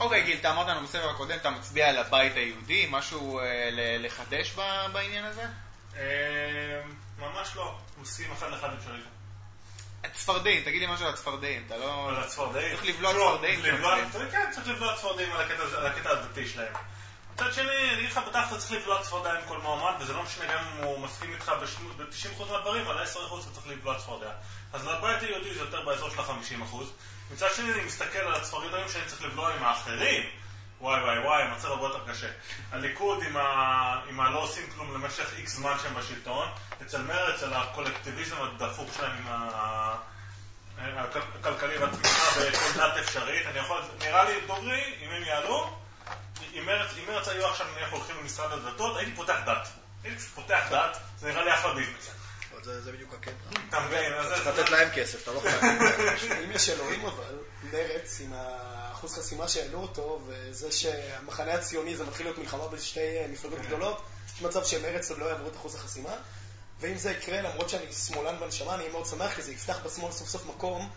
אוקיי, 0.00 0.24
גיל, 0.24 0.36
אתה 0.40 0.50
אמרת 0.50 0.68
לנו 0.68 0.86
בסבב 0.86 1.08
הקודם, 1.08 1.36
אתה 1.36 1.50
מצביע 1.50 1.88
על 1.88 1.96
הבית 1.96 2.36
היהודי, 2.36 2.86
משהו 2.90 3.40
לחדש 3.98 4.54
בעניין 4.92 5.24
הזה? 5.24 5.44
אה, 5.96 6.82
ממש 7.18 7.56
לא, 7.56 7.64
הוא 7.64 8.02
מסכים 8.02 8.32
אחד 8.32 8.50
לאחד 8.50 8.68
עם 8.72 8.78
שריפה. 8.84 9.08
הצפרדעים, 10.04 10.62
תגיד 10.64 10.80
לי 10.80 10.86
משהו 10.86 11.06
על 11.06 11.12
הצפרדעים, 11.12 11.62
אתה 11.66 11.76
לא... 11.76 12.08
על 12.08 12.16
הצפרדעים. 12.16 12.76
צריך 12.76 12.86
לבלוע 12.86 13.12
לא, 13.12 13.38
צפרדעים. 13.40 14.30
כן, 14.30 14.50
צריך 14.52 14.68
לבלוע 14.68 14.96
צפרדעים 14.96 15.32
על 15.76 15.86
הקטע 15.86 16.10
הדתי 16.10 16.48
שלהם. 16.48 16.72
מצד 17.38 17.52
שני, 17.52 17.90
אני 17.90 17.98
אגיד 17.98 18.10
לך, 18.10 18.20
בתכל'ס 18.26 18.58
צריך 18.58 18.72
לבלוע 18.72 19.02
צפרדע 19.02 19.32
עם 19.32 19.44
כל 19.48 19.58
מועמד, 19.58 19.94
וזה 20.00 20.12
לא 20.12 20.22
משנה 20.22 20.46
גם 20.46 20.58
אם 20.58 20.84
הוא 20.84 21.00
מסכים 21.00 21.32
איתך 21.32 21.52
ב-90% 21.60 22.44
מהדברים, 22.50 22.88
על 22.88 23.04
10% 23.04 23.06
אתה 23.06 23.50
צריך 23.52 23.66
לבלוע 23.66 23.98
צפרדע. 23.98 24.30
אז 24.72 24.86
לבית 24.86 25.22
היהודי 25.22 25.54
זה 25.54 25.60
יותר 25.60 25.84
באזור 25.84 26.10
של 26.10 26.20
ה-50%. 26.20 26.76
מצד 27.32 27.46
שני, 27.56 27.72
אני 27.72 27.84
מסתכל 27.84 28.18
על 28.18 28.34
הצפרדעים 28.34 28.88
שאני 28.88 29.04
צריך 29.06 29.22
לבלוע 29.22 29.54
עם 29.54 29.62
האחרים. 29.62 30.22
וואי 30.80 31.02
וואי 31.02 31.18
וואי, 31.18 31.42
המצב 31.42 31.68
הרבה 31.68 31.86
יותר 31.86 32.12
קשה. 32.12 32.28
הליכוד 32.72 33.22
עם, 33.22 33.36
ה... 33.36 34.00
עם 34.08 34.20
הלא 34.20 34.42
עושים 34.42 34.70
כלום 34.74 34.94
למשך 34.94 35.34
איקס 35.36 35.56
זמן 35.56 35.72
שהם 35.82 35.94
בשלטון, 35.94 36.48
אצל 36.82 37.02
מרצ, 37.02 37.42
על 37.42 37.52
הקולקטיביזם 37.52 38.36
הדפוק 38.42 38.88
שלהם 38.96 39.12
עם 39.16 39.26
ה... 39.28 39.94
הכ- 40.78 41.38
הכלכלי 41.40 41.78
והצמיחה 41.78 42.40
בכל 42.40 42.78
דת 42.78 42.96
אפשרית, 42.96 43.46
אני 43.46 43.58
יכול, 43.58 43.80
נראה 43.98 44.24
לי 44.24 44.40
דוגרי, 44.46 44.94
אם 45.02 45.10
הם 45.10 45.22
יעלו, 45.22 45.78
אם 46.58 46.66
מרצ, 46.66 46.90
אם 46.98 47.14
מרצ 47.14 47.28
היו 47.28 47.46
עכשיו 47.46 47.66
נניח 47.76 47.92
הולכים 47.92 48.16
למשרד 48.20 48.52
הדתות, 48.52 48.96
הייתי 48.96 49.12
פותח 49.16 49.36
דת. 49.46 49.68
הייתי 50.04 50.18
פשוט 50.18 50.34
פותח 50.34 50.66
דת, 50.70 50.96
זה 51.20 51.28
נראה 51.28 51.44
לי 51.44 51.54
אחלה 51.54 51.74
ביזנס. 51.74 52.10
זה 52.62 52.80
זה 52.80 52.92
בדיוק 52.92 53.14
הקטע. 53.14 53.60
אתה 53.68 53.80
מבין? 53.80 54.12
אז 54.14 54.26
צריך 54.26 54.44
זה- 54.44 54.50
לתת 54.50 54.70
להם 54.70 54.88
כסף, 54.94 55.22
אתה 55.22 55.32
לא 55.32 55.40
חייב. 55.40 55.62
אם 56.44 56.52
יש 56.52 56.68
אלוהים 56.70 57.06
אבל, 57.06 57.38
מרץ 57.72 58.20
עם 58.20 58.32
האחוז 58.32 59.14
חסימה 59.14 59.48
שהעלו 59.48 59.78
אותו, 59.82 60.20
וזה 60.26 60.72
שהמחנה 60.72 61.54
הציוני 61.54 61.96
זה 61.96 62.04
מתחיל 62.04 62.26
להיות 62.26 62.38
מלחמה 62.38 62.68
בין 62.68 62.80
שתי 62.80 63.00
אה, 63.00 63.26
מפלגות 63.28 63.58
גדולות, 63.60 64.02
יש 64.36 64.42
מצב 64.42 64.64
שמרץ 64.64 65.10
עוד 65.10 65.18
לא 65.18 65.24
יעברו 65.24 65.48
את 65.48 65.56
אחוז 65.56 65.74
החסימה. 65.74 66.10
ואם 66.80 66.98
זה 66.98 67.10
יקרה, 67.10 67.40
למרות 67.40 67.68
שאני 67.68 67.92
שמאלן 67.92 68.40
בנשמה, 68.40 68.74
אני 68.74 68.82
אהיה 68.82 68.92
מאוד 68.92 69.06
שמח, 69.06 69.34
כי 69.34 69.42
זה 69.42 69.52
יפתח 69.52 69.78
בשמאל 69.84 70.12
סוף 70.12 70.28
סוף 70.28 70.46
מקום 70.46 70.90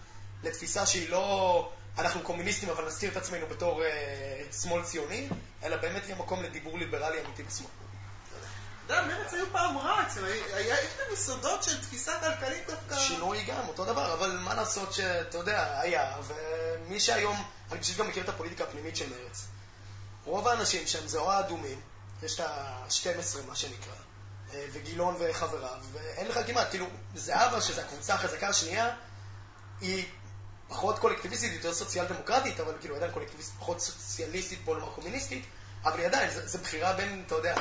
לתפיסה 0.43 0.85
שהיא 0.85 1.09
לא 1.09 1.71
אנחנו 1.97 2.21
קומוניסטים, 2.21 2.69
אבל 2.69 2.87
נסתיר 2.87 3.11
את 3.11 3.17
עצמנו 3.17 3.47
בתור 3.47 3.83
אה, 3.83 4.43
שמאל 4.61 4.83
ציוני, 4.83 5.29
אלא 5.63 5.77
באמת 5.77 6.03
יהיה 6.05 6.15
מקום 6.15 6.43
לדיבור 6.43 6.77
ליברלי 6.77 7.21
אמיתי 7.25 7.43
בשמאל. 7.43 7.69
אתה 8.85 8.93
יודע, 8.93 9.15
מרצ 9.15 9.33
היו 9.33 9.45
פעם 9.51 9.77
רע 9.77 10.03
היה 10.53 10.83
יש 10.83 10.89
להם 10.99 11.13
יסודות 11.13 11.63
של 11.63 11.81
תפיסה 11.81 12.11
כלכלית 12.19 12.67
דווקא... 12.67 12.99
שינוי 12.99 13.43
גם, 13.43 13.67
אותו 13.67 13.85
דבר, 13.85 14.13
אבל 14.13 14.37
מה 14.37 14.53
לעשות 14.53 14.93
שאתה 14.93 15.37
יודע, 15.37 15.79
היה, 15.79 16.15
ומי 16.27 16.99
שהיום, 16.99 17.43
אני 17.71 17.79
פשוט 17.79 17.97
גם 17.97 18.07
מכיר 18.07 18.23
את 18.23 18.29
הפוליטיקה 18.29 18.63
הפנימית 18.63 18.95
של 18.95 19.09
מרצ. 19.09 19.45
רוב 20.25 20.47
האנשים 20.47 20.87
שם 20.87 21.07
זה 21.07 21.19
או 21.19 21.31
האדומים, 21.31 21.81
יש 22.23 22.35
את 22.35 22.39
ה-12 22.39 23.47
מה 23.47 23.55
שנקרא, 23.55 23.93
אה, 24.53 24.65
וגילון 24.71 25.15
וחבריו, 25.19 25.83
ואין 25.91 26.27
לך 26.27 26.39
כמעט, 26.47 26.69
כאילו, 26.69 26.87
זהבה, 27.15 27.61
שזו 27.61 27.81
הקבוצה 27.81 28.13
החזקה 28.13 28.47
השנייה, 28.47 28.95
היא 29.81 30.05
פחות 30.71 30.99
קולקטיביסטית, 30.99 31.53
יותר 31.53 31.73
סוציאל 31.73 32.05
דמוקרטית, 32.05 32.59
אבל 32.59 32.73
כאילו 32.79 32.95
עדיין 32.95 33.11
קולקטיביסטית, 33.11 33.55
פחות 33.59 33.81
סוציאליסטית, 33.81 34.65
בוא 34.65 34.77
נאמר 34.77 34.91
קומוניסטית, 34.91 35.45
אבל 35.83 35.99
היא 35.99 36.07
עדיין, 36.07 36.29
זו 36.45 36.59
בחירה 36.59 36.93
בין, 36.93 37.23
אתה 37.27 37.35
יודע, 37.35 37.55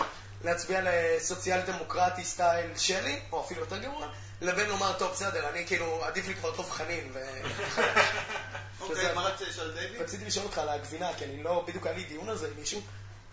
להצביע 0.44 0.80
לסוציאל 0.84 1.60
דמוקרטי 1.60 2.24
style 2.24 2.76
שלי, 2.76 3.20
או 3.32 3.44
אפילו 3.44 3.60
יותר 3.60 3.78
גרוע, 3.78 4.08
לבין 4.40 4.68
לומר, 4.68 4.92
טוב, 4.98 5.12
בסדר, 5.12 5.48
אני 5.48 5.66
כאילו, 5.66 6.04
עדיף 6.04 6.28
לי 6.28 6.34
כבר 6.34 6.56
דב 6.56 6.70
חנין. 6.70 7.12
אוקיי, 8.80 9.14
מה 9.14 9.22
רצית 9.22 9.48
לשאול 9.48 9.70
דיוויד? 9.70 10.02
רציתי 10.02 10.24
לשאול 10.24 10.46
אותך 10.46 10.58
על 10.58 10.68
הגבינה, 10.68 11.10
כי 11.18 11.24
אני 11.24 11.42
לא, 11.42 11.64
בדיוק 11.68 11.86
היה 11.86 11.96
לי 11.96 12.04
דיון 12.04 12.28
על 12.28 12.36
זה 12.36 12.46
עם 12.46 12.54
מישהו, 12.58 12.80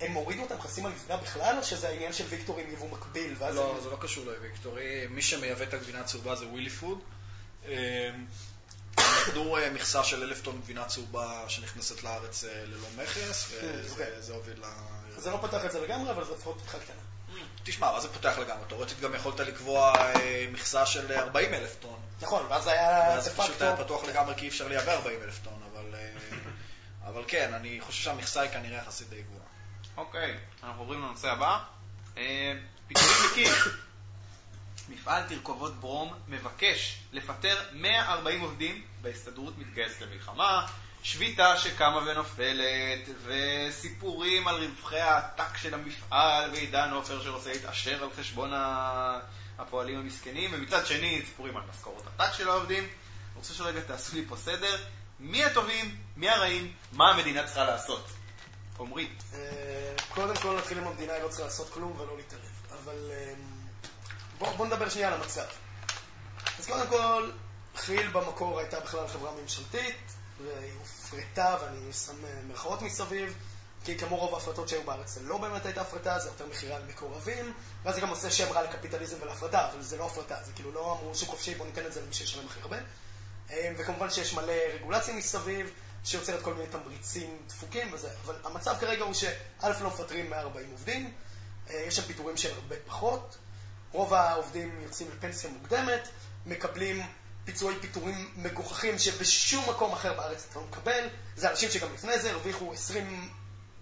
הם 0.01 0.13
הורידו 0.13 0.45
את 0.45 0.51
המכסים 0.51 0.86
על 0.86 0.91
גבינה 0.91 1.17
בכלל, 1.17 1.55
או 1.57 1.63
שזה 1.63 1.89
העניין 1.89 2.13
של 2.13 2.23
ויקטור 2.30 2.59
עם 2.59 2.71
יבוא 2.71 2.89
מקביל, 2.89 3.36
לא, 3.39 3.80
זה 3.84 3.89
לא 3.89 3.97
קשור 4.01 4.25
לוויקטורי. 4.25 5.07
מי 5.09 5.21
שמייבא 5.21 5.63
את 5.63 5.73
הגבינה 5.73 5.99
הצהובה 5.99 6.36
זה 6.36 6.45
ווילי 6.45 6.69
פוד. 6.69 6.99
נתנו 8.99 9.57
אה, 9.57 9.69
מכסה 9.69 10.03
של 10.03 10.23
אלף 10.23 10.41
טון 10.41 10.61
גבינה 10.61 10.85
צהובה 10.85 11.43
שנכנסת 11.47 12.03
לארץ 12.03 12.43
אה, 12.43 12.63
ללא 12.65 12.87
מכס, 12.97 13.51
אוקיי. 13.91 14.07
וזה 14.17 14.33
הוביל 14.33 14.59
ל... 14.59 14.65
זה 15.17 15.31
לא 15.31 15.37
פתח 15.41 15.65
את 15.65 15.71
זה 15.71 15.81
לגמרי, 15.81 16.11
אבל 16.11 16.25
זה 16.25 16.33
לפחות 16.33 16.61
פתיחה 16.61 16.79
קטנה. 16.79 17.01
תשמע, 17.63 17.91
מה 17.91 17.99
זה 17.99 18.07
פותח 18.07 18.37
לגמרי? 18.37 18.65
תאורטית 18.67 18.99
גם 18.99 19.13
יכולת 19.15 19.39
לקבוע 19.39 19.93
אה, 19.97 20.47
מכסה 20.51 20.85
של 20.85 21.11
40 21.11 21.53
אלף 21.53 21.75
טון. 21.79 21.99
נכון, 22.21 22.45
ואז 22.49 22.63
זה 22.63 22.71
היה 22.71 23.09
ואז 23.09 23.27
דה 23.27 23.43
פשוט 23.43 23.61
היה 23.61 23.77
פתוח 23.77 24.03
לגמרי 24.03 24.33
כי 24.37 24.41
אי 24.41 24.47
אפשר 24.49 24.67
לייבא 24.67 24.93
40 24.93 25.23
אלף 25.23 25.39
טון, 25.43 25.61
אבל... 25.73 25.95
אבל 27.07 27.23
כן, 27.27 27.53
אני 27.53 27.81
חושב 27.81 28.03
שהמכסה 28.03 28.41
היא 28.41 28.51
כנראה 28.51 28.77
יחסית 28.77 29.09
די 29.09 29.21
גבוהה. 29.21 29.45
אוקיי, 29.97 30.37
אנחנו 30.63 30.81
עוברים 30.81 31.01
לנושא 31.01 31.31
הבא. 31.31 31.59
פיטורים 32.87 33.17
מקים. 33.31 33.53
מפעל 34.89 35.23
תרכובות 35.29 35.75
ברום 35.75 36.13
מבקש 36.27 36.99
לפטר 37.11 37.57
140 37.73 38.41
עובדים 38.41 38.81
בהסתדרות 39.01 39.57
מתגייס 39.57 40.01
למלחמה, 40.01 40.67
שביתה 41.03 41.57
שקמה 41.57 41.97
ונופלת, 41.97 43.09
וסיפורים 43.23 44.47
על 44.47 44.63
רווחי 44.63 44.99
העתק 44.99 45.57
של 45.57 45.73
המפעל, 45.73 46.51
ועידן 46.51 46.91
עופר 46.91 47.23
שרוצה 47.23 47.49
להתעשר 47.49 48.03
על 48.03 48.09
חשבון 48.17 48.51
הפועלים 49.57 49.99
המסכנים, 49.99 50.51
ומצד 50.53 50.85
שני 50.85 51.21
סיפורים 51.25 51.57
על 51.57 51.63
משכורות 51.69 52.03
עתק 52.17 52.33
של 52.33 52.49
העובדים. 52.49 52.83
אני 52.83 52.89
רוצה 53.35 53.53
שרגע 53.53 53.81
תעשו 53.81 54.15
לי 54.15 54.25
פה 54.29 54.35
סדר. 54.38 54.75
מי 55.19 55.45
הטובים, 55.45 55.95
מי 56.17 56.29
הרעים, 56.29 56.73
מה 56.91 57.09
המדינה 57.09 57.43
צריכה 57.43 57.63
לעשות? 57.63 58.07
עמרי. 58.79 59.07
אה, 59.33 59.93
קודם 60.09 60.35
כל 60.35 60.57
נתחיל 60.57 60.77
עם 60.77 60.88
המדינה, 60.88 61.13
היא 61.13 61.23
לא 61.23 61.27
צריכה 61.27 61.43
לעשות 61.43 61.69
כלום 61.69 61.99
ולא 61.99 62.17
להתערב. 62.17 62.41
אבל 62.83 63.11
אה, 63.11 63.33
בואו 64.38 64.57
בוא 64.57 64.65
נדבר 64.65 64.89
שנייה 64.89 65.07
על 65.07 65.13
המצב. 65.13 65.45
אז 66.59 66.67
קודם 66.67 66.88
כל, 66.88 67.31
כי"ל 67.85 68.07
במקור 68.07 68.59
הייתה 68.59 68.79
בכלל 68.79 69.07
חברה 69.07 69.31
ממשלתית, 69.41 69.95
והיא 70.43 70.71
הופרטה, 70.79 71.57
ואני 71.61 71.93
שם 71.93 72.25
אה, 72.25 72.41
מירכאות 72.47 72.81
מסביב, 72.81 73.33
כי 73.85 73.97
כמו 73.97 74.15
רוב 74.17 74.33
ההפרטות 74.33 74.69
שהיו 74.69 74.83
בארץ, 74.83 75.13
זה 75.13 75.21
לא 75.23 75.38
באמת 75.38 75.65
הייתה 75.65 75.81
הפרטה, 75.81 76.19
זה 76.19 76.29
יותר 76.29 76.45
מכירה 76.45 76.79
למקורבים, 76.79 77.53
ואז 77.83 77.95
זה 77.95 78.01
גם 78.01 78.09
עושה 78.09 78.31
שם 78.31 78.51
רע 78.51 78.63
לקפיטליזם 78.63 79.17
ולהפרטה, 79.21 79.69
אבל 79.69 79.81
זה 79.81 79.97
לא 79.97 80.05
הפרטה, 80.05 80.35
זה 80.43 80.51
כאילו 80.53 80.71
לא 80.71 80.97
אמרו 80.99 81.15
שוק 81.15 81.29
חופשי, 81.29 81.55
בוא 81.55 81.65
ניתן 81.65 81.85
את 81.85 81.93
זה 81.93 82.01
למי 82.01 82.13
שישלם 82.13 82.45
הכי 82.45 82.59
הרבה. 82.61 82.77
אה, 83.51 83.71
וכמובן 83.77 84.09
שיש 84.09 84.33
מלא 84.33 84.53
רגולציה 84.73 85.13
מסביב, 85.13 85.71
שיוצרת 86.03 86.41
כל 86.41 86.53
מיני 86.53 86.67
תמריצים 86.67 87.38
דפוקים 87.47 87.93
וזה, 87.93 88.09
אבל 88.25 88.35
המצב 88.43 88.75
כרגע 88.79 89.03
הוא 89.03 89.13
שא' 89.13 89.81
לא 89.81 89.88
מפטרים 89.88 90.29
140 90.29 90.71
עובדים, 90.71 91.13
אה, 91.69 91.75
יש 91.75 91.95
שם 91.95 92.01
פיטורים 92.01 92.38
של 92.38 92.53
הרבה 92.53 92.75
פחות, 92.88 93.38
רוב 93.91 94.13
העובדים 94.13 94.79
יוצאים 94.83 95.09
לפנסיה 95.17 95.49
מוקדמת, 95.49 96.07
מקבלים 96.45 97.05
פיצויי 97.45 97.79
פיטורים 97.79 98.31
מגוחכים 98.35 98.99
שבשום 98.99 99.69
מקום 99.69 99.93
אחר 99.93 100.13
בארץ 100.13 100.47
אתה 100.51 100.59
לא 100.59 100.65
מקבל, 100.65 101.07
זה 101.35 101.51
אנשים 101.51 101.69
שגם 101.71 101.93
לפני 101.93 102.19
זה 102.19 102.31
הרוויחו 102.31 102.73
20 102.73 103.29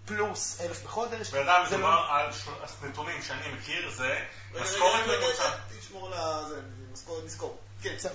פלוס 0.05 0.61
אלף 0.61 0.83
בחודש. 0.83 1.33
ואדם 1.33 1.63
זה 1.69 1.77
מדובר 1.77 1.95
לא- 1.95 2.11
על 2.15 2.31
ש- 2.33 2.47
נתונים 2.83 3.21
שאני 3.21 3.47
מכיר, 3.53 3.91
זה 3.91 4.19
משכורת 4.61 4.99
ממוצעת. 5.07 5.53
תשמור 5.79 6.09
לזה, 6.09 6.61
משכורת 6.93 7.23
נזכור. 7.25 7.57
כן. 7.81 7.95
בסדר. 7.95 8.13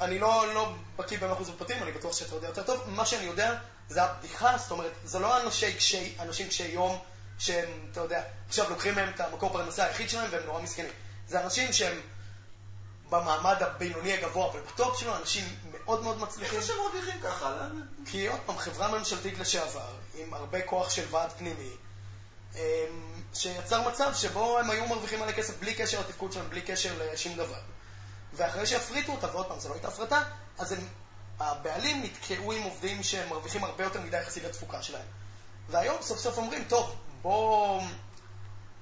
אני 0.00 0.18
לא, 0.18 0.54
לא 0.54 0.72
בקיא 0.96 1.18
במאה 1.18 1.32
אחוז 1.32 1.50
בפרטים, 1.50 1.82
אני 1.82 1.92
בטוח 1.92 2.16
שאתה 2.16 2.34
יודע 2.34 2.48
יותר 2.48 2.62
טוב. 2.62 2.82
מה 2.86 3.06
שאני 3.06 3.24
יודע 3.24 3.54
זה 3.88 4.02
הבדיחה, 4.02 4.58
זאת 4.58 4.70
אומרת, 4.70 4.92
זה 5.04 5.18
לא 5.18 5.42
אנשי 5.42 5.74
קשי, 5.74 6.14
אנשים 6.20 6.48
קשי 6.48 6.62
יום 6.66 6.98
שהם, 7.38 7.68
אתה 7.92 8.00
יודע, 8.00 8.22
עכשיו 8.48 8.70
לוקחים 8.70 8.94
מהם 8.94 9.08
את 9.14 9.20
המקור 9.20 9.52
פרנסה 9.52 9.84
היחיד 9.84 10.10
שלהם 10.10 10.28
והם 10.30 10.42
נורא 10.46 10.60
מסכנים. 10.62 10.90
זה 11.30 11.44
אנשים 11.44 11.72
שהם 11.72 12.00
במעמד 13.10 13.62
הבינוני 13.62 14.12
הגבוה, 14.12 14.50
אבל 14.50 14.60
בטופ 14.60 14.98
שלו, 14.98 15.16
אנשים 15.16 15.44
מאוד 15.72 16.02
מאוד 16.02 16.18
מצליחים. 16.18 16.58
איך 16.58 16.66
שהם 16.66 16.76
מרוויחים 16.76 17.20
ככה? 17.22 17.68
כי 18.06 18.26
עוד 18.28 18.40
פעם, 18.46 18.58
חברה 18.58 18.98
ממשלתית 18.98 19.38
לשעבר, 19.38 19.94
עם 20.14 20.34
הרבה 20.34 20.62
כוח 20.62 20.90
של 20.90 21.04
ועד 21.10 21.32
פנימי, 21.32 21.70
אמ, 22.54 22.60
שיצר 23.34 23.88
מצב 23.88 24.14
שבו 24.14 24.58
הם 24.58 24.70
היו 24.70 24.86
מרוויחים 24.86 25.20
מלא 25.20 25.32
כסף 25.32 25.60
בלי 25.60 25.74
קשר 25.74 26.00
לתפקוד 26.00 26.32
שלהם, 26.32 26.50
בלי 26.50 26.62
קשר 26.62 26.94
לשום 27.12 27.36
דבר. 27.36 27.60
ואחרי 28.32 28.66
שהפריטו 28.66 29.12
אותה, 29.12 29.26
ועוד 29.26 29.46
פעם, 29.46 29.60
זו 29.60 29.68
לא 29.68 29.74
הייתה 29.74 29.88
הפרטה, 29.88 30.22
אז 30.58 30.72
הם, 30.72 30.88
הבעלים 31.40 32.02
נתקעו 32.02 32.52
עם 32.52 32.62
עובדים 32.62 33.02
שהם 33.02 33.28
מרוויחים 33.28 33.64
הרבה 33.64 33.84
יותר 33.84 34.00
מדי 34.00 34.20
יחסית 34.20 34.44
לתפוקה 34.44 34.82
שלהם. 34.82 35.06
והיום 35.68 35.96
סוף 36.02 36.18
סוף 36.18 36.38
אומרים, 36.38 36.64
טוב, 36.64 36.96
בואו 37.22 37.80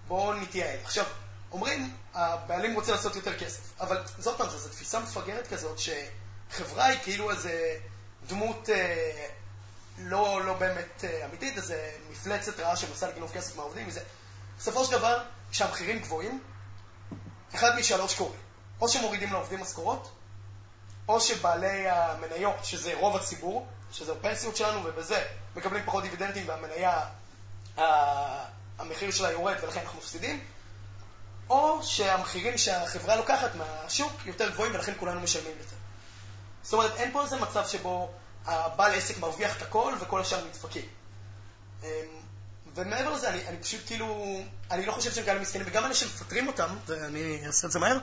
בוא 0.09 0.35
נתייעל. 0.35 0.79
עכשיו, 0.85 1.05
אומרים, 1.53 1.97
הבעלים 2.15 2.75
רוצה 2.75 2.93
לעשות 2.93 3.17
יותר 3.17 3.39
כסף, 3.39 3.81
אבל 3.81 4.03
זאת 4.19 4.39
פעם, 4.39 4.49
זו 4.49 4.69
תפיסה 4.69 5.01
מפגרת 5.01 5.47
כזאת, 5.47 5.79
שחברה 5.79 6.85
היא 6.85 6.99
כאילו 7.03 7.31
איזה 7.31 7.79
דמות 8.27 8.71
אה, 8.71 9.27
לא, 9.99 10.45
לא 10.45 10.55
באמת 10.55 11.05
אה, 11.05 11.25
אמיתית, 11.25 11.57
איזה 11.57 11.91
מפלצת 12.11 12.61
רעה 12.61 12.77
שמנסה 12.77 13.09
לגנוב 13.09 13.33
כסף 13.33 13.57
מהעובדים, 13.57 13.89
וזה. 13.89 14.01
בסופו 14.59 14.85
של 14.85 14.93
דבר, 14.93 15.23
כשהמחירים 15.51 15.99
גבוהים, 15.99 16.43
אחד 17.55 17.79
משלוש 17.79 18.15
קורה. 18.15 18.37
או 18.81 18.89
שמורידים 18.89 19.33
לעובדים 19.33 19.61
משכורות, 19.61 20.11
או 21.09 21.21
שבעלי 21.21 21.89
המניות, 21.89 22.65
שזה 22.65 22.95
רוב 22.95 23.17
הציבור, 23.17 23.67
שזה 23.93 24.13
הפנסיות 24.13 24.57
שלנו, 24.57 24.81
ובזה 24.85 25.25
מקבלים 25.57 25.85
פחות 25.87 26.03
דיבידנדים 26.03 26.49
והמניה, 26.49 27.01
המחיר 28.79 29.11
שלה 29.11 29.31
יורד 29.31 29.57
ולכן 29.63 29.81
אנחנו 29.81 29.99
מפסידים, 29.99 30.45
או 31.51 31.83
שהמחירים 31.83 32.59
שהחברה 32.59 33.17
לוקחת 33.17 33.51
מהשוק 33.55 34.13
יותר 34.27 34.51
גבוהים 34.51 34.75
ולכן 34.75 34.93
כולנו 34.99 35.21
משלמים 35.21 35.59
יותר. 35.59 35.77
זאת 36.63 36.73
אומרת, 36.73 36.97
אין 36.97 37.13
פה 37.13 37.23
איזה 37.23 37.37
מצב 37.37 37.67
שבו 37.67 38.11
הבעל 38.47 38.95
עסק 38.95 39.19
מרוויח 39.19 39.57
את 39.57 39.63
הכל 39.63 39.95
וכל 40.01 40.21
השאר 40.21 40.45
נדפקים. 40.45 40.85
אמ, 41.83 41.89
ומעבר 42.75 43.13
לזה, 43.13 43.29
אני, 43.29 43.47
אני 43.47 43.57
פשוט 43.57 43.81
כאילו, 43.87 44.41
אני 44.71 44.87
לא 44.87 44.93
חושב 44.93 45.13
שהם 45.13 45.25
כאלה 45.25 45.41
מסכנים, 45.41 45.67
וגם 45.67 45.85
אלה 45.85 45.95
שמפטרים 45.95 46.47
אותם, 46.47 46.77
ואני 46.87 47.47
אעשה 47.47 47.67
את 47.67 47.73
זה 47.73 47.79
מהר, 47.79 47.99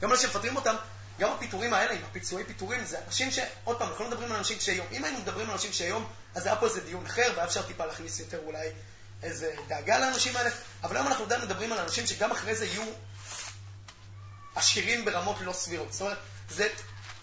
גם 0.00 0.10
אלה 0.10 0.18
שמפטרים 0.18 0.56
אותם, 0.56 0.74
גם 1.18 1.32
הפיטורים 1.32 1.74
האלה, 1.74 1.92
עם 1.92 2.00
הפיצויי 2.10 2.44
פיטורים, 2.44 2.84
זה 2.84 2.98
אנשים 3.06 3.30
ש... 3.30 3.38
עוד 3.64 3.78
פעם, 3.78 3.88
אנחנו 3.88 4.04
לא 4.04 4.10
מדברים 4.10 4.32
על 4.32 4.38
אנשים 4.38 4.58
קשי 4.58 4.72
יום. 4.72 4.86
אם 4.92 5.04
היינו 5.04 5.18
מדברים 5.18 5.46
על 5.46 5.52
אנשים 5.52 5.70
קשי 5.70 5.84
יום, 5.84 6.08
אז 6.34 6.46
היה 6.46 6.56
פה 6.56 6.66
איזה 6.66 6.80
דיון 6.80 7.06
אחר, 7.06 7.32
והיה 7.32 7.44
אפשר 7.44 7.62
טיפה 7.62 7.86
להכניס 7.86 8.20
יותר 8.20 8.38
אולי 8.46 8.68
איזה 9.22 9.54
דאגה 9.68 9.98
לאנשים 9.98 10.36
האלה, 10.36 10.50
אבל 10.82 10.96
היום 10.96 11.06
אנחנו 11.06 11.24
עדיין 11.24 11.42
מדברים 11.42 11.72
על 11.72 11.78
אנשים 11.78 12.06
שגם 12.06 12.30
אחרי 12.30 12.54
זה 12.54 12.66
יהיו 12.66 12.84
עשירים 14.54 15.04
ברמות 15.04 15.36
לא 15.40 15.52
סבירות. 15.52 15.92
זאת 15.92 16.00
אומרת, 16.00 16.18
זה... 16.48 16.68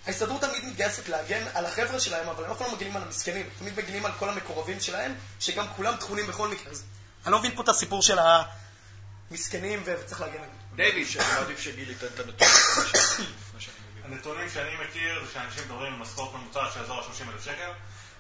ההסתדרות 0.08 0.42
תמיד 0.42 0.66
מתגייסת 0.66 1.10
להגן 1.10 1.44
על 1.54 1.66
החבר'ה 1.66 2.00
שלהם, 2.00 2.30
אבל 2.30 2.46
הם 2.46 2.52
אף 2.52 2.58
פעם 2.58 2.68
לא 2.68 2.76
מגינים 2.76 2.98
על 2.98 3.04
המסכנים, 3.04 3.50
תמיד 3.60 3.78
מגינים 3.78 4.06
על 4.06 4.12
כל 4.20 4.30
המקורבים 4.30 4.80
שלהם, 4.80 5.16
שגם 5.40 5.68
כולם 5.76 5.96
טחונים 5.96 6.28
בכל 6.28 6.48
מקרה. 6.48 6.72
אז 6.72 6.84
אני 7.26 7.32
לא 7.32 7.40
מבין 7.40 7.56
פה 7.56 7.62
את 7.62 7.70
הסיפור 7.70 8.02
של 8.02 8.18
המסכנים 9.32 9.84
וצריך 9.86 10.22
להגן 10.22 10.34
עליהם. 10.34 10.52
דיוויד, 10.76 11.08
שאני 11.08 11.26
מעדיף 11.40 11.60
שגיל 11.60 11.90
ייתן 11.90 12.06
את 12.06 12.20
הנתונים. 12.20 12.54
הנתונים 14.04 14.50
שאני 14.50 14.76
מכיר 14.76 15.26
זה 15.26 15.34
שאנשים 15.34 15.64
מדברים 15.64 15.94
על 15.94 16.00
משכורת 16.00 16.34
ממוצעת 16.34 16.74
של 16.74 16.80
אזור 16.80 17.00
ה-30,000 17.00 17.44
שקל, 17.44 17.72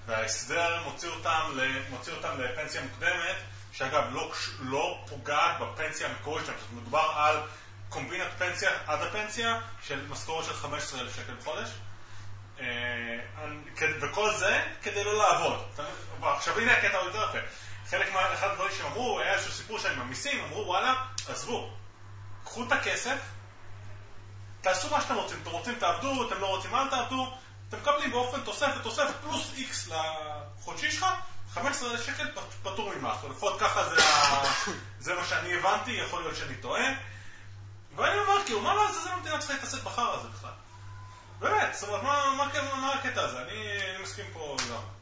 וההסדר 0.08 0.84
מוציא 0.84 1.10
אותם, 1.10 1.52
ל- 1.56 1.90
מוציא 1.90 2.14
אותם 2.14 2.41
לפנסיה 2.41 2.82
מוקדמת, 2.82 3.36
שאגב 3.78 4.04
לא, 4.12 4.32
לא 4.60 4.99
פוגעת 5.10 5.60
בפנסיה 5.60 6.08
המקורית 6.08 6.45
שלהם, 6.45 6.60
זאת 6.60 6.72
מדובר 6.72 7.12
על 7.16 7.38
קומבינת 7.90 8.28
פנסיה 8.38 8.70
עד 8.88 9.02
הפנסיה 9.02 9.62
של 9.84 10.08
משכורת 10.08 10.45
של 10.45 10.54
15,000 10.54 11.16
שקל 11.16 11.34
בחודש. 11.34 11.70
אה, 12.60 13.20
וכל 14.02 14.34
זה 14.34 14.64
כדי 14.82 15.04
לא 15.04 15.18
לעבוד. 15.18 15.66
עכשיו 16.22 16.60
הנה 16.60 16.74
הקטע 16.74 16.99
היותר 16.99 17.30
יפה. 17.30 17.38
חלק 17.90 18.14
מה... 18.14 18.34
אחד 18.34 18.48
הדברים 18.48 18.72
שהם 18.78 18.86
אמרו, 18.86 19.20
היה 19.20 19.34
איזשהו 19.34 19.54
סיפור 19.54 19.80
שהם 19.80 20.02
המיסים, 20.02 20.44
אמרו 20.44 20.68
וואלה, 20.68 21.06
עזבו, 21.28 21.72
קחו 22.44 22.64
את 22.64 22.72
הכסף, 22.72 23.18
תעשו 24.62 24.90
מה 24.90 25.02
שאתם 25.02 25.16
רוצים, 25.16 25.40
אתם 25.41 25.49
רוצים 25.49 25.76
תעבדו, 25.80 26.28
אתם 26.28 26.41
לא 26.41 26.48
רוצים 26.48 26.76
אל 26.76 26.90
תעבדו, 26.90 27.34
אתם 27.70 27.78
מקבלים 27.78 28.12
באופן 28.12 28.41
תוספת, 28.41 28.84
תוספת 28.84 29.16
פלוס 29.22 29.54
איקס 29.58 29.90
לחודשי 29.90 30.91
שלך, 30.91 31.06
15,000 31.62 32.06
שקל 32.06 32.28
פטור 32.64 32.94
ממס, 32.96 33.18
או 33.24 33.30
לפחות 33.30 33.60
ככה 33.60 33.90
זה, 33.90 34.04
ה... 34.04 34.44
זה 35.06 35.16
מה 35.16 35.26
שאני 35.26 35.54
הבנתי, 35.54 35.92
יכול 35.92 36.22
להיות 36.22 36.36
שאני 36.36 36.56
טועה. 36.56 36.94
ואני 37.96 38.20
אומר, 38.20 38.46
כאילו, 38.46 38.62
מה 38.62 38.74
לעזאזל 38.74 39.10
המדינה 39.10 39.38
צריכה 39.38 39.54
להתעסק 39.54 39.84
בחרא 39.84 40.16
הזה 40.16 40.28
בכלל? 40.28 40.52
באמת, 41.40 41.76
זאת 41.76 41.90
אומרת, 41.90 42.04
מה, 42.04 42.34
מה, 42.38 42.50
מה, 42.64 42.76
מה 42.82 42.94
הקטע 42.94 43.22
הזה? 43.22 43.42
אני, 43.42 43.80
אני 43.96 44.04
מסכים 44.04 44.26
פה 44.34 44.58
לגמרי. 44.66 44.98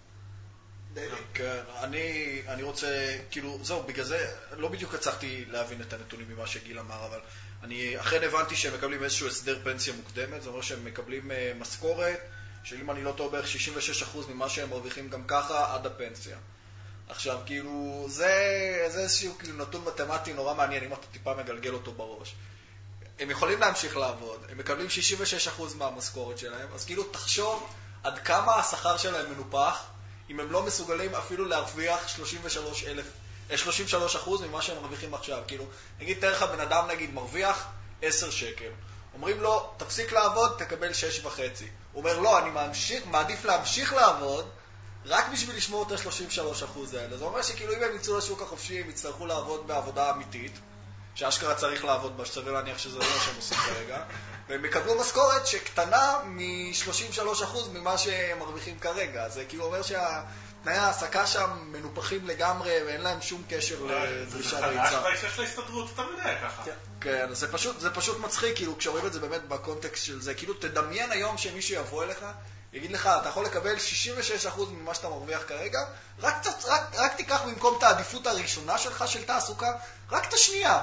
כן, 1.33 1.61
אני, 1.83 2.41
אני 2.47 2.63
רוצה, 2.63 3.17
כאילו, 3.31 3.57
זהו, 3.61 3.83
בגלל 3.83 4.05
זה 4.05 4.35
לא 4.51 4.67
בדיוק 4.67 4.93
הצלחתי 4.93 5.45
להבין 5.47 5.81
את 5.81 5.93
הנתונים 5.93 6.29
ממה 6.29 6.47
שגיל 6.47 6.79
אמר, 6.79 7.05
אבל 7.05 7.19
אני 7.63 7.99
אכן 7.99 8.23
הבנתי 8.23 8.55
שהם 8.55 8.73
מקבלים 8.73 9.03
איזשהו 9.03 9.27
הסדר 9.27 9.59
פנסיה 9.63 9.93
מוקדמת, 9.93 10.41
זה 10.41 10.49
אומר 10.49 10.61
שהם 10.61 10.85
מקבלים 10.85 11.31
אה, 11.31 11.51
משכורת, 11.59 12.19
שאם 12.65 12.91
אני 12.91 13.03
לא 13.03 13.11
טועה 13.11 13.29
בערך 13.29 13.45
66% 13.45 14.17
ממה 14.29 14.49
שהם 14.49 14.69
מרוויחים 14.69 15.09
גם 15.09 15.23
ככה 15.27 15.75
עד 15.75 15.85
הפנסיה. 15.85 16.37
עכשיו, 17.09 17.39
כאילו, 17.45 18.05
זה, 18.09 18.87
זה 18.87 18.99
איזשהו 18.99 19.37
כאילו, 19.39 19.57
נתון 19.57 19.83
מתמטי 19.85 20.33
נורא 20.33 20.53
מעניין, 20.53 20.83
אם 20.83 20.93
אתה 20.93 21.07
טיפה 21.11 21.33
מגלגל 21.33 21.73
אותו 21.73 21.91
בראש. 21.91 22.35
הם 23.19 23.29
יכולים 23.29 23.59
להמשיך 23.59 23.97
לעבוד, 23.97 24.39
הם 24.49 24.57
מקבלים 24.57 24.87
66% 25.57 25.61
מהמשכורת 25.75 26.37
שלהם, 26.37 26.67
אז 26.75 26.85
כאילו 26.85 27.03
תחשוב 27.03 27.73
עד 28.03 28.19
כמה 28.19 28.55
השכר 28.55 28.97
שלהם 28.97 29.31
מנופח, 29.33 29.83
אם 30.29 30.39
הם 30.39 30.51
לא 30.51 30.63
מסוגלים 30.63 31.15
אפילו 31.15 31.45
להרוויח 31.45 32.07
33,000, 32.07 33.05
אה, 33.51 33.57
33% 33.57 34.41
ממה 34.47 34.61
שהם 34.61 34.77
מרוויחים 34.81 35.13
עכשיו. 35.13 35.43
כאילו, 35.47 35.65
נגיד, 35.99 36.19
תאר 36.19 36.31
לך 36.31 36.43
בן 36.43 36.59
אדם 36.59 36.87
נגיד 36.87 37.13
מרוויח 37.13 37.67
10 38.01 38.31
שקל. 38.31 38.69
אומרים 39.15 39.41
לו, 39.41 39.69
תפסיק 39.77 40.11
לעבוד, 40.11 40.55
תקבל 40.57 40.91
6.5. 41.23 41.27
הוא 41.91 42.03
אומר, 42.03 42.19
לא, 42.19 42.39
אני 42.39 42.49
ממשיך, 42.49 43.03
מעדיף 43.05 43.45
להמשיך 43.45 43.93
לעבוד, 43.93 44.49
רק 45.05 45.25
בשביל 45.33 45.55
לשמור 45.55 45.83
את 45.87 45.91
ה-33% 45.91 46.97
האלה. 46.97 47.17
זה 47.17 47.25
אומר 47.25 47.41
שכאילו 47.41 47.73
אם 47.73 47.83
הם 47.83 47.95
יצאו 47.95 48.17
לשוק 48.17 48.41
החופשי, 48.41 48.81
הם 48.81 48.89
יצטרכו 48.89 49.25
לעבוד 49.25 49.67
בעבודה 49.67 50.11
אמיתית, 50.11 50.59
שאשכרה 51.15 51.55
צריך 51.55 51.85
לעבוד 51.85 52.17
בה, 52.17 52.25
שסביר 52.25 52.53
להניח 52.53 52.77
שזה 52.77 52.99
לא 52.99 53.05
מה 53.05 53.21
שהם 53.25 53.35
עושים 53.35 53.57
כרגע, 53.57 54.03
והם 54.49 54.65
יקבלו 54.65 54.99
משכורת 54.99 55.47
שקטנה 55.47 56.13
מ-33% 56.25 57.69
ממה 57.73 57.97
שהם 57.97 58.39
מרוויחים 58.39 58.79
כרגע. 58.79 59.29
זה 59.29 59.45
כאילו 59.45 59.65
אומר 59.65 59.81
שהתנאי 60.65 60.77
ההעסקה 60.77 61.27
שם 61.27 61.49
מנופחים 61.71 62.27
לגמרי, 62.27 62.71
ואין 62.85 63.01
להם 63.01 63.21
שום 63.21 63.43
קשר 63.49 63.75
לדרישה 63.83 64.55
זה 64.55 64.67
להיצע. 64.67 64.85
חדש 64.85 64.93
בהקשר 64.93 65.29
של 65.29 65.41
ההסתדרות, 65.41 65.89
אתה 65.93 66.01
יודע 66.01 66.35
ככה. 66.43 66.63
כן, 67.01 67.33
זה 67.33 67.51
פשוט, 67.51 67.79
זה 67.79 67.89
פשוט 67.89 68.19
מצחיק, 68.19 68.55
כאילו, 68.55 68.77
כשרואים 68.77 69.05
את 69.05 69.13
זה 69.13 69.19
באמת 69.19 69.47
בקונטקסט 69.47 70.05
של 70.05 70.21
זה, 70.21 70.33
כאילו, 70.33 70.53
תדמיין 70.53 71.11
היום 71.11 71.37
שמישהו 71.37 71.75
יבוא 71.75 72.03
אליך, 72.03 72.25
יגיד 72.73 72.91
לך, 72.91 73.09
אתה 73.21 73.29
יכול 73.29 73.45
לקבל 73.45 73.75
66% 73.75 74.59
ממה 74.71 74.93
שאתה 74.93 75.09
מרוויח 75.09 75.43
כרגע, 75.47 75.79
רק, 76.19 76.47
רק, 76.65 76.81
רק 76.93 77.15
תיקח 77.15 77.41
במקום 77.41 77.77
את 77.77 77.83
העדיפות 77.83 78.27
הראשונה 78.27 78.77
שלך 78.77 79.07
של 79.07 79.23
תעסוקה, 79.23 79.71
רק 80.11 80.27
את 80.27 80.33
השנייה. 80.33 80.81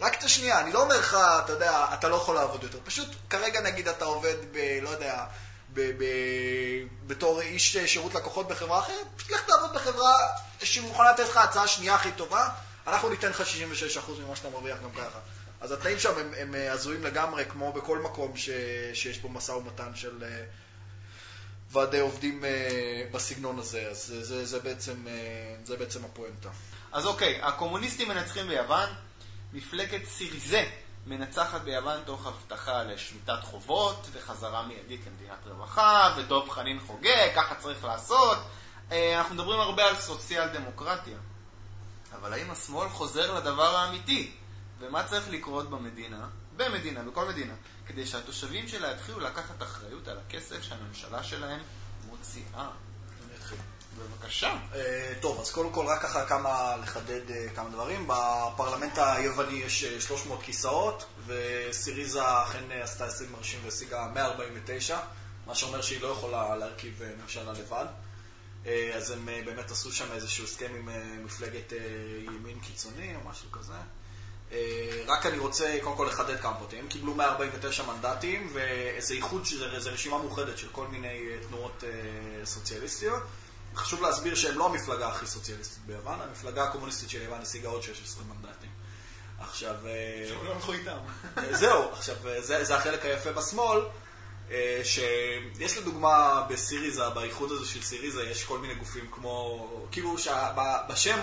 רק 0.00 0.18
את 0.18 0.22
השנייה. 0.22 0.60
אני 0.60 0.72
לא 0.72 0.82
אומר 0.82 0.98
לך, 0.98 1.16
אתה 1.44 1.52
יודע, 1.52 1.86
אתה 1.94 2.08
לא 2.08 2.16
יכול 2.16 2.34
לעבוד 2.34 2.62
יותר. 2.62 2.78
פשוט, 2.84 3.08
כרגע 3.30 3.60
נגיד 3.60 3.88
אתה 3.88 4.04
עובד 4.04 4.36
ב... 4.52 4.78
לא 4.82 4.88
יודע, 4.88 5.24
בתור 7.06 7.40
איש 7.40 7.76
שירות 7.76 8.14
לקוחות 8.14 8.48
בחברה 8.48 8.78
אחרת, 8.78 9.06
פשוט 9.16 9.30
לך 9.30 9.40
תעבוד 9.46 9.74
בחברה 9.74 10.14
שמוכנה 10.62 11.12
לתת 11.12 11.28
לך 11.28 11.36
הצעה 11.36 11.68
שנייה 11.68 11.94
הכי 11.94 12.12
טובה, 12.12 12.48
אנחנו 12.86 13.08
ניתן 13.08 13.30
לך 13.30 13.40
66% 13.40 14.10
ממה 14.26 14.36
שאתה 14.36 14.48
מרוויח 14.48 14.78
גם 14.82 14.90
ככה. 14.90 15.18
אז 15.60 15.72
התנאים 15.72 15.98
שם 15.98 16.18
הם, 16.18 16.30
הם 16.38 16.54
אה, 16.54 16.72
הזויים 16.72 17.04
לגמרי, 17.04 17.44
כמו 17.44 17.72
בכל 17.72 17.98
מקום 17.98 18.36
ש, 18.36 18.50
שיש 18.94 19.18
פה 19.18 19.28
משא 19.28 19.52
ומתן 19.52 19.94
של 19.94 20.24
אה, 20.24 20.44
ועדי 21.70 22.00
עובדים 22.00 22.44
אה, 22.44 23.04
בסגנון 23.12 23.58
הזה. 23.58 23.88
אז 23.90 24.06
זה, 24.06 24.24
זה, 24.24 24.46
זה, 24.46 24.60
בעצם, 24.60 25.06
זה 25.64 25.76
בעצם 25.76 26.04
הפואנטה. 26.04 26.48
אז 26.92 27.06
אוקיי, 27.06 27.42
הקומוניסטים 27.42 28.08
מנצחים 28.08 28.48
ביוון, 28.48 28.88
מפלגת 29.52 30.08
סיריזה 30.08 30.64
מנצחת 31.06 31.60
ביוון 31.60 32.00
תוך 32.04 32.26
הבטחה 32.26 32.82
לשמיטת 32.82 33.38
חובות 33.42 34.08
וחזרה 34.12 34.66
מיידית 34.66 35.00
למדינת 35.06 35.38
רווחה, 35.46 36.14
ודוב 36.16 36.50
חנין 36.50 36.80
חוגג, 36.80 37.28
ככה 37.36 37.54
צריך 37.54 37.84
לעשות. 37.84 38.38
אה, 38.92 39.18
אנחנו 39.18 39.34
מדברים 39.34 39.60
הרבה 39.60 39.84
על 39.84 39.96
סוציאל 39.96 40.48
דמוקרטיה, 40.48 41.18
אבל 42.12 42.32
האם 42.32 42.50
השמאל 42.50 42.88
חוזר 42.88 43.34
לדבר 43.34 43.76
האמיתי? 43.76 44.36
ומה 44.78 45.04
צריך 45.04 45.30
לקרות 45.30 45.70
במדינה, 45.70 46.28
במדינה, 46.56 47.02
בכל 47.02 47.28
מדינה, 47.28 47.54
כדי 47.86 48.06
שהתושבים 48.06 48.68
שלה 48.68 48.90
יתחילו 48.90 49.20
לקחת 49.20 49.62
אחריות 49.62 50.08
על 50.08 50.18
הכסף 50.18 50.62
שהממשלה 50.62 51.22
שלהם 51.22 51.60
מוציאה? 52.08 52.70
בבקשה. 53.98 54.56
אה, 54.74 55.12
טוב, 55.20 55.40
אז 55.40 55.50
קודם 55.50 55.72
כל 55.72 55.86
רק 55.86 56.02
ככה 56.02 56.26
כמה, 56.26 56.76
לחדד 56.82 57.30
אה, 57.30 57.46
כמה 57.54 57.70
דברים. 57.70 58.06
בפרלמנט 58.06 58.98
היווני 58.98 59.54
יש 59.54 59.84
אה, 59.84 60.00
300 60.00 60.42
כיסאות, 60.42 61.04
וסיריזה 61.26 62.42
אכן 62.42 62.70
אה, 62.70 62.84
עשתה 62.84 63.04
הישג 63.04 63.24
מרשים 63.30 63.60
והשיגה 63.64 64.06
149, 64.14 64.98
מה 65.46 65.54
שאומר 65.54 65.82
שהיא 65.82 66.02
לא 66.02 66.08
יכולה 66.08 66.56
להרכיב 66.56 67.02
אה, 67.02 67.10
ממשלה 67.22 67.52
לבד. 67.52 67.86
אה, 68.66 68.92
אז 68.94 69.10
הם 69.10 69.28
אה, 69.28 69.40
באמת 69.44 69.70
עשו 69.70 69.92
שם 69.92 70.12
איזשהו 70.12 70.44
הסכם 70.44 70.74
עם 70.78 70.88
אה, 70.88 71.02
מפלגת 71.24 71.72
אה, 71.72 71.78
ימין 72.24 72.60
קיצוני 72.60 73.14
או 73.16 73.30
משהו 73.30 73.50
כזה. 73.52 73.72
אה, 74.52 75.02
רק 75.06 75.26
אני 75.26 75.38
רוצה 75.38 75.78
קודם 75.82 75.96
כל 75.96 76.04
לחדד 76.04 76.40
כמה 76.40 76.54
פרטים. 76.54 76.78
הם 76.78 76.88
קיבלו 76.88 77.14
149 77.14 77.82
מנדטים, 77.82 78.50
ואיזה 78.52 79.14
איחוד, 79.14 79.44
זה 79.78 79.90
רשימה 79.90 80.18
מאוחדת 80.18 80.58
של 80.58 80.68
כל 80.72 80.86
מיני 80.86 81.08
אה, 81.08 81.36
תנועות 81.48 81.84
אה, 81.84 82.46
סוציאליסטיות. 82.46 83.22
חשוב 83.74 84.02
להסביר 84.02 84.34
שהם 84.34 84.58
לא 84.58 84.66
המפלגה 84.66 85.08
הכי 85.08 85.26
סוציאליסטית 85.26 85.86
ביוון, 85.86 86.20
המפלגה 86.20 86.64
הקומוניסטית 86.64 87.10
של 87.10 87.22
יוון 87.22 87.42
השיגה 87.42 87.68
עוד 87.68 87.82
16 87.82 88.24
מנדטים. 88.24 88.70
עכשיו, 89.38 89.74
אה, 89.86 90.44
לא 90.44 90.52
הלכו 90.54 90.72
איתם. 90.72 90.96
זהו, 91.60 91.92
עכשיו, 91.92 92.14
זה, 92.40 92.64
זה 92.64 92.76
החלק 92.76 93.04
היפה 93.04 93.32
בשמאל, 93.32 93.80
אה, 94.50 94.80
שיש 94.84 95.78
לדוגמה 95.78 96.46
בסיריזה, 96.48 97.08
באיחוד 97.08 97.52
הזה 97.52 97.66
של 97.66 97.82
סיריזה, 97.82 98.24
יש 98.24 98.44
כל 98.44 98.58
מיני 98.58 98.74
גופים 98.74 99.06
כמו, 99.10 99.68
כאילו, 99.92 100.18
שבשם, 100.18 101.18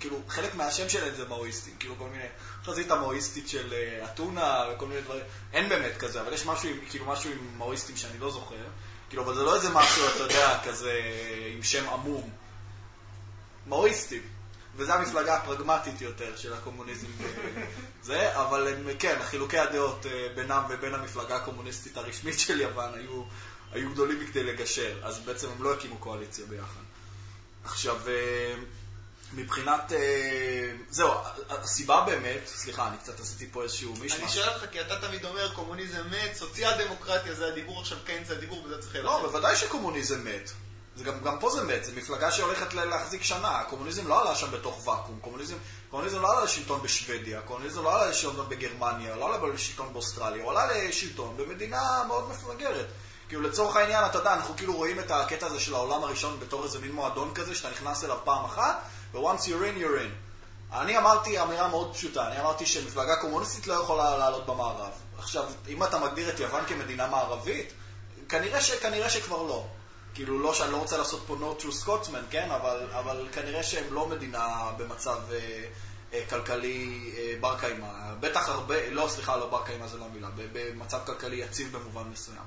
כאילו, 0.00 0.20
חלק 0.28 0.54
מהשם 0.54 0.88
שלהם 0.88 1.14
זה 1.14 1.28
מאואיסטים, 1.28 1.74
כאילו 1.78 1.94
כל 1.98 2.08
מיני, 2.08 2.24
חזית 2.64 2.90
המאואיסטית 2.90 3.48
של 3.48 3.72
אה, 3.72 4.04
אתונה 4.04 4.64
וכל 4.74 4.86
מיני 4.86 5.00
דברים, 5.00 5.24
אין 5.52 5.68
באמת 5.68 5.96
כזה, 5.96 6.20
אבל 6.20 6.32
יש 6.32 6.46
משהו, 6.46 6.70
כאילו, 6.90 7.06
משהו 7.06 7.30
עם 7.30 7.58
מאואיסטים 7.58 7.96
שאני 7.96 8.18
לא 8.18 8.30
זוכר, 8.30 8.64
כאילו, 9.10 9.22
אבל 9.22 9.34
זה 9.34 9.42
לא 9.42 9.56
איזה 9.56 9.70
משהו, 9.70 10.02
אתה 10.14 10.22
יודע, 10.22 10.58
כזה, 10.64 11.00
עם 11.54 11.62
שם 11.62 11.88
עמום. 11.88 12.30
מאואיסטים. 13.66 14.22
וזו 14.76 14.92
המפלגה 14.92 15.36
הפרגמטית 15.36 16.00
יותר 16.00 16.36
של 16.36 16.52
הקומוניזם. 16.52 17.06
זה, 18.02 18.40
אבל 18.40 18.68
הם, 18.68 18.88
כן, 18.98 19.18
חילוקי 19.22 19.58
הדעות 19.58 20.06
אה, 20.06 20.28
בינם 20.34 20.62
ובין 20.68 20.94
המפלגה 20.94 21.36
הקומוניסטית 21.36 21.96
הרשמית 21.96 22.38
של 22.38 22.60
יוון 22.60 22.94
היו, 22.94 23.22
היו 23.72 23.90
גדולים 23.90 24.20
מכדי 24.20 24.42
לגשר, 24.42 24.98
אז 25.02 25.18
בעצם 25.18 25.48
הם 25.56 25.62
לא 25.62 25.74
הקימו 25.74 25.96
קואליציה 25.96 26.46
ביחד. 26.46 26.80
עכשיו, 27.64 27.96
אה, 28.08 28.54
מבחינת... 29.32 29.92
אה, 29.92 30.72
זהו, 30.90 31.10
הסיבה 31.48 32.04
באמת, 32.06 32.40
סליחה, 32.46 32.88
אני 32.88 32.96
קצת 32.96 33.20
עשיתי 33.20 33.48
פה 33.52 33.62
איזשהו 33.62 33.92
אני 33.92 34.00
מישמש. 34.00 34.34
שואל 34.34 34.48
אותך, 34.48 34.64
כי 34.72 34.80
אתה 34.80 35.00
תמיד 35.00 35.24
אומר 35.24 35.54
קומוניזם 35.54 36.02
מת, 36.10 36.34
סוציאל 36.34 36.84
דמוקרטיה 36.84 37.34
זה 37.34 37.46
הדיבור, 37.46 37.80
עכשיו 37.80 37.98
קיינס 38.04 38.28
זה 38.28 38.36
הדיבור, 38.36 38.64
וזה 38.64 38.82
צריך 38.82 38.96
לא, 38.96 39.20
בוודאי 39.22 39.56
שקומוניזם 39.56 40.24
מת. 40.24 40.50
זה 40.96 41.04
גם, 41.04 41.20
גם 41.24 41.38
פה 41.38 41.50
זה 41.50 41.62
מת, 41.62 41.84
זו 41.84 41.92
מפלגה 41.96 42.30
שהולכת 42.30 42.74
להחזיק 42.74 43.22
שנה. 43.22 43.58
הקומוניזם 43.58 44.08
לא 44.08 44.20
עלה 44.20 44.34
שם 44.34 44.50
בתוך 44.50 44.88
ואקום. 44.88 45.18
קומוניזם, 45.20 45.56
קומוניזם 45.90 46.22
לא 46.22 46.32
עלה 46.32 46.44
לשלטון 46.44 46.82
בשוודיה, 46.82 47.40
קומוניזם 47.40 47.84
לא 47.84 47.94
עלה 47.94 48.10
לשלטון 48.10 48.48
בגרמניה, 48.48 49.16
לא 49.16 49.34
עלה 49.34 49.54
לשלטון 49.54 49.92
באוסטרליה, 49.92 50.44
הוא 50.44 50.50
עלה 50.50 50.66
לשלטון 50.66 51.36
במדינה 51.36 52.02
מאוד 52.06 52.28
מפגרת. 52.28 52.86
כאילו 53.28 53.42
לצורך 53.42 53.76
העניין, 53.76 54.04
אתה 54.04 54.18
יודע, 54.18 54.34
אנחנו 54.34 54.56
כאילו 54.56 54.74
רואים 54.76 55.00
את 55.00 55.10
הקטע 55.10 55.46
הזה 55.46 55.60
של 55.60 55.74
העולם 55.74 56.02
הראשון 56.02 56.40
בתור 56.40 56.64
איזה 56.64 56.78
מין 56.78 56.92
מועדון 56.92 57.34
כזה, 57.34 57.54
שאתה 57.54 57.70
נכנס 57.70 58.04
אליו 58.04 58.18
פעם 58.24 58.44
אחת, 58.44 58.82
ו-once 59.12 59.44
you're 59.44 59.64
in, 59.64 59.80
you're 59.80 60.00
in. 60.00 60.30
אני 60.72 60.98
אמרתי 60.98 61.42
אמירה 61.42 61.68
מאוד 61.68 61.94
פשוטה, 61.94 62.28
אני 62.28 62.40
אמרתי 62.40 62.66
שמפלגה 62.66 63.16
קומוניסטית 63.16 63.66
לא 63.66 63.74
יכולה 63.74 64.18
לעלות 64.18 64.46
במערב. 64.46 64.92
עכשיו, 65.18 65.44
אם 65.68 65.84
אתה 65.84 65.98
מגדיר 65.98 66.28
את 66.28 66.40
יוון 66.40 66.64
כמדינה 66.66 67.06
מערבית, 67.06 67.72
כנראה, 68.28 68.60
ש, 68.60 68.70
כנראה 68.70 69.10
שכבר 69.10 69.42
לא. 69.42 69.66
כאילו, 70.14 70.38
לא 70.38 70.54
שאני 70.54 70.72
לא 70.72 70.76
רוצה 70.76 70.96
לעשות 70.98 71.24
פה 71.26 71.36
no 71.40 71.62
true 71.62 71.84
Scotsman, 71.84 72.30
כן? 72.30 72.50
אבל, 72.50 72.86
אבל 72.92 73.28
כנראה 73.32 73.62
שהם 73.62 73.94
לא 73.94 74.08
מדינה 74.08 74.70
במצב 74.76 75.18
אה, 75.32 75.64
אה, 76.12 76.24
כלכלי 76.30 77.10
אה, 77.16 77.34
בר 77.40 77.58
קיימא. 77.60 77.88
בטח 78.20 78.48
הרבה, 78.48 78.90
לא, 78.90 79.08
סליחה, 79.08 79.36
לא 79.36 79.46
בר 79.46 79.62
קיימא 79.66 79.86
זה 79.86 79.98
לא 79.98 80.04
המילה, 80.04 80.28
ב- 80.36 80.48
במצב 80.52 80.98
כלכלי 81.06 81.36
יציב 81.36 81.76
במובן 81.76 82.08
מסוים. 82.12 82.42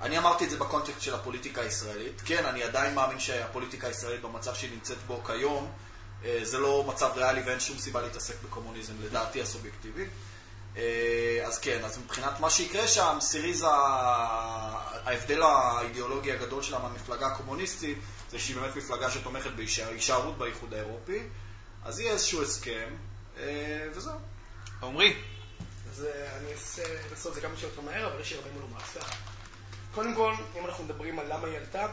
אני 0.00 0.18
אמרתי 0.18 0.44
את 0.44 0.50
זה 0.50 0.56
בקונטקסט 0.58 1.00
של 1.00 1.14
הפוליטיקה 1.14 1.60
הישראלית. 1.60 2.22
כן, 2.24 2.44
אני 2.44 2.62
עדיין 2.62 2.94
מאמין 2.94 3.20
שהפוליטיקה 3.20 3.86
הישראלית 3.86 4.22
במצב 4.22 4.54
שהיא 4.54 4.70
נמצאת 4.70 4.98
בו 5.06 5.24
כיום, 5.24 5.72
זה 6.42 6.58
לא 6.58 6.84
מצב 6.86 7.10
ריאלי 7.16 7.42
ואין 7.46 7.60
שום 7.60 7.78
סיבה 7.78 8.02
להתעסק 8.02 8.34
בקומוניזם, 8.42 8.92
לדעתי 9.02 9.42
הסובייקטיבית. 9.42 10.08
אה, 10.76 11.42
אז 11.46 11.58
כן, 11.58 11.84
אז 11.84 11.98
מבחינת 11.98 12.40
מה 12.40 12.50
שיקרה 12.50 12.88
שם, 12.88 13.16
סיריזה, 13.20 13.66
ההבדל 13.68 15.42
האידיאולוגי 15.42 16.32
הגדול 16.32 16.62
שלה 16.62 16.78
מהמפלגה 16.78 17.26
הקומוניסטית, 17.26 17.98
זה 18.30 18.38
שהיא 18.38 18.56
באמת 18.56 18.76
מפלגה 18.76 19.10
שתומכת 19.10 19.50
בהישארות 19.50 20.38
באיחוד 20.38 20.74
האירופי, 20.74 21.22
אז 21.84 22.00
יהיה 22.00 22.12
איזשהו 22.12 22.42
הסכם, 22.42 22.96
אה, 23.38 23.86
וזהו. 23.94 24.18
עמרי, 24.82 25.16
אז 25.90 26.04
אה, 26.04 26.36
אני 26.36 26.52
אנסה 26.52 26.82
לעשות 27.10 27.30
את 27.30 27.34
זה 27.34 27.40
כמה 27.40 27.56
שיותר 27.56 27.80
מהר, 27.80 28.12
אבל 28.12 28.20
יש 28.20 28.32
לי 28.32 28.38
הרבה 28.38 28.50
מה 28.50 28.60
לומר. 28.60 28.80
סליחה. 28.92 29.12
קודם 29.94 30.14
כל, 30.14 30.34
אם 30.58 30.66
אנחנו 30.66 30.84
מדברים 30.84 31.18
על 31.18 31.26
למה 31.32 31.46
היא 31.48 31.56
עלתה, 31.56 31.86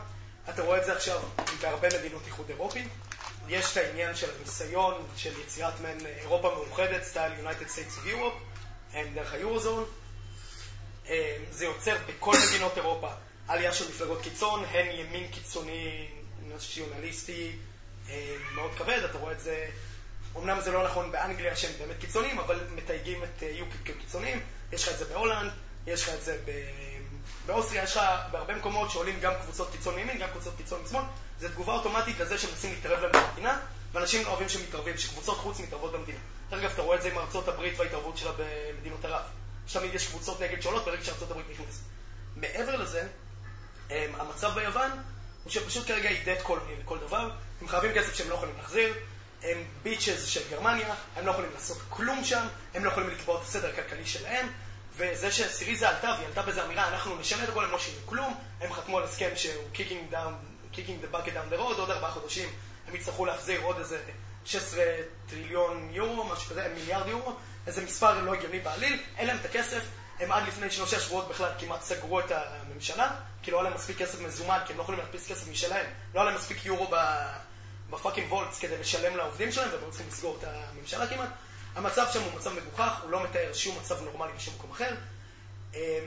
אתה 0.49 0.61
רואה 0.61 0.79
את 0.79 0.85
זה 0.85 0.93
עכשיו 0.93 1.21
בהרבה 1.61 1.87
מדינות 1.99 2.21
איחוד 2.25 2.49
אירופי. 2.49 2.87
יש 3.47 3.71
את 3.71 3.77
העניין 3.77 4.15
של 4.15 4.27
הניסיון 4.35 5.05
של 5.17 5.39
יצירת 5.39 5.79
מעין 5.79 6.05
אירופה 6.05 6.53
מאוחדת, 6.55 7.03
סטייל 7.03 7.31
United 7.47 7.69
States 7.71 7.97
of 7.97 8.07
Europe, 8.07 8.95
דרך 9.13 9.33
היורוזון. 9.33 9.85
אה, 11.09 11.37
זה 11.51 11.65
יוצר 11.65 11.95
בכל 12.07 12.35
מדינות 12.47 12.77
אירופה 12.77 13.09
עלייה 13.47 13.73
של 13.73 13.89
מפלגות 13.89 14.21
קיצון, 14.21 14.65
הן 14.65 14.85
ימין 14.91 15.31
קיצוני, 15.31 16.07
נציונליסטי 16.55 17.51
אה, 18.09 18.35
מאוד 18.55 18.71
כבד, 18.77 18.99
אתה 19.09 19.17
רואה 19.17 19.31
את 19.31 19.39
זה, 19.39 19.67
אמנם 20.37 20.61
זה 20.61 20.71
לא 20.71 20.83
נכון 20.83 21.11
באנגליה 21.11 21.55
שהם 21.55 21.71
באמת 21.79 21.95
קיצוניים, 21.99 22.39
אבל 22.39 22.59
מתייגים 22.75 23.23
את 23.23 23.41
יוקיפ 23.41 23.81
כקיצוניים, 23.85 24.39
יש 24.71 24.83
לך 24.83 24.93
את 24.93 24.97
זה 24.97 25.05
בהולנד, 25.05 25.51
יש 25.87 26.03
לך 26.03 26.09
את 26.13 26.21
זה. 26.21 26.37
באוסטריה, 27.45 27.83
יש 27.83 27.97
לך 27.97 28.03
בהרבה 28.31 28.55
מקומות 28.55 28.91
שעולים 28.91 29.19
גם 29.19 29.33
קבוצות 29.41 29.71
קיצון 29.71 29.95
מימין, 29.95 30.17
גם 30.17 30.29
קבוצות 30.29 30.53
קיצון 30.57 30.81
משמאל, 30.83 31.03
זה 31.41 31.49
תגובה 31.49 31.73
אוטומטית 31.73 32.19
לזה 32.19 32.37
שמנסים 32.37 32.73
להתערב 32.73 32.99
להם 32.99 33.25
במדינה, 33.29 33.59
ואנשים 33.91 34.27
אוהבים 34.27 34.49
שמתערבים, 34.49 34.97
שקבוצות 34.97 35.37
חוץ 35.37 35.59
מתערבות 35.59 35.91
במדינה. 35.91 36.19
דרך 36.49 36.59
אגב, 36.59 36.71
אתה 36.71 36.81
רואה 36.81 36.97
את 36.97 37.01
זה 37.01 37.11
עם 37.11 37.17
ארצות 37.17 37.47
הברית 37.47 37.79
וההתערבות 37.79 38.17
שלה 38.17 38.31
במדינות 38.37 39.05
ערב. 39.05 39.23
שתמיד 39.67 39.95
יש 39.95 40.07
קבוצות 40.07 40.41
נגד 40.41 40.61
שעולות 40.61 40.85
ברגע 40.85 41.03
שארצות 41.03 41.31
הברית 41.31 41.45
נכנסת. 41.51 41.81
מעבר 42.35 42.75
לזה, 42.75 43.07
אמ, 43.89 43.95
המצב 44.19 44.51
ביוון 44.55 44.91
הוא 45.43 45.51
שפשוט 45.51 45.87
כרגע 45.87 46.09
היא 46.09 46.17
debt 46.25 46.47
colony 46.47 46.81
לכל 46.81 46.97
דבר, 46.97 47.29
הם 47.61 47.67
חייבים 47.67 47.91
כסף 47.93 48.15
שהם 48.15 48.29
לא 48.29 48.35
יכולים 48.35 48.55
להחזיר, 48.57 48.93
הם 49.43 49.63
ביצ'ז 49.83 50.27
של 50.27 50.41
גרמניה, 50.51 50.95
הם 51.15 51.25
לא 51.25 51.31
יכולים 51.31 51.51
לעשות 51.53 51.77
כלום 51.89 52.23
שם, 52.23 52.47
הם 52.73 52.85
לא 52.85 52.89
יכולים 52.89 53.09
לקבוע 53.09 53.37
את 53.37 53.41
הסדר 53.41 53.69
הכלכלי 53.69 54.05
שלהם, 54.05 54.47
וזה 54.97 55.31
שסיריזה 55.31 55.89
עלתה, 55.89 56.13
והיא 56.17 56.27
עלתה 56.27 56.41
באיזה 56.41 56.65
אמירה, 56.65 56.87
אנחנו 56.87 57.15
נשנה 57.15 57.43
את 57.43 57.49
הכל, 57.49 57.65
הם 57.65 57.71
לא 57.71 57.79
שינו 57.79 57.97
כלום, 58.05 58.39
הם 58.61 58.73
חתמו 58.73 58.97
על 58.97 59.03
הסכם 59.03 59.29
שהוא 59.35 59.63
kicking 59.73 60.13
down, 60.13 60.50
kicking 60.73 61.01
the 61.01 61.15
bucket 61.15 61.33
down 61.33 61.53
the 61.53 61.57
road, 61.57 61.79
עוד 61.79 61.89
ארבעה 61.89 62.11
חודשים 62.11 62.49
הם 62.87 62.95
יצטרכו 62.95 63.25
להחזיר 63.25 63.61
עוד 63.61 63.77
איזה 63.77 64.01
16 64.45 64.83
טריליון 65.29 65.89
יורו, 65.91 66.23
משהו 66.23 66.49
כזה, 66.49 66.67
מיליארד 66.75 67.07
יורו, 67.07 67.35
איזה 67.67 67.81
מספר 67.85 68.21
לא 68.21 68.33
הגיוני 68.33 68.59
בעליל, 68.59 68.99
אין 69.17 69.27
להם 69.27 69.37
את 69.37 69.45
הכסף, 69.45 69.81
הם 70.19 70.31
עד 70.31 70.47
לפני 70.47 70.71
שלושה 70.71 70.99
שבועות 70.99 71.29
בכלל 71.29 71.51
כמעט 71.59 71.81
סגרו 71.81 72.19
את 72.19 72.31
הממשלה, 72.31 73.11
כי 73.43 73.51
לא 73.51 73.57
היה 73.57 73.63
להם 73.63 73.73
מספיק 73.73 73.97
כסף 73.97 74.21
מזומן, 74.21 74.59
כי 74.65 74.73
הם 74.73 74.77
לא 74.77 74.83
יכולים 74.83 75.01
להדפיס 75.01 75.27
כסף 75.27 75.47
משלהם, 75.47 75.85
לא 76.15 76.19
היה 76.19 76.29
להם 76.29 76.35
מספיק 76.35 76.65
יורו 76.65 76.87
בפאקינג 77.89 78.31
וולטס 78.31 78.59
כדי 78.59 78.77
לשלם 78.77 79.17
לעובדים 79.17 79.51
שלהם, 79.51 79.69
והם 79.71 79.89
צריכים 79.89 80.07
לסגור 80.07 80.37
את 80.39 80.47
הממשלה 80.47 81.07
כמעט. 81.07 81.29
המצב 81.75 82.05
שם 82.13 82.21
הוא 82.21 82.31
מצב 82.35 82.53
מגוחך, 82.53 82.99
הוא 83.03 83.11
לא 83.11 83.23
מתאר 83.23 83.53
שום 83.53 83.77
מצב 83.79 84.01
נורמלי 84.01 84.33
בשום 84.33 84.53
מקום 84.53 84.71
אחר. 84.71 84.95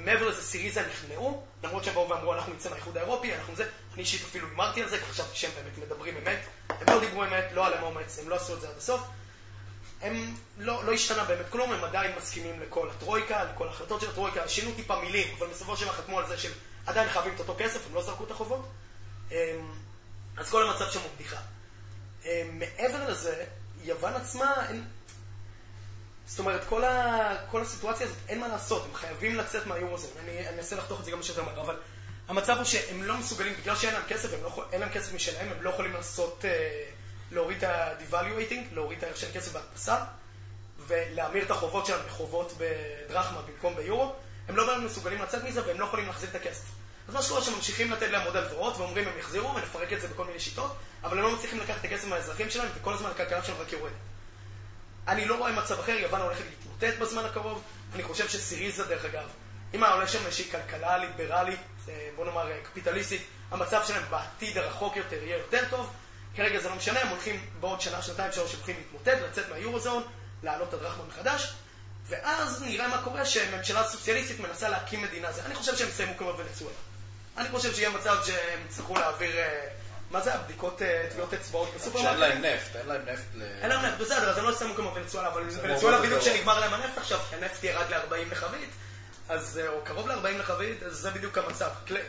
מעבר 0.05 0.28
לזה, 0.28 0.43
סיריזה 0.43 0.86
נכנעו, 0.86 1.43
למרות 1.62 1.85
שהם 1.85 1.95
באו 1.95 2.09
ואמרו, 2.09 2.35
אנחנו 2.35 2.55
נצא 2.55 2.70
מהאיחוד 2.70 2.97
האירופי, 2.97 3.35
אנחנו 3.35 3.57
זה, 3.57 3.65
אני 3.95 4.03
אישית 4.03 4.23
אפילו 4.23 4.49
הימרתי 4.49 4.82
על 4.82 4.89
זה, 4.89 4.99
כי 4.99 5.05
חשבתי 5.05 5.36
שהם 5.36 5.51
באמת 5.55 5.78
מדברים 5.78 6.16
אמת. 6.16 6.39
הם 6.69 6.95
לא 6.95 7.01
דיברו 7.01 7.24
אמת, 7.24 7.45
לא 7.53 7.66
היה 7.66 7.74
להם 7.74 7.82
אומץ, 7.82 8.19
הם 8.19 8.28
לא 8.28 8.35
עשו 8.35 8.55
את 8.55 8.61
זה 8.61 8.69
עד 8.69 8.77
הסוף. 8.77 9.01
הם 10.03 10.35
לא, 10.59 10.85
לא 10.85 10.93
השתנה 10.93 11.24
באמת 11.24 11.47
כלום, 11.51 11.73
הם 11.73 11.85
עדיין 11.85 12.16
מסכימים 12.16 12.61
לכל 12.61 12.91
הטרויקה, 12.91 13.45
לכל 13.45 13.69
ההחלטות 13.69 14.01
של 14.01 14.11
הטרויקה, 14.11 14.49
שינו 14.49 14.70
טיפה 14.77 15.01
מילים, 15.01 15.35
אבל 15.39 15.47
בסופו 15.47 15.77
של 15.77 15.85
דבר 15.85 15.95
חתמו 15.95 16.19
על 16.19 16.27
זה 16.27 16.39
שהם 16.39 16.53
עדיין 16.86 17.09
חייבים 17.09 17.35
את 17.35 17.41
אותו 17.41 17.55
כסף, 17.59 17.86
הם 17.86 17.95
לא 17.95 18.03
זרקו 18.03 18.24
את 18.24 18.31
החובות. 18.31 18.69
אה, 19.32 19.57
אז 20.36 20.51
כל 20.51 20.69
המצב 20.69 20.91
שם 20.91 21.01
הוא 21.01 21.11
בדיחה. 21.15 21.41
אה, 22.24 22.43
מעבר 22.53 23.09
לזה, 23.09 23.45
יוון 23.82 24.15
עצמה. 24.15 24.66
זאת 26.35 26.39
אומרת, 26.39 26.65
כל, 26.69 26.85
ה... 26.85 27.36
כל 27.51 27.62
הסיטואציה 27.62 28.06
הזאת, 28.06 28.19
אין 28.28 28.40
מה 28.40 28.48
לעשות, 28.48 28.85
הם 28.85 28.94
חייבים 28.94 29.36
לצאת 29.36 29.66
מהיורוזון. 29.66 30.11
אני 30.23 30.48
אני 30.48 30.59
אנסה 30.59 30.77
לחתוך 30.77 31.01
את 31.01 31.05
זה 31.05 31.11
גם 31.11 31.23
שיותר 31.23 31.43
מהר, 31.43 31.61
אבל 31.61 31.77
המצב 32.28 32.56
הוא 32.56 32.65
שהם 32.65 33.02
לא 33.02 33.16
מסוגלים, 33.16 33.55
בגלל 33.61 33.77
שאין 33.77 33.94
להם 33.94 34.02
כסף, 34.09 34.28
לא, 34.43 34.65
אין 34.73 34.81
להם 34.81 34.90
כסף 34.90 35.15
משלהם, 35.15 35.48
הם 35.48 35.62
לא 35.62 35.70
יכולים 35.70 35.93
לעשות, 35.93 36.44
אה, 36.44 36.85
להוריד 37.31 37.56
את 37.56 37.62
ה-devaluating, 37.65 38.74
להוריד 38.74 38.98
את 38.98 39.05
הערך 39.05 39.16
של 39.16 39.27
כסף 39.35 39.52
בהדפסה, 39.52 39.97
ולהמיר 40.86 41.44
את 41.44 41.51
החובות 41.51 41.86
שלהם 41.86 42.06
לחובות 42.06 42.52
בדרחמה 42.59 43.43
במקום 43.43 43.77
ביורו. 43.77 44.15
הם 44.48 44.56
לא 44.56 44.81
מסוגלים 44.81 45.23
לצאת 45.23 45.44
מזה 45.44 45.66
והם 45.66 45.81
לא 45.81 45.85
יכולים 45.85 46.06
להחזיר 46.06 46.31
את 46.31 46.35
הכסף. 46.35 46.65
אז 47.09 47.15
מה 47.15 47.23
שקורה 47.23 47.43
שממשיכים 47.43 47.93
לתת 47.93 48.11
להם 48.11 48.27
עוד 48.27 48.36
הלוואות 48.36 48.77
ואומרים 48.77 49.09
הם 49.09 49.19
יחזירו 49.19 49.55
ונפרק 49.55 49.93
את 49.93 50.01
זה 50.01 50.09
בכל 50.09 50.24
מיני 50.24 50.40
שיטות, 50.40 50.77
אבל 51.05 51.19
הם 51.19 51.24
לא 51.24 51.35
מצליחים 51.35 51.61
לקחת 51.61 51.81
את 51.81 51.85
הכסף 51.85 52.09
מהאזרחים 52.09 52.51
שלהם 52.51 52.69
וכל 52.74 52.94
הזמן 52.94 53.11
הכלכלה 53.11 53.44
שלהם 53.44 53.61
רק 53.61 53.73
יורדת. 53.73 54.14
אני 55.09 55.24
לא 55.24 55.39
רואה 55.39 55.52
מצב 55.52 55.81
אחר, 55.81 55.93
יוון 55.93 56.20
הולכת 56.20 56.44
להתמוטט 56.44 56.98
בזמן 56.98 57.24
הקרוב. 57.24 57.62
אני 57.94 58.02
חושב 58.02 58.28
שסיריזה, 58.28 58.85
דרך 58.85 59.05
אגב, 59.05 59.28
אם 59.74 59.82
היה 59.82 59.93
עולה 59.93 60.09
שם 60.09 60.26
איזושהי 60.26 60.51
כלכלה 60.51 60.98
ליברלית, 60.98 61.60
אה, 61.89 62.09
בוא 62.16 62.24
נאמר 62.24 62.51
אה, 62.51 62.59
קפיטליסטית, 62.62 63.22
המצב 63.51 63.82
שלהם 63.86 64.02
בעתיד 64.10 64.59
הרחוק 64.59 64.97
יותר 64.97 65.22
יהיה 65.22 65.36
יותר 65.36 65.64
טוב. 65.70 65.90
כרגע 66.36 66.60
זה 66.60 66.68
לא 66.68 66.74
משנה, 66.74 67.01
הם 67.01 67.09
הולכים 67.09 67.47
בעוד 67.60 67.81
שנה, 67.81 68.02
שנתיים, 68.02 68.32
שלוש, 68.32 68.51
הם 68.51 68.56
הולכים 68.56 68.76
להתמוטט, 68.76 69.18
לצאת 69.28 69.48
מהיורוזון, 69.51 70.02
להעלות 70.43 70.68
את 70.68 70.74
הדרחמה 70.74 71.05
מחדש, 71.09 71.55
ואז 72.09 72.62
נראה 72.62 72.89
מה 72.89 73.02
קורה 73.05 73.24
שממשלה 73.24 73.85
סוציאליסטית 73.89 74.40
מנסה 74.40 74.68
להקים 74.68 75.02
מדינה. 75.02 75.32
זה, 75.32 75.44
אני 75.44 75.55
חושב 75.55 75.76
שהם 75.76 75.89
יסיימו 75.89 76.12
כמו 76.18 76.39
ונצואלה. 76.39 76.76
אני 77.36 77.48
חושב 77.48 77.74
שיהיה 77.74 77.90
מצב 77.90 78.16
שהם 78.26 78.60
יצטרכו 78.66 78.94
להעביר, 78.94 79.36
אה, 79.36 79.68
מה 80.10 80.20
זה 80.20 80.35
הבדיקות, 80.35 80.82
אה, 80.82 81.06
טביעות 81.10 81.35
אצבעות 81.35 81.68
שאין 81.68 81.78
בסופרמרקט? 81.81 82.18
להם 82.18 82.44
נפט, 82.44 82.76
אין 82.76 82.86
להם 82.86 83.02
נפט 83.06 83.24
ל... 83.35 83.43
אין 83.43 83.68
להם 83.70 83.85
נפט, 83.85 83.98
בסדר, 84.01 84.31
אז 84.31 84.39
הם 84.39 84.44
לא 84.44 84.51
יסיימו 84.51 84.74
כמו 84.74 84.94
ונצואלה, 84.94 85.28
אבל 85.28 85.43
ונצואלה 85.62 85.98
בדיוק 85.98 86.20
גדול. 86.22 86.32
כשנגמר 86.32 86.60
להם 86.60 86.74
הנפט 86.74 86.98
עכשיו, 86.98 87.18
כי 87.31 87.36
הנפט 87.36 87.64
ירד 87.64 87.86
ל-40 87.90 88.31
לחבית, 88.32 88.70
אז, 89.28 89.60
אה, 89.62 89.68
או 89.68 89.81
קרוב 89.85 90.09
ל-40 90.09 90.28
לחבית, 90.39 90.82
אז 90.82 90.93
זה 90.93 91.10
בדיוק 91.10 91.39
המצב. 91.39 91.68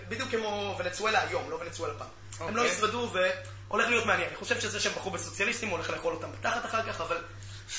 בדיוק 0.09 0.29
כמו 0.31 0.75
ונצואלה 0.79 1.21
היום, 1.21 1.49
לא 1.51 1.55
ונצואלה 1.61 1.93
פעם. 1.97 2.07
הם 2.39 2.55
לא 2.55 2.61
אוקיי. 2.61 2.75
ישרדו 2.75 3.11
והולך 3.13 3.87
להיות 3.89 4.05
מעניין. 4.05 4.27
אני 4.29 4.37
חושב 4.37 4.59
שזה 4.61 4.79
שהם 4.79 4.93
בחרו 4.93 5.11
בסוציאליסטים, 5.11 5.69
הוא 5.69 5.77
הולך 5.77 5.89
לאכול 5.89 6.13
אותם 6.13 6.31
בתחת 6.31 6.65
אחר 6.65 6.83
כך, 6.91 7.01
אבל 7.01 7.17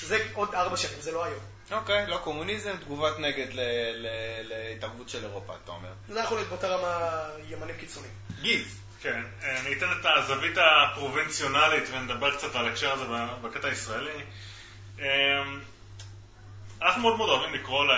זה 0.02 0.26
עוד 0.34 0.55
ארבע 0.55 0.76
שנים, 0.76 1.01
זה 1.01 1.12
לא 1.12 1.24
היום. 1.24 1.40
אוקיי, 1.72 2.06
לא 2.06 2.16
קומוניזם, 2.16 2.76
תגובת 2.80 3.18
נגד 3.18 3.47
ל- 3.52 3.60
ל- 3.94 4.09
להתערבות 4.48 5.09
של 5.09 5.24
אירופה, 5.24 5.55
אתה 5.64 5.72
אומר. 5.72 5.88
זה 6.09 6.20
יכול 6.20 6.36
להיות 6.36 6.48
באותה 6.48 6.68
רמה 6.68 7.22
ימנים 7.48 7.76
קיצוניים. 7.76 8.12
גיז. 8.40 8.78
כן, 9.02 9.23
אני 9.43 9.73
אתן 9.73 9.86
את 10.01 10.06
הזווית 10.16 10.56
הפרובינציונלית 10.59 11.85
ונדבר 11.93 12.36
קצת 12.36 12.55
על 12.55 12.66
ההקשר 12.68 12.93
הזה 12.93 13.05
בקטע 13.43 13.68
הישראלי. 13.68 14.20
אמ, 14.98 15.05
אנחנו 16.82 17.02
מאוד 17.02 17.16
מאוד 17.16 17.31
אוהבים 17.31 17.55
לקרוא, 17.55 17.85
ל... 17.85 17.90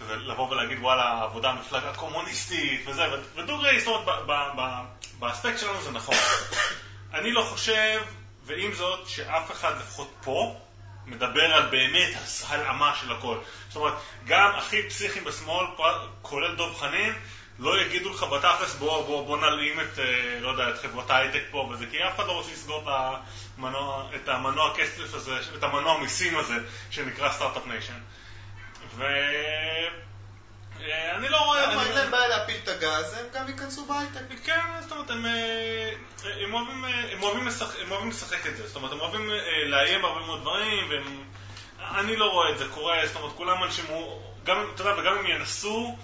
כזה, 0.00 0.16
לבוא 0.16 0.50
ולהגיד 0.50 0.78
וואלה, 0.78 1.22
עבודה 1.22 1.52
מפלגה 1.52 1.94
קומוניסטית 1.94 2.80
וזה, 2.86 3.02
ודוגרי, 3.34 3.80
זאת 3.80 4.06
אומרת, 4.08 4.26
באספקט 5.18 5.58
שלנו 5.58 5.82
זה 5.82 5.90
נכון. 5.90 6.14
אני 7.14 7.32
לא 7.32 7.42
חושב, 7.42 8.02
ועם 8.44 8.74
זאת, 8.74 9.08
שאף 9.08 9.50
אחד 9.50 9.78
לפחות 9.78 10.14
פה 10.22 10.56
מדבר 11.06 11.54
על 11.54 11.66
באמת 11.66 12.16
הלאמה 12.48 12.94
של 13.00 13.12
הכל. 13.12 13.38
זאת 13.68 13.76
אומרת, 13.76 13.94
גם 14.26 14.50
הכי 14.54 14.88
פסיכיים 14.88 15.24
בשמאל, 15.24 15.66
כולל 16.22 16.56
דב 16.56 16.74
חנין, 16.74 17.14
לא 17.58 17.80
יגידו 17.82 18.10
לך 18.10 18.22
בתכלס 18.22 18.74
בוא, 18.74 19.06
בוא, 19.06 19.26
בוא 19.26 19.38
נלאים 19.38 19.80
את, 19.80 19.98
אה, 19.98 20.38
לא 20.40 20.48
יודע, 20.48 20.70
את 20.70 20.78
חברות 20.78 21.10
ההייטק 21.10 21.42
פה 21.50 21.70
וזה, 21.72 21.86
כי 21.90 22.04
אף 22.04 22.16
אחד 22.16 22.26
לא 22.26 22.32
רוצה 22.32 22.52
לסגור 22.52 22.82
את 22.82 22.88
המנוע, 23.58 24.08
את 24.14 24.28
המנוע 24.28 24.74
כסף 24.76 25.14
הזה, 25.14 25.38
את 25.58 25.62
המנוע 25.62 25.98
מיסים 25.98 26.38
הזה, 26.38 26.54
שנקרא 26.90 27.32
start-up 27.32 27.66
nation. 27.66 27.98
ואני 28.96 29.88
לא 31.28 31.36
רואה... 31.36 31.74
אם 31.74 31.78
אין 31.98 32.10
בעיה 32.10 32.28
להפיל 32.28 32.56
את 32.62 32.68
הגז, 32.68 33.12
הם 33.12 33.26
גם 33.34 33.48
ייכנסו 33.48 33.84
בהייטק. 33.84 34.20
כן, 34.44 34.60
זאת 34.80 34.92
אומרת, 34.92 35.10
הם, 35.10 35.26
אה, 35.26 35.92
הם, 36.44 36.54
אוהבים, 36.54 36.84
אה, 36.84 37.12
הם, 37.12 37.22
אוהבים 37.22 37.46
לשחק, 37.46 37.76
הם 37.80 37.90
אוהבים 37.90 38.10
לשחק 38.10 38.46
את 38.46 38.56
זה. 38.56 38.66
זאת 38.66 38.76
אומרת, 38.76 38.92
הם 38.92 39.00
אוהבים 39.00 39.30
לאיים 39.66 40.04
הרבה 40.04 40.20
מאוד 40.20 40.40
דברים, 40.40 40.90
והם... 40.90 41.24
אני 41.80 42.16
לא 42.16 42.24
רואה 42.24 42.50
את 42.50 42.58
זה 42.58 42.64
קורה, 42.68 43.06
זאת 43.06 43.16
אומרת, 43.16 43.32
כולם 43.36 43.64
אנשים, 43.64 43.84
גם, 44.44 44.66
אתה 44.74 44.82
יודע, 44.82 45.00
וגם 45.00 45.18
אם 45.18 45.26
ינסו... 45.26 45.96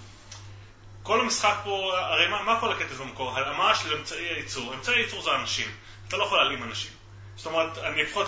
כל 1.05 1.21
המשחק 1.21 1.55
פה, 1.63 1.93
הרי 1.97 2.27
מה, 2.27 2.43
מה 2.43 2.59
כל 2.59 2.71
הקטע 2.71 2.95
במקור? 2.95 3.37
הלאמה 3.37 3.75
של 3.75 3.97
אמצעי 3.97 4.25
הייצור. 4.25 4.73
אמצעי 4.73 4.95
הייצור 4.95 5.21
זה 5.21 5.35
אנשים. 5.35 5.67
אתה 6.07 6.17
לא 6.17 6.23
יכול 6.23 6.37
להעלים 6.37 6.63
אנשים. 6.63 6.91
זאת 7.35 7.45
אומרת, 7.45 7.77
אני 7.77 8.03
לפחות, 8.03 8.27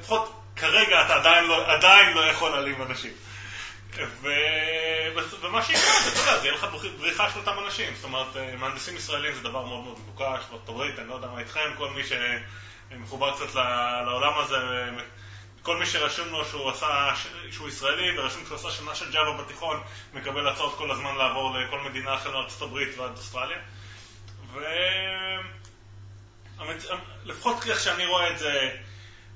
לפחות 0.00 0.40
כרגע 0.56 1.02
אתה 1.06 1.14
עדיין 1.14 1.44
לא, 1.44 1.72
עדיין 1.72 2.16
לא 2.16 2.20
יכול 2.20 2.50
להעלים 2.50 2.82
אנשים. 2.82 3.12
ו... 3.96 4.28
ומה 5.40 5.62
שיקרה 5.62 5.82
אתה 5.82 6.20
יודע, 6.20 6.38
זה 6.38 6.46
יהיה 6.46 6.56
לך 6.56 6.66
בריחה 6.98 7.30
של 7.30 7.38
אותם 7.38 7.58
אנשים. 7.64 7.94
זאת 7.94 8.04
אומרת, 8.04 8.36
מהנדסים 8.58 8.96
ישראלים 8.96 9.34
זה 9.34 9.40
דבר 9.40 9.64
מאוד 9.64 9.84
מאוד 9.84 9.98
מבוקש, 9.98 10.44
בארצות 10.50 10.68
הברית, 10.68 10.98
אני 10.98 11.08
לא 11.08 11.14
יודע 11.14 11.28
מה 11.28 11.40
איתכם, 11.40 11.70
כל 11.78 11.90
מי 11.90 12.02
שמחובר 12.90 13.34
קצת 13.34 13.54
לעולם 14.06 14.32
הזה 14.38 14.56
כל 15.68 15.76
מי 15.76 15.86
שרשום 15.86 16.28
לו 16.28 16.44
שהוא 16.44 16.70
עשה, 16.70 17.14
שהוא 17.50 17.68
ישראלי 17.68 18.18
ורשום 18.18 18.44
שהוא 18.46 18.56
עשה 18.56 18.70
שנה 18.70 18.94
של 18.94 19.12
ג'אווה 19.12 19.42
בתיכון 19.42 19.80
מקבל 20.14 20.48
הצעות 20.48 20.78
כל 20.78 20.90
הזמן 20.90 21.14
לעבור 21.16 21.58
לכל 21.58 21.80
מדינה 21.80 22.14
אחרת 22.14 22.32
מארצות 22.32 22.62
הברית 22.62 22.98
ועד 22.98 23.16
אוסטרליה. 23.16 23.58
ולפחות 27.24 27.66
איך 27.66 27.80
שאני 27.80 28.06
רואה 28.06 28.30
את 28.30 28.38
זה 28.38 28.70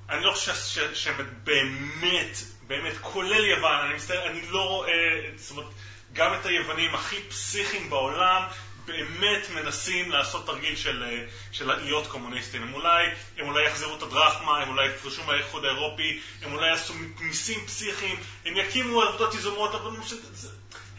אני 0.09 0.25
לא 0.25 0.33
חושב 0.33 0.53
שבאמת, 0.95 2.37
באמת, 2.67 2.95
כולל 3.01 3.45
יוון, 3.45 3.81
אני, 3.87 3.95
מסתכל, 3.95 4.19
אני 4.19 4.51
לא 4.51 4.69
רואה, 4.69 5.21
זאת 5.37 5.51
אומרת, 5.51 5.73
גם 6.13 6.35
את 6.35 6.47
היוונים 6.47 6.95
הכי 6.95 7.23
פסיכיים 7.29 7.91
בעולם 7.91 8.43
באמת 8.87 9.51
מנסים 9.55 10.11
לעשות 10.11 10.47
תרגיל 10.47 10.77
של, 10.77 11.03
אה, 11.03 11.25
של 11.53 11.75
להיות 11.75 12.07
קומוניסטים. 12.07 12.63
הם 12.63 12.75
אולי, 12.75 13.07
הם 13.39 13.49
אולי 13.49 13.67
יחזירו 13.67 13.97
את 13.97 14.03
הדרחמה, 14.03 14.59
הם 14.59 14.69
אולי 14.69 14.89
יפרשו 14.89 15.25
מהאיחוד 15.25 15.65
האירופי, 15.65 16.21
הם 16.43 16.53
אולי 16.53 16.69
יעשו 16.69 16.95
מיסים 17.21 17.67
פסיכיים, 17.67 18.17
הם 18.45 18.57
יקימו 18.57 19.03
עבודות 19.03 19.35
יזומות, 19.35 19.75
אבל 19.75 19.91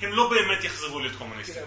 הם 0.01 0.13
לא 0.13 0.29
באמת 0.29 0.63
יחזרו 0.63 0.99
להיות 0.99 1.15
קומוניסטים. 1.15 1.63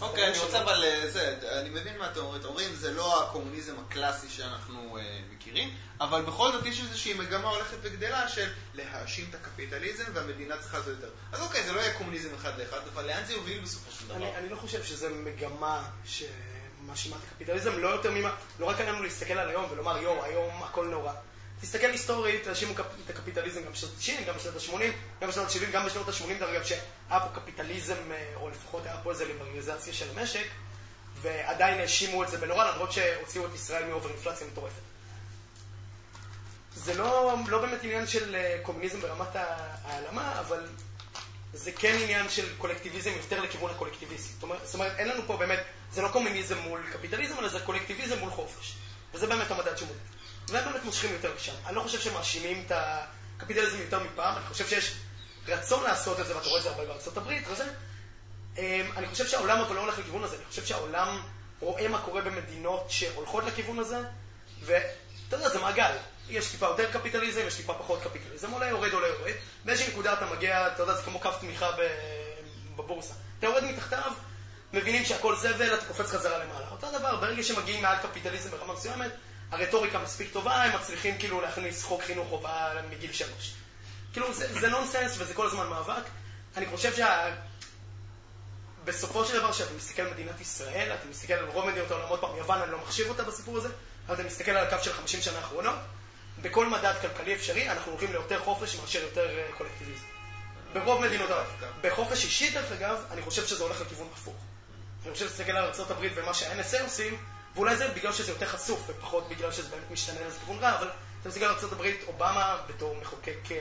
אוקיי, 0.00 0.28
אני 0.28 0.38
רוצה 0.38 0.62
אבל, 0.62 0.84
אה, 0.84 1.60
אני 1.60 1.68
מבין 1.68 1.98
מה 1.98 2.10
אתם 2.10 2.20
אומרים, 2.20 2.44
אומרים 2.44 2.74
זה 2.74 2.92
לא 2.92 3.22
הקומוניזם 3.22 3.74
הקלאסי 3.86 4.28
שאנחנו 4.28 4.98
אה, 4.98 5.20
מכירים, 5.32 5.74
אבל 6.00 6.22
בכל 6.22 6.52
זאת 6.52 6.66
יש 6.66 6.80
איזושהי 6.80 7.14
מגמה 7.14 7.48
הולכת 7.48 7.76
וגדלה 7.82 8.28
של 8.28 8.50
להאשים 8.74 9.26
את 9.30 9.34
הקפיטליזם 9.34 10.04
והמדינה 10.12 10.56
צריכה 10.56 10.78
לעשות 10.78 10.94
יותר. 10.94 11.10
אז 11.32 11.40
אוקיי, 11.40 11.62
זה 11.62 11.72
לא 11.72 11.80
יהיה 11.80 11.94
קומוניזם 11.94 12.34
אחד 12.34 12.58
לאחד, 12.58 12.80
אבל 12.94 13.06
לאן 13.06 13.24
זה 13.26 13.32
יוביל 13.32 13.60
בסופו 13.60 13.92
של 13.92 14.04
דבר? 14.04 14.14
אני, 14.38 14.48
לא 14.48 14.56
חושב 14.56 14.84
שזה 14.84 15.08
מגמה 15.08 15.88
שמאשימה 16.04 17.16
את 17.16 17.22
הקפיטליזם, 17.32 17.78
לא 17.78 17.88
יותר 17.88 18.10
ממה, 18.10 18.34
לא 18.58 18.66
רק 18.66 18.80
עלינו 18.80 19.02
להסתכל 19.02 19.34
על 19.34 19.48
היום 19.48 19.66
ולומר 19.70 19.98
יואו, 19.98 20.24
היום 20.24 20.62
הכל 20.62 20.86
נורא. 20.86 21.12
תסתכל 21.60 21.86
היסטורית, 21.86 22.46
האשימו 22.46 22.72
את 23.04 23.10
הקפיטליזם 23.10 23.64
גם 23.64 23.72
בשנות 23.72 23.92
ה-90, 23.92 24.24
גם 24.26 24.34
בשנות 24.34 24.54
ה-80, 24.56 24.82
גם 25.20 25.28
בשנות 25.28 25.48
ה-70, 25.48 25.70
גם 25.72 25.86
בשנות 25.86 26.08
ה-80, 26.08 26.38
דרך 26.38 26.50
אגב, 26.50 26.64
שהיה 26.64 27.20
פה 27.20 27.40
קפיטליזם, 27.40 28.12
אה, 28.12 28.32
או 28.36 28.50
לפחות 28.50 28.86
היה 28.86 28.96
פה 29.02 29.10
איזו 29.10 29.24
ליברליזציה 29.24 29.92
של 29.92 30.06
המשק, 30.10 30.46
ועדיין 31.20 31.80
האשימו 31.80 32.22
את 32.22 32.28
זה 32.28 32.38
בנורא, 32.38 32.70
למרות 32.70 32.92
שהוציאו 32.92 33.46
את 33.46 33.54
ישראל 33.54 33.84
מאובר 33.84 34.10
אינפלציה 34.10 34.46
מטורפת. 34.46 34.82
זה 36.74 36.94
לא, 36.94 37.34
לא 37.48 37.60
באמת 37.60 37.84
עניין 37.84 38.06
של 38.06 38.34
אה, 38.34 38.58
קומוניזם 38.62 39.00
ברמת 39.00 39.36
העלמה, 39.36 40.40
אבל 40.40 40.66
זה 41.52 41.72
כן 41.72 41.96
עניין 42.02 42.28
של 42.28 42.56
קולקטיביזם 42.58 43.10
יותר 43.16 43.40
לכיוון 43.40 43.70
הקולקטיביסטי. 43.70 44.32
זאת 44.40 44.50
זאת 44.64 44.74
אומרת, 44.74 44.92
אין 44.98 45.08
לנו 45.08 45.22
פה 45.26 45.36
באמת, 45.36 45.60
זה 45.92 46.02
לא 46.02 46.08
קומוניזם 46.08 46.58
מול 46.58 46.80
קפיטליזם, 46.92 47.38
אלא 47.38 47.48
זה 47.48 47.60
קולקטיביזם 47.60 48.18
מול 48.18 48.30
חופש. 48.30 48.74
וזה 49.14 49.26
באמת 49.26 49.50
המדד 49.50 49.78
שמודד. 49.78 50.17
והם 50.50 50.64
באמת 50.64 50.84
מושכים 50.84 51.12
יותר 51.12 51.34
לשם. 51.34 51.52
אני 51.66 51.76
לא 51.76 51.80
חושב 51.80 52.00
שמאשימים 52.00 52.64
את 52.66 52.72
הקפיטליזם 53.36 53.80
יותר 53.80 53.98
מפעם, 53.98 54.36
אני 54.36 54.44
חושב 54.44 54.68
שיש 54.68 54.94
רצון 55.48 55.84
לעשות 55.84 56.20
את 56.20 56.26
זה, 56.26 56.36
ואתה 56.36 56.48
רואה 56.48 56.58
את 56.58 56.62
זה 56.64 56.70
הרבה 56.70 56.84
בארצות 56.84 57.16
הברית 57.16 57.48
וזה. 57.48 57.64
אמ, 58.58 58.90
אני 58.96 59.06
חושב 59.06 59.26
שהעולם 59.26 59.58
אבל 59.58 59.76
לא 59.76 59.80
הולך 59.80 59.98
לכיוון 59.98 60.24
הזה, 60.24 60.36
אני 60.36 60.44
חושב 60.44 60.64
שהעולם 60.64 61.20
רואה 61.60 61.88
מה 61.88 62.02
קורה 62.02 62.20
במדינות 62.20 62.86
שהולכות 62.88 63.44
לכיוון 63.44 63.78
הזה, 63.78 63.98
ואתה 64.64 65.36
יודע, 65.36 65.48
זה 65.48 65.58
מעגל. 65.58 65.92
יש 66.28 66.50
טיפה 66.50 66.66
יותר 66.66 66.92
קפיטליזם, 66.92 67.40
יש 67.46 67.54
טיפה 67.54 67.74
פחות 67.74 68.02
קפיטליזם, 68.02 68.50
עולה 68.50 68.68
יורד, 68.68 68.92
עולה 68.92 69.06
יורד. 69.06 69.32
באיזושהי 69.64 69.92
נקודה 69.92 70.12
אתה 70.12 70.26
מגיע, 70.26 70.66
אתה 70.66 70.82
יודע, 70.82 70.94
זה 70.94 71.02
כמו 71.02 71.20
קו 71.20 71.30
תמיכה 71.40 71.70
בבורסה. 72.76 73.14
אתה 73.38 73.46
יורד 73.46 73.64
מתחתיו, 73.64 74.12
מבינים 74.72 75.04
שהכל 75.04 75.36
זבל, 75.36 75.74
אתה 75.74 75.84
קופץ 75.84 76.06
חזרה 76.06 76.38
למעלה. 76.38 76.68
אותו 76.70 76.98
דבר, 76.98 77.16
ברגע 77.16 77.42
שמגיעים 77.42 77.82
מעל 77.82 77.96
קפיטליזם 78.02 78.50
ברמה 78.50 78.74
מסוימת, 78.74 79.10
הרטוריקה 79.50 79.98
מספיק 79.98 80.32
טובה, 80.32 80.62
הם 80.62 80.76
מצליחים 80.76 81.18
כאילו 81.18 81.40
להכניס 81.40 81.84
חוק 81.84 82.02
חינוך 82.02 82.28
חובה 82.28 82.72
מגיל 82.90 83.12
שלוש. 83.12 83.52
כאילו 84.12 84.34
זה, 84.34 84.60
זה 84.60 84.68
נונסנס 84.68 85.14
וזה 85.18 85.34
כל 85.34 85.46
הזמן 85.46 85.66
מאבק. 85.66 86.02
אני 86.56 86.66
חושב 86.66 86.96
שה... 86.96 87.34
של 89.26 89.38
דבר, 89.38 89.52
כשאתה 89.52 89.74
מסתכל 89.76 90.02
על 90.02 90.10
מדינת 90.10 90.40
ישראל, 90.40 90.92
אתה 90.92 91.08
מסתכל 91.10 91.32
על 91.32 91.44
רוב 91.44 91.66
מדינות 91.66 91.90
העולם, 91.90 92.08
עוד 92.08 92.20
פעם, 92.20 92.36
יוון, 92.36 92.62
אני 92.62 92.72
לא 92.72 92.78
מחשיב 92.78 93.08
אותה 93.08 93.22
בסיפור 93.22 93.56
הזה, 93.56 93.68
אבל 94.06 94.14
אתה 94.14 94.22
מסתכל 94.22 94.50
על 94.50 94.66
הקו 94.66 94.84
של 94.84 94.92
50 94.92 95.20
שנה 95.20 95.38
האחרונות, 95.38 95.74
בכל 96.42 96.66
מדד 96.66 96.94
כלכלי 97.00 97.34
אפשרי, 97.34 97.70
אנחנו 97.70 97.92
הולכים 97.92 98.12
ליותר 98.12 98.40
חופש 98.40 98.76
מאשר 98.76 99.02
יותר 99.02 99.38
אה, 99.38 99.48
קולקטיביזם. 99.58 100.04
ברוב 100.72 101.00
מדינות 101.00 101.30
העולם. 101.30 101.46
בחופש 101.80 102.24
אישי, 102.24 102.50
דרך 102.50 102.72
אגב, 102.72 103.04
אני 103.10 103.22
חושב 103.22 103.46
שזה 103.46 103.64
הולך 103.64 103.80
לכיוון 103.80 104.08
הפוך. 104.12 104.34
אני 105.04 105.12
חושב 105.12 105.28
שתסתכל 105.28 105.52
על 105.52 105.64
ארה"ב 105.64 106.06
ומה 106.14 106.34
שה-NSA 106.34 106.82
עושים, 106.82 107.18
ואולי 107.58 107.76
זה 107.76 107.88
בגלל 107.88 108.12
שזה 108.12 108.32
יותר 108.32 108.46
חשוף, 108.46 108.82
ופחות 108.86 109.28
בגלל 109.28 109.52
שזה 109.52 109.68
באמת 109.68 109.90
משתנה 109.90 110.26
לזה 110.26 110.38
כיוון 110.38 110.58
רע, 110.58 110.78
אבל 110.78 110.88
אתה 111.20 111.28
מסתכל 111.28 111.44
על 111.44 111.54
ארה"ב, 111.54 111.86
אובמה 112.06 112.56
בתור 112.68 112.96
מחוקק, 112.96 113.38
אה, 113.50 113.56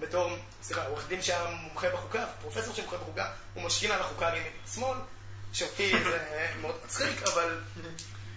בתור, 0.00 0.30
סליחה, 0.62 0.86
עורך 0.86 1.08
דין 1.08 1.22
שהיה 1.22 1.50
מומחה 1.50 1.90
בחוקה, 1.90 2.26
פרופסור 2.40 2.74
שמומחה 2.74 2.96
בחוקה, 2.96 3.30
הוא 3.54 3.62
משכין 3.62 3.90
על 3.90 4.00
החוקה 4.00 4.30
לימין 4.30 4.52
שמאל, 4.74 4.98
שאותי 5.52 5.92
זה 6.04 6.48
מאוד 6.60 6.74
מצחיק, 6.84 7.22
אבל 7.22 7.60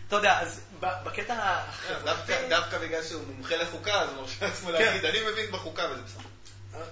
אתה 0.07 0.15
יודע, 0.15 0.39
אז 0.39 0.61
בקטע 0.79 1.35
החברתי... 1.39 2.33
דווקא 2.49 2.77
בגלל 2.77 3.03
שהוא 3.03 3.23
מומחה 3.27 3.55
לחוקה, 3.55 3.93
אז 3.93 4.09
הוא 4.09 4.17
מרשה 4.17 4.45
לעצמו 4.45 4.67
כן. 4.67 4.73
להגיד, 4.73 5.05
אני 5.05 5.19
מבין 5.31 5.51
בחוקה 5.51 5.83
וזה 5.91 6.01
בסדר. 6.01 6.83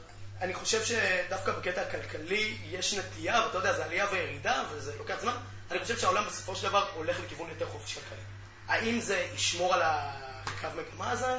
אני 0.41 0.53
חושב 0.53 0.86
שדווקא 0.86 1.52
בקטע 1.52 1.82
הכלכלי 1.82 2.57
יש 2.65 2.94
נטייה, 2.94 3.44
ואתה 3.45 3.57
יודע, 3.57 3.73
זה 3.73 3.86
עלייה 3.86 4.06
וירידה, 4.11 4.64
וזה 4.72 4.98
לוקח 4.98 5.15
זמן. 5.22 5.36
אני 5.72 5.80
חושב 5.80 5.98
שהעולם 5.98 6.26
בסופו 6.27 6.56
של 6.56 6.68
דבר 6.68 6.89
הולך 6.95 7.19
לכיוון 7.19 7.49
יותר 7.49 7.69
חופש 7.69 7.93
כלכלי. 7.93 8.23
האם 8.68 8.99
זה 8.99 9.27
ישמור 9.35 9.73
על 9.73 9.81
הקו 9.84 10.68
מגמה 10.77 11.11
הזה? 11.11 11.38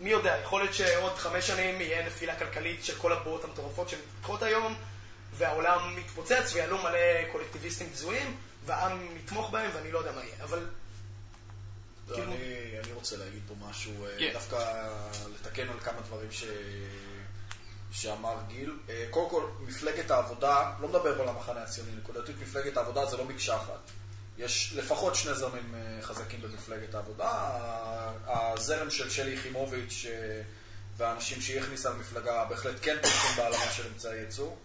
מי 0.00 0.10
יודע, 0.10 0.38
יכול 0.42 0.60
להיות 0.60 0.74
שעוד 0.74 1.16
חמש 1.16 1.46
שנים 1.46 1.80
יהיה 1.80 2.06
נפילה 2.06 2.38
כלכלית 2.38 2.84
של 2.84 2.98
כל 2.98 3.12
הבועות 3.12 3.44
המטורפות 3.44 3.88
שמתפתחות 3.88 4.42
היום, 4.42 4.74
והעולם 5.36 5.96
מתפוצץ 5.96 6.52
ויעלו 6.54 6.78
מלא 6.78 7.32
קולקטיביסטים 7.32 7.90
בזויים, 7.92 8.36
והעם 8.66 9.16
יתמוך 9.16 9.50
בהם 9.50 9.70
ואני 9.74 9.92
לא 9.92 9.98
יודע 9.98 10.12
מה 10.12 10.24
יהיה, 10.24 10.44
אבל... 10.44 10.66
לא, 12.08 12.14
כאילו... 12.14 12.32
אני, 12.32 12.78
אני 12.84 12.92
רוצה 12.92 13.16
להגיד 13.16 13.42
פה 13.48 13.54
משהו, 13.70 13.92
yeah. 13.92 14.08
אה, 14.10 14.18
כן. 14.18 14.32
דווקא 14.32 14.88
לתקן 15.34 15.68
על 15.68 15.80
כמה 15.80 16.00
דברים 16.00 16.32
ש... 16.32 16.44
שאמר 17.92 18.36
גיל. 18.48 18.78
אה, 18.88 19.06
קודם 19.10 19.30
כל, 19.30 19.42
מפלגת 19.60 20.10
העבודה, 20.10 20.72
לא 20.80 20.88
מדבר 20.88 21.22
על 21.22 21.28
המחנה 21.28 21.62
הציוני, 21.62 21.90
נקודתית 21.96 22.36
מפלגת 22.42 22.76
העבודה 22.76 23.06
זה 23.06 23.16
לא 23.16 23.24
מקשה 23.24 23.56
אחת. 23.56 23.90
יש 24.38 24.72
לפחות 24.76 25.14
שני 25.14 25.34
זרמים 25.34 25.74
אה, 25.74 26.02
חזקים 26.02 26.40
במפלגת 26.42 26.94
העבודה. 26.94 27.30
הזרם 28.26 28.90
של 28.90 29.10
שלי 29.10 29.32
יחימוביץ' 29.32 30.06
והאנשים 30.96 31.40
שהיא 31.40 31.60
הכניסה 31.60 31.90
למפלגה 31.90 32.44
בהחלט 32.44 32.76
כן 32.82 32.96
תומכים 33.02 33.30
בהעלמה 33.36 33.70
של 33.72 33.86
אמצעי 33.92 34.18
ייצור. 34.18 34.58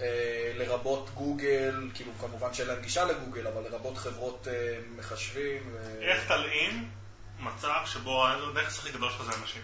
אה, 0.00 0.52
לרבות 0.54 1.10
גוגל, 1.14 1.90
כאילו 1.94 2.12
כמובן 2.20 2.54
שאין 2.54 2.68
להם 2.68 2.82
גישה 2.82 3.04
לגוגל, 3.04 3.46
אבל 3.46 3.62
לרבות 3.62 3.98
חברות 3.98 4.48
אה, 4.50 4.78
מחשבים. 4.96 5.76
איך 6.00 6.28
תלאים 6.28 6.90
מצב 7.40 7.80
שבו 7.86 8.26
הנכס 8.26 8.78
הכי 8.78 8.92
גדול 8.92 9.10
שלך 9.10 9.22
זה 9.22 9.40
אנשים? 9.42 9.62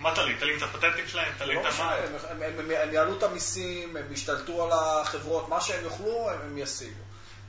מה 0.00 0.14
תלאים? 0.14 0.36
תלאים 0.38 0.58
את 0.58 0.62
הפטנטים 0.62 1.08
שלהם? 1.08 1.32
לא 1.40 1.60
את 1.60 1.66
משנה, 1.66 1.84
מה? 1.84 2.44
הם- 2.46 2.70
יעלו 2.92 3.18
את 3.18 3.22
המיסים, 3.22 3.96
הם 3.96 4.12
ישתלטו 4.12 4.64
על 4.64 4.70
החברות, 4.72 5.48
מה 5.48 5.60
שהם 5.60 5.84
יוכלו, 5.84 6.30
הם- 6.30 6.58
ישיגו. 6.58 7.00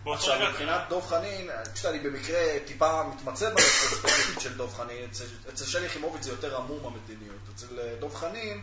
עכשיו, 0.06 0.40
מבחינת 0.50 0.82
דב 0.90 1.02
חנין, 1.02 1.50
פשוט 1.74 1.86
אני 1.86 2.00
במקרה 2.00 2.40
טיפה 2.66 3.04
מתמצא 3.04 3.50
ברטרוספקטיבית 3.50 4.42
של 4.42 4.58
דב 4.58 4.74
חנין, 4.78 5.10
אצל, 5.54 5.66
שלי 5.66 5.86
יחימוביץ 5.86 6.24
זה 6.24 6.32
יותר 6.32 6.58
עמום 6.58 6.80
המדיניות. 6.86 7.38
אצל 7.56 7.80
אה, 7.80 7.96
דב 8.00 8.16
חנין, 8.16 8.62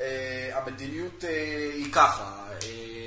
אה, 0.00 0.50
המדיניות 0.54 1.24
אה, 1.24 1.30
היא 1.74 1.92
ככה, 1.92 2.32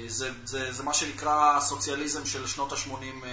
זה, 0.08 0.30
זה, 0.44 0.72
זה 0.72 0.84
מה 0.84 0.94
שנקרא 0.94 1.60
סוציאליזם 1.60 2.26
של 2.26 2.48
שנות 2.48 2.72
ה-80 2.72 2.92
אה, 3.26 3.30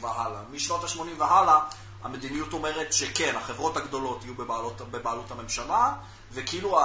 והלאה. 0.00 0.40
משנות 0.50 0.84
ה-80 0.84 1.00
והלאה, 1.18 1.58
המדיניות 2.02 2.52
אומרת 2.52 2.92
שכן, 2.92 3.36
החברות 3.36 3.76
הגדולות 3.76 4.24
יהיו 4.24 4.34
בבעלות, 4.34 4.80
בבעלות 4.80 5.30
הממשלה, 5.30 5.92
וכאילו 6.32 6.80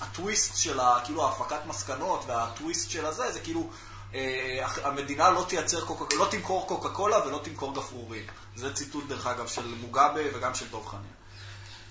הטוויסט 0.00 0.56
של 0.56 0.80
ה... 0.80 1.00
כאילו 1.04 1.24
ההפקת 1.24 1.66
מסקנות 1.66 2.24
והטוויסט 2.26 2.90
של 2.90 3.06
הזה, 3.06 3.32
זה 3.32 3.40
כאילו 3.40 3.70
אה, 4.14 4.66
המדינה 4.84 5.30
לא 5.30 5.44
תייצר 5.48 5.84
קוקה, 5.84 6.16
לא 6.16 6.26
תמכור 6.30 6.68
קוקה 6.68 6.88
קולה 6.88 7.26
ולא 7.26 7.40
תמכור 7.44 7.74
גפרורים. 7.74 8.24
זה 8.56 8.74
ציטוט 8.74 9.06
דרך 9.08 9.26
אגב 9.26 9.46
של 9.46 9.74
מוגאבה 9.80 10.20
וגם 10.34 10.54
של 10.54 10.68
דב 10.68 10.86
חנין. 10.86 11.12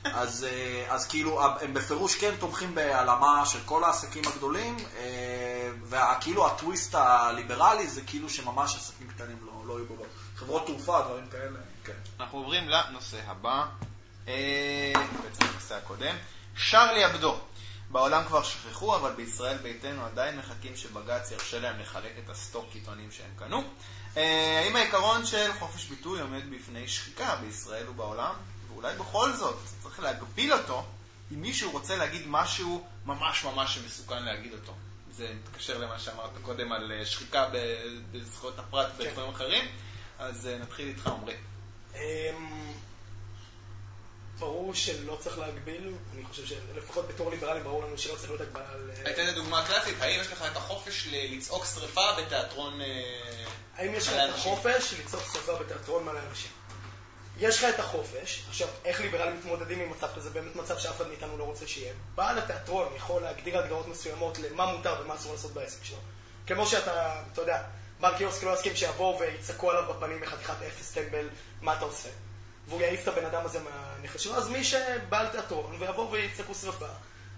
אז, 0.03 0.43
אה, 0.43 0.85
אז 0.89 1.07
כאילו 1.07 1.41
הם 1.61 1.73
בפירוש 1.73 2.15
כן 2.15 2.35
תומכים 2.39 2.75
בהעלמה 2.75 3.45
של 3.45 3.59
כל 3.65 3.83
העסקים 3.83 4.23
הגדולים, 4.33 4.77
אה, 4.97 5.69
וכאילו 5.83 6.47
הטוויסט 6.47 6.95
הליברלי 6.95 7.87
זה 7.87 8.01
כאילו 8.01 8.29
שממש 8.29 8.75
עסקים 8.75 9.07
קטנים 9.07 9.37
לא, 9.45 9.67
לא 9.67 9.73
יהיו 9.73 9.85
בו. 9.85 10.03
חברות 10.35 10.65
תעופה, 10.65 11.01
דברים 11.01 11.27
כאלה. 11.31 11.59
אנחנו 12.19 12.37
עוברים 12.37 12.69
לנושא 12.69 13.17
הבא, 13.25 13.65
אה, 14.27 14.93
בעצם 15.23 15.43
הנושא 15.45 15.75
הקודם. 15.75 16.15
שרלי 16.57 17.05
אבדו. 17.05 17.39
בעולם 17.91 18.23
כבר 18.27 18.43
שכחו, 18.43 18.95
אבל 18.95 19.11
בישראל 19.11 19.57
ביתנו 19.57 20.05
עדיין 20.05 20.37
מחכים 20.37 20.75
שבג"ץ 20.75 21.31
ירשה 21.31 21.59
להם 21.59 21.79
לחלק 21.79 22.11
את 22.23 22.29
הסטוק 22.29 22.65
עיתונים 22.73 23.11
שהם 23.11 23.31
קנו. 23.39 23.63
אה, 24.17 24.61
האם 24.63 24.75
העיקרון 24.75 25.25
של 25.25 25.53
חופש 25.59 25.85
ביטוי 25.85 26.21
עומד 26.21 26.43
בפני 26.51 26.87
שחיקה 26.87 27.35
בישראל 27.35 27.89
ובעולם? 27.89 28.33
ואולי 28.69 28.95
בכל 28.95 29.33
זאת 29.33 29.59
צריך 29.83 29.99
להגביל 29.99 30.53
אותו 30.53 30.85
אם 31.33 31.41
מישהו 31.41 31.71
רוצה 31.71 31.95
להגיד 31.95 32.21
משהו 32.27 32.87
ממש 33.05 33.43
ממש 33.43 33.75
שמסוכן 33.75 34.23
להגיד 34.23 34.53
אותו. 34.53 34.73
זה 35.11 35.33
מתקשר 35.33 35.77
למה 35.77 35.99
שאמרת 35.99 36.31
קודם 36.41 36.71
על 36.71 36.91
אה, 36.91 37.05
שחיקה 37.05 37.49
בזכויות 38.11 38.59
הפרט 38.59 38.91
בתחומים 38.97 39.29
אחרים. 39.29 39.65
אז 40.19 40.49
נתחיל 40.61 40.87
איתך, 40.87 41.07
עמרי. 41.07 41.35
אמ, 41.95 42.73
ברור 44.39 44.73
שלא 44.73 45.17
צריך 45.19 45.37
להגביל, 45.37 45.93
אני 46.13 46.25
חושב 46.25 46.45
שלפחות 46.45 47.07
בתור 47.07 47.31
ליברלים 47.31 47.63
ברור 47.63 47.83
לנו 47.83 47.97
שלא 47.97 48.15
צריך 48.15 48.29
להיות 48.29 48.41
הגבלה 48.41 48.69
על... 48.73 48.91
אה, 49.05 49.11
אתן 49.11 49.35
דוגמה 49.35 49.65
קלאסית, 49.67 50.01
האם 50.01 50.21
יש 50.21 50.27
לך 50.27 50.45
את 50.51 50.57
החופש 50.57 51.07
לצעוק 51.11 51.65
שרפה 51.65 52.11
בתיאטרון... 52.17 52.81
אה, 52.81 53.45
האם 53.77 53.95
יש 53.95 54.07
לך 54.07 54.13
את? 54.13 54.29
החופש 54.29 54.93
לצעוק 54.93 55.23
שרפה 55.33 55.63
בתיאטרון 55.63 56.03
מלא 56.03 56.19
אנשים? 56.29 56.51
יש 57.39 57.63
לך 57.63 57.73
את 57.75 57.79
החופש, 57.79 58.43
עכשיו, 58.49 58.67
איך 58.85 59.01
ליברלים 59.01 59.37
מתמודדים 59.37 59.79
עם 59.79 59.89
מצב 59.89 60.07
כזה, 60.15 60.29
באמת 60.29 60.55
מצב 60.55 60.77
שאף 60.77 60.97
אחד 60.97 61.07
מאיתנו 61.07 61.37
לא 61.37 61.43
רוצה 61.43 61.67
שיהיה. 61.67 61.93
בעל 62.15 62.37
התיאטרון 62.37 62.93
יכול 62.95 63.21
להגדיר 63.21 63.57
הגדרות 63.57 63.87
מסוימות 63.87 64.39
למה 64.39 64.65
מותר 64.65 64.95
ומה 65.01 65.15
אסור 65.15 65.31
לעשות 65.31 65.53
בעסק 65.53 65.83
שלו. 65.83 65.97
כמו 66.47 66.65
שאתה, 66.65 67.21
אתה 67.33 67.41
יודע, 67.41 67.63
בעל 67.99 68.17
קיוסק 68.17 68.43
לא 68.43 68.53
יסכים 68.53 68.75
שיבואו 68.75 69.19
ויצעקו 69.19 69.71
עליו 69.71 69.93
בפנים 69.93 70.21
מחתיכת 70.21 70.53
אפס 70.67 70.91
טמבל, 70.91 71.29
מה 71.61 71.73
אתה 71.77 71.85
עושה? 71.85 72.09
והוא 72.67 72.81
יעיף 72.81 73.03
את 73.03 73.07
הבן 73.07 73.25
אדם 73.25 73.45
הזה 73.45 73.59
מהנכס 73.59 74.19
שלו, 74.21 74.35
אז 74.35 74.49
מי 74.49 74.63
שבעל 74.63 75.27
תיאטרון 75.27 75.75
ויבואו 75.79 76.11
ויצעקו 76.11 76.55
שרפה, 76.55 76.85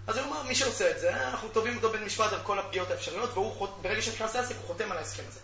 אז 0.06 0.16
הוא 0.16 0.24
אומר, 0.26 0.42
מי 0.42 0.54
שעושה 0.54 0.90
את 0.90 1.00
זה, 1.00 1.26
אנחנו 1.28 1.48
תובעים 1.48 1.76
אותו 1.76 1.88
בבית 1.88 2.00
משפט 2.00 2.32
על 2.32 2.38
כל 2.42 2.58
הפגיעות 2.58 2.90
האפשריות, 2.90 3.30
והוא, 3.32 3.52
חות- 3.58 3.78
ברגע 3.82 4.02
שנכנס 4.02 4.36
לעסק, 4.36 4.54
הוא 4.56 4.66
חותם 4.66 4.92
על 4.92 4.98
ההסכם 4.98 5.22
הזה. 5.28 5.40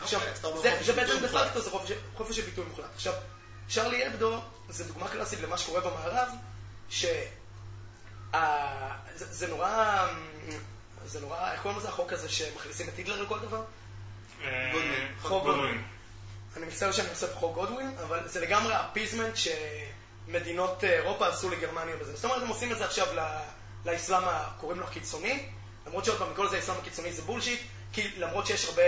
עכשיו, 0.00 0.20
אוקיי, 0.20 0.34
אומר 0.44 0.62
זה, 0.62 0.92
ביטוי 0.92 0.94
בעצם 0.94 1.12
דה 1.20 1.26
מוחלט. 1.26 1.46
פקטו, 1.48 1.60
זה 1.60 1.70
חופש, 2.16 2.38
הביטוי 2.38 2.64
מוחלט. 2.64 2.86
עכשיו, 2.94 3.12
שרלי 3.68 4.06
אבדו 4.06 4.40
זה 4.68 4.84
דוגמה 4.84 5.08
קלאסית 5.08 5.40
למה 5.40 5.58
שקורה 5.58 5.80
במערב, 5.80 6.28
ש... 6.90 7.06
ה- 8.34 8.92
זה, 9.16 9.26
זה 9.30 9.46
נורא, 9.46 10.06
זה 11.04 11.20
נורא, 11.20 11.52
איך 11.52 11.62
קוראים 11.62 11.78
לזה 11.80 11.88
החוק 11.88 12.12
הזה 12.12 12.28
שמכניסים 12.28 12.88
את 12.88 12.96
היטלר 12.98 13.22
לכל 13.22 13.38
דבר? 13.38 13.62
אה. 14.44 14.72
חוק 15.22 15.44
גודווין. 15.44 15.82
אני 16.56 16.66
מצטער 16.66 16.92
שאני 16.92 17.08
עושה 17.10 17.34
חוק 17.34 17.54
גודווין, 17.54 17.94
אבל 18.06 18.28
זה 18.28 18.40
לגמרי 18.40 18.74
ה 18.74 18.79
appeasement 18.79 19.34
שמדינות 19.36 20.84
אירופה 20.84 21.28
עשו 21.28 21.50
לגרמניה 21.50 21.96
בזה. 21.96 22.14
זאת 22.16 22.24
אומרת, 22.24 22.42
הם 22.42 22.48
עושים 22.48 22.72
את 22.72 22.78
זה 22.78 22.84
עכשיו 22.84 23.06
לאסלאם, 23.86 24.24
ה- 24.24 24.48
קוראים 24.60 24.80
לו 24.80 24.86
הקיצוני, 24.86 25.46
למרות 25.86 26.04
שעוד 26.04 26.18
פעם, 26.18 26.30
לקרוא 26.30 26.46
לזה 26.46 26.56
האסלאם 26.56 26.76
הקיצוני 26.78 27.12
זה 27.12 27.22
bullshit, 27.22 27.60
כי 27.92 28.10
למרות 28.16 28.46
שיש 28.46 28.64
הרבה 28.64 28.82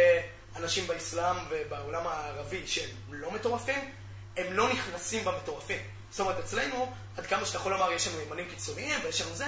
אנשים 0.57 0.87
באסלאם 0.87 1.37
ובעולם 1.51 2.07
הערבי 2.07 2.67
שהם 2.67 2.91
לא 3.11 3.31
מטורפים, 3.31 3.91
הם 4.37 4.53
לא 4.53 4.69
נכנסים 4.69 5.25
במטורפים. 5.25 5.79
זאת 6.11 6.21
אומרת, 6.21 6.39
אצלנו, 6.39 6.93
עד 7.17 7.27
כמה 7.27 7.45
שאתה 7.47 7.59
יכול 7.59 7.73
לומר, 7.73 7.93
יש 7.93 8.09
לנו 8.09 8.21
ימנים 8.21 8.49
קיצוניים 8.49 9.01
ויש 9.05 9.21
לנו 9.21 9.35
זה, 9.35 9.47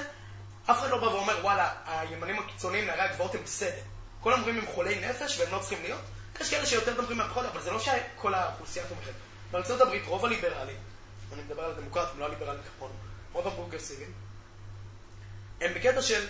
אף 0.71 0.79
אחד 0.79 0.91
לא 0.91 0.99
בא 0.99 1.05
ואומר, 1.07 1.39
וואלה, 1.43 1.71
הימנים 1.87 2.39
הקיצוניים, 2.39 2.87
נערי 2.87 3.01
הגבעות 3.01 3.35
הם 3.35 3.43
בסדר. 3.45 3.81
כל 4.27 4.33
אומרים 4.33 4.59
הם 4.59 4.67
חולי 4.67 5.01
נפש 5.01 5.39
והם 5.39 5.53
לא 5.53 5.59
צריכים 5.59 5.83
להיות. 5.83 6.01
יש 6.41 6.51
כאלה 6.51 6.67
שיותר 6.67 6.95
תומכים 6.95 7.17
מהפחות, 7.17 7.45
אבל 7.45 7.63
זה 7.63 7.71
לא 7.71 7.81
שכל 7.81 8.35
האוכלוסייה 8.35 8.87
תומכת. 8.87 9.13
בארצות 9.51 9.81
הברית 9.81 10.07
רוב 10.07 10.25
הליברלים, 10.25 10.77
אני 11.33 11.43
מדבר 11.43 11.63
על 11.65 11.71
הדמוקרטים, 11.71 12.21
לא 12.21 12.25
הליברלים 12.25 12.61
כמונו, 12.79 12.95
רוב 13.33 13.49
הפרוגרסיבים, 13.49 14.13
הם 15.61 15.75
בקטע 15.75 16.03
של 16.03 16.27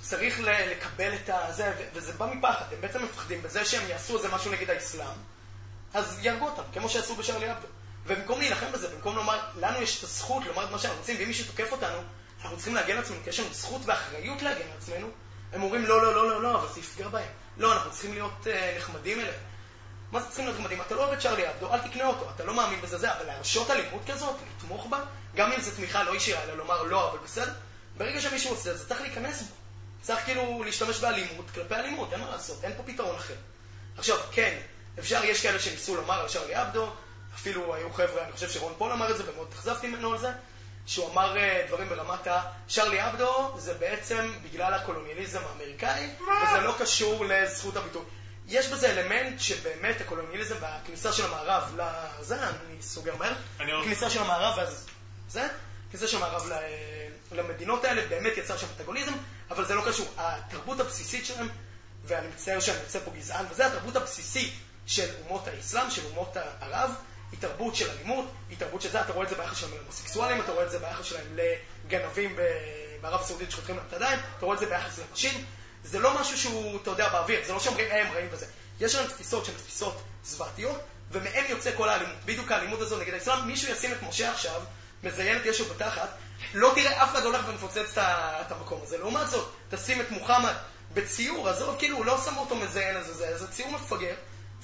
צריך 0.00 0.40
לקבל 0.40 1.14
את 1.14 1.30
הזה, 1.32 1.72
וזה 1.94 2.12
בא 2.12 2.26
מפחד, 2.26 2.72
הם 2.72 2.80
בעצם 2.80 3.04
מפחדים 3.04 3.42
בזה 3.42 3.64
שהם 3.64 3.88
יעשו 3.88 4.16
איזה 4.16 4.28
משהו 4.28 4.52
נגד 4.52 4.70
האסלאם, 4.70 5.16
אז 5.94 6.18
יהרגו 6.22 6.48
אותם, 6.48 6.62
כמו 6.72 6.88
שעשו 6.88 7.16
בשרלי 7.16 7.52
אבדו. 7.52 7.68
ובמקום 8.06 8.38
להילחם 8.38 8.72
בזה, 8.72 8.88
במקום 8.88 9.16
לומר, 9.16 9.38
לנו 9.56 9.82
יש 9.82 9.98
את 9.98 10.04
הזכות 10.04 10.44
לומר 10.44 10.64
את 10.64 10.70
מה 10.70 10.78
שאנחנו 10.78 10.98
רוצים, 10.98 11.16
ואם 11.18 11.28
מישהו 11.28 11.46
תוקף 11.46 11.72
אותנו, 11.72 11.98
אנחנו 12.42 12.56
צריכים 12.56 12.74
להגן 12.74 12.96
על 12.96 13.02
עצמנו, 13.02 13.20
כי 13.24 13.30
יש 13.30 13.40
לנו 13.40 13.54
זכות 13.54 13.82
ואחריות 13.84 14.42
להגן 14.42 14.66
על 14.66 14.76
עצמנו, 14.78 15.10
הם 15.52 15.62
אומרים, 15.62 15.86
לא, 15.86 16.02
לא, 16.02 16.14
לא, 16.14 16.28
לא, 16.28 16.42
לא, 16.42 16.58
אבל 16.58 16.68
זה 16.74 16.80
יפגע 16.80 17.08
בהם. 17.08 17.28
לא, 17.56 17.72
אנחנו 17.72 17.90
צריכים 17.90 18.12
להיות 18.12 18.46
אה, 18.46 18.74
נחמדים 18.76 19.20
אליהם. 19.20 19.40
מה 20.12 20.20
זה 20.20 20.26
צריכים 20.26 20.44
להיות 20.44 20.58
נחמדים? 20.58 20.80
אתה 20.80 20.94
לא 20.94 21.00
אוהב 21.00 21.12
את 21.12 21.18
צ'רלי 21.18 21.50
אבדו, 21.50 21.72
אל 21.72 21.78
תקנה 21.78 22.06
אותו, 22.06 22.30
אתה 22.34 22.44
לא 22.44 22.54
מאמין 22.54 22.80
בזה, 22.80 22.98
זה, 22.98 23.12
אבל 23.12 23.26
להרשות 23.26 23.70
אלימות 23.70 24.02
כזאת, 24.06 24.36
לתמוך 24.56 24.86
בה, 24.86 25.00
גם 25.36 25.52
אם 25.52 25.60
זו 25.60 25.70
תמיכה 25.76 26.02
לא 26.02 26.16
ישירה, 26.16 26.42
אלא 26.42 26.56
לומר 26.56 26.82
לא, 26.82 27.10
אבל 27.10 27.18
בסדר, 27.24 27.52
ברגע 27.96 28.20
שמישהו 28.20 28.50
עושה 28.50 28.70
את 28.70 28.78
זה, 28.78 28.88
צריך 28.88 29.00
להיכנס 29.00 29.42
בו. 29.42 29.54
צריך 30.02 30.24
כאילו 30.24 30.62
להשתמש 30.64 30.98
באלימות 30.98 31.50
כלפי 31.54 31.74
אלימות, 31.74 32.12
אין 32.12 32.20
מה 32.20 32.30
לעשות, 32.30 32.64
אין 32.64 32.72
פה 32.76 32.82
פתרון 32.82 33.16
אחר. 33.16 33.34
עכשיו, 33.98 34.18
כן, 34.32 34.58
אפשר, 34.98 35.24
יש 35.24 35.42
כאלה 35.42 35.58
שניסו 35.58 35.96
לומר 35.96 36.20
על 36.20 36.28
שרלי 36.28 36.62
אבדו, 36.62 36.92
אפילו 37.34 37.74
היו 37.74 37.92
חבר'ה, 37.92 38.24
אני 38.24 38.32
חושב 38.32 38.50
שרון 38.50 38.74
פול 38.78 38.92
אמר 38.92 39.10
את 39.10 39.16
זה, 39.16 39.30
ומאוד 39.30 39.48
התאכזבתי 39.48 39.88
ממנו 39.88 40.12
על 40.12 40.18
זה, 40.18 40.30
שהוא 40.90 41.10
אמר 41.10 41.36
אה, 41.36 41.64
דברים 41.68 41.88
ברמת 41.88 42.26
ה... 42.26 42.42
שרלי 42.68 43.06
אבדו 43.06 43.54
זה 43.58 43.74
בעצם 43.74 44.32
בגלל 44.42 44.74
הקולוניאליזם 44.74 45.40
האמריקאי, 45.48 46.10
וזה 46.20 46.60
לא 46.60 46.74
קשור 46.78 47.24
לזכות 47.24 47.76
הביטוי. 47.76 48.02
יש 48.46 48.68
בזה 48.68 48.90
אלמנט 48.90 49.40
שבאמת 49.40 50.00
הקולוניאליזם 50.00 50.54
והכניסה 50.60 51.12
של 51.12 51.24
המערב 51.24 51.76
לזה, 51.76 52.48
אני 52.48 52.82
סוגר 52.82 53.16
מהר, 53.16 53.32
הכניסה 53.58 54.10
של 54.10 54.20
המערב 54.20 54.58
ואז 54.58 54.86
זה, 55.28 55.48
הכניסה 55.88 56.08
של 56.08 56.16
המערב 56.16 56.50
למדינות 57.32 57.84
האלה 57.84 58.06
באמת 58.08 58.36
יצר 58.36 58.56
שם 58.56 58.66
אנטגוניזם, 58.78 59.14
אבל 59.50 59.64
זה 59.64 59.74
לא 59.74 59.82
קשור. 59.88 60.06
התרבות 60.16 60.80
הבסיסית 60.80 61.26
שלהם, 61.26 61.48
ואני 62.04 62.28
מצטער 62.28 62.60
שאני 62.60 62.78
יוצא 62.78 62.98
פה 63.04 63.10
גזען, 63.10 63.44
וזה 63.50 63.66
התרבות 63.66 63.96
הבסיסית 63.96 64.54
של 64.86 65.10
אומות 65.24 65.48
האסלאם, 65.48 65.90
של 65.90 66.02
אומות 66.06 66.36
הערב, 66.36 66.90
היא 67.32 67.40
תרבות 67.40 67.74
של 67.74 67.90
אלימות, 67.90 68.24
היא 68.48 68.58
תרבות 68.58 68.82
של 68.82 68.90
זה, 68.90 69.00
אתה 69.00 69.12
רואה 69.12 69.24
את 69.24 69.30
זה 69.30 69.36
ביחס 69.36 69.56
שלהם 69.56 69.72
להומוסקסואלים, 69.74 70.40
אתה 70.40 70.52
רואה 70.52 70.64
את 70.64 70.70
זה 70.70 70.78
ביחס 70.78 71.04
שלהם 71.04 71.36
לגנבים 71.36 72.36
בערב 73.00 73.20
הסעודית 73.20 73.50
שחותכים 73.50 73.76
להם 73.76 73.84
את 73.88 73.92
הידיים, 73.92 74.18
אתה 74.38 74.46
רואה 74.46 74.54
את 74.54 74.60
זה 74.60 74.66
ביחס 74.66 74.98
לנשים, 74.98 75.44
זה 75.84 75.98
לא 75.98 76.20
משהו 76.20 76.38
שהוא, 76.38 76.78
אתה 76.82 76.90
יודע, 76.90 77.08
באוויר, 77.08 77.40
זה 77.46 77.52
לא 77.52 77.60
שאומרים, 77.60 77.90
אה, 77.90 78.06
הם 78.06 78.12
רעים 78.12 78.28
וזה. 78.30 78.46
יש 78.80 78.94
להם 78.94 79.06
תפיסות 79.06 79.44
שהן 79.44 79.54
תפיסות 79.54 80.02
זוועתיות, 80.24 80.80
ומהם 81.10 81.44
יוצא 81.48 81.70
כל 81.76 81.88
האלימות. 81.88 82.16
בדיוק 82.24 82.52
האלימות 82.52 82.80
הזו 82.80 82.98
נגד 82.98 83.14
האסלאם, 83.14 83.46
מישהו 83.46 83.72
ישים 83.72 83.92
את 83.92 84.02
משה 84.02 84.32
עכשיו, 84.32 84.60
מזיין 85.02 85.36
את 85.36 85.46
ישו 85.46 85.64
בתחת, 85.64 86.08
לא 86.54 86.72
תראה 86.74 87.04
אף 87.04 87.12
אחד 87.12 87.24
הולך 87.24 87.48
ומפוצץ 87.48 87.98
את 87.98 88.52
המקום 88.52 88.80
הזה. 88.82 88.98
לעומת 88.98 89.28
זאת, 89.28 89.52
תשים 89.70 90.00
את 90.00 90.10
מוחמד 90.10 90.54
בציור, 90.94 91.48
עזוב, 91.48 91.76
כאילו, 91.78 92.04
לא 92.04 92.18
שמו 92.24 92.40
אותו 92.40 92.56
מזיין 92.56 92.96
איזה 92.96 93.14
זה, 93.14 93.38
זה 93.38 93.48
ציור 93.48 93.70
מפגר, 93.70 94.14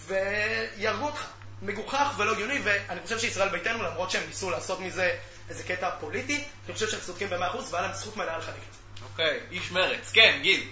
ויהרגו 0.07 1.07
אותך. 1.07 1.27
מגוחך 1.63 2.15
ולא 2.17 2.33
הגיוני, 2.33 2.61
ואני 2.65 3.01
חושב 3.03 3.19
שישראל 3.19 3.49
ביתנו, 3.49 3.83
למרות 3.83 4.11
שהם 4.11 4.27
ניסו 4.27 4.51
לעשות 4.51 4.81
מזה 4.81 5.17
איזה 5.49 5.65
קטע 5.65 5.91
פוליטי, 6.01 6.45
אני 6.67 6.75
חושב 6.75 6.89
שהם 6.91 7.01
צודקים 7.01 7.31
במאה 7.31 7.49
אחוז, 7.49 7.73
והיה 7.73 7.87
להם 7.87 7.97
זכות 7.97 8.17
מלאה 8.17 8.39
לחלק 8.39 8.55
את 8.69 8.75
זה. 8.75 9.05
אוקיי, 9.05 9.41
איש 9.51 9.71
מרץ. 9.71 10.13
כן, 10.13 10.39
גיל. 10.43 10.69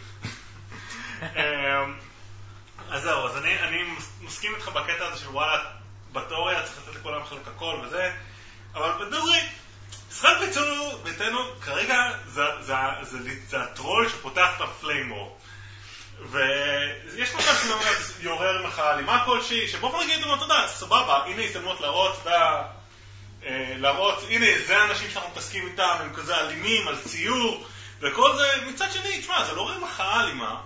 אמ, 1.23 1.28
אז 2.90 3.02
זהו, 3.02 3.27
אז 3.27 3.36
אני, 3.36 3.61
אני 3.61 3.82
מסכים 4.20 4.55
איתך 4.55 4.69
בקטע 4.69 5.06
הזה 5.06 5.20
של 5.20 5.28
וואלה, 5.28 5.65
בתיאוריה 6.12 6.62
צריך 6.62 6.89
לתת 6.89 6.97
לכולם 6.97 7.24
חלק 7.24 7.48
הכל 7.48 7.81
וזה, 7.85 8.12
אבל 8.74 9.06
בדוגרי, 9.06 9.40
ישראל 10.11 10.47
ביתנו, 10.47 10.98
ביתנו 11.02 11.39
כרגע 11.61 11.97
זה, 12.27 12.43
זה, 12.61 12.74
זה, 13.02 13.19
זה, 13.19 13.35
זה 13.48 13.62
הטרול 13.62 14.09
שפותח 14.09 14.48
את 14.56 14.61
הפליימור. 14.61 15.39
ויש 16.31 17.35
מצב 17.35 17.55
שבאמת 17.62 17.97
יעורר 18.20 18.66
מחאה 18.66 18.95
אלימה 18.95 19.23
כלשהי, 19.27 19.69
שבאופן 19.69 19.99
נגיד, 20.05 20.19
אתה 20.35 20.45
יודע, 20.45 20.66
סבבה, 20.66 21.24
הנה 21.27 21.43
הזדמנות 21.43 21.81
להראות, 21.81 22.19
אתה 22.23 22.62
אה, 23.47 23.74
להראות, 23.78 24.24
הנה, 24.31 24.47
זה 24.66 24.78
האנשים 24.78 25.11
שאנחנו 25.11 25.31
מתעסקים 25.31 25.66
איתם, 25.66 25.97
הם 26.01 26.15
כזה 26.15 26.41
אלימים, 26.41 26.89
על 26.89 26.97
ציור, 26.97 27.66
וכל 28.01 28.36
זה, 28.36 28.66
מצד 28.66 28.93
שני, 28.93 29.20
תשמע, 29.20 29.45
זה 29.45 29.53
לא 29.55 29.62
רואה 29.62 29.78
מחאה 29.78 30.20
אלימה, 30.24 30.61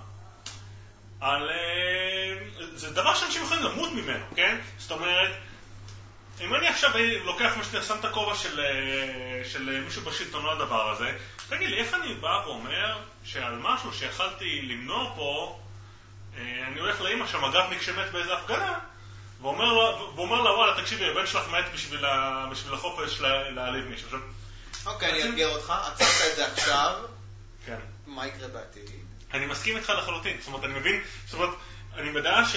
על... 1.21 1.51
אה, 1.51 2.39
זה 2.75 2.91
דבר 2.91 3.15
שאנשים 3.15 3.43
יכולים 3.43 3.65
למות 3.65 3.93
ממנו, 3.93 4.25
כן? 4.37 4.57
זאת 4.79 4.91
אומרת, 4.91 5.31
אם 6.41 6.55
אני 6.55 6.69
עכשיו 6.69 6.91
לוקח 7.25 7.57
מה 7.57 7.65
שאתה 7.65 7.83
שם 7.83 7.97
את 8.01 8.05
הכובע 8.05 8.35
של, 8.35 8.61
אה, 8.61 9.43
של 9.53 9.81
מישהו 9.85 10.03
בשלטון 10.03 10.47
על 10.47 10.51
הדבר 10.51 10.91
הזה, 10.91 11.13
תגיד 11.49 11.71
לי, 11.71 11.79
איך 11.79 11.95
אני 11.95 12.15
בא 12.15 12.43
ואומר 12.47 12.99
שעל 13.25 13.59
משהו 13.59 13.93
שיכלתי 13.93 14.63
למנוע 14.63 15.13
פה, 15.17 15.61
אה, 16.37 16.67
אני 16.67 16.81
הולך 16.81 17.01
לאימא 17.01 17.27
שהמג"בניק 17.27 17.83
שמת 17.83 18.13
באיזה 18.13 18.35
הפגנה, 18.35 18.79
ואומר 19.41 19.73
לה, 19.73 20.03
ואומר 20.03 20.43
לה 20.43 20.51
וואלה, 20.51 20.83
תקשיבי, 20.83 21.11
הבן 21.11 21.27
שלך 21.27 21.49
מת 21.49 21.65
בשביל, 21.75 22.05
ה, 22.05 22.47
בשביל 22.51 22.75
החופש 22.75 23.21
להעליב 23.21 23.85
מישהו. 23.85 24.19
אוקיי, 24.87 25.11
אני 25.11 25.23
אאתגר 25.23 25.49
אותך, 25.49 25.71
עצרת 25.71 26.31
את 26.31 26.37
זה 26.37 26.53
עכשיו, 26.53 26.97
כן. 27.67 27.79
מה 28.07 28.27
יקרה 28.27 28.49
בעתיד? 28.49 28.91
אני 29.35 29.47
מסכים 29.47 29.77
איתך 29.77 29.93
לחלוטין, 29.99 30.37
זאת 30.39 30.47
אומרת, 30.47 30.65
אני 30.65 30.79
מבין, 30.79 31.03
זאת 31.27 31.35
אומרת, 31.35 31.55
אני 31.95 32.13
בדעה 32.13 32.45
ש... 32.45 32.57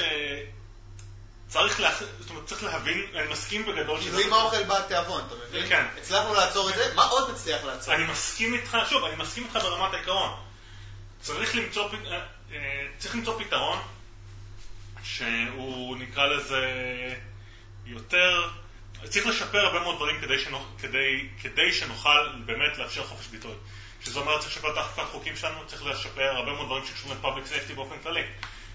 צריך, 1.52 1.80
לה... 1.80 1.92
זאת 2.20 2.30
אומרת, 2.30 2.46
צריך 2.46 2.64
להבין, 2.64 3.06
אני 3.16 3.32
מסכים 3.32 3.66
בגדול 3.66 4.00
כאילו 4.02 4.20
אם 4.20 4.34
האוכל 4.34 4.64
בא 4.64 4.82
תיאבון, 4.88 5.24
אתה 5.28 5.36
מבין? 5.36 5.70
כן. 5.70 5.86
הצלחנו 5.98 6.34
לעצור 6.34 6.70
את 6.70 6.76
זה, 6.76 6.94
מה 6.96 7.04
עוד 7.04 7.32
נצליח 7.32 7.64
לעצור? 7.64 7.94
אני 7.94 8.04
מסכים 8.04 8.54
איתך, 8.54 8.78
שוב, 8.90 9.04
אני 9.04 9.16
מסכים 9.16 9.44
איתך 9.44 9.56
ברמת 9.56 9.94
העיקרון. 9.94 10.30
צריך 11.22 11.56
למצוא, 11.56 11.90
אה, 12.06 12.20
אה, 12.52 12.88
צריך 12.98 13.16
למצוא 13.16 13.44
פתרון 13.44 13.80
שהוא 15.04 15.98
נקרא 15.98 16.26
לזה 16.28 16.66
יותר, 17.86 18.50
צריך 19.10 19.28
לשפר 19.28 19.60
הרבה 19.60 19.80
מאוד 19.80 19.96
דברים 19.96 20.22
כדי, 20.22 20.40
שנוכ, 20.40 20.64
כדי, 20.80 21.30
כדי 21.42 21.74
שנוכל 21.74 22.30
באמת 22.46 22.78
לאפשר 22.78 23.04
חופש 23.04 23.28
ביטוי. 23.28 23.56
שזה 24.06 24.20
אומר 24.20 24.40
צריך 24.40 24.52
לשפר 24.52 24.72
את 24.72 24.78
האכיפת 24.78 25.04
חוקים 25.12 25.36
שלנו, 25.36 25.68
צריך 25.68 25.86
לשפר 25.86 26.32
הרבה 26.36 26.54
מאוד 26.54 26.66
דברים 26.66 26.86
שקשורים 26.86 27.18
לפאבליק 27.18 27.46
סייפטי 27.46 27.74
באופן 27.74 27.96
כללי. 28.04 28.24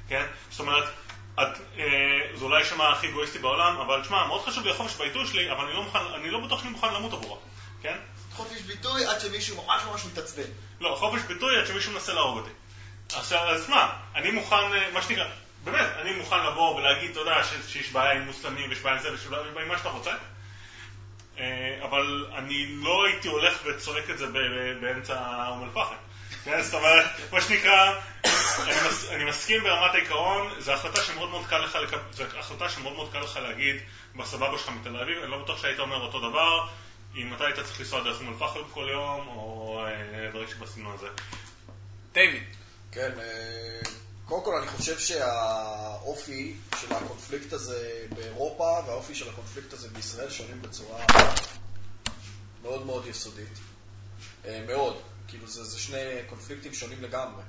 כן? 0.08 0.26
זאת 0.50 0.60
אומרת, 0.60 0.84
את, 1.42 1.60
אה, 1.78 1.84
זה 2.34 2.44
אולי 2.44 2.58
יישמע 2.58 2.88
הכי 2.88 3.08
אגואיסטי 3.08 3.38
בעולם, 3.38 3.76
אבל 3.76 4.02
תשמע, 4.02 4.26
מאוד 4.26 4.44
חשוב 4.44 4.64
לי 4.64 4.70
החופש 4.70 4.96
בעיתוי 4.96 5.26
שלי, 5.26 5.52
אבל 5.52 5.64
אני 5.64 5.74
לא, 5.74 5.82
מוכן, 5.82 5.98
אני 6.14 6.30
לא 6.30 6.40
בטוח 6.40 6.60
שאני 6.60 6.70
מוכן 6.70 6.94
למות 6.94 7.12
עבורו, 7.12 7.38
כן? 7.82 7.96
חופש 8.32 8.60
ביטוי 8.60 9.06
עד 9.06 9.20
שמישהו 9.20 9.64
ממש 9.64 9.82
ממש 9.90 10.04
מתעצבן. 10.04 10.42
לא, 10.80 10.96
חופש 10.98 11.22
ביטוי 11.22 11.58
עד 11.58 11.66
שמישהו 11.66 11.92
מנסה 11.92 12.14
להרוג 12.14 12.38
אותי. 12.38 12.50
עכשיו, 13.14 13.48
אז 13.48 13.68
מה, 13.68 13.92
אני 14.14 14.30
מוכן, 14.30 14.56
אה, 14.56 14.90
מה 14.92 15.02
שנקרא, 15.02 15.24
באמת, 15.64 15.86
אני 16.00 16.12
מוכן 16.12 16.46
לבוא 16.46 16.76
ולהגיד, 16.76 17.10
אתה 17.10 17.20
יודע, 17.20 17.40
שיש 17.68 17.92
בעיה 17.92 18.12
עם 18.12 18.22
מוסלמים 18.22 18.70
ויש 18.70 18.80
בעיה 18.80 18.96
עם 18.96 19.02
זה 19.02 19.10
ויש 19.10 19.26
בעיה 19.26 19.62
עם 19.62 19.68
מה 19.68 19.78
שאתה 19.78 19.88
רוצה, 19.88 20.12
אה, 21.38 21.78
אבל 21.82 22.26
אני 22.34 22.66
לא 22.66 23.06
הייתי 23.06 23.28
הולך 23.28 23.58
וצועק 23.64 24.10
את 24.10 24.18
זה 24.18 24.26
באמצע 24.80 25.48
אום 25.48 25.64
אל-פחם. 25.64 25.94
כן, 26.46 26.62
זאת 26.62 26.74
אומרת, 26.74 27.06
מה 27.32 27.40
שנקרא, 27.40 27.94
אני, 28.62 28.88
מס, 28.88 29.10
אני 29.10 29.24
מסכים 29.24 29.62
ברמת 29.62 29.94
העיקרון, 29.94 30.60
זו 30.60 30.72
החלטה 30.72 31.02
שמאוד 31.02 31.30
מאוד 31.30 31.46
קל 31.46 31.58
לך, 31.58 31.78
זו 32.12 32.24
החלטה 32.38 32.68
שמאוד 32.68 32.94
מאוד 32.94 33.12
קל 33.12 33.20
לך 33.20 33.36
להגיד 33.36 33.76
בסבבה 34.16 34.58
שלך 34.58 34.68
מתל 34.68 34.96
אביב, 34.96 35.18
אני 35.22 35.30
לא 35.30 35.42
בטוח 35.42 35.62
שהיית 35.62 35.78
אומר 35.78 35.96
אותו 35.96 36.18
דבר 36.18 36.68
אם 37.16 37.34
אתה 37.34 37.44
היית 37.44 37.56
צריך 37.56 37.80
לנסוע 37.80 38.04
דרך 38.04 38.20
אום 38.20 38.28
אל-פחם 38.28 38.60
כל 38.70 38.88
יום, 38.92 39.28
או 39.28 39.80
אה, 39.86 40.30
דברים 40.30 40.48
שבסגנון 40.48 40.94
הזה. 40.94 41.06
דיוויד. 42.12 42.42
כן, 42.92 43.10
אה, 43.18 43.90
קודם 44.24 44.44
כל 44.44 44.56
אני 44.56 44.66
חושב 44.66 44.98
שהאופי 44.98 46.54
של 46.80 46.92
הקונפליקט 46.92 47.52
הזה 47.52 48.06
באירופה 48.16 48.80
והאופי 48.86 49.14
של 49.14 49.28
הקונפליקט 49.28 49.72
הזה 49.72 49.88
בישראל 49.88 50.30
שונים 50.30 50.62
בצורה 50.62 51.04
מאוד 52.62 52.86
מאוד 52.86 53.06
יסודית. 53.06 53.58
אה, 54.44 54.64
מאוד. 54.66 55.02
כאילו 55.28 55.46
זה, 55.46 55.64
זה 55.64 55.78
שני 55.78 55.98
קונפליקטים 56.28 56.74
שונים 56.74 57.02
לגמרי. 57.02 57.42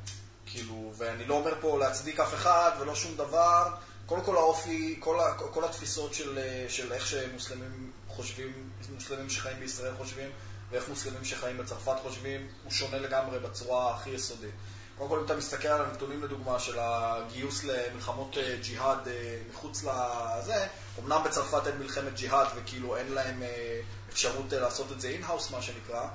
כאילו, 0.45 0.93
ואני 0.97 1.25
לא 1.25 1.33
אומר 1.33 1.53
פה 1.61 1.79
להצדיק 1.79 2.19
אף 2.19 2.33
אחד 2.33 2.71
ולא 2.79 2.95
שום 2.95 3.15
דבר. 3.17 3.69
קודם 4.05 4.21
כל 4.21 4.35
האופי, 4.35 4.97
כל, 4.99 5.19
ה, 5.19 5.33
כל 5.33 5.65
התפיסות 5.65 6.13
של, 6.13 6.39
של 6.69 6.93
איך 6.93 7.07
שמוסלמים 7.07 7.91
חושבים, 8.07 8.69
מוסלמים 8.93 9.29
שחיים 9.29 9.59
בישראל 9.59 9.93
חושבים, 9.97 10.29
ואיך 10.71 10.89
מוסלמים 10.89 11.25
שחיים 11.25 11.57
בצרפת 11.57 11.95
חושבים, 12.01 12.47
הוא 12.63 12.71
שונה 12.71 12.97
לגמרי 12.97 13.39
בצורה 13.39 13.95
הכי 13.95 14.09
יסודית. 14.09 14.53
קודם 14.97 15.09
כל, 15.09 15.19
אם 15.19 15.25
אתה 15.25 15.35
מסתכל 15.35 15.67
על 15.67 15.85
הנתונים 15.85 16.23
לדוגמה 16.23 16.59
של 16.59 16.77
הגיוס 16.79 17.63
למלחמות 17.63 18.37
אה, 18.37 18.57
ג'יהאד 18.61 19.07
אה, 19.07 19.37
מחוץ 19.49 19.83
לזה, 19.83 20.67
אמנם 20.99 21.21
בצרפת 21.25 21.67
אין 21.67 21.77
מלחמת 21.77 22.15
ג'יהאד 22.15 22.47
וכאילו 22.55 22.95
אין 22.95 23.13
להם 23.13 23.43
אה, 23.43 23.79
אפשרות 24.09 24.51
לעשות 24.51 24.91
את 24.91 25.01
זה 25.01 25.07
in-house 25.07 25.51
מה 25.51 25.61
שנקרא, 25.61 26.07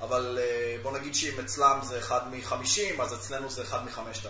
אבל 0.00 0.38
אה, 0.40 0.76
בוא 0.82 0.98
נגיד 0.98 1.14
שאם 1.14 1.40
אצלם 1.40 1.78
זה 1.82 1.98
אחד 1.98 2.20
מ-50, 2.28 3.02
אז 3.02 3.14
אצלנו 3.14 3.50
זה 3.50 3.62
אחד 3.62 3.84
מ-5,000. 3.84 4.28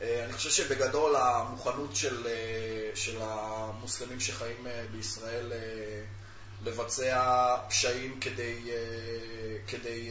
אה, 0.00 0.24
אני 0.24 0.32
חושב 0.32 0.50
שבגדול 0.50 1.16
המוכנות 1.16 1.96
של, 1.96 2.26
אה, 2.26 2.90
של 2.94 3.18
המוסלמים 3.20 4.20
שחיים 4.20 4.66
בישראל 4.92 5.52
לבצע 6.64 7.56
פשעים 7.68 8.20
כדי, 8.20 8.70
כדי 9.66 10.10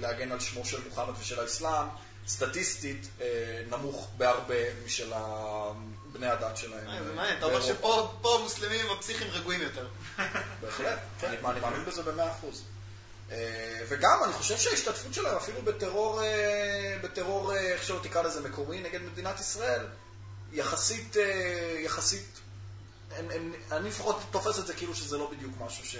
להגן 0.00 0.32
על 0.32 0.40
שמו 0.40 0.64
של 0.64 0.88
מוחמד 0.88 1.14
ושל 1.20 1.40
האסלאם, 1.40 1.86
סטטיסטית 2.28 3.08
נמוך 3.70 4.08
בהרבה 4.16 4.54
משל 4.86 5.12
בני 6.12 6.26
הדת 6.26 6.56
שלהם. 6.56 7.04
זה 7.04 7.12
מעניין, 7.12 7.38
אתה 7.38 7.46
אומר. 7.46 7.60
שפה 7.60 8.14
פה 8.22 8.34
המוסלמים 8.34 8.90
הפסיכים 8.90 9.26
רגועים 9.30 9.60
יותר. 9.60 9.88
בהחלט, 10.60 10.98
אני, 11.24 11.36
אני 11.36 11.60
מאמין 11.60 11.84
בזה 11.84 12.02
במאה 12.02 12.30
אחוז. 12.30 12.62
אה, 13.30 13.80
וגם, 13.88 14.24
אני 14.24 14.32
חושב 14.32 14.56
שההשתתפות 14.56 15.14
שלהם 15.14 15.36
אפילו 15.36 15.62
בטרור, 15.62 16.22
אה, 16.22 16.98
בטרור, 17.02 17.52
אה, 17.52 17.60
איך 17.60 17.84
שלא 17.84 17.98
תקרא 18.02 18.22
לזה, 18.22 18.48
מקומי 18.48 18.80
נגד 18.80 19.02
מדינת 19.02 19.40
ישראל, 19.40 19.86
יחסית, 20.52 21.16
יחסית, 21.78 22.40
הם, 23.16 23.30
הם, 23.30 23.52
אני 23.72 23.88
לפחות 23.88 24.20
תופס 24.30 24.58
את 24.58 24.66
זה 24.66 24.74
כאילו 24.74 24.94
שזה 24.94 25.18
לא 25.18 25.30
בדיוק 25.30 25.52
משהו 25.60 25.84
ש, 25.86 25.96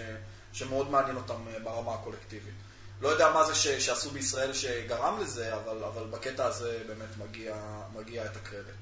שמאוד 0.53 0.91
מעניין 0.91 1.17
אותם 1.17 1.45
ברמה 1.65 1.95
הקולקטיבית. 1.95 2.55
לא 3.01 3.09
יודע 3.09 3.31
מה 3.33 3.45
זה 3.45 3.55
ש, 3.55 3.69
שעשו 3.69 4.11
בישראל 4.11 4.53
שגרם 4.53 5.21
לזה, 5.21 5.55
אבל, 5.55 5.85
אבל 5.85 6.07
בקטע 6.07 6.47
הזה 6.47 6.79
באמת 6.87 7.17
מגיע, 7.19 7.57
מגיע 7.95 8.25
את 8.25 8.37
הקרדיט. 8.37 8.75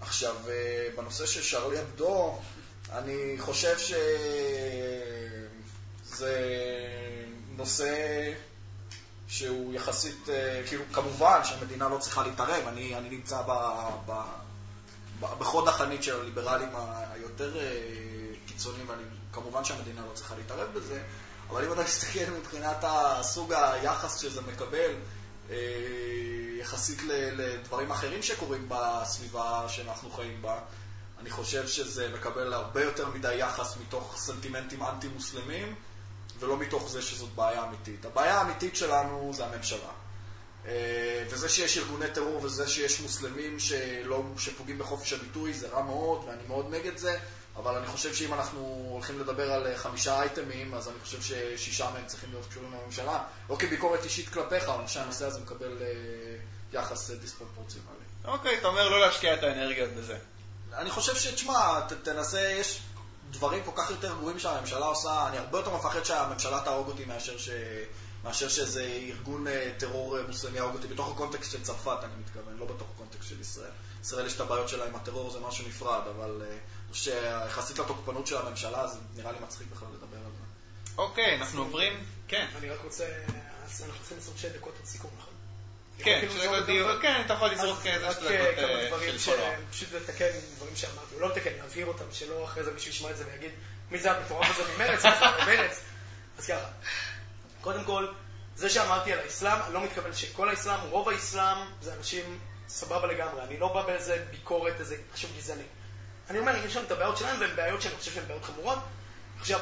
עכשיו, 0.00 0.34
בנושא 0.96 1.26
של 1.26 1.42
שרלי 1.42 1.80
אבדו, 1.80 2.38
אני 2.92 3.34
חושב 3.38 3.76
שזה 6.04 6.32
נושא 7.56 8.32
שהוא 9.28 9.74
יחסית, 9.74 10.28
אה, 10.28 10.62
כאילו, 10.66 10.84
כמובן 10.92 11.40
שהמדינה 11.44 11.88
לא 11.88 11.98
צריכה 11.98 12.22
להתערב, 12.22 12.66
אני, 12.68 12.96
אני 12.96 13.08
נמצא 13.08 13.42
ב, 13.42 13.52
ב, 14.06 14.12
ב, 15.20 15.26
בחוד 15.38 15.68
החנית 15.68 16.02
של 16.02 16.20
הליברלים 16.20 16.68
היותר 17.12 17.58
אה, 17.60 17.70
קיצוניים, 18.46 18.88
ואני, 18.88 19.02
כמובן 19.32 19.64
שהמדינה 19.64 20.00
לא 20.00 20.12
צריכה 20.14 20.34
להתערב 20.36 20.68
בזה, 20.74 21.02
אבל 21.50 21.64
אם 21.64 21.72
אתה 21.72 21.82
מסתכל 21.82 22.30
מבחינת 22.38 22.76
הסוג 22.82 23.52
היחס 23.52 24.18
שזה 24.18 24.40
מקבל, 24.40 24.90
אה, 25.50 25.56
יחסית 26.60 27.02
לדברים 27.08 27.90
אחרים 27.90 28.22
שקורים 28.22 28.68
בסביבה 28.68 29.64
שאנחנו 29.68 30.10
חיים 30.10 30.42
בה, 30.42 30.58
אני 31.20 31.30
חושב 31.30 31.68
שזה 31.68 32.08
מקבל 32.14 32.52
הרבה 32.52 32.82
יותר 32.82 33.08
מדי 33.08 33.34
יחס 33.34 33.76
מתוך 33.76 34.14
סנטימנטים 34.18 34.82
אנטי-מוסלמים, 34.82 35.74
ולא 36.42 36.56
מתוך 36.56 36.90
זה 36.90 37.02
שזאת 37.02 37.30
בעיה 37.34 37.64
אמיתית. 37.64 38.04
הבעיה 38.04 38.38
האמיתית 38.38 38.76
שלנו 38.76 39.32
זה 39.34 39.46
הממשלה. 39.46 39.88
אה, 40.66 41.24
וזה 41.30 41.48
שיש 41.48 41.78
ארגוני 41.78 42.10
טרור 42.14 42.42
וזה 42.42 42.68
שיש 42.68 43.00
מוסלמים 43.00 43.58
שלא, 43.58 44.22
שפוגעים 44.38 44.78
בחופש 44.78 45.12
הביטוי 45.12 45.52
זה 45.52 45.68
רע 45.68 45.82
מאוד, 45.82 46.24
ואני 46.26 46.42
מאוד 46.48 46.66
נגד 46.70 46.96
זה, 46.96 47.18
אבל 47.56 47.74
אני 47.76 47.86
חושב 47.86 48.14
שאם 48.14 48.34
אנחנו 48.34 48.88
הולכים 48.92 49.20
לדבר 49.20 49.52
על 49.52 49.66
אה, 49.66 49.76
חמישה 49.76 50.20
אייטמים, 50.20 50.74
אז 50.74 50.88
אני 50.88 50.96
חושב 51.02 51.22
ששישה 51.22 51.90
מהם 51.90 52.06
צריכים 52.06 52.30
להיות 52.30 52.46
קשורים 52.50 52.72
לממשלה. 52.72 53.24
לא 53.50 53.56
כביקורת 53.56 54.04
אישית 54.04 54.28
כלפיך, 54.28 54.64
אבל 54.64 54.78
אני 54.78 54.86
חושב 54.86 55.00
שהנושא 55.00 55.26
הזה 55.26 55.40
מקבל 55.40 55.78
אה, 55.80 55.86
יחס 56.72 57.10
דיספרופורציונלי. 57.10 58.04
אוקיי, 58.24 58.58
אתה 58.58 58.68
אומר 58.68 58.88
לא 58.88 59.00
להשקיע 59.00 59.34
את 59.34 59.42
האנרגיות 59.42 59.90
בזה. 59.90 60.18
אני 60.74 60.90
חושב 60.90 61.16
שתשמע, 61.16 61.80
תנסה, 62.02 62.40
יש 62.40 62.80
דברים 63.32 63.64
כל 63.64 63.70
כך 63.76 63.90
יותר 63.90 64.14
גרועים 64.18 64.38
שהממשלה 64.38 64.86
עושה, 64.86 65.28
אני 65.28 65.38
הרבה 65.38 65.58
יותר 65.58 65.76
מפחד 65.76 66.04
שהממשלה 66.04 66.60
תהרוג 66.64 66.88
אותי 66.88 67.04
מאשר, 67.04 67.38
ש... 67.38 67.48
מאשר 68.24 68.48
שאיזה 68.48 68.84
ארגון 68.84 69.46
אה, 69.46 69.72
טרור 69.78 70.18
אה, 70.18 70.22
מוסלמי 70.26 70.56
יהרוג 70.56 70.74
אותי, 70.74 70.86
בתוך 70.86 71.10
הקונטקסט 71.10 71.52
של 71.52 71.62
צרפת 71.62 71.98
אני 72.02 72.12
מתכוון, 72.20 72.56
לא 72.58 72.66
בתוך 72.66 72.88
הקונטקסט 72.94 73.28
של 73.28 73.40
ישראל. 73.40 73.70
ישראל 74.02 74.26
יש 74.26 74.34
את 74.36 74.40
הבעיות 74.40 74.68
שלה 74.68 74.86
עם 74.86 74.94
הטרור, 74.94 75.30
זה 75.30 75.40
משהו 75.40 75.68
נפרד, 75.68 76.02
אבל 76.16 76.42
אה, 76.50 76.56
שיחסית 76.92 77.78
לתוקפנות 77.78 78.26
של 78.26 78.36
הממשלה, 78.36 78.86
זה 78.86 78.98
נראה 79.16 79.32
לי 79.32 79.38
מצחיק 79.42 79.66
בכלל 79.72 79.88
לדבר 79.94 80.16
על 80.16 80.32
זה. 80.38 80.44
אוקיי, 80.98 81.36
אנחנו 81.36 81.62
עוברים... 81.62 82.04
כן. 82.28 82.46
אני 82.58 82.70
רק 82.70 82.80
רוצה, 82.84 83.04
אנחנו 83.84 83.98
צריכים 83.98 84.16
לעשות 84.16 84.38
שתי 84.38 84.48
דקות 84.48 84.74
עד 84.80 84.86
סיכום, 84.86 85.10
נכון? 85.18 85.31
כן, 85.98 86.20
כאילו 86.66 87.00
כן, 87.02 87.22
אתה 87.26 87.34
יכול 87.34 87.50
לזרוק 87.50 87.86
איזה 87.86 88.12
שתי 88.12 88.24
דקות 88.24 88.56
כמה 88.56 88.98
אה, 88.98 89.06
של 89.06 89.18
ש- 89.18 89.24
פולו-אפ. 89.28 89.54
פשוט 89.70 89.92
לתקן 89.92 90.26
דברים 90.56 90.76
שאמרתי, 90.76 91.14
או 91.14 91.20
לא 91.20 91.28
לתקן, 91.28 91.50
להבהיר 91.60 91.86
אותם, 91.86 92.04
שלא 92.12 92.44
אחרי 92.44 92.64
זה 92.64 92.72
מישהו 92.72 92.90
ישמע 92.90 93.10
את 93.10 93.16
זה 93.16 93.24
ויגיד, 93.32 93.50
מי 93.90 93.98
זה 93.98 94.12
המטורף 94.12 94.50
הזה 94.50 94.72
ממרץ, 94.76 95.04
ממרץ. 95.46 95.80
אז 96.38 96.46
ככה, 96.46 96.66
קודם 97.60 97.84
כל, 97.84 98.06
זה 98.56 98.70
שאמרתי 98.70 99.12
על 99.12 99.18
האסלאם, 99.18 99.58
אני 99.66 99.74
לא 99.74 99.84
מתכוון 99.84 100.12
שכל 100.12 100.48
האסלאם, 100.48 100.80
רוב 100.90 101.08
האסלאם 101.08 101.56
זה 101.80 101.94
אנשים 101.94 102.38
סבבה 102.68 103.06
לגמרי, 103.06 103.42
אני 103.42 103.58
לא 103.58 103.72
בא 103.74 103.82
באיזה 103.82 104.24
ביקורת, 104.30 104.80
איזה 104.80 104.96
משהו 105.14 105.28
גזעני. 105.36 105.62
אני 106.30 106.38
אומר, 106.38 106.56
יש 106.66 106.76
להם 106.76 106.84
את 106.84 106.90
הבעיות 106.90 107.16
שלהם, 107.16 107.40
והן 107.40 107.56
בעיות 107.56 107.82
שאני 107.82 107.94
חושב 107.96 108.12
שהן 108.14 108.24
בעיות 108.28 108.44
חמורות. 108.44 108.78
עכשיו, 109.40 109.60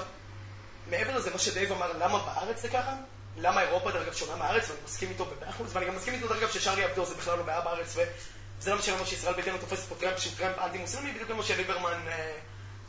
מעבר 0.91 1.17
לזה, 1.17 1.31
מה 1.31 1.39
שדייב 1.39 1.73
אמר, 1.73 1.93
למה 1.99 2.19
בארץ 2.19 2.63
זה 2.63 2.69
ככה? 2.69 2.95
למה 3.41 3.63
אירופה, 3.63 3.91
דרך 3.91 4.03
אגב, 4.03 4.13
שונה 4.15 4.37
מהארץ, 4.37 4.71
ואני 4.71 4.81
מסכים 4.85 5.09
איתו 5.09 5.25
במאה 5.25 5.51
אחוז, 5.51 5.77
ואני 5.77 5.87
גם 5.87 5.97
מסכים 5.97 6.15
איתו, 6.15 6.29
דרך 6.29 6.39
אגב, 6.39 6.51
ששארלי 6.51 6.85
אבדו 6.85 7.07
זה 7.07 7.15
בכלל 7.15 7.39
לא 7.39 7.45
בעיה 7.45 7.61
בארץ, 7.61 7.97
וזה 7.97 8.71
לא 8.71 8.79
משנה 8.79 8.97
מה 8.97 9.07
שישראל 9.07 9.35
ביתנו 9.35 9.59
תופסת 9.59 9.89
פה 9.89 9.95
טרמפ 9.95 10.19
שהוא 10.19 10.33
טרמפ 10.39 10.59
אנטי-מוסלמי, 10.59 11.13
בדיוק 11.13 11.31
כמו 11.31 11.43
שליברמן, 11.43 12.09
אה, 12.09 12.33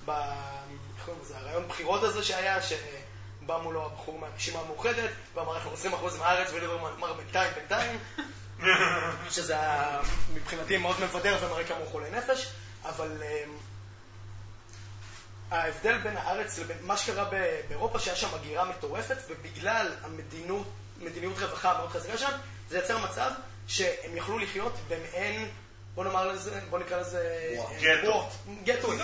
ב... 0.06 0.10
איך 0.10 1.06
קוראים 1.06 1.24
לזה, 1.24 1.38
הרעיון 1.38 1.68
בחירות 1.68 2.04
הזה 2.04 2.24
שהיה, 2.24 2.62
שבא 2.62 3.58
מולו 3.58 3.86
הבחור 3.86 4.20
מהרשימה 4.20 4.60
המאוחדת, 4.60 5.10
ואמר 5.34 5.56
אנחנו 5.56 5.74
20% 5.74 6.18
מהארץ, 6.20 6.52
וליברמן 6.54 6.92
אמר 6.98 7.14
בינתיים, 7.14 7.54
בינתיים, 7.56 8.00
שזה 9.36 9.58
מבחינתי 10.34 10.78
מאוד 10.78 10.96
מבדר 11.04 11.38
ומראה 11.42 11.64
כמה 11.64 11.78
הוא 11.78 11.88
חולה 11.88 12.10
נפש, 12.10 12.52
אבל... 12.86 13.24
ההבדל 15.52 15.98
בין 15.98 16.18
הארץ 16.18 16.60
לבין 16.60 16.78
מה 16.82 16.98
שקרה 16.98 17.26
באירופה, 17.68 18.00
שהיה 18.00 18.16
שם 18.16 18.28
הגירה 18.36 18.66
מטורפת, 18.66 19.18
ובגלל 19.30 19.88
המדיניות, 20.02 20.68
מדיניות 21.02 21.40
רווחה 21.40 21.78
מאוד 21.78 21.90
חזקה 21.90 22.18
שם, 22.18 22.32
זה 22.70 22.78
יצר 22.78 22.98
מצב 22.98 23.32
שהם 23.68 24.18
יכלו 24.18 24.40
לחיות 24.40 24.74
במעין, 24.88 25.50
בוא 25.96 26.04
נאמר 26.04 26.28
לזה, 26.28 26.60
בוא 26.70 26.80
נקרא 26.80 27.00
לזה... 27.00 27.54
אה, 27.58 27.80
גטו. 27.82 28.30
גטואים, 28.64 29.00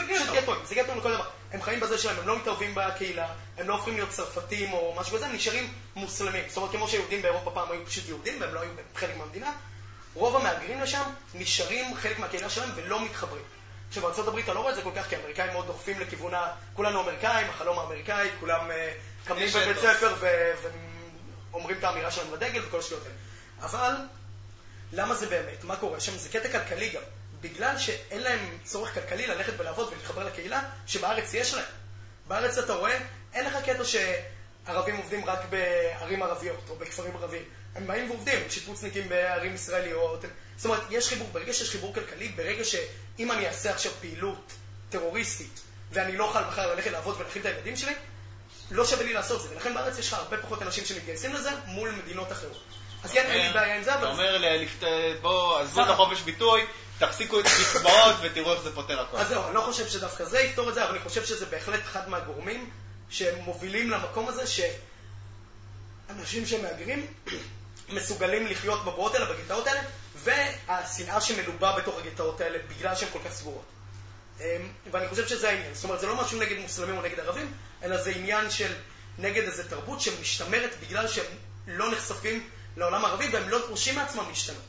זה 0.65 0.75
גטואים 0.75 0.99
לכל 0.99 1.13
דבר. 1.13 1.29
הם 1.51 1.61
חיים 1.61 1.79
בזה 1.79 1.97
שלהם, 1.97 2.19
הם 2.19 2.27
לא 2.27 2.37
מתערבים 2.37 2.75
בקהילה, 2.75 3.27
הם 3.57 3.67
לא 3.67 3.73
הופכים 3.73 3.93
להיות 3.93 4.09
צרפתים 4.09 4.73
או 4.73 4.95
משהו 4.99 5.17
כזה, 5.17 5.25
הם 5.25 5.35
נשארים 5.35 5.73
מוסלמים. 5.95 6.43
זאת 6.47 6.57
אומרת, 6.57 6.71
כמו 6.71 6.87
שיהודים 6.87 7.21
באירופה 7.21 7.51
פעם 7.51 7.71
היו 7.71 7.85
פשוט 7.85 8.07
יהודים, 8.07 8.41
והם 8.41 8.53
לא 8.53 8.59
היו 8.59 8.71
חלק 8.95 9.17
מהמדינה, 9.17 9.51
רוב 10.13 10.35
המהגרים 10.35 10.81
לשם 10.81 11.03
נשארים 11.33 11.95
חלק 11.95 12.19
מהקהילה 12.19 12.49
שלהם 12.49 12.69
ולא 12.75 13.05
מתחברים. 13.05 13.43
עכשיו, 13.87 14.03
בארצות 14.03 14.27
הברית 14.27 14.45
אתה 14.45 14.53
לא 14.53 14.59
רואה 14.59 14.71
את 14.71 14.75
זה 14.75 14.81
כל 14.81 14.91
כך, 14.95 15.09
כי 15.09 15.15
האמריקאים 15.15 15.53
מאוד 15.53 15.67
דוחפים 15.67 15.99
לכיוון 15.99 16.33
ה... 16.33 16.47
כולנו 16.73 17.01
אמריקאים, 17.01 17.49
החלום 17.49 17.79
האמריקאי, 17.79 18.29
כולם 18.39 18.71
אה, 18.71 18.93
קמים 19.25 19.49
בבית. 19.49 19.77
ספר 19.77 20.15
ואומרים 21.51 21.77
את 21.77 21.83
האמירה 21.83 22.11
שלהם 22.11 22.31
בדגל 22.31 22.65
וכל 22.67 22.79
השטויות 22.79 23.03
האלה. 23.03 23.15
אבל, 23.61 23.93
למה 24.93 25.15
זה 25.15 25.27
באמת? 25.27 25.63
מה 25.63 25.75
קורה 25.75 25.99
שם? 25.99 26.17
זה 26.17 26.29
קטע 26.29 26.49
כלכלי 26.49 26.89
גם. 26.89 27.01
בגלל 27.41 27.77
שאין 27.77 28.21
להם 28.21 28.57
צורך 28.63 28.93
כלכלי 28.93 29.27
ללכת 29.27 29.53
ולעבוד 29.57 29.87
ולהתחבר 29.87 30.23
לקהילה, 30.23 30.61
שבארץ 30.87 31.33
יש 31.33 31.53
להם. 31.53 31.65
בארץ 32.27 32.57
אתה 32.57 32.73
רואה, 32.73 32.97
אין 33.33 33.45
לך 33.45 33.57
קטע 33.65 33.83
שערבים 33.85 34.97
עובדים 34.97 35.25
רק 35.25 35.39
בערים 35.49 36.23
ערביות 36.23 36.69
או 36.69 36.75
בכפרים 36.75 37.15
ערביים. 37.15 37.43
הם 37.75 37.87
באים 37.87 38.11
ועובדים, 38.11 38.41
הם 38.43 38.49
שיפוצניקים 38.49 39.09
בערים 39.09 39.55
ישראליות. 39.55 40.25
זאת 40.57 40.65
אומרת, 40.65 40.81
יש 40.89 41.07
חיבור, 41.09 41.27
ברגע 41.31 41.53
שיש 41.53 41.69
חיבור 41.69 41.93
כלכלי, 41.93 42.27
ברגע 42.29 42.63
שאם 42.63 43.31
אני 43.31 43.47
אעשה 43.47 43.71
עכשיו 43.71 43.91
פעילות 44.01 44.51
טרוריסטית 44.89 45.61
ואני 45.91 46.17
לא 46.17 46.23
אוכל 46.23 46.41
מחר 46.41 46.73
ללכת 46.75 46.91
לעבוד 46.91 47.15
ולהכין 47.19 47.41
את 47.41 47.45
הילדים 47.45 47.75
שלי, 47.77 47.93
לא 48.71 48.85
שווה 48.85 49.03
לי 49.03 49.13
לעשות 49.13 49.41
זה. 49.41 49.49
ולכן 49.51 49.73
בארץ 49.73 49.97
יש 49.99 50.07
לך 50.07 50.13
הרבה 50.13 50.37
פחות 50.37 50.61
אנשים 50.61 50.85
שמתגייסים 50.85 51.33
לזה 51.33 51.49
מול 51.65 51.91
מדינות 51.91 52.31
אחרות. 52.31 52.63
אז 53.03 53.11
כן, 53.11 53.25
אין 53.25 53.47
לי 53.47 53.53
בעיה 53.53 53.75
עם 53.77 53.83
זה, 53.83 53.91
אתה 53.91 53.99
אבל... 53.99 54.07
אומר, 54.07 54.37
ל- 54.37 54.63
לפת- 54.63 54.87
בואו, 55.21 55.57
עזבו 55.57 55.81
את. 55.83 55.87
החופש 55.89 56.21
ביטוי, 56.21 56.65
תפסיקו 56.99 57.39
את 57.39 57.45
הקצבאות 57.45 58.15
ותראו 58.21 58.53
איך 58.53 58.61
זה 58.61 58.75
פותר 58.75 59.01
הכל. 59.01 59.17
אז 59.17 59.27
זהו, 59.27 59.45
אני 59.45 59.55
לא 59.55 59.61
חושב 59.61 59.87
שדווקא 59.87 60.25
זה 60.25 60.39
יפתור 60.39 60.69
את 60.69 60.73
זה, 60.73 60.83
אבל 60.83 60.91
אני 60.91 60.99
חושב 60.99 61.25
שזה 61.25 61.45
בהחלט 61.45 61.79
אחד 61.83 62.09
מהגורמים 62.09 62.69
שמובילים 63.09 63.89
למקום 63.91 64.27
הזה 64.27 64.43
שאנשים 66.07 66.45
שמהגרים 66.45 67.07
מסוגלים 67.95 68.47
לחיות 68.47 68.85
בבועות 68.85 69.13
האלה, 69.15 69.25
בגטאות 69.25 69.67
האלה, 69.67 69.81
והשנאה 70.27 71.21
שמלובה 71.21 71.71
בתוך 71.77 71.99
הגטאות 71.99 72.41
האלה 72.41 72.57
בגלל 72.67 72.95
שהן 72.95 73.09
כל 73.13 73.19
כך 73.25 73.31
סגורות. 73.31 73.65
אמ, 74.39 74.45
ואני 74.91 75.07
חושב 75.07 75.27
שזה 75.27 75.49
העניין. 75.49 75.73
זאת 75.73 75.83
אומרת, 75.83 75.99
זה 75.99 76.07
לא 76.07 76.15
משהו 76.15 76.39
נגד 76.39 76.59
מוסלמים 76.59 76.97
או 76.97 77.01
נגד 77.01 77.19
ערבים, 77.19 77.53
אלא 77.83 77.97
זה 77.97 78.09
עניין 78.09 78.51
של 78.51 78.73
נגד 79.17 79.43
איזו 79.43 79.63
תרבות 79.69 80.01
שמשתמרת 80.01 80.75
בגלל 80.81 81.07
שהם 81.07 81.25
לא 81.67 81.91
נחשפים 81.91 82.49
לעולם 82.77 83.05
הערבי 83.05 83.27
והם 83.31 83.49
לא 83.49 83.67
דורשים 83.67 83.95
מעצמם 83.95 84.23
להשתנות. 84.29 84.61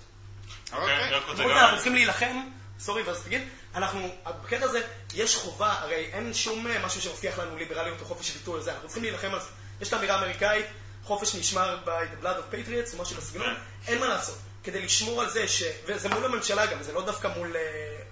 אוקיי. 0.72 1.10
זאת 1.36 1.40
אנחנו 1.40 1.76
צריכים 1.76 1.94
להילחם, 1.94 2.36
סורי, 2.80 3.02
ואז 3.02 3.22
תגיד, 3.22 3.42
אנחנו, 3.74 4.08
בקטע 4.42 4.64
הזה, 4.64 4.82
יש 5.14 5.36
חובה, 5.36 5.72
הרי 5.72 6.10
אין 6.12 6.34
שום 6.34 6.66
אה, 6.66 6.86
משהו 6.86 7.00
שמבטיח 7.00 7.38
לנו 7.38 7.56
ליברליות 7.56 8.00
או 8.00 8.04
חופש 8.04 8.30
ביטוי 8.30 8.60
וזה, 8.60 8.72
אנחנו 8.72 8.88
צריכים 8.88 9.02
להילחם 9.02 9.34
על 9.34 9.40
זה. 9.40 9.46
יש 9.80 9.88
את 9.88 9.92
האמירה 9.92 10.14
האמריקאית, 10.14 10.66
חופש 11.04 11.34
נשמר 11.34 11.78
by 11.84 11.88
the 11.88 12.24
blood 12.24 12.26
of 12.26 12.54
patriots, 12.54 12.96
או 12.96 13.02
משהו 13.02 13.16
בסגנון, 13.16 13.54
אין 13.86 13.98
מה 14.00 14.08
לעשות. 14.08 14.38
כדי 14.64 14.82
לשמור 14.82 15.20
על 15.20 15.30
זה, 15.30 15.48
ש... 15.48 15.62
וזה 15.86 16.08
מול 16.08 16.24
הממשלה 16.24 16.66
גם, 16.66 16.82
זה 16.82 16.92
לא 16.92 17.02
דווקא 17.06 17.28
מול 17.36 17.56
אה, 17.56 17.60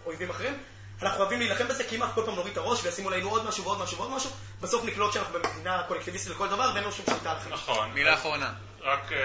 אויבים 0.06 0.30
אחרים, 0.30 0.58
אנחנו 1.02 1.18
חייבים 1.18 1.38
להילחם 1.38 1.68
בזה, 1.68 1.84
כי 1.84 1.96
אם 1.96 2.02
אנחנו 2.02 2.14
כל 2.22 2.26
פעם 2.26 2.34
נוריד 2.34 2.52
את 2.52 2.58
הראש 2.58 2.84
וישימו 2.84 3.08
עלינו 3.08 3.30
עוד 3.30 3.46
משהו 3.46 3.64
ועוד 3.64 3.78
משהו 3.78 3.98
ועוד 3.98 4.10
משהו, 4.10 4.30
בסוף 4.60 4.84
נקלוט 4.84 5.12
שאנחנו 5.12 5.38
במדינה 5.38 5.82
קולקטיביסטית 5.88 6.32
לכל 6.32 6.48
דבר 6.48 6.70
ואין 6.74 6.84
לנו 6.84 6.92
שום 6.92 7.04
שליטה 7.06 7.30
על 7.30 7.38
חיים. 7.38 7.54
נכון. 7.54 7.90
מילה 7.90 8.14
אחרונה. 8.14 8.52
רק 8.82 9.12
אה, 9.12 9.18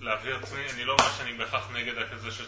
להבהיר 0.00 0.36
עצמי, 0.42 0.60
אני 0.70 0.84
לא 0.84 0.92
אומר 0.92 1.10
שאני 1.18 1.32
בהכרח 1.32 1.68
נגד 1.72 1.92
הכזה 1.98 2.30
של, 2.30 2.44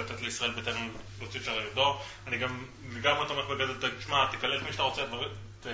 לתת 0.00 0.20
לישראל 0.20 0.50
ביתנו 0.50 0.88
להוציא 1.20 1.40
את 1.40 1.44
שערי 1.44 1.64
דור. 1.74 2.02
אני 2.26 2.38
גם 2.38 2.66
לגמרי 2.92 3.28
תומך 3.28 3.44
בגדול, 3.44 3.90
תשמע, 3.98 4.26
תקלל 4.32 4.58
את 4.58 4.62
מי 4.62 4.72
שאתה 4.72 4.82
רוצה, 4.82 5.06
דבר- 5.06 5.28
ת- 5.62 5.66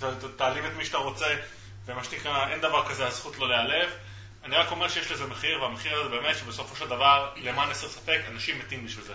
ת- 0.00 0.04
ת- 0.04 0.36
תעליב 0.36 0.64
את 0.64 0.72
מי 0.76 0.84
שאתה 0.84 0.98
רוצה, 0.98 1.26
ומה 1.86 2.04
שנקרא, 2.04 2.48
אין 2.48 2.60
דבר 2.60 2.88
כזה 2.88 3.06
הזכות 3.06 3.38
לא 3.38 3.48
להיעלב. 3.48 3.90
אני 4.44 4.56
רק 4.56 4.70
אומר 4.70 4.88
שיש 4.88 5.10
לזה 5.10 5.26
מחיר, 5.26 5.62
והמחיר 5.62 6.00
הזה 6.00 6.08
באמת 6.08 6.36
שבסופו 6.36 6.76
של 6.76 6.86
דבר, 6.86 7.32
למען 7.36 7.70
הסר 7.70 7.88
ספק, 7.88 8.20
אנשים 8.28 8.58
מתים 8.58 8.86
בשביל 8.86 9.04
זה. 9.04 9.14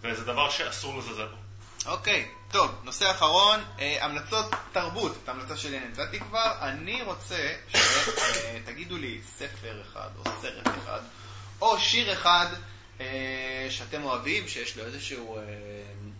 וזה 0.00 0.24
דבר 0.24 0.50
שאסור 0.50 0.98
לזלזל 0.98 1.26
בו. 1.26 1.36
אוקיי, 1.86 2.28
טוב, 2.50 2.70
נושא 2.84 3.10
אחרון, 3.10 3.60
אה, 3.78 4.04
המלצות 4.04 4.54
תרבות. 4.72 5.18
את 5.24 5.28
ההמלצה 5.28 5.56
שלי 5.56 5.78
אני 5.78 5.88
נתתי 5.88 6.20
כבר. 6.20 6.52
אני 6.60 7.02
רוצה 7.02 7.54
שתגידו 7.68 8.96
לי 8.96 9.20
ספר 9.36 9.82
אחד, 9.82 10.08
או 10.18 10.24
סרט 10.42 10.68
אחד, 10.84 11.00
או 11.60 11.78
שיר 11.78 12.12
אחד 12.12 12.46
אה, 13.00 13.66
שאתם 13.70 14.04
אוהבים, 14.04 14.48
שיש 14.48 14.76
לו 14.76 14.84
איזשהו 14.84 15.36
אה, 15.36 15.42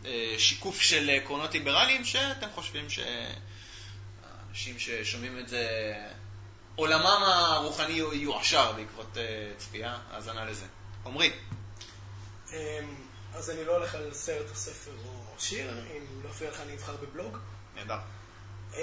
אה, 0.05 0.35
שיקוף 0.39 0.81
של 0.81 1.11
עקרונות 1.11 1.55
ליברליים, 1.55 2.05
שאתם 2.05 2.47
חושבים 2.55 2.87
שהאנשים 2.91 4.79
ששומעים 4.79 5.39
את 5.39 5.49
זה, 5.49 5.95
עולמם 6.81 7.23
הרוחני 7.27 7.93
יועשר 8.13 8.73
בעקבות 8.73 9.17
אה, 9.17 9.53
צפייה, 9.59 9.99
האזנה 10.11 10.45
לזה. 10.45 10.65
עמרי. 11.07 11.33
אמ, 12.53 12.57
אז 13.35 13.51
אני 13.51 13.65
לא 13.65 13.77
הולך 13.77 13.95
על 13.95 14.15
סרט 14.15 14.51
או 14.51 14.55
ספר 14.55 14.91
או 15.07 15.35
שיר, 15.39 15.71
אם 15.71 16.23
לא 16.25 16.29
יפריע 16.29 16.51
לך 16.51 16.61
אני 16.61 16.75
אבחר 16.75 16.97
בבלוג. 16.97 17.37
נהדר. 17.75 17.99
אמ, 18.75 18.81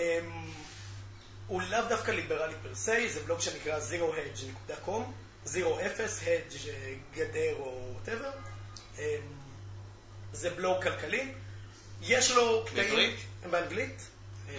הוא 1.48 1.62
לאו 1.62 1.80
דווקא 1.90 2.12
ליברלי 2.12 2.54
פר 2.64 2.76
סי, 2.76 3.10
זה 3.10 3.24
בלוג 3.24 3.40
שנקרא 3.40 3.80
zerohedge.com, 3.80 5.02
zero 5.46 5.86
אפס, 5.86 6.20
hedge 6.20 6.70
אה, 6.70 6.94
גדר 7.14 7.56
או 7.60 7.94
whatever. 7.96 8.38
אמ, 9.00 9.04
זה 10.32 10.50
בלוג 10.50 10.84
כלכלי. 10.84 11.34
יש 12.02 12.32
לו 12.32 12.66
קטעים... 12.66 12.90
בעברית? 12.90 13.20
באנגלית. 13.52 14.08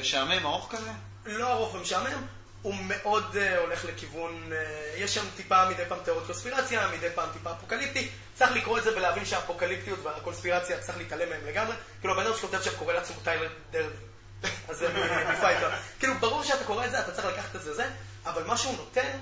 משעמם, 0.00 0.46
ארוך 0.46 0.68
כזה? 0.72 0.90
לא 1.26 1.52
ארוך 1.52 1.74
ומשעמם, 1.74 2.26
הוא 2.68 2.76
מאוד 2.88 3.36
uh, 3.36 3.58
הולך 3.58 3.84
לכיוון, 3.84 4.52
uh, 4.52 4.54
יש 4.96 5.14
שם 5.14 5.24
טיפה 5.36 5.68
מדי 5.68 5.82
פעם 5.88 5.98
תיאוריות 6.04 6.26
קונספירציה, 6.26 6.88
מדי 6.88 7.08
פעם 7.14 7.28
טיפה 7.32 7.52
אפוקליפטי, 7.52 8.08
צריך 8.34 8.52
לקרוא 8.52 8.78
את 8.78 8.84
זה 8.84 8.96
ולהבין 8.96 9.24
שהאפוקליפטיות 9.24 9.98
והקונספירציה 10.02 10.78
צריך 10.80 10.98
להתעלם 10.98 11.28
מהם 11.28 11.46
לגמרי, 11.46 11.74
כאילו 12.00 12.14
הבן 12.14 12.26
אדם 12.26 12.36
שכותב 12.36 12.62
שם 12.62 12.70
קורא 12.78 12.92
לעצמו 12.92 13.16
טיילר 13.24 13.48
דרבי, 13.70 13.96
אז 14.68 14.78
זה 14.78 15.48
איתו, 15.48 15.66
כאילו 15.98 16.14
ברור 16.20 16.42
שאתה 16.42 16.64
קורא 16.64 16.84
את 16.84 16.90
זה, 16.90 17.00
אתה 17.00 17.12
צריך 17.12 17.26
לקחת 17.26 17.56
את 17.56 17.62
זה 17.62 17.74
זה, 17.74 17.90
אבל 18.26 18.44
מה 18.44 18.56
שהוא 18.56 18.76
נותן, 18.76 19.18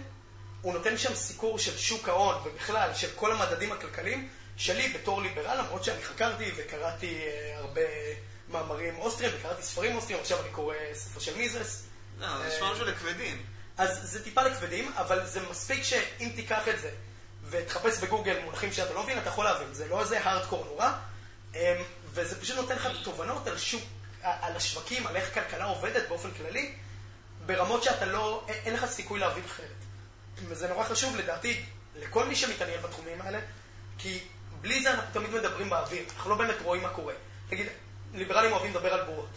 הוא 0.63 0.73
נותן 0.73 0.99
שם 0.99 1.15
סיקור 1.15 1.59
של 1.59 1.79
שוק 1.79 2.09
ההון 2.09 2.35
ובכלל 2.45 2.95
של 2.95 3.09
כל 3.15 3.33
המדדים 3.33 3.73
הכלכליים 3.73 4.29
שלי 4.57 4.89
בתור 4.89 5.23
ליברל, 5.23 5.59
למרות 5.59 5.85
שאני 5.85 6.03
חקרתי 6.03 6.51
וקראתי 6.57 7.21
uh, 7.25 7.59
הרבה 7.59 7.81
מאמרים 8.49 8.99
אוסטריים, 8.99 9.33
וקראתי 9.39 9.63
ספרים 9.63 9.97
אוסטריים, 9.97 10.21
עכשיו 10.21 10.41
אני 10.43 10.51
קורא 10.51 10.75
ספר 10.95 11.21
של 11.21 11.37
מיזס. 11.37 11.87
לא, 12.21 12.39
זה 12.39 12.49
נשמע 12.57 12.73
משהו 12.73 12.85
לכבדים. 12.85 13.43
אז 13.79 14.11
זה 14.11 14.25
טיפה 14.25 14.43
לכבדים, 14.43 14.93
אבל 14.97 15.27
זה 15.27 15.41
מספיק 15.51 15.83
שאם 15.85 16.33
תיקח 16.37 16.69
את 16.69 16.81
זה 16.81 16.91
ותחפש 17.51 17.99
בגוגל 17.99 18.41
מונחים 18.45 18.73
שאתה 18.73 18.95
לא 18.95 19.03
מבין, 19.03 19.19
אתה 19.19 19.29
יכול 19.29 19.45
להבין, 19.45 19.75
זה 19.75 19.89
לא 19.89 20.01
איזה 20.01 20.25
הארדקור 20.25 20.65
נורא, 20.65 20.93
אמ, 21.55 21.61
וזה 22.11 22.41
פשוט 22.41 22.57
נותן 22.57 22.77
לך 22.77 22.89
תובנות 23.05 23.47
על 23.47 23.59
שוק, 23.59 23.83
על 24.23 24.57
השווקים, 24.57 25.07
על 25.07 25.17
איך 25.17 25.35
כלכלה 25.35 25.65
עובדת 25.65 26.09
באופן 26.09 26.31
כללי, 26.31 26.75
ברמות 27.47 27.83
שאתה 27.83 28.07
לא, 28.07 28.45
אין- 28.49 28.75
לך 28.75 28.87
סיכוי 28.87 29.21
להבין 29.21 29.45
אחרת. 29.45 29.67
וזה 30.49 30.69
נורא 30.69 30.85
חשוב 30.85 31.17
לדעתי 31.17 31.65
לכל 31.97 32.25
מי 32.25 32.37
שמתעניין 32.37 32.83
בתחומים 32.83 33.21
האלה, 33.21 33.39
כי 33.99 34.21
בלי 34.61 34.83
זה 34.83 34.91
אנחנו 34.91 35.09
תמיד 35.13 35.31
מדברים 35.31 35.71
באוויר, 35.71 36.05
אנחנו 36.17 36.31
לא 36.31 36.37
באמת 36.37 36.57
רואים 36.63 36.83
מה 36.83 36.89
קורה. 36.89 37.15
תגיד, 37.49 37.67
ליברלים 38.15 38.53
אוהבים 38.53 38.71
לדבר 38.71 38.95
על 38.95 39.05
בועות. 39.05 39.29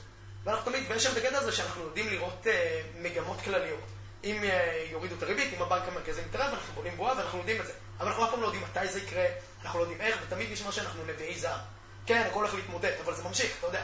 ואנחנו 0.43 0.71
תמיד, 0.71 0.83
ויש 0.89 1.03
שם 1.03 1.11
את 1.11 1.17
הקטע 1.17 1.37
הזה 1.37 1.51
שאנחנו 1.51 1.83
יודעים 1.83 2.09
לראות 2.09 2.47
אה, 2.47 2.81
מגמות 3.01 3.41
כלליות. 3.41 3.83
אם 4.23 4.43
אה, 4.43 4.85
יורידו 4.91 5.15
את 5.15 5.23
הריבית, 5.23 5.53
אם 5.53 5.61
הבנק 5.61 5.83
המרכזי 5.87 6.21
מתערב, 6.21 6.53
אנחנו 6.53 6.73
בונים 6.73 6.97
בועה 6.97 7.17
ואנחנו 7.17 7.37
יודעים 7.39 7.61
את 7.61 7.65
זה. 7.65 7.73
אבל 7.99 8.07
אנחנו 8.07 8.25
אף 8.25 8.29
פעם 8.31 8.41
לא 8.41 8.45
יודעים 8.45 8.63
מתי 8.63 8.87
זה 8.87 8.99
יקרה, 8.99 9.25
אנחנו 9.63 9.79
לא 9.79 9.83
יודעים 9.83 10.01
איך, 10.01 10.17
ותמיד 10.27 10.51
נשמע 10.51 10.71
שאנחנו 10.71 11.03
נביאי 11.05 11.39
זעם. 11.39 11.59
כן, 12.05 12.27
הכל 12.29 12.39
הולך 12.39 12.53
להתמודד, 12.53 12.93
אבל 13.05 13.15
זה 13.15 13.23
ממשיך, 13.23 13.51
אתה 13.59 13.67
יודע. 13.67 13.83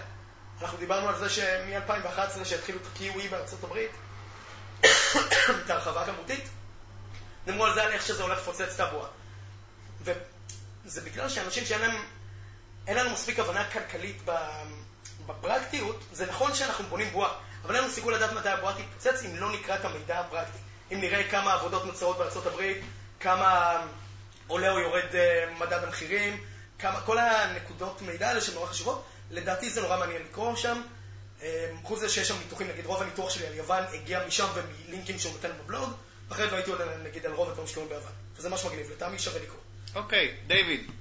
אנחנו 0.61 0.77
דיברנו 0.77 1.09
על 1.09 1.17
זה 1.17 1.29
שמ-2011 1.29 2.45
שהתחילו 2.45 2.79
את 2.79 2.85
ה-QE 2.85 3.29
בארצות 3.29 3.63
הברית, 3.63 3.91
את 5.65 5.69
ההרחבה 5.69 6.01
הכמותית, 6.01 6.43
דיברו 7.45 7.65
על 7.65 7.73
זה, 7.73 7.83
על 7.83 7.91
איך 7.91 8.05
שזה 8.05 8.23
הולך 8.23 8.37
לפוצץ 8.37 8.73
את 8.73 8.79
הבועה. 8.79 9.07
וזה 10.01 11.01
בגלל 11.01 11.29
שאנשים 11.29 11.65
שאין 11.65 11.81
להם, 11.81 12.05
אין 12.87 12.97
לנו 12.97 13.09
מספיק 13.09 13.39
הבנה 13.39 13.71
כלכלית 13.71 14.21
ב- 14.25 14.63
בפרקטיות, 15.27 16.03
זה 16.11 16.25
נכון 16.25 16.53
שאנחנו 16.53 16.85
בונים 16.85 17.09
בועה, 17.11 17.33
אבל 17.63 17.75
אין 17.75 17.83
לנו 17.83 17.93
סיכוי 17.93 18.13
לדעת 18.13 18.33
מתי 18.33 18.49
הבועה 18.49 18.73
תתפוצץ 18.73 19.23
אם 19.25 19.35
לא 19.35 19.51
נקרא 19.51 19.75
את 19.75 19.85
המידע 19.85 20.19
הפרקטי. 20.19 20.57
אם 20.93 21.01
נראה 21.01 21.23
כמה 21.29 21.53
עבודות 21.53 21.85
נוצרות 21.85 22.17
בארצות 22.17 22.45
הברית, 22.45 22.77
כמה 23.19 23.81
עולה 24.47 24.71
או 24.71 24.79
יורד 24.79 25.15
אה, 25.15 25.45
מדד 25.59 25.83
המחירים, 25.83 26.43
כמה, 26.79 27.01
כל 27.01 27.17
הנקודות 27.17 28.01
מידע 28.01 28.27
האלה 28.27 28.41
שהן 28.41 28.55
נורא 28.55 28.67
חשובות, 28.67 29.05
לדעתי 29.31 29.69
זה 29.69 29.81
נורא 29.81 29.97
מעניין 29.97 30.21
לקרוא 30.21 30.55
שם. 30.55 30.81
אה, 31.41 31.71
חוץ 31.83 31.99
מזה 31.99 32.09
שיש 32.09 32.27
שם 32.27 32.37
ניתוחים, 32.37 32.67
נגיד 32.67 32.85
רוב 32.85 33.01
הניתוח 33.01 33.29
שלי 33.29 33.47
על 33.47 33.53
יוון 33.53 33.83
הגיע 33.93 34.27
משם 34.27 34.47
ומלינקים 34.53 35.19
שהוא 35.19 35.33
נותן 35.33 35.49
בבלוג, 35.63 35.93
אחרת 36.29 36.51
לא 36.51 36.55
הייתי 36.55 36.71
יודע 36.71 36.85
נגיד 37.03 37.25
על 37.25 37.31
רוב 37.31 37.49
הדברים 37.49 37.67
שקורים 37.67 37.89
ביוון. 37.89 38.11
וזה 38.37 38.49
ממש 38.49 38.65
מגניב, 38.65 38.91
לטעמי 38.91 39.19
שווה 39.19 39.41
לקרוא. 39.41 39.59
אוקיי, 39.95 40.35
דיוויד. 40.47 40.91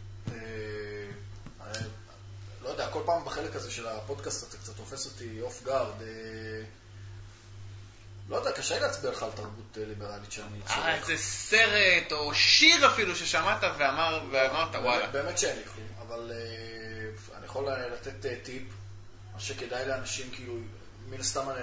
אה, 2.66 2.70
אה, 2.70 2.76
לא 2.76 2.82
יודע, 2.82 2.88
כל 2.90 3.02
פעם 3.06 3.24
בחלק 3.24 3.56
הזה 3.56 3.70
של 3.70 3.86
הפודקאסט 3.88 4.48
אתה 4.48 4.56
קצת 4.56 4.76
תופס 4.76 5.06
אותי 5.06 5.40
off 5.40 5.62
guard. 5.64 5.94
לא 8.28 8.36
יודע, 8.36 8.52
קשה 8.52 8.78
להצביע 8.78 9.10
לך 9.10 9.22
על 9.22 9.30
תרבות 9.30 9.78
אה, 9.78 9.84
ליברלית 9.84 10.32
שאני 10.32 10.60
אה, 10.62 10.74
צורך. 10.74 10.86
איזה 11.10 11.22
סרט 11.22 12.12
או 12.12 12.34
שיר 12.34 12.86
אפילו 12.86 13.16
ששמעת 13.16 13.60
ואמר- 13.78 14.22
ואמרת, 14.32 14.74
וואלה. 14.74 15.06
באמת 15.06 15.38
שאין 15.38 15.56
לי 15.58 15.64
כלום, 15.74 15.86
אבל 16.06 16.32
אה, 16.34 17.36
אני 17.38 17.46
יכול 17.46 17.68
לתת 17.70 18.26
אה, 18.26 18.36
טיפ, 18.44 18.62
מה 19.34 19.40
שכדאי 19.40 19.86
לאנשים, 19.88 20.30
כאילו, 20.30 20.54
מן 21.08 21.20
הסתם, 21.20 21.48
אה, 21.50 21.54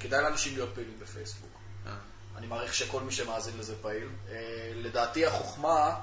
כדאי 0.00 0.22
לאנשים 0.22 0.54
להיות 0.54 0.74
פעילים 0.74 0.98
בפייסבוק. 1.00 1.50
אה. 1.86 1.92
אני 2.36 2.46
מעריך 2.46 2.74
שכל 2.74 3.00
מי 3.00 3.12
שמאזין 3.12 3.58
לזה 3.58 3.74
פעיל. 3.82 4.08
אה, 4.30 4.34
לדעתי 4.74 5.26
החוכמה, 5.26 5.88
אה, 5.90 5.96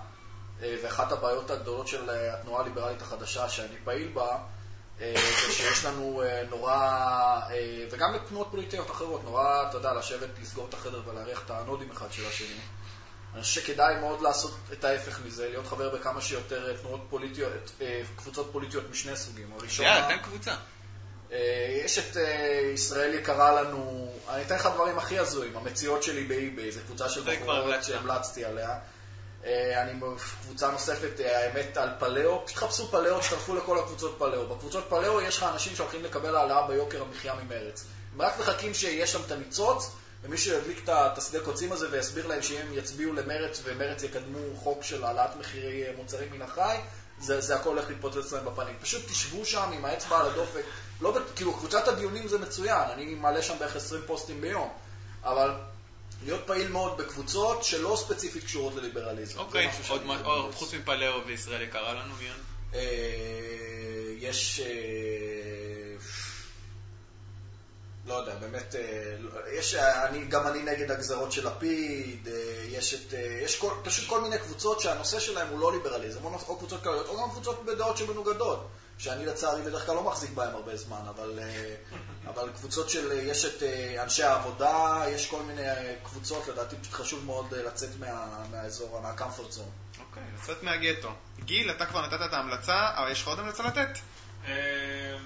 ואחת 0.83 1.11
הבעיות 1.11 1.51
הגדולות 1.51 1.87
של 1.87 2.09
אה, 2.09 2.33
התנועה 2.33 2.61
הליברלית 2.61 3.01
החדשה, 3.01 3.49
שאני 3.49 3.75
פעיל 3.83 4.07
בה, 4.13 4.37
אה, 5.01 5.13
זה 5.15 5.53
שיש 5.53 5.85
לנו 5.85 6.23
אה, 6.23 6.43
נורא, 6.49 6.75
אה, 7.51 7.85
וגם 7.91 8.13
לתנועות 8.13 8.47
פוליטיות 8.51 8.91
אחרות, 8.91 9.23
נורא, 9.23 9.69
אתה 9.69 9.77
יודע, 9.77 9.93
לשבת, 9.93 10.29
לסגור 10.41 10.67
את 10.69 10.73
החדר 10.73 11.01
ולהריח 11.05 11.41
את 11.45 11.51
הנודים 11.51 11.91
אחד 11.91 12.11
של 12.11 12.27
השני. 12.27 12.59
אני 13.33 13.41
חושב 13.41 13.61
שכדאי 13.61 13.95
מאוד 13.99 14.21
לעשות 14.21 14.55
את 14.73 14.83
ההפך 14.83 15.19
מזה, 15.25 15.49
להיות 15.49 15.67
חבר 15.67 15.95
בכמה 15.95 16.21
שיותר 16.21 16.69
אה, 16.69 16.77
תנועות 16.77 17.01
פוליטיות, 17.09 17.71
אה, 17.81 18.01
קבוצות 18.15 18.49
פוליטיות 18.51 18.89
משני 18.91 19.17
סוגים. 19.17 19.53
הראשונה, 19.59 19.89
יאללה, 19.89 20.07
תן 20.07 20.23
קבוצה. 20.23 20.55
אה, 21.31 21.81
יש 21.85 21.99
את 21.99 22.17
אה, 22.17 22.71
ישראל 22.73 23.13
יקרה 23.13 23.61
לנו, 23.61 24.11
אני 24.29 24.41
אתן 24.41 24.55
לך 24.55 24.69
דברים 24.73 24.97
הכי 24.97 25.19
הזויים, 25.19 25.57
המציאות 25.57 26.03
שלי 26.03 26.23
ב 26.23 26.31
eBay, 26.31 26.71
זו 26.71 26.79
קבוצה 26.85 27.09
של 27.09 27.21
בחורות 27.21 27.63
המלצת. 27.63 27.83
שהמלצתי 27.83 28.45
עליה. 28.45 28.79
אה, 29.45 29.81
אני 29.81 29.99
קבוצה 30.41 30.71
נוספת, 30.71 31.19
אה, 31.19 31.39
האמת, 31.39 31.77
על 31.77 31.89
פלאו, 31.99 32.45
פשוט 32.45 32.57
חפשו 32.57 32.87
פלאו, 32.87 33.19
תצטרפו 33.19 33.55
לכל 33.55 33.79
הקבוצות 33.79 34.15
פלאו. 34.17 34.47
בקבוצות 34.47 34.85
פלאו 34.89 35.21
יש 35.21 35.37
לך 35.37 35.43
אנשים 35.43 35.75
שהולכים 35.75 36.03
לקבל 36.03 36.35
העלאה 36.35 36.67
ביוקר 36.67 37.01
המחיה 37.01 37.33
ממרץ. 37.33 37.85
הם 38.13 38.21
רק 38.21 38.39
מחכים 38.39 38.73
שיש 38.73 39.11
שם 39.11 39.21
את 39.27 39.31
הניצוץ, 39.31 39.91
ומישהו 40.23 40.57
ידליק 40.57 40.89
את 40.89 41.17
השדה 41.17 41.39
קוצים 41.39 41.71
הזה 41.71 41.87
ויסביר 41.91 42.27
להם 42.27 42.41
שאם 42.41 42.73
יצביעו 42.73 43.13
למרץ 43.13 43.61
ומרץ 43.63 44.03
יקדמו 44.03 44.39
חוק 44.55 44.83
של 44.83 45.03
העלאת 45.03 45.35
מחירי 45.39 45.83
אה, 45.83 45.91
מוצרים 45.97 46.31
מן 46.31 46.41
החי, 46.41 46.77
זה, 47.19 47.41
זה 47.41 47.55
הכל 47.55 47.69
הולך 47.69 47.89
להתפוצץ 47.89 48.33
להם 48.33 48.45
בפנים. 48.45 48.75
פשוט 48.81 49.01
תשבו 49.07 49.45
שם 49.45 49.69
עם 49.73 49.85
האצבע 49.85 50.19
על 50.19 50.25
הדופק. 50.25 50.63
לא, 51.01 51.17
כאילו, 51.35 51.53
קבוצת 51.53 51.87
הדיונים 51.87 52.27
זה 52.27 52.37
מצוין, 52.37 52.89
אני 52.93 53.15
מעלה 53.15 53.41
שם 53.41 53.59
בערך 53.59 53.75
20 53.75 54.01
פוסטים 54.07 54.41
ביום, 54.41 54.69
אבל 55.23 55.51
להיות 56.25 56.47
פעיל 56.47 56.67
מאוד 56.67 56.97
בקבוצות 56.97 57.63
שלא 57.63 57.97
ספציפית 57.99 58.43
קשורות 58.43 58.75
לליברליזם. 58.75 59.39
אוקיי, 59.39 59.69
עוד 59.89 60.05
מה-. 60.05 60.47
חוץ 60.53 60.73
מפלאו 60.73 61.25
וישראל 61.25 61.61
יקרה 61.61 61.93
לנו, 61.93 62.15
מיון? 62.15 62.37
אה, 62.73 62.79
יש... 64.19 64.59
אה, 64.59 65.95
לא 68.07 68.13
יודע, 68.13 68.35
באמת, 68.35 68.75
אה, 68.75 69.15
יש, 69.53 69.75
אני, 69.75 70.25
גם 70.25 70.47
אני 70.47 70.61
נגד 70.61 70.91
הגזרות 70.91 71.31
של 71.31 71.47
לפיד, 71.47 72.27
יש, 72.69 72.93
את, 72.93 73.13
יש 73.43 73.59
כל, 73.59 73.71
פשוט 73.83 74.09
כל 74.09 74.21
מיני 74.21 74.37
קבוצות 74.37 74.79
שהנושא 74.79 75.19
שלהם 75.19 75.47
הוא 75.47 75.59
לא 75.59 75.71
ליברליזם, 75.73 76.25
או, 76.25 76.39
או 76.47 76.57
קבוצות 76.57 76.83
כלליות, 76.83 77.07
או 77.07 77.17
גם 77.17 77.29
קבוצות 77.29 77.65
בדעות 77.65 77.97
שמנוגדות, 77.97 78.67
שאני 78.97 79.25
לצערי 79.25 79.61
בדרך 79.61 79.85
כלל 79.85 79.95
לא 79.95 80.03
מחזיק 80.03 80.29
בהן 80.31 80.53
הרבה 80.53 80.77
זמן, 80.77 81.01
אבל, 81.09 81.39
אה, 81.39 81.75
אבל 82.27 82.49
קבוצות 82.55 82.89
של, 82.89 83.11
אה, 83.11 83.17
יש 83.17 83.45
את 83.45 83.63
אה, 83.63 84.03
אנשי 84.03 84.23
העבודה, 84.23 85.03
יש 85.07 85.29
כל 85.29 85.43
מיני 85.43 85.61
קבוצות, 86.03 86.47
לדעתי 86.47 86.75
פשוט 86.75 86.93
חשוב 86.93 87.25
מאוד 87.25 87.53
לצאת 87.53 87.89
מה, 87.99 88.43
מהאזור, 88.51 89.01
מה-comfort 89.01 89.53
zone. 89.53 89.99
אוקיי, 89.99 90.23
לצאת 90.35 90.63
מהגטו. 90.63 91.11
גיל, 91.39 91.71
אתה 91.71 91.85
כבר 91.85 92.07
נתת 92.07 92.19
את 92.25 92.33
ההמלצה, 92.33 92.89
אבל 92.97 93.11
יש 93.11 93.21
לך 93.21 93.27
עוד 93.27 93.39
המלצה 93.39 93.63
לתת? 93.63 93.99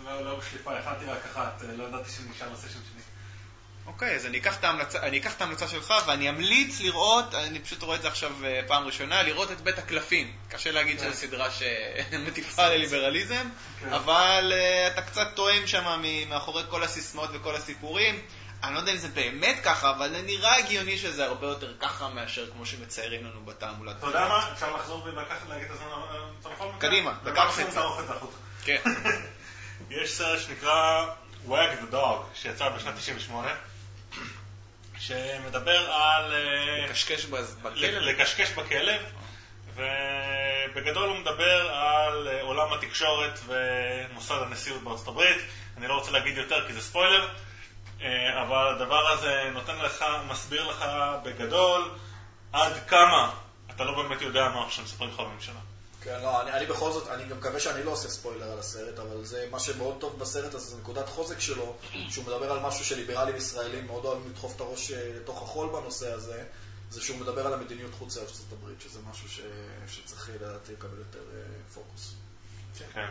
לא, 0.06 0.26
לא 0.26 0.40
בשליפה, 0.40 0.78
הכנתי 0.78 1.06
רק 1.06 1.26
אחת, 1.26 1.62
לא 1.78 1.84
ידעתי 1.84 2.12
שנשאר 2.12 2.54
לסשן 2.54 2.68
שלי. 2.70 3.02
אוקיי, 3.88 4.16
אז 4.16 4.26
אני 4.26 4.38
אקח, 4.38 4.64
ההמלצה, 4.64 5.00
אני 5.00 5.18
אקח 5.18 5.36
את 5.36 5.42
ההמלצה 5.42 5.68
שלך 5.68 5.94
ואני 6.08 6.30
אמליץ 6.30 6.82
לראות, 6.82 7.36
אני 7.36 7.60
פשוט 7.60 7.84
רואה 7.84 7.96
את 7.96 8.02
זה 8.02 8.08
עכשיו 8.08 8.32
אה, 8.46 8.62
פעם 8.68 8.84
ראשונה, 8.84 9.24
לראות 9.24 9.52
את 9.52 9.62
בית 9.62 9.78
הקלפים. 9.78 10.34
קשה 10.50 10.72
להגיד 10.72 11.00
שזו 11.00 11.14
סדרה 11.14 11.50
שמטיפה 11.52 12.68
לליברליזם, 12.72 13.50
כן. 13.80 13.94
אבל 13.94 14.54
אה, 14.56 14.88
אתה 14.88 15.02
קצת 15.02 15.28
טועם 15.36 15.68
שם 15.68 16.02
מאחורי 16.30 16.64
כל 16.70 16.84
הסיסמאות 16.84 17.30
וכל 17.34 17.56
הסיפורים. 17.56 18.22
אני 18.64 18.74
לא 18.74 18.80
יודע 18.80 18.92
אם 18.92 18.98
זה 18.98 19.08
באמת 19.08 19.56
ככה, 19.64 19.90
אבל 19.90 20.10
זה 20.10 20.22
נראה 20.22 20.58
הגיוני 20.58 20.98
שזה 20.98 21.26
הרבה 21.26 21.48
יותר 21.48 21.74
ככה 21.80 22.10
מאשר 22.10 22.52
כמו 22.52 22.66
שמציירים 22.66 23.26
לנו 23.26 23.46
בתעמולת. 23.46 23.96
אתה 23.98 24.08
יודע 24.08 24.28
מה? 24.28 24.50
אפשר 24.54 24.76
לחזור 24.76 25.04
ולקחת, 25.04 25.50
להגיד 25.50 25.66
את 25.66 25.72
הזמן 25.72 25.88
בכל 26.40 26.66
מקרה? 26.66 26.90
קדימה, 26.90 27.14
דקה 27.24 27.46
וחצי. 27.50 27.64
את 27.64 27.72
זה. 27.72 28.14
כן. 28.64 28.82
יש 29.90 30.12
סרט 30.12 30.40
שנקרא 30.40 31.06
Wag 31.48 31.82
the 31.82 31.94
Dog, 31.94 32.18
שיצא 32.34 32.70
בשנת 32.70 32.96
98, 32.96 33.50
שמדבר 35.00 35.92
על... 35.92 36.34
אה, 36.34 36.86
לקשקש 36.86 37.26
בכלב. 37.26 37.94
לקשקש 38.02 38.52
בכלב, 38.52 39.02
ובגדול 39.76 41.10
הוא 41.10 41.18
מדבר 41.18 41.72
על 41.72 42.28
אה, 42.28 42.42
עולם 42.42 42.74
התקשורת 42.74 43.40
ומוסד 43.46 44.42
הנשיאות 44.42 44.84
בארצות 44.84 45.08
הברית. 45.08 45.38
אני 45.78 45.88
לא 45.88 45.94
רוצה 45.94 46.12
להגיד 46.12 46.38
יותר 46.38 46.68
כי 46.68 46.74
זה 46.74 46.82
ספוילר, 46.82 47.28
אה, 48.02 48.42
אבל 48.42 48.76
הדבר 48.76 49.08
הזה 49.08 49.50
נותן 49.54 49.78
לך, 49.78 50.06
מסביר 50.28 50.68
לך 50.68 50.86
בגדול 51.24 51.92
עד 52.54 52.74
כמה 52.88 53.32
אתה 53.76 53.84
לא 53.84 54.04
באמת 54.04 54.22
יודע 54.22 54.50
מה 54.50 54.68
שמספרים 54.70 55.10
לך 55.10 55.20
בממשלה. 55.20 55.60
כן, 56.02 56.20
לא, 56.22 56.42
אני, 56.42 56.52
אני 56.52 56.66
בכל 56.66 56.92
זאת, 56.92 57.08
אני 57.08 57.26
גם 57.26 57.38
מקווה 57.38 57.60
שאני 57.60 57.84
לא 57.84 57.92
עושה 57.92 58.10
ספוילר 58.10 58.52
על 58.52 58.60
הסרט, 58.60 59.00
אבל 59.00 59.26
זה 59.26 59.48
מה 59.52 59.60
שמאוד 59.60 59.98
טוב 60.00 60.20
בסרט 60.20 60.54
הזה, 60.54 60.70
זה 60.70 60.78
נקודת 60.78 61.10
חוזק 61.10 61.40
שלו, 61.40 61.76
שהוא 62.10 62.26
מדבר 62.26 62.52
על 62.52 62.60
משהו 62.60 62.86
שליברלים 62.86 63.36
ישראלים 63.36 63.88
מאוד 63.88 64.06
אוהבים 64.06 64.30
לדחוף 64.30 64.56
את 64.56 64.62
הראש 64.62 64.92
אה, 64.92 65.12
לתוך 65.16 65.42
החול 65.42 65.70
בנושא 65.70 66.14
הזה, 66.14 66.44
זה 66.90 67.02
שהוא 67.02 67.18
מדבר 67.18 67.48
על 67.48 67.54
המדיניות 67.54 67.92
חוץ 68.00 68.14
של 68.14 68.20
ארצות 68.20 68.52
הברית, 68.52 68.82
שזה 68.82 69.00
משהו 69.12 69.30
ש, 69.30 69.40
שצריך 69.88 70.30
לדעתי 70.36 70.72
לקבל 70.72 70.98
יותר 70.98 71.20
אה, 71.20 71.42
פוקוס. 71.74 72.14
כן. 72.94 73.06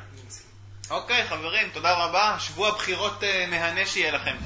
אוקיי, 0.91 1.29
חברים, 1.29 1.71
תודה 1.71 2.05
רבה. 2.05 2.37
שבוע 2.39 2.71
בחירות 2.71 3.25
אה, 3.25 3.47
מהנה 3.47 3.87
שיהיה 3.87 4.13
לכם. 4.13 4.37